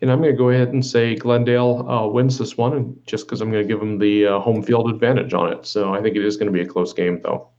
And 0.00 0.10
I'm 0.10 0.20
going 0.20 0.32
to 0.32 0.38
go 0.38 0.48
ahead 0.48 0.68
and 0.68 0.84
say 0.84 1.14
Glendale 1.14 1.86
uh, 1.86 2.06
wins 2.06 2.38
this 2.38 2.56
one, 2.56 2.96
just 3.04 3.26
because 3.26 3.42
I'm 3.42 3.50
going 3.50 3.62
to 3.62 3.68
give 3.68 3.80
them 3.80 3.98
the 3.98 4.26
uh, 4.26 4.38
home 4.38 4.62
field 4.62 4.88
advantage 4.90 5.34
on 5.34 5.52
it. 5.52 5.66
So 5.66 5.92
I 5.92 6.00
think 6.00 6.16
it 6.16 6.24
is 6.24 6.38
going 6.38 6.46
to 6.46 6.52
be 6.52 6.62
a 6.62 6.66
close 6.66 6.94
game, 6.94 7.20
though. 7.22 7.50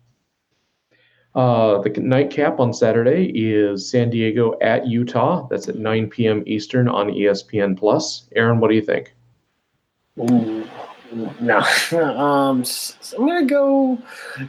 Uh, 1.34 1.80
the 1.82 1.90
nightcap 2.02 2.60
on 2.60 2.74
Saturday 2.74 3.32
is 3.34 3.90
San 3.90 4.10
Diego 4.10 4.58
at 4.60 4.86
Utah. 4.86 5.48
That's 5.48 5.70
at 5.70 5.78
9 5.78 6.10
p.m. 6.10 6.44
Eastern 6.46 6.90
on 6.90 7.08
ESPN 7.08 7.78
Plus. 7.78 8.28
Aaron, 8.36 8.60
what 8.60 8.70
do 8.70 8.76
you 8.76 8.82
think? 8.82 9.14
Ooh, 10.20 10.68
no. 11.40 11.60
um, 12.18 12.66
so 12.66 13.18
I'm 13.18 13.28
gonna 13.28 13.46
go. 13.46 13.98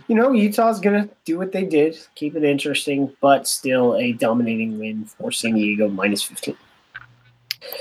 You 0.09 0.17
know, 0.17 0.33
Utah's 0.33 0.81
gonna 0.81 1.09
do 1.25 1.39
what 1.39 1.53
they 1.53 1.65
did, 1.65 1.97
keep 2.17 2.35
it 2.35 2.43
interesting, 2.43 3.15
but 3.21 3.47
still 3.47 3.95
a 3.97 4.13
dominating 4.13 4.79
win 4.81 5.05
for 5.05 5.31
San 5.31 5.55
Diego 5.55 5.89
minus 5.89 6.23
15. 6.23 6.57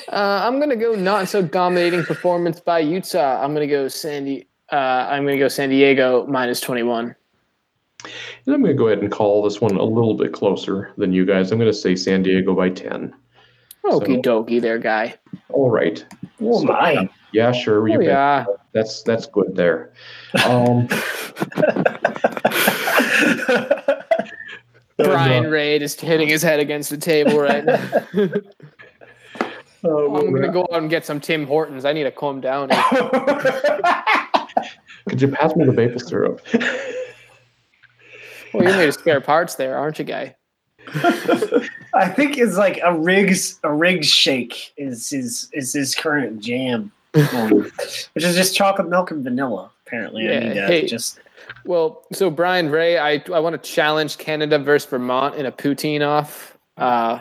Uh, 0.10 0.42
I'm 0.44 0.60
gonna 0.60 0.76
go 0.76 0.94
not 0.94 1.28
so 1.28 1.42
dominating 1.42 2.04
performance 2.04 2.60
by 2.60 2.80
Utah. 2.80 3.44
I'm 3.44 3.54
gonna 3.54 3.66
go 3.66 3.88
Sandy. 3.88 4.48
Uh, 4.72 4.76
I'm 5.10 5.24
gonna 5.26 5.40
go 5.40 5.48
San 5.48 5.70
Diego 5.70 6.28
minus 6.28 6.62
21. 6.62 7.16
And 8.46 8.56
I'm 8.56 8.62
going 8.62 8.76
to 8.76 8.78
go 8.78 8.88
ahead 8.88 9.00
and 9.00 9.12
call 9.12 9.44
this 9.44 9.62
one 9.62 9.76
a 9.78 9.84
little 9.84 10.14
bit 10.16 10.34
closer 10.34 10.92
than 10.98 11.14
you 11.14 11.26
guys. 11.26 11.52
I'm 11.52 11.60
going 11.60 11.72
to 11.72 11.78
say 11.78 11.96
San 11.96 12.24
Diego 12.24 12.54
by 12.56 12.70
10. 12.70 13.14
Okie 13.86 14.24
dokie, 14.24 14.62
there, 14.62 14.78
guy. 14.80 15.16
All 15.50 15.70
right. 15.72 16.06
Oh 16.42 16.60
So, 16.62 16.66
my! 16.68 17.10
Yeah, 17.34 17.52
sure. 17.52 17.88
You 17.88 17.96
Oh 17.96 17.98
bet. 18.00 18.08
yeah. 18.08 18.46
That's 18.74 19.02
that's 19.04 19.26
good 19.26 19.56
there. 19.56 19.92
Um, 20.46 20.88
Brian 24.98 25.50
Ray 25.50 25.80
just 25.80 26.00
hitting 26.02 26.28
his 26.28 26.44
head 26.44 26.60
against 26.60 26.90
the 26.92 26.98
table 26.98 27.40
right 27.40 27.66
now. 27.66 27.80
uh, 29.84 30.14
I'm 30.16 30.32
gonna 30.34 30.52
go 30.52 30.62
out 30.72 30.82
and 30.82 30.90
get 30.90 31.06
some 31.06 31.20
Tim 31.20 31.48
Hortons. 31.48 31.86
I 31.86 31.94
need 31.94 32.04
to 32.04 32.12
calm 32.12 32.40
down. 32.40 32.70
Could 35.10 35.22
you 35.22 35.30
pass 35.30 35.56
me 35.56 35.66
the 35.66 35.74
maple 35.74 36.00
syrup? 36.00 36.40
Well, 38.54 38.68
you 38.68 38.74
made 38.78 38.90
a 38.90 38.92
spare 38.92 39.22
parts 39.22 39.56
there, 39.56 39.78
aren't 39.78 40.00
you, 40.00 40.06
guy? 40.06 40.36
I 41.94 42.08
think 42.08 42.38
it's 42.38 42.58
like 42.58 42.80
a 42.84 42.98
rigs 42.98 43.60
a 43.64 43.72
Riggs 43.72 44.08
shake 44.08 44.74
is 44.78 45.10
his 45.10 45.50
is 45.54 45.74
his 45.74 45.94
current 45.96 46.40
jam, 46.40 46.92
which 47.14 48.24
is 48.24 48.36
just 48.36 48.56
chocolate 48.56 48.90
milk 48.90 49.12
and 49.12 49.24
vanilla. 49.24 49.72
Apparently, 49.86 50.28
I 50.28 50.32
Yeah, 50.32 50.40
need 50.40 50.54
to 50.56 50.68
hey. 50.68 50.88
just 50.88 51.20
Well, 51.66 52.04
so 52.12 52.30
Brian 52.30 52.70
Ray, 52.70 52.98
I 52.98 53.24
I 53.34 53.40
want 53.40 53.62
to 53.62 53.70
challenge 53.70 54.18
Canada 54.18 54.58
versus 54.60 54.90
Vermont 54.90 55.36
in 55.36 55.46
a 55.46 55.52
poutine 55.52 56.06
off. 56.06 56.58
Uh, 56.78 57.20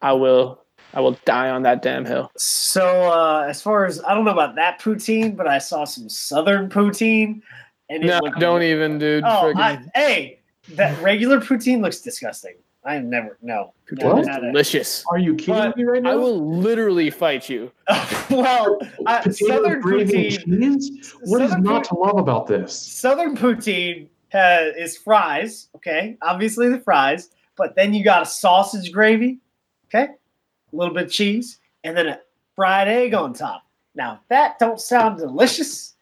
I 0.00 0.12
will 0.12 0.62
I 0.94 1.00
will 1.00 1.18
die 1.24 1.50
on 1.50 1.62
that 1.62 1.82
damn 1.82 2.04
hill. 2.04 2.30
So 2.36 2.86
uh, 2.86 3.46
as 3.48 3.62
far 3.62 3.86
as 3.86 4.02
I 4.04 4.14
don't 4.14 4.24
know 4.24 4.32
about 4.32 4.54
that 4.56 4.80
poutine, 4.80 5.36
but 5.36 5.46
I 5.46 5.58
saw 5.58 5.84
some 5.84 6.08
southern 6.08 6.68
poutine, 6.68 7.42
and 7.88 8.04
No, 8.04 8.20
don't 8.38 8.62
even, 8.62 8.98
dude. 8.98 9.24
Oh, 9.24 9.52
I, 9.56 9.80
hey, 9.94 10.38
that 10.70 11.00
regular 11.02 11.40
poutine 11.40 11.80
looks 11.80 12.00
disgusting. 12.00 12.54
I'm 12.84 13.08
never 13.08 13.38
no. 13.42 13.74
poutine 13.88 14.02
no 14.02 14.18
is 14.18 14.26
not 14.26 14.42
a- 14.42 14.46
delicious. 14.48 15.04
Are 15.10 15.18
you 15.18 15.34
kidding 15.36 15.54
But 15.54 15.76
me 15.76 15.84
right 15.84 16.02
now? 16.02 16.12
I 16.12 16.14
will 16.16 16.56
literally 16.58 17.10
fight 17.10 17.48
you. 17.48 17.70
well, 18.30 18.78
uh, 19.06 19.22
southern 19.30 19.82
poutine. 19.82 20.44
cheese? 20.44 21.14
What 21.24 21.42
is 21.42 21.50
Southern 21.50 21.62
not 21.64 21.84
pout- 21.84 21.84
to 21.84 21.94
love 21.94 22.18
about 22.18 22.46
this? 22.48 22.72
Southern 22.76 23.36
poutine 23.36 24.08
has, 24.30 24.74
is 24.76 24.96
fries. 24.96 25.68
Okay, 25.76 26.16
obviously 26.22 26.68
the 26.68 26.80
fries, 26.80 27.30
but 27.56 27.76
then 27.76 27.94
you 27.94 28.02
got 28.02 28.22
a 28.22 28.26
sausage 28.26 28.90
gravy. 28.90 29.38
Okay, 29.86 30.04
a 30.04 30.76
little 30.76 30.94
bit 30.94 31.04
of 31.04 31.12
cheese, 31.12 31.58
and 31.84 31.96
then 31.96 32.08
a 32.08 32.20
fried 32.56 32.88
egg 32.88 33.14
on 33.14 33.32
top. 33.32 33.64
Now 33.94 34.20
that 34.28 34.58
don't 34.58 34.80
sound 34.80 35.18
delicious. 35.18 35.94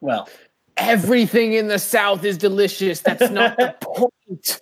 Well, 0.00 0.28
Everything 0.80 1.52
in 1.52 1.68
the 1.68 1.78
South 1.78 2.24
is 2.24 2.36
delicious. 2.38 3.00
That's 3.00 3.30
not 3.30 3.56
the 3.56 3.74
point. 3.80 4.60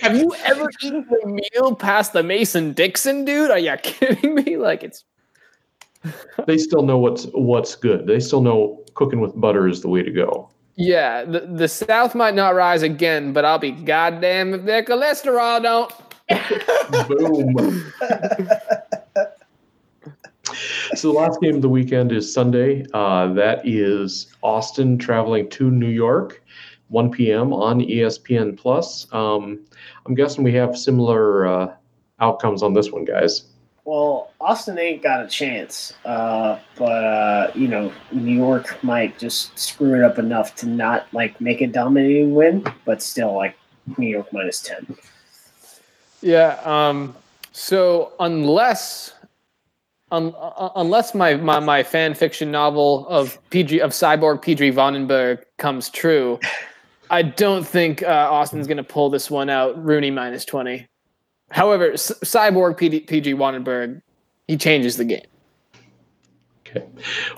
Have 0.00 0.16
you 0.16 0.34
ever 0.44 0.70
eaten 0.82 1.06
a 1.22 1.26
meal 1.26 1.74
past 1.74 2.12
the 2.12 2.22
Mason 2.22 2.72
Dixon, 2.72 3.24
dude? 3.24 3.50
Are 3.50 3.58
you 3.58 3.76
kidding 3.82 4.34
me? 4.34 4.56
Like 4.56 4.82
it's 4.82 5.04
They 6.46 6.58
still 6.58 6.82
know 6.82 6.98
what's 6.98 7.24
what's 7.34 7.74
good. 7.76 8.06
They 8.06 8.20
still 8.20 8.40
know 8.40 8.84
cooking 8.94 9.20
with 9.20 9.38
butter 9.40 9.66
is 9.68 9.80
the 9.82 9.88
way 9.88 10.02
to 10.02 10.10
go. 10.10 10.50
yeah. 10.76 11.24
The, 11.24 11.40
the 11.40 11.68
South 11.68 12.14
might 12.14 12.34
not 12.34 12.54
rise 12.54 12.82
again, 12.82 13.32
but 13.32 13.44
I'll 13.44 13.58
be 13.58 13.72
goddamn 13.72 14.54
if 14.54 14.64
their 14.64 14.82
cholesterol 14.84 15.62
don't. 15.62 15.92
Boom. 17.08 17.92
so 20.94 21.12
the 21.12 21.18
last 21.18 21.40
game 21.40 21.56
of 21.56 21.62
the 21.62 21.68
weekend 21.68 22.12
is 22.12 22.32
Sunday. 22.32 22.84
Uh, 22.92 23.32
that 23.34 23.66
is 23.66 24.34
Austin 24.42 24.98
traveling 24.98 25.48
to 25.50 25.70
New 25.70 25.88
York, 25.88 26.42
1 26.88 27.10
p.m. 27.10 27.52
on 27.52 27.80
ESPN 27.80 28.56
Plus. 28.56 29.06
Um, 29.12 29.64
I'm 30.06 30.14
guessing 30.14 30.44
we 30.44 30.52
have 30.54 30.76
similar 30.76 31.46
uh, 31.46 31.74
outcomes 32.20 32.62
on 32.62 32.72
this 32.74 32.90
one, 32.90 33.04
guys. 33.04 33.44
well, 33.84 34.30
Austin 34.40 34.78
ain't 34.78 35.02
got 35.02 35.24
a 35.24 35.28
chance, 35.28 35.94
uh, 36.04 36.58
but 36.76 36.84
uh, 37.04 37.50
you 37.54 37.68
know 37.68 37.92
New 38.12 38.34
York 38.34 38.82
might 38.82 39.18
just 39.18 39.58
screw 39.58 39.94
it 39.94 40.04
up 40.04 40.18
enough 40.18 40.54
to 40.56 40.66
not 40.66 41.06
like 41.12 41.40
make 41.40 41.60
a 41.60 41.66
dominating 41.66 42.34
win, 42.34 42.64
but 42.84 43.02
still 43.02 43.34
like 43.34 43.56
New 43.98 44.08
York 44.08 44.32
minus 44.32 44.60
ten. 44.60 44.96
Yeah. 46.20 46.60
Um. 46.64 47.16
So 47.52 48.12
unless, 48.18 49.13
un, 50.14 50.34
uh, 50.38 50.70
unless 50.76 51.14
my, 51.14 51.34
my 51.34 51.60
my 51.60 51.82
fan 51.82 52.14
fiction 52.14 52.50
novel 52.50 53.06
of 53.08 53.38
PG 53.50 53.80
of 53.80 53.90
Cyborg 53.90 54.42
PG 54.42 54.72
Vandenberg 54.72 55.42
comes 55.58 55.90
true, 55.90 56.38
I 57.10 57.22
don't 57.22 57.66
think 57.66 58.02
uh, 58.02 58.28
Austin's 58.30 58.66
going 58.66 58.78
to 58.78 58.84
pull 58.84 59.10
this 59.10 59.30
one 59.30 59.50
out. 59.50 59.82
Rooney 59.82 60.10
minus 60.10 60.44
twenty. 60.44 60.86
However, 61.50 61.96
C- 61.96 62.14
Cyborg 62.24 62.76
PG, 62.76 63.00
PG 63.00 63.34
Vandenberg, 63.34 64.00
he 64.48 64.56
changes 64.56 64.96
the 64.96 65.04
game. 65.04 65.26
Okay. 66.66 66.86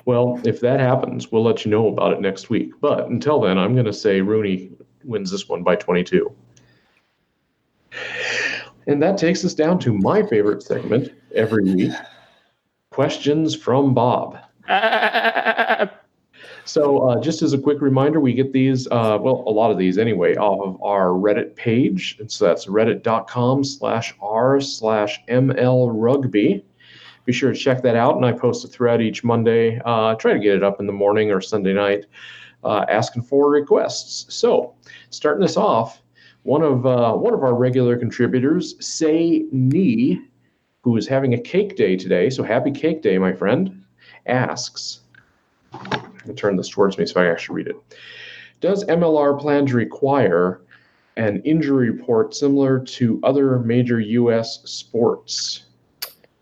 Well, 0.05 0.41
if 0.45 0.61
that 0.61 0.81
happens, 0.81 1.31
we'll 1.31 1.43
let 1.43 1.65
you 1.65 1.71
know 1.71 1.89
about 1.89 2.13
it 2.13 2.21
next 2.21 2.49
week. 2.49 2.71
But 2.81 3.09
until 3.09 3.41
then, 3.41 3.59
I'm 3.59 3.75
going 3.75 3.87
to 3.87 3.93
say 3.93 4.21
Rooney 4.21 4.71
wins 5.05 5.31
this 5.31 5.49
one 5.49 5.63
by 5.63 5.77
22. 5.77 6.35
And 8.87 9.03
that 9.03 9.19
takes 9.19 9.45
us 9.45 9.53
down 9.53 9.79
to 9.81 9.93
my 9.93 10.23
favorite 10.23 10.63
segment 10.63 11.13
every 11.35 11.65
week 11.65 11.93
questions 12.97 13.55
from 13.55 13.93
Bob. 13.93 14.39
So, 16.65 17.09
uh, 17.09 17.21
just 17.21 17.43
as 17.43 17.53
a 17.53 17.59
quick 17.59 17.81
reminder, 17.81 18.19
we 18.19 18.33
get 18.33 18.53
these, 18.53 18.89
uh, 18.89 19.17
well, 19.21 19.45
a 19.47 19.51
lot 19.51 19.71
of 19.71 19.79
these 19.79 19.99
anyway, 19.99 20.35
off 20.35 20.67
of 20.67 20.83
our 20.83 21.11
Reddit 21.11 21.55
page. 21.55 22.17
And 22.19 22.31
so 22.31 22.45
that's 22.45 22.67
reddit.com 22.67 23.63
slash 23.63 24.13
r 24.21 24.61
slash 24.61 25.25
ml 25.29 25.93
rugby. 25.95 26.65
Be 27.25 27.33
sure 27.33 27.53
to 27.53 27.59
check 27.59 27.83
that 27.83 27.95
out. 27.95 28.17
And 28.17 28.27
I 28.27 28.33
post 28.33 28.65
a 28.65 28.69
thread 28.69 29.01
each 29.01 29.23
Monday. 29.23 29.81
Uh, 29.85 30.17
try 30.17 30.33
to 30.33 30.41
get 30.41 30.57
it 30.57 30.65
up 30.65 30.81
in 30.81 30.89
the 30.89 30.93
morning 30.93 31.31
or 31.31 31.41
Sunday 31.41 31.73
night, 31.73 32.07
uh, 32.65 32.85
asking 32.89 33.23
for 33.23 33.49
requests. 33.49 34.35
So, 34.35 34.75
starting 35.11 35.43
this 35.43 35.57
off, 35.57 36.03
one 36.43 36.63
of 36.63 36.85
uh, 36.85 37.13
one 37.15 37.33
of 37.33 37.45
our 37.45 37.55
regular 37.55 37.97
contributors, 37.97 38.75
Say 38.85 39.47
Nee, 39.53 40.21
who 40.87 40.97
is 40.97 41.09
having 41.09 41.35
a 41.35 41.39
cake 41.39 41.75
day 41.75 41.97
today. 41.97 42.31
So 42.31 42.45
happy 42.45 42.71
cake 42.71 43.03
day, 43.03 43.19
my 43.19 43.33
friend, 43.33 43.83
asks. 44.27 45.01
Let 45.73 46.29
me 46.29 46.35
turn 46.35 46.55
this 46.55 46.69
towards 46.69 46.97
me 46.97 47.05
so 47.07 47.21
I 47.21 47.25
can 47.25 47.33
actually 47.33 47.57
read 47.57 47.67
it. 47.67 47.77
Does 48.61 48.85
MLR 48.85 49.37
plan 49.41 49.67
to 49.67 49.75
require 49.75 50.61
an 51.17 51.43
injury 51.45 51.91
report 51.91 52.37
similar 52.37 52.79
to 52.79 53.19
other 53.25 53.59
major 53.59 53.99
U.S. 53.99 54.61
sports? 54.63 55.65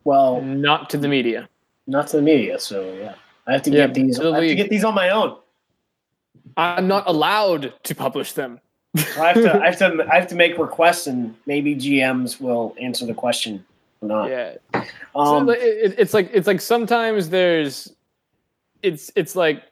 Well, 0.04 0.42
Not 0.42 0.90
to 0.90 0.98
the 0.98 1.08
media. 1.08 1.48
not 1.86 2.08
to 2.08 2.18
the 2.18 2.22
media, 2.22 2.58
so 2.58 2.92
yeah, 3.00 3.14
I 3.46 3.52
have 3.54 3.62
to 3.62 3.70
Yeah, 3.70 3.86
get 3.86 3.94
these. 3.94 4.18
the 4.18 4.30
I 4.30 4.34
have 4.40 4.42
to 4.42 4.54
get 4.54 4.68
these 4.68 4.84
on 4.84 4.94
my 4.94 5.08
own. 5.08 5.38
I'm 6.58 6.86
not 6.86 7.04
allowed 7.08 7.72
to 7.82 7.94
publish 7.94 8.34
them. 8.34 8.60
I 8.94 9.00
have 9.32 9.36
to. 9.36 9.54
I 9.62 9.66
have 9.70 9.78
to. 9.78 10.06
I 10.12 10.16
have 10.16 10.28
to 10.28 10.34
make 10.34 10.58
requests, 10.58 11.06
and 11.06 11.34
maybe 11.46 11.74
GMs 11.74 12.38
will 12.42 12.76
answer 12.78 13.06
the 13.06 13.14
question 13.14 13.64
or 13.70 13.73
not. 14.04 14.30
Yeah. 14.30 14.54
So, 14.72 14.84
Um, 15.20 15.46
like, 15.46 15.58
it, 15.58 15.92
it- 15.92 15.98
it's 15.98 16.14
like 16.14 16.30
it's 16.32 16.46
like 16.46 16.60
sometimes 16.60 17.28
there's 17.30 17.92
it's 18.82 19.10
it's 19.16 19.34
like 19.36 19.62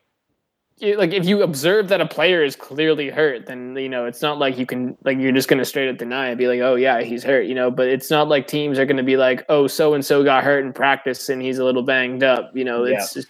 it- 0.81 0.99
like 0.99 1.13
if 1.13 1.27
you 1.27 1.43
observe 1.43 1.89
that 1.89 2.01
a 2.01 2.07
player 2.07 2.43
is 2.43 2.57
clearly 2.57 3.09
hurt 3.11 3.47
then 3.47 3.77
you 3.77 3.89
know 3.89 4.07
it's 4.07 4.23
not 4.23 4.39
like 4.39 4.59
you 4.59 4.67
can 4.67 4.97
like 5.05 5.19
you're 5.19 5.31
just 5.33 5.49
going 5.49 5.59
to 5.59 5.65
straight 5.65 5.89
up 5.89 5.97
deny 5.99 6.31
it 6.31 6.37
be 6.37 6.49
like 6.49 6.61
oh 6.61 6.75
yeah 6.77 7.03
he's 7.03 7.23
hurt 7.23 7.47
you 7.47 7.55
know 7.55 7.71
but 7.71 7.87
it's 7.89 8.11
not 8.11 8.27
like 8.29 8.47
teams 8.49 8.79
are 8.79 8.87
going 8.87 8.97
to 8.97 9.03
be 9.03 9.17
like 9.17 9.45
oh 9.49 9.67
so 9.67 9.95
and 9.95 10.05
so 10.05 10.25
got 10.25 10.43
hurt 10.43 10.65
in 10.65 10.73
practice 10.73 11.29
and 11.29 11.41
he's 11.43 11.59
a 11.59 11.65
little 11.65 11.83
banged 11.83 12.23
up 12.25 12.51
you 12.57 12.65
know 12.65 12.85
it's 12.85 13.13
just 13.15 13.29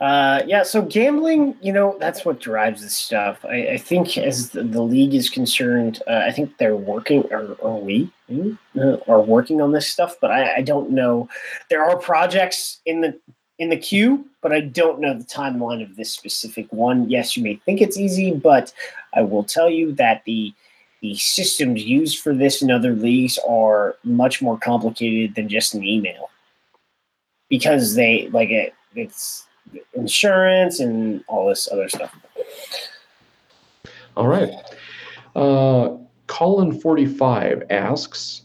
Uh, 0.00 0.42
yeah, 0.46 0.62
so 0.62 0.80
gambling, 0.80 1.56
you 1.60 1.72
know, 1.72 1.96
that's 1.98 2.24
what 2.24 2.38
drives 2.38 2.82
this 2.82 2.94
stuff. 2.94 3.44
I, 3.44 3.70
I 3.70 3.78
think 3.78 4.16
as 4.16 4.50
the, 4.50 4.62
the 4.62 4.82
league 4.82 5.12
is 5.12 5.28
concerned, 5.28 6.00
uh, 6.06 6.22
I 6.24 6.30
think 6.30 6.56
they're 6.56 6.76
working, 6.76 7.24
or, 7.32 7.56
or 7.58 7.80
we 7.80 8.08
uh, 8.80 8.96
are 9.08 9.20
working 9.20 9.60
on 9.60 9.72
this 9.72 9.88
stuff, 9.88 10.14
but 10.20 10.30
I, 10.30 10.56
I 10.56 10.62
don't 10.62 10.90
know. 10.90 11.28
There 11.68 11.84
are 11.84 11.96
projects 11.96 12.80
in 12.86 13.00
the 13.00 13.18
in 13.58 13.70
the 13.70 13.76
queue, 13.76 14.24
but 14.40 14.52
I 14.52 14.60
don't 14.60 15.00
know 15.00 15.18
the 15.18 15.24
timeline 15.24 15.82
of 15.82 15.96
this 15.96 16.12
specific 16.12 16.72
one. 16.72 17.10
Yes, 17.10 17.36
you 17.36 17.42
may 17.42 17.56
think 17.56 17.80
it's 17.80 17.98
easy, 17.98 18.32
but 18.32 18.72
I 19.14 19.22
will 19.22 19.42
tell 19.42 19.68
you 19.68 19.90
that 19.94 20.24
the 20.24 20.54
the 21.00 21.16
systems 21.16 21.82
used 21.82 22.20
for 22.20 22.32
this 22.32 22.62
in 22.62 22.70
other 22.70 22.92
leagues 22.94 23.36
are 23.48 23.96
much 24.04 24.40
more 24.40 24.58
complicated 24.58 25.34
than 25.34 25.48
just 25.48 25.74
an 25.74 25.82
email 25.82 26.30
because 27.48 27.96
they 27.96 28.28
like 28.28 28.50
it. 28.50 28.74
It's 28.94 29.47
insurance 29.94 30.80
and 30.80 31.22
all 31.28 31.48
this 31.48 31.68
other 31.70 31.88
stuff. 31.88 32.14
All 34.16 34.26
right. 34.26 34.50
Uh, 35.36 35.96
Colin45 36.26 37.70
asks 37.70 38.42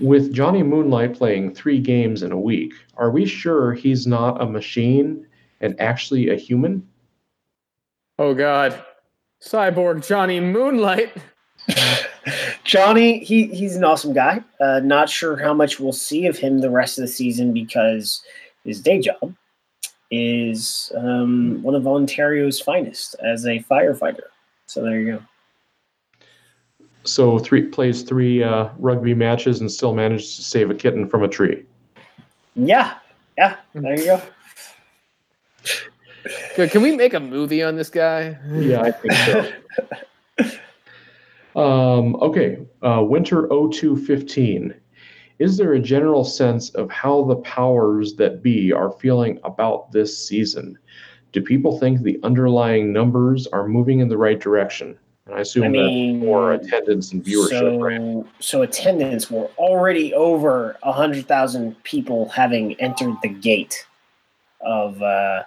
With 0.00 0.32
Johnny 0.32 0.62
Moonlight 0.62 1.14
playing 1.14 1.54
three 1.54 1.80
games 1.80 2.22
in 2.22 2.32
a 2.32 2.38
week, 2.38 2.74
are 2.96 3.10
we 3.10 3.26
sure 3.26 3.72
he's 3.72 4.06
not 4.06 4.40
a 4.40 4.46
machine 4.46 5.26
and 5.60 5.78
actually 5.80 6.28
a 6.30 6.36
human? 6.36 6.86
oh 8.18 8.32
god 8.32 8.82
cyborg 9.42 10.06
johnny 10.06 10.40
moonlight 10.40 11.12
Johnny, 12.64 13.20
he 13.24 13.46
he's 13.46 13.76
an 13.76 13.84
awesome 13.84 14.12
guy. 14.12 14.42
Uh, 14.60 14.80
not 14.80 15.08
sure 15.08 15.36
how 15.36 15.54
much 15.54 15.78
we'll 15.78 15.92
see 15.92 16.26
of 16.26 16.36
him 16.36 16.60
the 16.60 16.70
rest 16.70 16.98
of 16.98 17.02
the 17.02 17.08
season 17.08 17.52
because 17.52 18.22
his 18.64 18.80
day 18.80 19.00
job. 19.00 19.34
Is 20.10 20.92
um, 20.96 21.62
one 21.62 21.74
of 21.74 21.86
Ontario's 21.86 22.60
finest 22.60 23.16
as 23.24 23.44
a 23.46 23.58
firefighter. 23.60 24.28
So 24.66 24.82
there 24.82 25.00
you 25.00 25.12
go. 25.12 25.22
So 27.04 27.38
three 27.38 27.62
plays 27.62 28.02
three 28.02 28.42
uh, 28.42 28.68
rugby 28.78 29.14
matches 29.14 29.60
and 29.60 29.70
still 29.70 29.94
manages 29.94 30.36
to 30.36 30.42
save 30.42 30.70
a 30.70 30.74
kitten 30.74 31.08
from 31.08 31.22
a 31.22 31.28
tree. 31.28 31.64
Yeah, 32.54 32.94
yeah. 33.38 33.56
There 33.74 33.98
you 33.98 34.04
go. 34.06 34.22
Good. 36.56 36.70
Can 36.70 36.82
we 36.82 36.96
make 36.96 37.14
a 37.14 37.20
movie 37.20 37.62
on 37.62 37.76
this 37.76 37.90
guy? 37.90 38.36
Yeah, 38.50 38.82
I 38.82 38.90
think 38.90 39.12
so. 40.44 40.50
um, 41.60 42.16
okay, 42.16 42.58
uh, 42.82 43.02
Winter 43.02 43.46
0215. 43.48 44.74
Is 45.38 45.56
there 45.56 45.74
a 45.74 45.80
general 45.80 46.24
sense 46.24 46.70
of 46.70 46.90
how 46.90 47.24
the 47.24 47.36
powers 47.36 48.14
that 48.14 48.42
be 48.42 48.72
are 48.72 48.90
feeling 48.90 49.38
about 49.44 49.92
this 49.92 50.16
season? 50.16 50.78
Do 51.32 51.42
people 51.42 51.78
think 51.78 52.00
the 52.00 52.18
underlying 52.22 52.92
numbers 52.92 53.46
are 53.48 53.68
moving 53.68 54.00
in 54.00 54.08
the 54.08 54.16
right 54.16 54.40
direction? 54.40 54.98
And 55.26 55.34
I 55.34 55.40
assume 55.40 55.64
I 55.64 55.68
mean, 55.68 56.20
that's 56.20 56.24
more 56.24 56.52
attendance 56.52 57.12
and 57.12 57.22
viewership, 57.22 57.48
so, 57.48 57.78
right? 57.80 58.24
so 58.38 58.62
attendance 58.62 59.30
were 59.30 59.50
already 59.58 60.14
over 60.14 60.78
a 60.82 60.92
hundred 60.92 61.26
thousand 61.26 61.82
people 61.82 62.28
having 62.28 62.80
entered 62.80 63.16
the 63.22 63.28
gate 63.28 63.86
of 64.60 65.02
uh, 65.02 65.42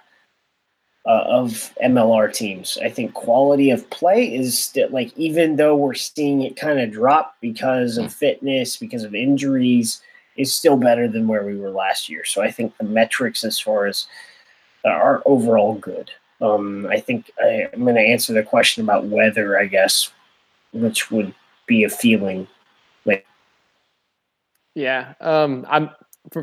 uh, 1.06 1.24
of 1.26 1.72
MLR 1.82 2.32
teams. 2.32 2.78
I 2.82 2.90
think 2.90 3.14
quality 3.14 3.70
of 3.70 3.88
play 3.90 4.34
is 4.34 4.58
still 4.58 4.88
like 4.90 5.16
even 5.16 5.56
though 5.56 5.76
we're 5.76 5.94
seeing 5.94 6.42
it 6.42 6.56
kind 6.56 6.80
of 6.80 6.92
drop 6.92 7.36
because 7.40 7.96
of 7.96 8.12
fitness, 8.12 8.76
because 8.76 9.04
of 9.04 9.14
injuries, 9.14 10.02
is 10.36 10.54
still 10.54 10.76
better 10.76 11.08
than 11.08 11.26
where 11.26 11.44
we 11.44 11.56
were 11.56 11.70
last 11.70 12.08
year. 12.08 12.24
So 12.24 12.42
I 12.42 12.50
think 12.50 12.76
the 12.76 12.84
metrics 12.84 13.44
as 13.44 13.58
far 13.58 13.86
as 13.86 14.06
are 14.84 15.22
overall 15.26 15.74
good. 15.74 16.10
Um, 16.40 16.86
I 16.86 17.00
think 17.00 17.30
I, 17.40 17.68
I'm 17.72 17.82
going 17.82 17.96
to 17.96 18.00
answer 18.00 18.32
the 18.32 18.42
question 18.42 18.82
about 18.82 19.04
weather, 19.04 19.58
I 19.58 19.66
guess, 19.66 20.10
which 20.72 21.10
would 21.10 21.34
be 21.66 21.84
a 21.84 21.90
feeling. 21.90 22.48
Like, 23.04 23.26
Yeah. 24.74 25.14
Um, 25.20 25.66
I'm 25.68 25.90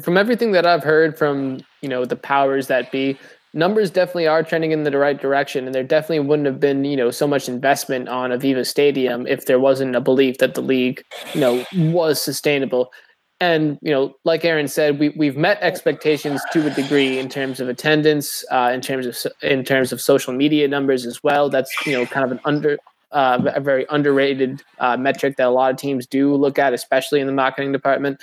from 0.02 0.18
everything 0.18 0.52
that 0.52 0.66
I've 0.66 0.84
heard 0.84 1.18
from 1.18 1.62
you 1.82 1.90
know 1.90 2.06
the 2.06 2.16
powers 2.16 2.68
that 2.68 2.92
be. 2.92 3.18
Numbers 3.58 3.90
definitely 3.90 4.28
are 4.28 4.44
trending 4.44 4.72
in 4.72 4.84
the 4.84 4.98
right 4.98 5.20
direction, 5.20 5.66
and 5.66 5.74
there 5.74 5.84
definitely 5.84 6.20
wouldn't 6.20 6.46
have 6.46 6.60
been 6.60 6.86
you 6.86 6.96
know 6.96 7.10
so 7.10 7.28
much 7.28 7.50
investment 7.50 8.08
on 8.08 8.30
Aveva 8.30 8.66
Stadium 8.66 9.26
if 9.26 9.48
there 9.48 9.60
wasn't 9.60 9.96
a 9.96 10.02
belief 10.02 10.38
that 10.38 10.54
the 10.54 10.62
league 10.62 11.04
you 11.34 11.42
know 11.42 11.66
was 11.76 12.22
sustainable. 12.22 12.92
And 13.40 13.80
you 13.82 13.92
know, 13.92 14.16
like 14.26 14.46
Aaron 14.46 14.68
said, 14.68 15.00
we 15.00 15.10
we've 15.10 15.38
met 15.38 15.58
expectations 15.62 16.40
to 16.54 16.68
a 16.68 16.70
degree 16.70 17.18
in 17.18 17.30
terms 17.30 17.60
of 17.60 17.68
attendance, 17.68 18.46
uh, 18.52 18.70
in 18.72 18.80
terms 18.82 19.08
of 19.08 19.18
in 19.42 19.64
terms 19.64 19.92
of 19.92 20.02
social 20.02 20.34
media 20.34 20.68
numbers 20.68 21.06
as 21.06 21.24
well. 21.24 21.50
That's 21.50 21.74
you 21.86 21.94
know 21.94 22.06
kind 22.06 22.26
of 22.26 22.32
an 22.32 22.40
under 22.46 22.78
uh, 23.12 23.42
a 23.56 23.60
very 23.60 23.86
underrated 23.90 24.64
uh, 24.80 24.98
metric 24.98 25.38
that 25.38 25.48
a 25.48 25.50
lot 25.50 25.72
of 25.72 25.78
teams 25.78 26.06
do 26.06 26.36
look 26.36 26.60
at, 26.60 26.74
especially 26.74 27.20
in 27.20 27.28
the 27.28 27.34
marketing 27.34 27.72
department. 27.72 28.22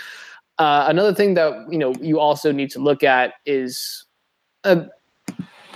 Uh, 0.58 0.86
another 0.88 1.12
thing 1.12 1.34
that 1.34 1.52
you 1.70 1.78
know 1.78 1.92
you 2.00 2.20
also 2.20 2.52
need 2.52 2.70
to 2.70 2.78
look 2.78 3.02
at 3.02 3.34
is, 3.46 4.04
uh, 4.62 4.84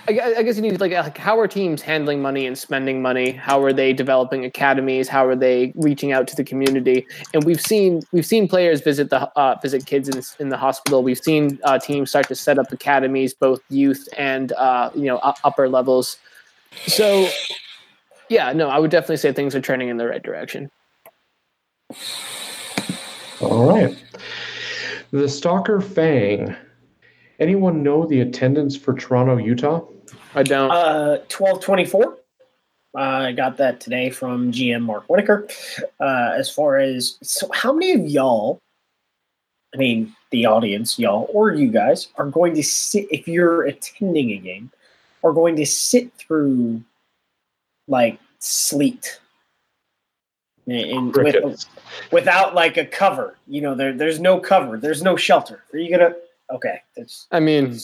I, 0.08 0.36
I 0.38 0.42
guess 0.42 0.56
you 0.56 0.62
need 0.62 0.80
like, 0.80 0.92
like 0.92 1.18
how 1.18 1.38
are 1.38 1.46
teams 1.46 1.82
handling 1.82 2.22
money 2.22 2.46
and 2.46 2.56
spending 2.56 3.02
money? 3.02 3.32
How 3.32 3.62
are 3.62 3.72
they 3.72 3.92
developing 3.92 4.44
academies? 4.44 5.06
How 5.06 5.26
are 5.26 5.36
they 5.36 5.72
reaching 5.76 6.12
out 6.12 6.26
to 6.28 6.36
the 6.36 6.44
community? 6.44 7.06
And 7.34 7.44
we've 7.44 7.60
seen 7.60 8.02
we've 8.12 8.26
seen 8.26 8.48
players 8.48 8.80
visit 8.80 9.10
the 9.10 9.28
uh, 9.38 9.58
visit 9.60 9.84
kids 9.84 10.08
in, 10.08 10.22
in 10.40 10.48
the 10.48 10.56
hospital. 10.56 11.02
We've 11.02 11.18
seen 11.18 11.58
uh, 11.64 11.78
teams 11.78 12.08
start 12.08 12.28
to 12.28 12.34
set 12.34 12.58
up 12.58 12.72
academies, 12.72 13.34
both 13.34 13.60
youth 13.68 14.08
and 14.16 14.52
uh, 14.52 14.90
you 14.94 15.04
know 15.04 15.18
upper 15.18 15.68
levels. 15.68 16.16
So 16.86 17.28
yeah, 18.30 18.52
no, 18.52 18.68
I 18.70 18.78
would 18.78 18.90
definitely 18.90 19.18
say 19.18 19.32
things 19.32 19.54
are 19.54 19.60
trending 19.60 19.88
in 19.88 19.98
the 19.98 20.06
right 20.06 20.22
direction. 20.22 20.70
All 23.40 23.68
right. 23.68 23.96
The 25.10 25.28
Stalker 25.28 25.80
Fang. 25.80 26.56
Anyone 27.40 27.82
know 27.82 28.04
the 28.04 28.20
attendance 28.20 28.76
for 28.76 28.94
Toronto, 28.94 29.36
Utah? 29.36 29.86
I 30.38 30.42
don't. 30.44 30.70
uh, 30.70 31.18
twelve 31.28 31.60
twenty 31.60 31.84
four. 31.84 32.16
I 32.94 33.32
got 33.32 33.56
that 33.56 33.80
today 33.80 34.10
from 34.10 34.52
GM 34.52 34.82
Mark 34.82 35.04
Whitaker. 35.08 35.48
Uh, 36.00 36.32
as 36.36 36.48
far 36.48 36.78
as 36.78 37.18
so, 37.22 37.48
how 37.52 37.72
many 37.72 37.92
of 37.92 38.06
y'all, 38.06 38.60
I 39.74 39.78
mean, 39.78 40.14
the 40.30 40.46
audience, 40.46 40.98
y'all, 40.98 41.28
or 41.32 41.52
you 41.52 41.68
guys, 41.68 42.08
are 42.16 42.26
going 42.26 42.54
to 42.54 42.62
sit 42.62 43.08
if 43.10 43.26
you're 43.26 43.66
attending 43.66 44.30
a 44.30 44.36
game, 44.36 44.70
are 45.24 45.32
going 45.32 45.56
to 45.56 45.66
sit 45.66 46.12
through 46.14 46.82
like 47.88 48.20
sleet 48.38 49.18
and 50.68 51.14
with, 51.16 51.66
without 52.12 52.54
like 52.54 52.76
a 52.76 52.84
cover. 52.84 53.36
You 53.48 53.60
know, 53.60 53.74
there 53.74 53.92
there's 53.92 54.20
no 54.20 54.38
cover. 54.38 54.76
There's 54.76 55.02
no 55.02 55.16
shelter. 55.16 55.64
Are 55.72 55.78
you 55.78 55.90
gonna? 55.90 56.14
Okay, 56.50 56.80
that's 56.96 57.26
I 57.30 57.40
mean, 57.40 57.78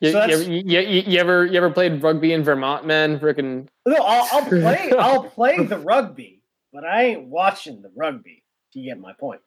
you, 0.00 0.12
So 0.12 0.24
you, 0.24 0.32
ever, 0.32 0.42
you, 0.42 1.02
you, 1.06 1.18
ever 1.18 1.46
you 1.46 1.56
ever 1.56 1.70
played 1.70 2.02
rugby 2.02 2.32
in 2.32 2.42
Vermont, 2.42 2.86
man? 2.86 3.18
Freaking 3.18 3.68
No, 3.86 3.96
I'll, 3.96 4.28
I'll 4.32 4.46
play. 4.46 4.92
I'll 4.98 5.24
play 5.24 5.62
the 5.62 5.78
rugby, 5.78 6.42
but 6.72 6.84
I 6.84 7.04
ain't 7.04 7.24
watching 7.24 7.82
the 7.82 7.90
rugby. 7.94 8.42
If 8.70 8.76
you 8.76 8.84
get 8.84 8.98
my 8.98 9.12
point. 9.12 9.40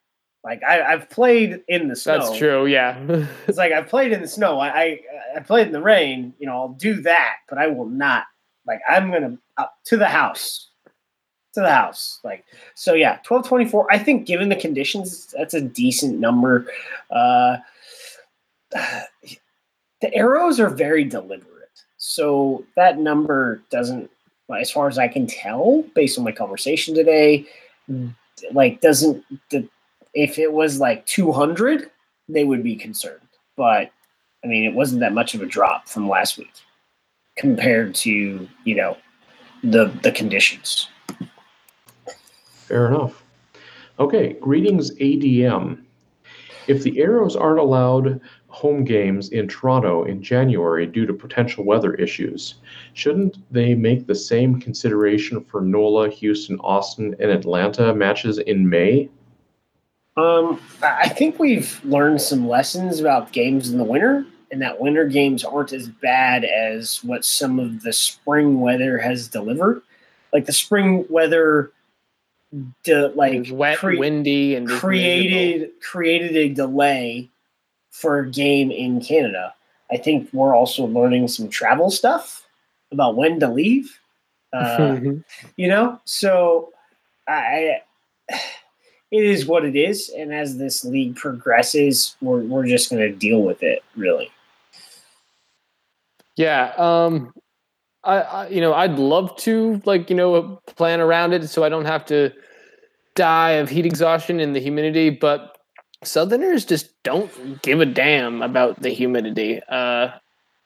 Like 0.43 0.61
I, 0.63 0.81
I've 0.81 1.09
played 1.09 1.63
in 1.69 1.87
the 1.87 1.95
snow. 1.95 2.19
that's 2.19 2.37
true. 2.37 2.65
Yeah, 2.65 2.99
It's 3.47 3.57
like 3.57 3.71
I've 3.71 3.87
played 3.87 4.11
in 4.11 4.21
the 4.21 4.27
snow. 4.27 4.59
I, 4.59 4.67
I, 4.67 4.99
I 5.37 5.39
played 5.39 5.67
in 5.67 5.73
the 5.73 5.81
rain. 5.81 6.33
You 6.37 6.47
know, 6.47 6.53
I'll 6.53 6.69
do 6.69 7.01
that, 7.01 7.37
but 7.47 7.57
I 7.57 7.67
will 7.67 7.87
not. 7.87 8.25
Like 8.67 8.81
I'm 8.87 9.11
gonna 9.11 9.37
up 9.57 9.77
to 9.85 9.97
the 9.97 10.07
house, 10.07 10.69
to 11.53 11.61
the 11.61 11.71
house. 11.71 12.19
Like 12.23 12.45
so, 12.75 12.93
yeah. 12.93 13.19
Twelve 13.23 13.47
twenty 13.47 13.65
four. 13.65 13.91
I 13.91 13.97
think 13.97 14.27
given 14.27 14.49
the 14.49 14.55
conditions, 14.55 15.33
that's 15.37 15.53
a 15.53 15.61
decent 15.61 16.19
number. 16.19 16.67
Uh, 17.09 17.57
the 20.03 20.13
arrows 20.13 20.59
are 20.59 20.69
very 20.69 21.03
deliberate, 21.05 21.81
so 21.97 22.65
that 22.75 22.99
number 22.99 23.63
doesn't, 23.71 24.11
as 24.59 24.69
far 24.69 24.89
as 24.89 24.97
I 24.97 25.07
can 25.07 25.25
tell, 25.25 25.83
based 25.95 26.17
on 26.17 26.25
my 26.25 26.33
conversation 26.33 26.93
today, 26.93 27.47
like 28.51 28.81
doesn't 28.81 29.23
the 29.49 29.67
if 30.13 30.37
it 30.37 30.51
was 30.51 30.79
like 30.79 31.05
200 31.05 31.89
they 32.29 32.43
would 32.43 32.63
be 32.63 32.75
concerned 32.75 33.19
but 33.55 33.91
i 34.43 34.47
mean 34.47 34.63
it 34.63 34.73
wasn't 34.73 34.99
that 34.99 35.13
much 35.13 35.33
of 35.33 35.41
a 35.41 35.45
drop 35.45 35.87
from 35.87 36.09
last 36.09 36.37
week 36.37 36.53
compared 37.37 37.93
to 37.95 38.47
you 38.63 38.75
know 38.75 38.97
the 39.63 39.85
the 40.01 40.11
conditions 40.11 40.89
Fair 42.67 42.87
enough. 42.87 43.23
Okay, 43.99 44.33
greetings 44.39 44.95
ADM. 44.95 45.83
If 46.67 46.81
the 46.81 46.99
Arrows 46.99 47.35
aren't 47.35 47.59
allowed 47.59 48.19
home 48.53 48.83
games 48.83 49.29
in 49.29 49.47
Toronto 49.47 50.03
in 50.03 50.21
January 50.21 50.85
due 50.85 51.07
to 51.07 51.13
potential 51.13 51.65
weather 51.65 51.95
issues, 51.95 52.55
shouldn't 52.93 53.37
they 53.51 53.73
make 53.73 54.05
the 54.05 54.13
same 54.13 54.59
consideration 54.59 55.43
for 55.43 55.59
NOLA, 55.59 56.09
Houston, 56.11 56.59
Austin, 56.59 57.15
and 57.19 57.31
Atlanta 57.31 57.95
matches 57.95 58.37
in 58.37 58.69
May? 58.69 59.09
um 60.15 60.61
i 60.83 60.99
I 61.05 61.09
think 61.09 61.39
we've 61.39 61.83
learned 61.83 62.21
some 62.21 62.47
lessons 62.47 62.99
about 62.99 63.31
games 63.31 63.71
in 63.71 63.79
the 63.79 63.83
winter 63.83 64.23
and 64.51 64.61
that 64.61 64.79
winter 64.79 65.07
games 65.07 65.43
aren't 65.43 65.73
as 65.73 65.87
bad 65.87 66.45
as 66.45 67.03
what 67.03 67.25
some 67.25 67.59
of 67.59 67.81
the 67.81 67.91
spring 67.91 68.61
weather 68.61 68.99
has 68.99 69.27
delivered 69.27 69.81
like 70.31 70.45
the 70.45 70.53
spring 70.53 71.05
weather 71.09 71.71
de- 72.83 73.07
like 73.09 73.47
wet, 73.51 73.79
cre- 73.79 73.97
windy, 73.97 74.53
and 74.55 74.67
just 74.67 74.83
miserable. 74.83 74.87
created 74.87 75.71
created 75.81 76.35
a 76.35 76.49
delay 76.49 77.31
for 77.93 78.19
a 78.19 78.29
game 78.29 78.71
in 78.71 78.99
Canada. 78.99 79.53
I 79.89 79.97
think 79.97 80.27
we're 80.33 80.55
also 80.55 80.85
learning 80.85 81.29
some 81.29 81.47
travel 81.47 81.89
stuff 81.89 82.45
about 82.91 83.15
when 83.15 83.39
to 83.39 83.47
leave. 83.47 83.99
Uh, 84.51 84.99
you 85.55 85.67
know, 85.67 85.99
so 86.03 86.73
I, 87.27 87.81
it 88.29 89.23
is 89.23 89.45
what 89.45 89.63
it 89.63 89.75
is, 89.75 90.09
and 90.09 90.33
as 90.33 90.57
this 90.57 90.83
league 90.83 91.15
progresses, 91.15 92.15
we're 92.21 92.41
we're 92.41 92.67
just 92.67 92.89
going 92.89 93.01
to 93.01 93.11
deal 93.11 93.41
with 93.41 93.63
it. 93.63 93.83
Really, 93.95 94.29
Yeah. 96.35 96.73
Um, 96.77 97.33
I, 98.03 98.19
I, 98.19 98.47
you 98.49 98.61
know, 98.61 98.73
I'd 98.73 98.97
love 98.99 99.35
to 99.37 99.81
like, 99.85 100.09
you 100.09 100.15
know, 100.15 100.61
plan 100.65 100.99
around 100.99 101.33
it 101.33 101.47
so 101.49 101.63
I 101.63 101.69
don't 101.69 101.85
have 101.85 102.05
to 102.07 102.31
die 103.15 103.51
of 103.51 103.69
heat 103.69 103.85
exhaustion 103.85 104.39
in 104.39 104.53
the 104.53 104.59
humidity, 104.59 105.09
but 105.09 105.52
Southerners 106.05 106.65
just 106.65 107.01
don't 107.03 107.61
give 107.61 107.81
a 107.81 107.85
damn 107.85 108.41
about 108.41 108.81
the 108.81 108.89
humidity. 108.89 109.61
Uh, 109.69 110.09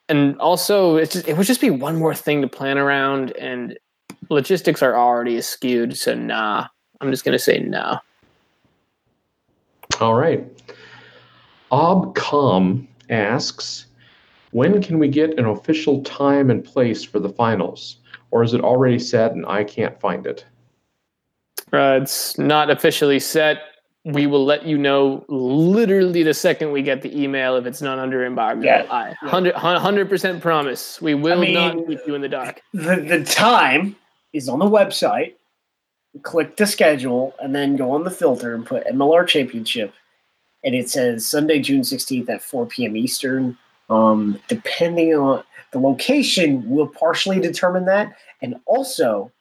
and 0.10 0.40
also 0.40 0.96
it's 0.96 1.14
just, 1.14 1.28
it 1.28 1.38
would 1.38 1.48
just 1.48 1.62
be 1.62 1.70
one 1.70 1.98
more 1.98 2.16
thing 2.16 2.42
to 2.42 2.48
plan 2.48 2.78
around 2.78 3.32
and 3.38 3.78
logistics 4.30 4.82
are 4.82 4.96
already 4.96 5.42
skewed. 5.42 5.98
So 5.98 6.16
nah, 6.16 6.68
I'm 7.02 7.12
just 7.12 7.26
going 7.26 7.38
to 7.38 7.44
say 7.44 7.60
no. 7.60 8.00
All 10.00 10.16
right. 10.16 10.46
Obcom 11.72 12.88
asks 13.10 13.88
When 14.52 14.82
can 14.82 15.00
we 15.00 15.08
get 15.08 15.38
an 15.38 15.46
official 15.46 16.04
time 16.04 16.50
and 16.50 16.64
place 16.64 17.04
for 17.04 17.20
the 17.20 17.30
finals? 17.30 17.98
Or 18.32 18.44
is 18.44 18.54
it 18.54 18.62
already 18.62 19.00
set 19.00 19.32
and 19.32 19.46
I 19.46 19.64
can't 19.64 20.00
find 20.00 20.26
it? 20.26 20.46
Uh, 21.74 22.00
it's 22.02 22.38
not 22.38 22.70
officially 22.70 23.20
set. 23.20 23.60
We 24.14 24.26
will 24.26 24.46
let 24.46 24.66
you 24.66 24.78
know 24.78 25.26
literally 25.28 26.24
the 26.24 26.34
second 26.34 26.72
we 26.72 26.82
get 26.82 27.02
the 27.02 27.22
email 27.22 27.58
if 27.58 27.66
it's 27.66 27.82
not 27.82 28.00
under 28.00 28.26
embargo. 28.26 28.62
Yeah. 28.64 28.86
I 28.90 29.16
100 29.22 30.10
percent 30.10 30.42
promise. 30.42 31.02
We 31.02 31.14
will 31.14 31.40
mean- 31.40 31.54
not 31.54 31.88
keep 31.88 32.00
you 32.08 32.16
in 32.16 32.22
the 32.22 32.30
dark. 32.30 32.62
The 32.74 32.96
the 32.96 33.24
time 33.26 33.96
is 34.34 34.48
on 34.48 34.60
the 34.60 34.66
website. 34.66 35.34
Click 36.24 36.56
the 36.56 36.66
schedule 36.66 37.36
and 37.40 37.54
then 37.54 37.76
go 37.76 37.92
on 37.92 38.04
the 38.04 38.10
filter 38.10 38.56
and 38.56 38.66
put 38.66 38.88
MLR 38.88 39.28
Championship, 39.28 39.94
and 40.64 40.74
it 40.74 40.90
says 40.90 41.28
Sunday, 41.28 41.60
June 41.60 41.84
sixteenth 41.84 42.30
at 42.30 42.42
four 42.42 42.66
p.m. 42.66 42.96
Eastern. 42.96 43.58
Um, 43.90 44.40
depending 44.48 45.14
on 45.14 45.44
the 45.72 45.80
location, 45.80 46.68
will 46.70 46.88
partially 46.88 47.40
determine 47.40 47.86
that, 47.86 48.16
and 48.42 48.56
also, 48.66 49.32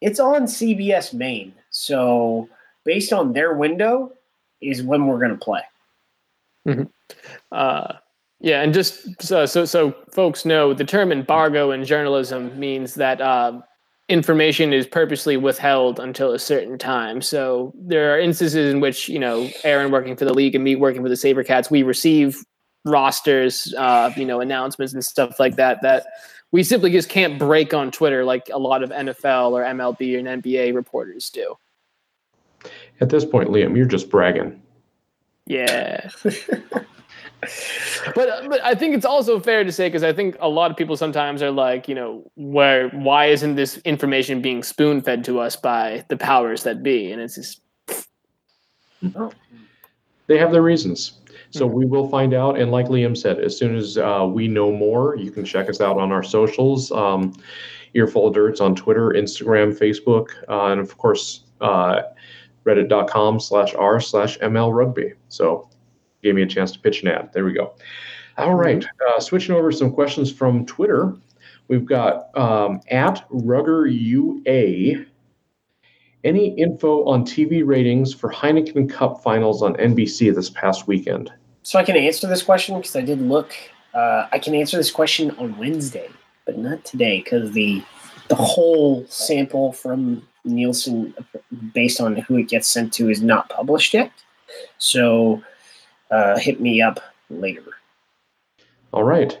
it's 0.00 0.18
on 0.18 0.44
CBS 0.44 1.12
Main. 1.12 1.52
So 1.70 2.48
based 2.84 3.12
on 3.12 3.32
their 3.32 3.54
window, 3.54 4.12
is 4.60 4.82
when 4.82 5.06
we're 5.06 5.18
going 5.18 5.30
to 5.30 5.44
play. 5.44 5.62
Uh, 7.50 7.94
yeah, 8.40 8.62
and 8.62 8.74
just 8.74 9.22
so, 9.22 9.46
so 9.46 9.64
so 9.64 9.94
folks 10.10 10.44
know, 10.44 10.74
the 10.74 10.84
term 10.84 11.12
embargo 11.12 11.70
in 11.70 11.84
journalism 11.84 12.58
means 12.58 12.94
that 12.94 13.20
uh, 13.20 13.60
information 14.08 14.72
is 14.72 14.86
purposely 14.86 15.36
withheld 15.36 16.00
until 16.00 16.32
a 16.32 16.38
certain 16.38 16.76
time. 16.76 17.22
So 17.22 17.72
there 17.76 18.12
are 18.14 18.18
instances 18.18 18.72
in 18.72 18.80
which 18.80 19.08
you 19.08 19.18
know 19.18 19.48
Aaron 19.64 19.92
working 19.92 20.16
for 20.16 20.24
the 20.24 20.34
league 20.34 20.54
and 20.54 20.64
me 20.64 20.74
working 20.74 21.02
for 21.02 21.08
the 21.08 21.14
SaberCats, 21.14 21.70
we 21.70 21.82
receive 21.82 22.44
rosters, 22.84 23.72
uh, 23.78 24.12
you 24.16 24.24
know, 24.24 24.40
announcements 24.40 24.92
and 24.92 25.04
stuff 25.04 25.38
like 25.38 25.56
that 25.56 25.80
that 25.82 26.06
we 26.50 26.62
simply 26.62 26.90
just 26.90 27.08
can't 27.08 27.38
break 27.38 27.72
on 27.72 27.90
Twitter 27.90 28.24
like 28.24 28.50
a 28.52 28.58
lot 28.58 28.82
of 28.82 28.90
NFL 28.90 29.52
or 29.52 29.62
MLB 29.62 30.18
and 30.18 30.42
NBA 30.42 30.74
reporters 30.74 31.30
do. 31.30 31.56
At 33.02 33.08
this 33.08 33.24
point, 33.24 33.48
Liam, 33.48 33.76
you're 33.76 33.84
just 33.84 34.08
bragging. 34.08 34.62
Yeah. 35.46 36.08
but 36.22 36.86
but 38.14 38.64
I 38.64 38.76
think 38.76 38.94
it's 38.94 39.04
also 39.04 39.40
fair 39.40 39.64
to 39.64 39.72
say 39.72 39.88
because 39.88 40.04
I 40.04 40.12
think 40.12 40.36
a 40.38 40.48
lot 40.48 40.70
of 40.70 40.76
people 40.76 40.96
sometimes 40.96 41.42
are 41.42 41.50
like, 41.50 41.88
you 41.88 41.96
know, 41.96 42.30
where 42.36 42.90
why 42.90 43.26
isn't 43.26 43.56
this 43.56 43.78
information 43.78 44.40
being 44.40 44.62
spoon 44.62 45.02
fed 45.02 45.24
to 45.24 45.40
us 45.40 45.56
by 45.56 46.04
the 46.10 46.16
powers 46.16 46.62
that 46.62 46.84
be? 46.84 47.10
And 47.10 47.20
it's 47.20 47.34
just 47.34 47.60
They 50.28 50.38
have 50.38 50.52
their 50.52 50.62
reasons. 50.62 51.18
So 51.50 51.66
we 51.66 51.84
will 51.84 52.08
find 52.08 52.34
out. 52.34 52.56
And 52.56 52.70
like 52.70 52.86
Liam 52.86 53.16
said, 53.16 53.40
as 53.40 53.58
soon 53.58 53.74
as 53.74 53.98
uh, 53.98 54.30
we 54.32 54.46
know 54.46 54.70
more, 54.70 55.16
you 55.16 55.32
can 55.32 55.44
check 55.44 55.68
us 55.68 55.80
out 55.80 55.98
on 55.98 56.12
our 56.12 56.22
socials. 56.22 56.92
Um, 56.92 57.34
Earful 57.94 58.28
of 58.28 58.34
Dirt's 58.34 58.60
on 58.60 58.76
Twitter, 58.76 59.10
Instagram, 59.10 59.76
Facebook, 59.76 60.28
uh, 60.48 60.72
and 60.72 60.80
of 60.80 60.96
course, 60.96 61.44
uh, 61.60 62.02
reddit.com 62.64 63.40
slash 63.40 63.74
r 63.74 64.00
slash 64.00 64.38
ml 64.38 64.72
rugby. 64.72 65.12
So 65.28 65.68
gave 66.22 66.34
me 66.34 66.42
a 66.42 66.46
chance 66.46 66.72
to 66.72 66.78
pitch 66.78 67.02
an 67.02 67.08
ad. 67.08 67.30
There 67.32 67.44
we 67.44 67.52
go. 67.52 67.74
All 68.38 68.54
right. 68.54 68.84
Uh, 69.08 69.20
switching 69.20 69.54
over 69.54 69.70
some 69.72 69.92
questions 69.92 70.32
from 70.32 70.64
Twitter. 70.66 71.14
We've 71.68 71.84
got 71.84 72.36
um, 72.36 72.80
at 72.90 73.24
Rugger 73.30 73.86
UA. 73.86 75.04
Any 76.24 76.54
info 76.54 77.04
on 77.04 77.24
TV 77.24 77.66
ratings 77.66 78.14
for 78.14 78.30
Heineken 78.30 78.88
Cup 78.88 79.22
finals 79.22 79.62
on 79.62 79.74
NBC 79.74 80.34
this 80.34 80.50
past 80.50 80.86
weekend? 80.86 81.32
So 81.62 81.78
I 81.78 81.84
can 81.84 81.96
answer 81.96 82.28
this 82.28 82.42
question 82.42 82.76
because 82.76 82.94
I 82.94 83.00
did 83.00 83.20
look. 83.20 83.52
Uh, 83.92 84.26
I 84.30 84.38
can 84.38 84.54
answer 84.54 84.76
this 84.76 84.90
question 84.90 85.32
on 85.32 85.56
Wednesday, 85.58 86.08
but 86.46 86.58
not 86.58 86.84
today 86.84 87.18
because 87.22 87.52
the 87.52 87.82
the 88.28 88.36
whole 88.36 89.04
sample 89.08 89.72
from 89.72 90.26
Nielsen, 90.44 91.14
based 91.74 92.00
on 92.00 92.16
who 92.16 92.36
it 92.36 92.48
gets 92.48 92.68
sent 92.68 92.92
to, 92.94 93.10
is 93.10 93.22
not 93.22 93.48
published 93.48 93.94
yet. 93.94 94.10
So 94.78 95.42
uh, 96.10 96.38
hit 96.38 96.60
me 96.60 96.82
up 96.82 97.00
later. 97.30 97.64
All 98.92 99.04
right. 99.04 99.38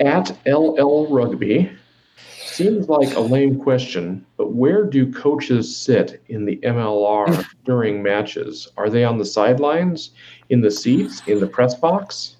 At 0.00 0.36
LL 0.46 1.06
Rugby. 1.10 1.70
Seems 2.46 2.88
like 2.88 3.12
a 3.14 3.20
lame 3.20 3.58
question, 3.58 4.24
but 4.36 4.52
where 4.52 4.84
do 4.84 5.12
coaches 5.12 5.76
sit 5.76 6.22
in 6.28 6.44
the 6.44 6.56
MLR 6.58 7.44
during 7.64 8.00
matches? 8.00 8.68
Are 8.76 8.88
they 8.88 9.02
on 9.02 9.18
the 9.18 9.24
sidelines, 9.24 10.10
in 10.50 10.60
the 10.60 10.70
seats, 10.70 11.20
in 11.26 11.40
the 11.40 11.48
press 11.48 11.74
box? 11.74 12.36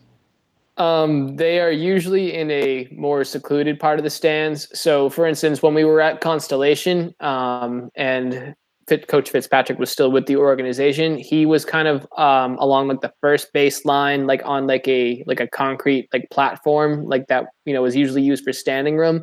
Um, 0.77 1.37
they 1.37 1.61
are 1.61 1.71
usually 1.71 2.35
in 2.35 2.51
a 2.51 2.89
more 2.91 3.23
secluded 3.23 3.79
part 3.79 3.99
of 3.99 4.05
the 4.05 4.11
stands. 4.11 4.69
So, 4.79 5.09
for 5.09 5.27
instance, 5.27 5.63
when 5.63 5.75
we 5.75 5.85
were 5.85 6.01
at 6.01 6.21
Constellation, 6.21 7.15
um, 7.21 7.91
and 7.95 8.57
Fit, 8.89 9.09
Coach 9.09 9.31
Fitzpatrick 9.31 9.79
was 9.79 9.91
still 9.91 10.11
with 10.11 10.27
the 10.27 10.37
organization, 10.37 11.17
he 11.17 11.47
was 11.47 11.65
kind 11.65 11.89
of 11.89 12.07
um, 12.19 12.57
along 12.59 12.89
like 12.89 13.01
the 13.01 13.13
first 13.21 13.53
baseline, 13.55 14.27
like 14.27 14.43
on 14.45 14.67
like 14.67 14.87
a 14.89 15.25
like 15.27 15.41
a 15.41 15.47
concrete 15.47 16.09
like 16.13 16.29
platform, 16.31 17.05
like 17.07 17.29
that 17.29 17.47
you 17.65 17.73
know 17.73 17.83
was 17.83 17.97
usually 17.97 18.23
used 18.23 18.45
for 18.45 18.53
standing 18.53 18.97
room. 18.97 19.23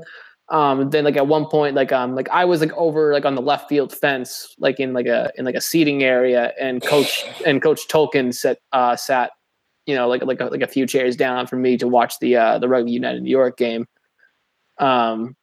Um, 0.50 0.90
then 0.90 1.04
like 1.04 1.16
at 1.16 1.28
one 1.28 1.46
point, 1.46 1.76
like 1.76 1.92
um, 1.92 2.16
like 2.16 2.28
I 2.30 2.44
was 2.44 2.60
like 2.60 2.74
over 2.74 3.14
like 3.14 3.26
on 3.26 3.36
the 3.36 3.42
left 3.42 3.70
field 3.70 3.94
fence, 3.94 4.56
like 4.58 4.80
in 4.80 4.94
like 4.94 5.06
a 5.06 5.32
in 5.38 5.46
like 5.46 5.56
a 5.56 5.62
seating 5.62 6.04
area, 6.04 6.54
and 6.60 6.82
Coach 6.82 7.24
and 7.46 7.62
Coach 7.62 7.88
Tolkien 7.88 8.34
sat 8.34 8.58
uh, 8.72 8.96
sat 8.96 9.32
you 9.92 9.98
know, 9.98 10.08
like 10.08 10.24
like 10.24 10.40
a, 10.40 10.46
like 10.46 10.62
a 10.62 10.68
few 10.68 10.88
chairs 10.88 11.18
down 11.18 11.48
from 11.48 11.62
me 11.62 11.78
to 11.78 11.86
watch 11.86 12.18
the 12.22 12.38
uh, 12.38 12.60
the 12.60 12.70
Rugby 12.70 12.94
United 12.94 13.22
New 13.24 13.30
York 13.30 13.58
game. 13.58 13.86
Um, 14.78 15.36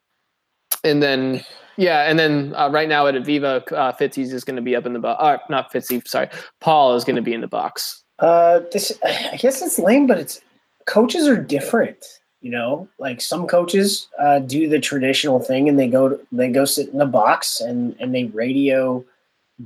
and 0.83 1.03
then 1.03 1.45
yeah, 1.77 2.09
and 2.09 2.19
then 2.19 2.55
uh, 2.57 2.71
right 2.71 2.89
now 2.89 3.07
at 3.07 3.15
Aveva, 3.15 3.71
uh, 3.73 3.93
Fitzy's 3.93 4.33
is 4.33 4.45
going 4.45 4.57
to 4.57 4.63
be 4.63 4.75
up 4.75 4.87
in 4.87 4.95
the 4.95 5.01
box. 5.01 5.23
Uh, 5.23 5.37
not 5.51 5.71
Fitzy, 5.71 6.09
sorry, 6.09 6.31
Paul 6.63 6.95
is 6.95 7.05
going 7.05 7.17
to 7.17 7.23
be 7.23 7.35
in 7.35 7.43
the 7.43 7.47
box. 7.47 8.03
Uh, 8.21 8.61
this 8.73 8.91
I 9.05 9.37
guess 9.37 9.61
it's 9.61 9.79
lame, 9.79 10.07
but 10.07 10.19
it's 10.19 10.41
coaches 10.87 11.29
are 11.29 11.37
different. 11.37 12.03
You 12.41 12.53
know, 12.53 12.89
like 12.99 13.21
some 13.21 13.47
coaches 13.47 14.09
uh, 14.19 14.39
do 14.39 14.67
the 14.67 14.81
traditional 14.81 15.41
thing 15.41 15.69
and 15.69 15.79
they 15.79 15.89
go 15.89 16.09
to, 16.09 16.21
they 16.33 16.49
go 16.49 16.65
sit 16.65 16.89
in 16.89 16.97
the 16.97 17.05
box 17.05 17.61
and 17.61 17.95
and 18.01 18.15
they 18.15 18.25
radio 18.25 19.05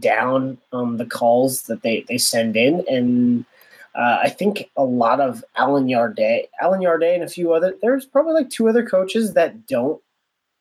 down 0.01 0.59
um, 0.73 0.97
the 0.97 1.07
calls 1.07 1.63
that 1.65 1.83
they 1.83 2.05
they 2.09 2.19
send 2.19 2.57
in 2.57 2.85
and. 2.89 3.45
Uh, 3.95 4.21
I 4.23 4.31
think 4.31 4.71
a 4.77 4.85
lot 4.85 5.21
of 5.21 5.45
Alan 5.57 5.87
Yarday, 5.87 6.49
Alan 6.61 6.81
Yarday, 6.81 7.15
and 7.15 7.23
a 7.23 7.29
few 7.29 7.53
other. 7.53 7.75
There's 7.83 8.07
probably 8.07 8.35
like 8.35 8.51
two 8.51 8.69
other 8.69 8.85
coaches 8.85 9.35
that 9.35 9.67
don't 9.67 10.01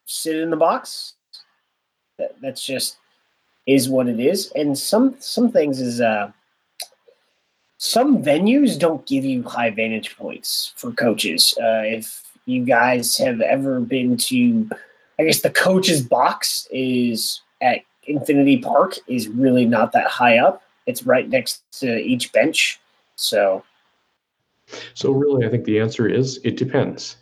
sit 0.05 0.35
in 0.35 0.49
the 0.49 0.57
box. 0.57 1.13
That, 2.17 2.35
that's 2.41 2.65
just 2.65 2.97
is 3.67 3.89
what 3.89 4.07
it 4.07 4.19
is. 4.19 4.51
And 4.55 4.77
some 4.77 5.15
some 5.19 5.51
things 5.51 5.79
is 5.79 6.01
uh, 6.01 6.31
some 7.77 8.21
venues 8.21 8.77
don't 8.77 9.05
give 9.05 9.23
you 9.23 9.43
high 9.43 9.69
vantage 9.69 10.17
points 10.17 10.73
for 10.75 10.91
coaches. 10.91 11.53
Uh, 11.57 11.83
if 11.85 12.23
you 12.45 12.65
guys 12.65 13.17
have 13.17 13.39
ever 13.39 13.79
been 13.79 14.17
to, 14.17 14.69
I 15.19 15.23
guess 15.23 15.41
the 15.41 15.51
coach's 15.51 16.01
box 16.01 16.67
is 16.71 17.41
at 17.61 17.81
Infinity 18.03 18.57
Park 18.57 18.95
is 19.07 19.29
really 19.29 19.65
not 19.65 19.93
that 19.93 20.07
high 20.07 20.37
up. 20.37 20.63
It's 20.85 21.03
right 21.03 21.29
next 21.29 21.61
to 21.79 21.97
each 21.97 22.33
bench. 22.33 22.80
So 23.21 23.63
So 24.93 25.11
really, 25.11 25.45
I 25.45 25.49
think 25.49 25.65
the 25.65 25.79
answer 25.79 26.07
is 26.07 26.39
it 26.43 26.57
depends. 26.57 27.17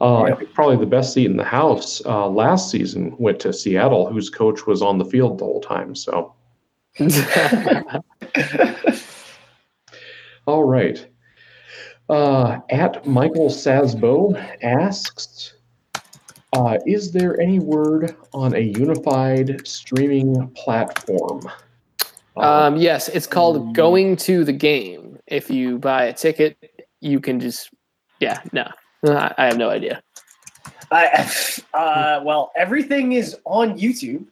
Uh, 0.00 0.22
I 0.22 0.34
think 0.34 0.52
probably 0.52 0.78
the 0.78 0.86
best 0.86 1.12
seat 1.14 1.26
in 1.26 1.36
the 1.36 1.44
house 1.44 2.04
uh, 2.06 2.26
last 2.26 2.70
season 2.70 3.14
went 3.18 3.38
to 3.40 3.52
Seattle, 3.52 4.10
whose 4.10 4.30
coach 4.30 4.66
was 4.66 4.82
on 4.82 4.98
the 4.98 5.04
field 5.04 5.38
the 5.38 5.44
whole 5.44 5.60
time. 5.60 5.94
So, 5.94 6.34
all 10.46 10.64
right. 10.64 11.06
Uh, 12.08 12.58
at 12.70 13.06
Michael 13.06 13.48
Sasbo 13.48 14.34
asks, 14.62 15.54
uh, 16.52 16.78
is 16.84 17.12
there 17.12 17.40
any 17.40 17.60
word 17.60 18.16
on 18.34 18.56
a 18.56 18.60
unified 18.60 19.66
streaming 19.66 20.48
platform? 20.56 21.42
Uh, 22.36 22.40
um, 22.40 22.76
yes, 22.76 23.08
it's 23.08 23.26
called 23.26 23.74
going 23.74 24.16
to 24.16 24.44
the 24.44 24.52
game. 24.52 25.18
If 25.26 25.50
you 25.50 25.78
buy 25.78 26.04
a 26.04 26.12
ticket, 26.12 26.56
you 27.00 27.20
can 27.20 27.40
just 27.40 27.70
yeah, 28.20 28.40
no, 28.52 28.68
I, 29.06 29.34
I 29.36 29.44
have 29.46 29.58
no 29.58 29.68
idea. 29.68 30.02
I, 30.90 31.30
uh, 31.74 32.20
well, 32.24 32.52
everything 32.56 33.12
is 33.12 33.36
on 33.44 33.78
YouTube 33.78 34.26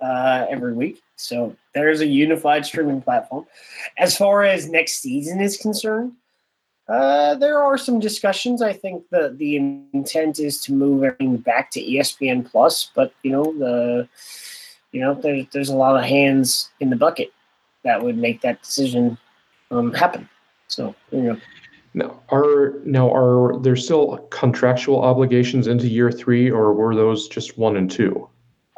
uh, 0.00 0.46
every 0.48 0.74
week. 0.74 1.00
So 1.16 1.56
there's 1.74 2.00
a 2.00 2.06
unified 2.06 2.64
streaming 2.66 3.02
platform. 3.02 3.46
As 3.98 4.16
far 4.16 4.44
as 4.44 4.68
next 4.68 5.00
season 5.00 5.40
is 5.40 5.56
concerned, 5.56 6.12
uh, 6.88 7.36
there 7.36 7.62
are 7.62 7.78
some 7.78 8.00
discussions. 8.00 8.62
I 8.62 8.72
think 8.72 9.04
the 9.10 9.34
the 9.36 9.56
intent 9.56 10.38
is 10.38 10.60
to 10.62 10.72
move 10.72 11.04
everything 11.04 11.36
back 11.36 11.70
to 11.72 11.80
ESPN 11.80 12.50
Plus, 12.50 12.90
but 12.94 13.12
you 13.22 13.30
know 13.30 13.44
the 13.58 14.08
you 14.92 15.00
know 15.00 15.14
there's 15.14 15.46
there's 15.52 15.68
a 15.68 15.76
lot 15.76 15.96
of 15.96 16.04
hands 16.04 16.70
in 16.80 16.90
the 16.90 16.96
bucket 16.96 17.32
that 17.84 18.02
would 18.02 18.16
make 18.16 18.40
that 18.42 18.62
decision 18.62 19.18
um, 19.70 19.92
happen. 19.92 20.28
So 20.68 20.94
you 21.10 21.22
know, 21.22 21.40
Now, 21.94 22.20
are 22.30 22.74
now 22.84 23.12
are 23.12 23.58
there 23.58 23.76
still 23.76 24.18
contractual 24.30 25.00
obligations 25.02 25.66
into 25.66 25.88
year 25.88 26.10
three, 26.12 26.50
or 26.50 26.72
were 26.72 26.94
those 26.94 27.28
just 27.28 27.58
one 27.58 27.76
and 27.76 27.90
two? 27.90 28.28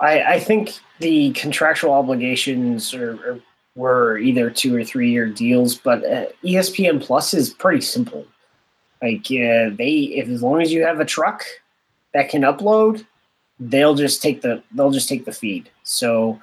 I, 0.00 0.34
I 0.34 0.40
think 0.40 0.80
the 0.98 1.30
contractual 1.32 1.92
obligations 1.92 2.92
are, 2.92 3.12
are, 3.12 3.40
were 3.76 4.18
either 4.18 4.50
two 4.50 4.74
or 4.74 4.84
three 4.84 5.10
year 5.10 5.28
deals, 5.28 5.76
but 5.76 6.04
uh, 6.04 6.26
ESPN 6.44 7.00
Plus 7.00 7.32
is 7.32 7.50
pretty 7.50 7.82
simple. 7.82 8.26
Like 9.00 9.26
uh, 9.26 9.70
they, 9.76 10.12
if 10.14 10.28
as 10.28 10.42
long 10.42 10.60
as 10.62 10.72
you 10.72 10.84
have 10.84 11.00
a 11.00 11.04
truck 11.04 11.44
that 12.14 12.28
can 12.28 12.42
upload, 12.42 13.04
they'll 13.60 13.94
just 13.94 14.22
take 14.22 14.42
the 14.42 14.62
they'll 14.72 14.90
just 14.90 15.08
take 15.08 15.24
the 15.24 15.32
feed. 15.32 15.70
So 15.82 16.40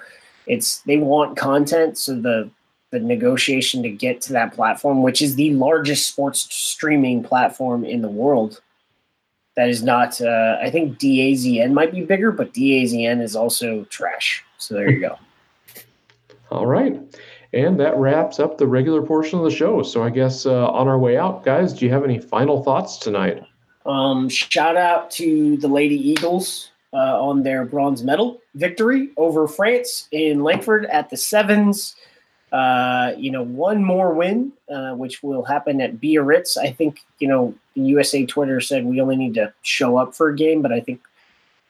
it's 0.50 0.80
they 0.80 0.98
want 0.98 1.38
content, 1.38 1.98
so 1.98 2.16
the 2.16 2.50
the 2.92 3.00
negotiation 3.00 3.84
to 3.84 3.90
get 3.90 4.20
to 4.20 4.34
that 4.34 4.54
platform, 4.54 5.04
which 5.04 5.22
is 5.22 5.36
the 5.36 5.54
largest 5.54 6.08
sports 6.08 6.48
streaming 6.50 7.24
platform 7.24 7.86
in 7.86 8.02
the 8.02 8.10
world. 8.10 8.62
That 9.56 9.70
is 9.70 9.84
not. 9.84 10.20
Uh, 10.20 10.58
I 10.62 10.70
think 10.72 10.98
DAZN 10.98 11.72
might 11.72 11.92
be 11.92 12.02
bigger, 12.02 12.32
but 12.32 12.54
DAZN 12.54 13.22
is 13.22 13.36
also 13.36 13.84
trash. 13.86 14.44
So 14.58 14.74
there 14.74 14.90
you 14.90 15.00
go. 15.00 15.20
All 16.52 16.66
right. 16.66 17.00
And 17.54 17.80
that 17.80 17.96
wraps 17.98 18.40
up 18.40 18.58
the 18.58 18.68
regular 18.68 19.02
portion 19.04 19.40
of 19.40 19.46
the 19.46 19.52
show. 19.52 19.84
So 19.84 20.04
I 20.04 20.10
guess 20.10 20.46
uh, 20.46 20.68
on 20.70 20.88
our 20.88 20.98
way 20.98 21.18
out, 21.18 21.44
guys, 21.44 21.74
do 21.74 21.86
you 21.86 21.92
have 21.92 22.04
any 22.04 22.20
final 22.20 22.64
thoughts 22.64 22.98
tonight? 22.98 23.44
Um, 23.86 24.30
shout 24.30 24.78
out 24.78 25.12
to 25.12 25.58
the 25.58 25.68
Lady 25.68 25.96
Eagles 25.96 26.72
uh, 26.94 27.22
on 27.22 27.44
their 27.44 27.66
bronze 27.66 28.04
medal 28.04 28.42
victory 28.56 29.10
over 29.18 29.48
France 29.48 30.08
in 30.12 30.44
Langford 30.44 30.86
at 30.86 31.10
the 31.10 31.18
Sevens. 31.18 31.96
Uh, 32.52 33.14
you 33.16 33.30
know, 33.30 33.44
one 33.44 33.84
more 33.84 34.14
win, 34.14 34.52
uh, 34.70 34.94
which 34.94 35.22
will 35.22 35.44
happen 35.44 35.80
at 35.82 36.02
Biarritz. 36.02 36.58
I 36.58 36.72
think, 36.72 37.02
you 37.20 37.28
know, 37.28 37.54
USA 37.76 38.26
Twitter 38.26 38.60
said 38.60 38.86
we 38.86 39.02
only 39.02 39.16
need 39.16 39.36
to 39.36 39.54
show 39.62 39.98
up 39.98 40.16
for 40.16 40.30
a 40.30 40.36
game, 40.36 40.64
but 40.64 40.72
I 40.72 40.80
think 40.80 41.02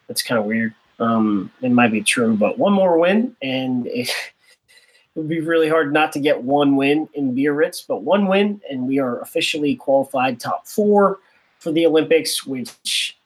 that's 0.08 0.24
kind 0.24 0.40
of 0.40 0.46
weird. 0.46 0.74
Um, 1.00 1.52
it 1.62 1.72
might 1.72 1.92
be 1.92 2.02
true, 2.02 2.36
but 2.36 2.58
one 2.58 2.74
more 2.74 2.98
win, 2.98 3.36
and 3.42 3.88
it, 3.88 4.08
it 5.16 5.16
would 5.16 5.28
be 5.28 5.42
really 5.42 5.68
hard 5.68 5.92
not 5.92 6.14
to 6.14 6.20
get 6.20 6.44
one 6.44 6.78
win 6.78 7.10
in 7.14 7.36
Biarritz, 7.36 7.84
but 7.86 8.04
one 8.04 8.28
win, 8.28 8.62
and 8.70 8.88
we 8.88 9.00
are 9.00 9.20
officially 9.20 9.76
qualified 9.76 10.40
top 10.40 10.66
four 10.66 11.20
for 11.60 11.74
the 11.74 11.86
Olympics, 11.86 12.46
which 12.46 13.18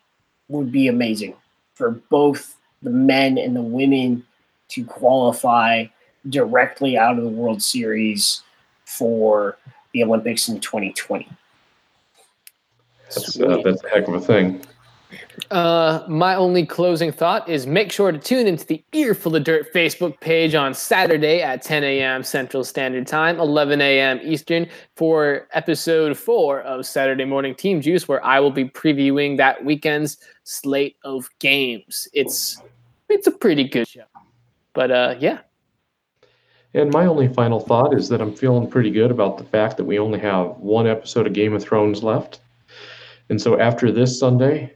would 0.49 0.71
be 0.71 0.87
amazing 0.87 1.35
for 1.73 1.91
both 2.09 2.55
the 2.81 2.89
men 2.89 3.37
and 3.37 3.55
the 3.55 3.61
women 3.61 4.25
to 4.69 4.83
qualify 4.85 5.85
directly 6.29 6.97
out 6.97 7.17
of 7.17 7.23
the 7.23 7.29
World 7.29 7.61
Series 7.61 8.41
for 8.85 9.57
the 9.93 10.03
Olympics 10.03 10.49
in 10.49 10.59
2020. 10.59 11.27
That's, 13.05 13.39
uh, 13.39 13.61
that's 13.63 13.83
a 13.83 13.89
heck 13.89 14.07
of 14.07 14.15
a 14.15 14.21
thing. 14.21 14.61
Uh, 15.51 16.03
my 16.07 16.35
only 16.35 16.65
closing 16.65 17.11
thought 17.11 17.47
is 17.49 17.67
make 17.67 17.91
sure 17.91 18.11
to 18.11 18.17
tune 18.17 18.47
into 18.47 18.65
the 18.65 18.83
Earful 18.93 19.35
of 19.35 19.43
Dirt 19.43 19.73
Facebook 19.73 20.19
page 20.19 20.55
on 20.55 20.73
Saturday 20.73 21.41
at 21.41 21.61
10 21.61 21.83
a.m. 21.83 22.23
Central 22.23 22.63
Standard 22.63 23.07
Time, 23.07 23.39
11 23.39 23.81
a.m. 23.81 24.19
Eastern, 24.23 24.67
for 24.95 25.47
episode 25.53 26.17
four 26.17 26.61
of 26.61 26.85
Saturday 26.85 27.25
Morning 27.25 27.55
Team 27.55 27.81
Juice, 27.81 28.07
where 28.07 28.23
I 28.23 28.39
will 28.39 28.51
be 28.51 28.65
previewing 28.65 29.37
that 29.37 29.63
weekend's 29.63 30.17
slate 30.43 30.97
of 31.03 31.29
games. 31.39 32.07
It's 32.13 32.61
it's 33.09 33.27
a 33.27 33.31
pretty 33.31 33.65
good 33.65 33.87
show, 33.87 34.05
but 34.73 34.91
uh, 34.91 35.15
yeah. 35.19 35.39
And 36.73 36.91
my 36.91 37.05
only 37.05 37.27
final 37.27 37.59
thought 37.59 37.93
is 37.93 38.09
that 38.09 38.21
I'm 38.21 38.33
feeling 38.33 38.67
pretty 38.69 38.89
good 38.89 39.11
about 39.11 39.37
the 39.37 39.43
fact 39.43 39.77
that 39.77 39.83
we 39.83 39.99
only 39.99 40.19
have 40.19 40.57
one 40.57 40.87
episode 40.87 41.27
of 41.27 41.33
Game 41.33 41.53
of 41.53 41.63
Thrones 41.63 42.01
left. 42.01 42.39
And 43.29 43.39
so 43.39 43.59
after 43.59 43.91
this 43.91 44.19
Sunday, 44.19 44.73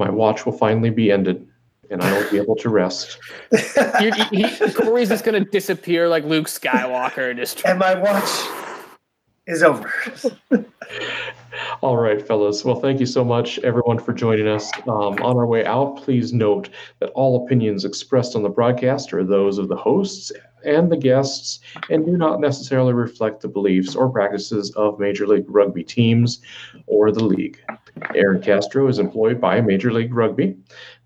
my 0.00 0.10
watch 0.10 0.44
will 0.44 0.52
finally 0.52 0.90
be 0.90 1.12
ended 1.12 1.46
and 1.90 2.02
I 2.02 2.18
will 2.18 2.30
be 2.30 2.38
able 2.38 2.56
to 2.56 2.68
rest. 2.68 3.18
he, 3.98 4.10
he, 4.32 4.72
Corey's 4.72 5.08
just 5.10 5.24
going 5.24 5.44
to 5.44 5.48
disappear 5.50 6.08
like 6.08 6.24
Luke 6.24 6.46
Skywalker. 6.46 7.36
Just 7.36 7.64
and 7.66 7.78
my 7.78 7.94
watch 7.94 8.30
is 9.46 9.62
over. 9.62 9.92
All 11.82 11.96
right, 11.96 12.26
fellas. 12.26 12.64
Well, 12.64 12.80
thank 12.80 13.00
you 13.00 13.06
so 13.06 13.24
much, 13.24 13.58
everyone, 13.60 13.98
for 13.98 14.12
joining 14.12 14.46
us. 14.46 14.70
Um, 14.86 15.18
on 15.22 15.36
our 15.36 15.46
way 15.46 15.64
out, 15.64 15.96
please 15.96 16.32
note 16.32 16.70
that 17.00 17.10
all 17.10 17.44
opinions 17.44 17.84
expressed 17.84 18.36
on 18.36 18.42
the 18.42 18.48
broadcast 18.48 19.12
are 19.12 19.24
those 19.24 19.58
of 19.58 19.68
the 19.68 19.76
hosts 19.76 20.32
and 20.64 20.90
the 20.90 20.96
guests 20.96 21.60
and 21.90 22.04
do 22.04 22.16
not 22.16 22.40
necessarily 22.40 22.92
reflect 22.92 23.40
the 23.40 23.48
beliefs 23.48 23.94
or 23.94 24.08
practices 24.08 24.70
of 24.76 24.98
Major 24.98 25.26
League 25.26 25.48
Rugby 25.48 25.84
teams 25.84 26.40
or 26.86 27.10
the 27.10 27.24
league. 27.24 27.58
Aaron 28.14 28.42
Castro 28.42 28.88
is 28.88 28.98
employed 28.98 29.40
by 29.40 29.60
Major 29.60 29.92
League 29.92 30.14
Rugby. 30.14 30.56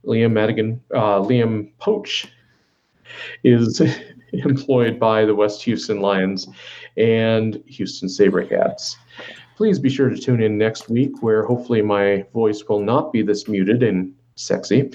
Liam 0.04 0.32
Madigan, 0.32 0.80
uh, 0.94 1.20
Liam 1.20 1.72
Poach 1.78 2.28
is 3.42 3.80
employed 4.32 4.98
by 4.98 5.24
the 5.24 5.34
West 5.34 5.62
Houston 5.62 6.00
Lions 6.00 6.48
and 6.96 7.62
Houston 7.66 8.08
SaberCats. 8.08 8.96
Please 9.56 9.78
be 9.78 9.88
sure 9.88 10.08
to 10.08 10.16
tune 10.16 10.42
in 10.42 10.58
next 10.58 10.88
week, 10.88 11.22
where 11.22 11.44
hopefully 11.44 11.80
my 11.80 12.24
voice 12.32 12.64
will 12.68 12.80
not 12.80 13.12
be 13.12 13.22
this 13.22 13.46
muted 13.46 13.82
and 13.82 14.12
sexy. 14.36 14.92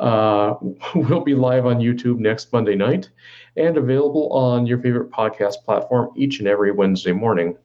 Uh, 0.00 0.54
we'll 0.94 1.20
be 1.20 1.34
live 1.34 1.66
on 1.66 1.78
YouTube 1.78 2.18
next 2.18 2.52
Monday 2.52 2.74
night 2.74 3.10
and 3.56 3.76
available 3.76 4.32
on 4.32 4.66
your 4.66 4.78
favorite 4.78 5.10
podcast 5.10 5.56
platform 5.64 6.10
each 6.16 6.38
and 6.38 6.48
every 6.48 6.72
Wednesday 6.72 7.12
morning. 7.12 7.56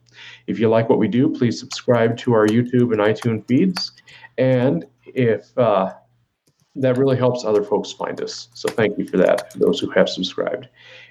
If 0.48 0.60
you 0.60 0.70
like 0.70 0.90
what 0.90 1.00
we 1.00 1.08
do, 1.08 1.30
please 1.30 1.60
subscribe 1.60 2.18
to 2.18 2.34
our 2.34 2.48
YouTube 2.48 2.92
and 2.92 3.00
iTunes 3.00 3.48
feeds. 3.48 3.92
And 4.38 4.86
if 5.06 5.56
uh, 5.58 5.94
that 6.78 6.98
really 6.98 7.18
helps 7.18 7.44
other 7.44 7.64
folks 7.64 7.92
find 7.92 8.22
us. 8.22 8.50
So 8.54 8.70
thank 8.70 8.98
you 8.98 9.08
for 9.08 9.18
that, 9.18 9.54
those 9.56 9.80
who 9.80 9.90
have 9.92 10.10
subscribed. 10.10 10.68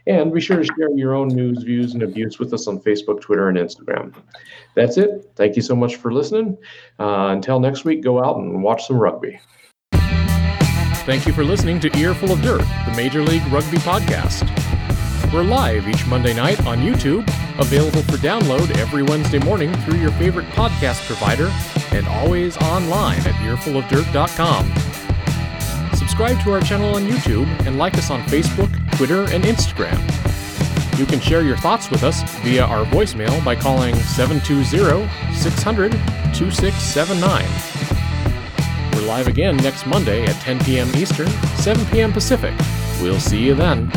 And 0.07 0.33
be 0.33 0.41
sure 0.41 0.57
to 0.59 0.65
share 0.65 0.91
your 0.95 1.15
own 1.15 1.29
news, 1.29 1.65
views, 1.65 1.95
and 1.95 2.03
abuse 2.03 2.39
with 2.39 2.55
us 2.55 2.69
on 2.69 2.79
Facebook, 2.81 3.21
Twitter, 3.21 3.49
and 3.49 3.59
Instagram. 3.59 4.15
That's 4.75 4.97
it. 4.97 5.31
Thank 5.35 5.57
you 5.57 5.63
so 5.63 5.75
much 5.75 5.97
for 5.97 6.13
listening. 6.13 6.57
Uh, 7.01 7.29
until 7.31 7.59
next 7.59 7.85
week, 7.85 8.03
go 8.03 8.25
out 8.25 8.37
and 8.37 8.63
watch 8.63 8.87
some 8.87 8.99
rugby. 8.99 9.41
Thank 11.07 11.25
you 11.25 11.33
for 11.33 11.45
listening 11.45 11.79
to 11.81 11.97
Earful 11.97 12.33
of 12.33 12.43
Dirt, 12.43 12.65
the 12.85 12.93
Major 12.97 13.23
League 13.23 13.47
Rugby 13.47 13.77
podcast. 13.77 14.43
We're 15.33 15.45
live 15.45 15.87
each 15.87 16.05
Monday 16.09 16.35
night 16.35 16.67
on 16.67 16.79
YouTube, 16.79 17.21
available 17.61 18.03
for 18.03 18.17
download 18.17 18.77
every 18.79 19.05
Wednesday 19.05 19.39
morning 19.39 19.73
through 19.83 20.01
your 20.01 20.11
favorite 20.13 20.47
podcast 20.47 21.07
provider, 21.07 21.49
and 21.93 22.09
always 22.09 22.57
online 22.57 23.21
at 23.21 23.37
earfulofdirt.com. 23.37 24.75
Subscribe 25.97 26.43
to 26.43 26.51
our 26.51 26.61
channel 26.61 26.97
on 26.97 27.07
YouTube 27.07 27.47
and 27.69 27.79
like 27.79 27.95
us 27.95 28.11
on 28.11 28.21
Facebook, 28.23 28.73
Twitter, 28.97 29.33
and 29.33 29.45
Instagram. 29.45 30.03
You 30.99 31.07
can 31.07 31.21
share 31.21 31.43
your 31.43 31.57
thoughts 31.57 31.89
with 31.89 32.03
us 32.03 32.25
via 32.41 32.65
our 32.65 32.85
voicemail 32.87 33.45
by 33.45 33.55
calling 33.55 33.95
720 33.95 35.09
600 35.37 35.93
2679. 36.35 37.76
We're 38.97 39.07
live 39.07 39.27
again 39.27 39.59
next 39.59 39.85
Monday 39.85 40.25
at 40.25 40.41
10 40.41 40.61
p.m. 40.61 40.89
Eastern, 40.97 41.29
7 41.59 41.85
p.m. 41.87 42.15
Pacific. 42.15 42.55
We'll 43.03 43.21
see 43.21 43.45
you 43.45 43.55
then. 43.55 43.91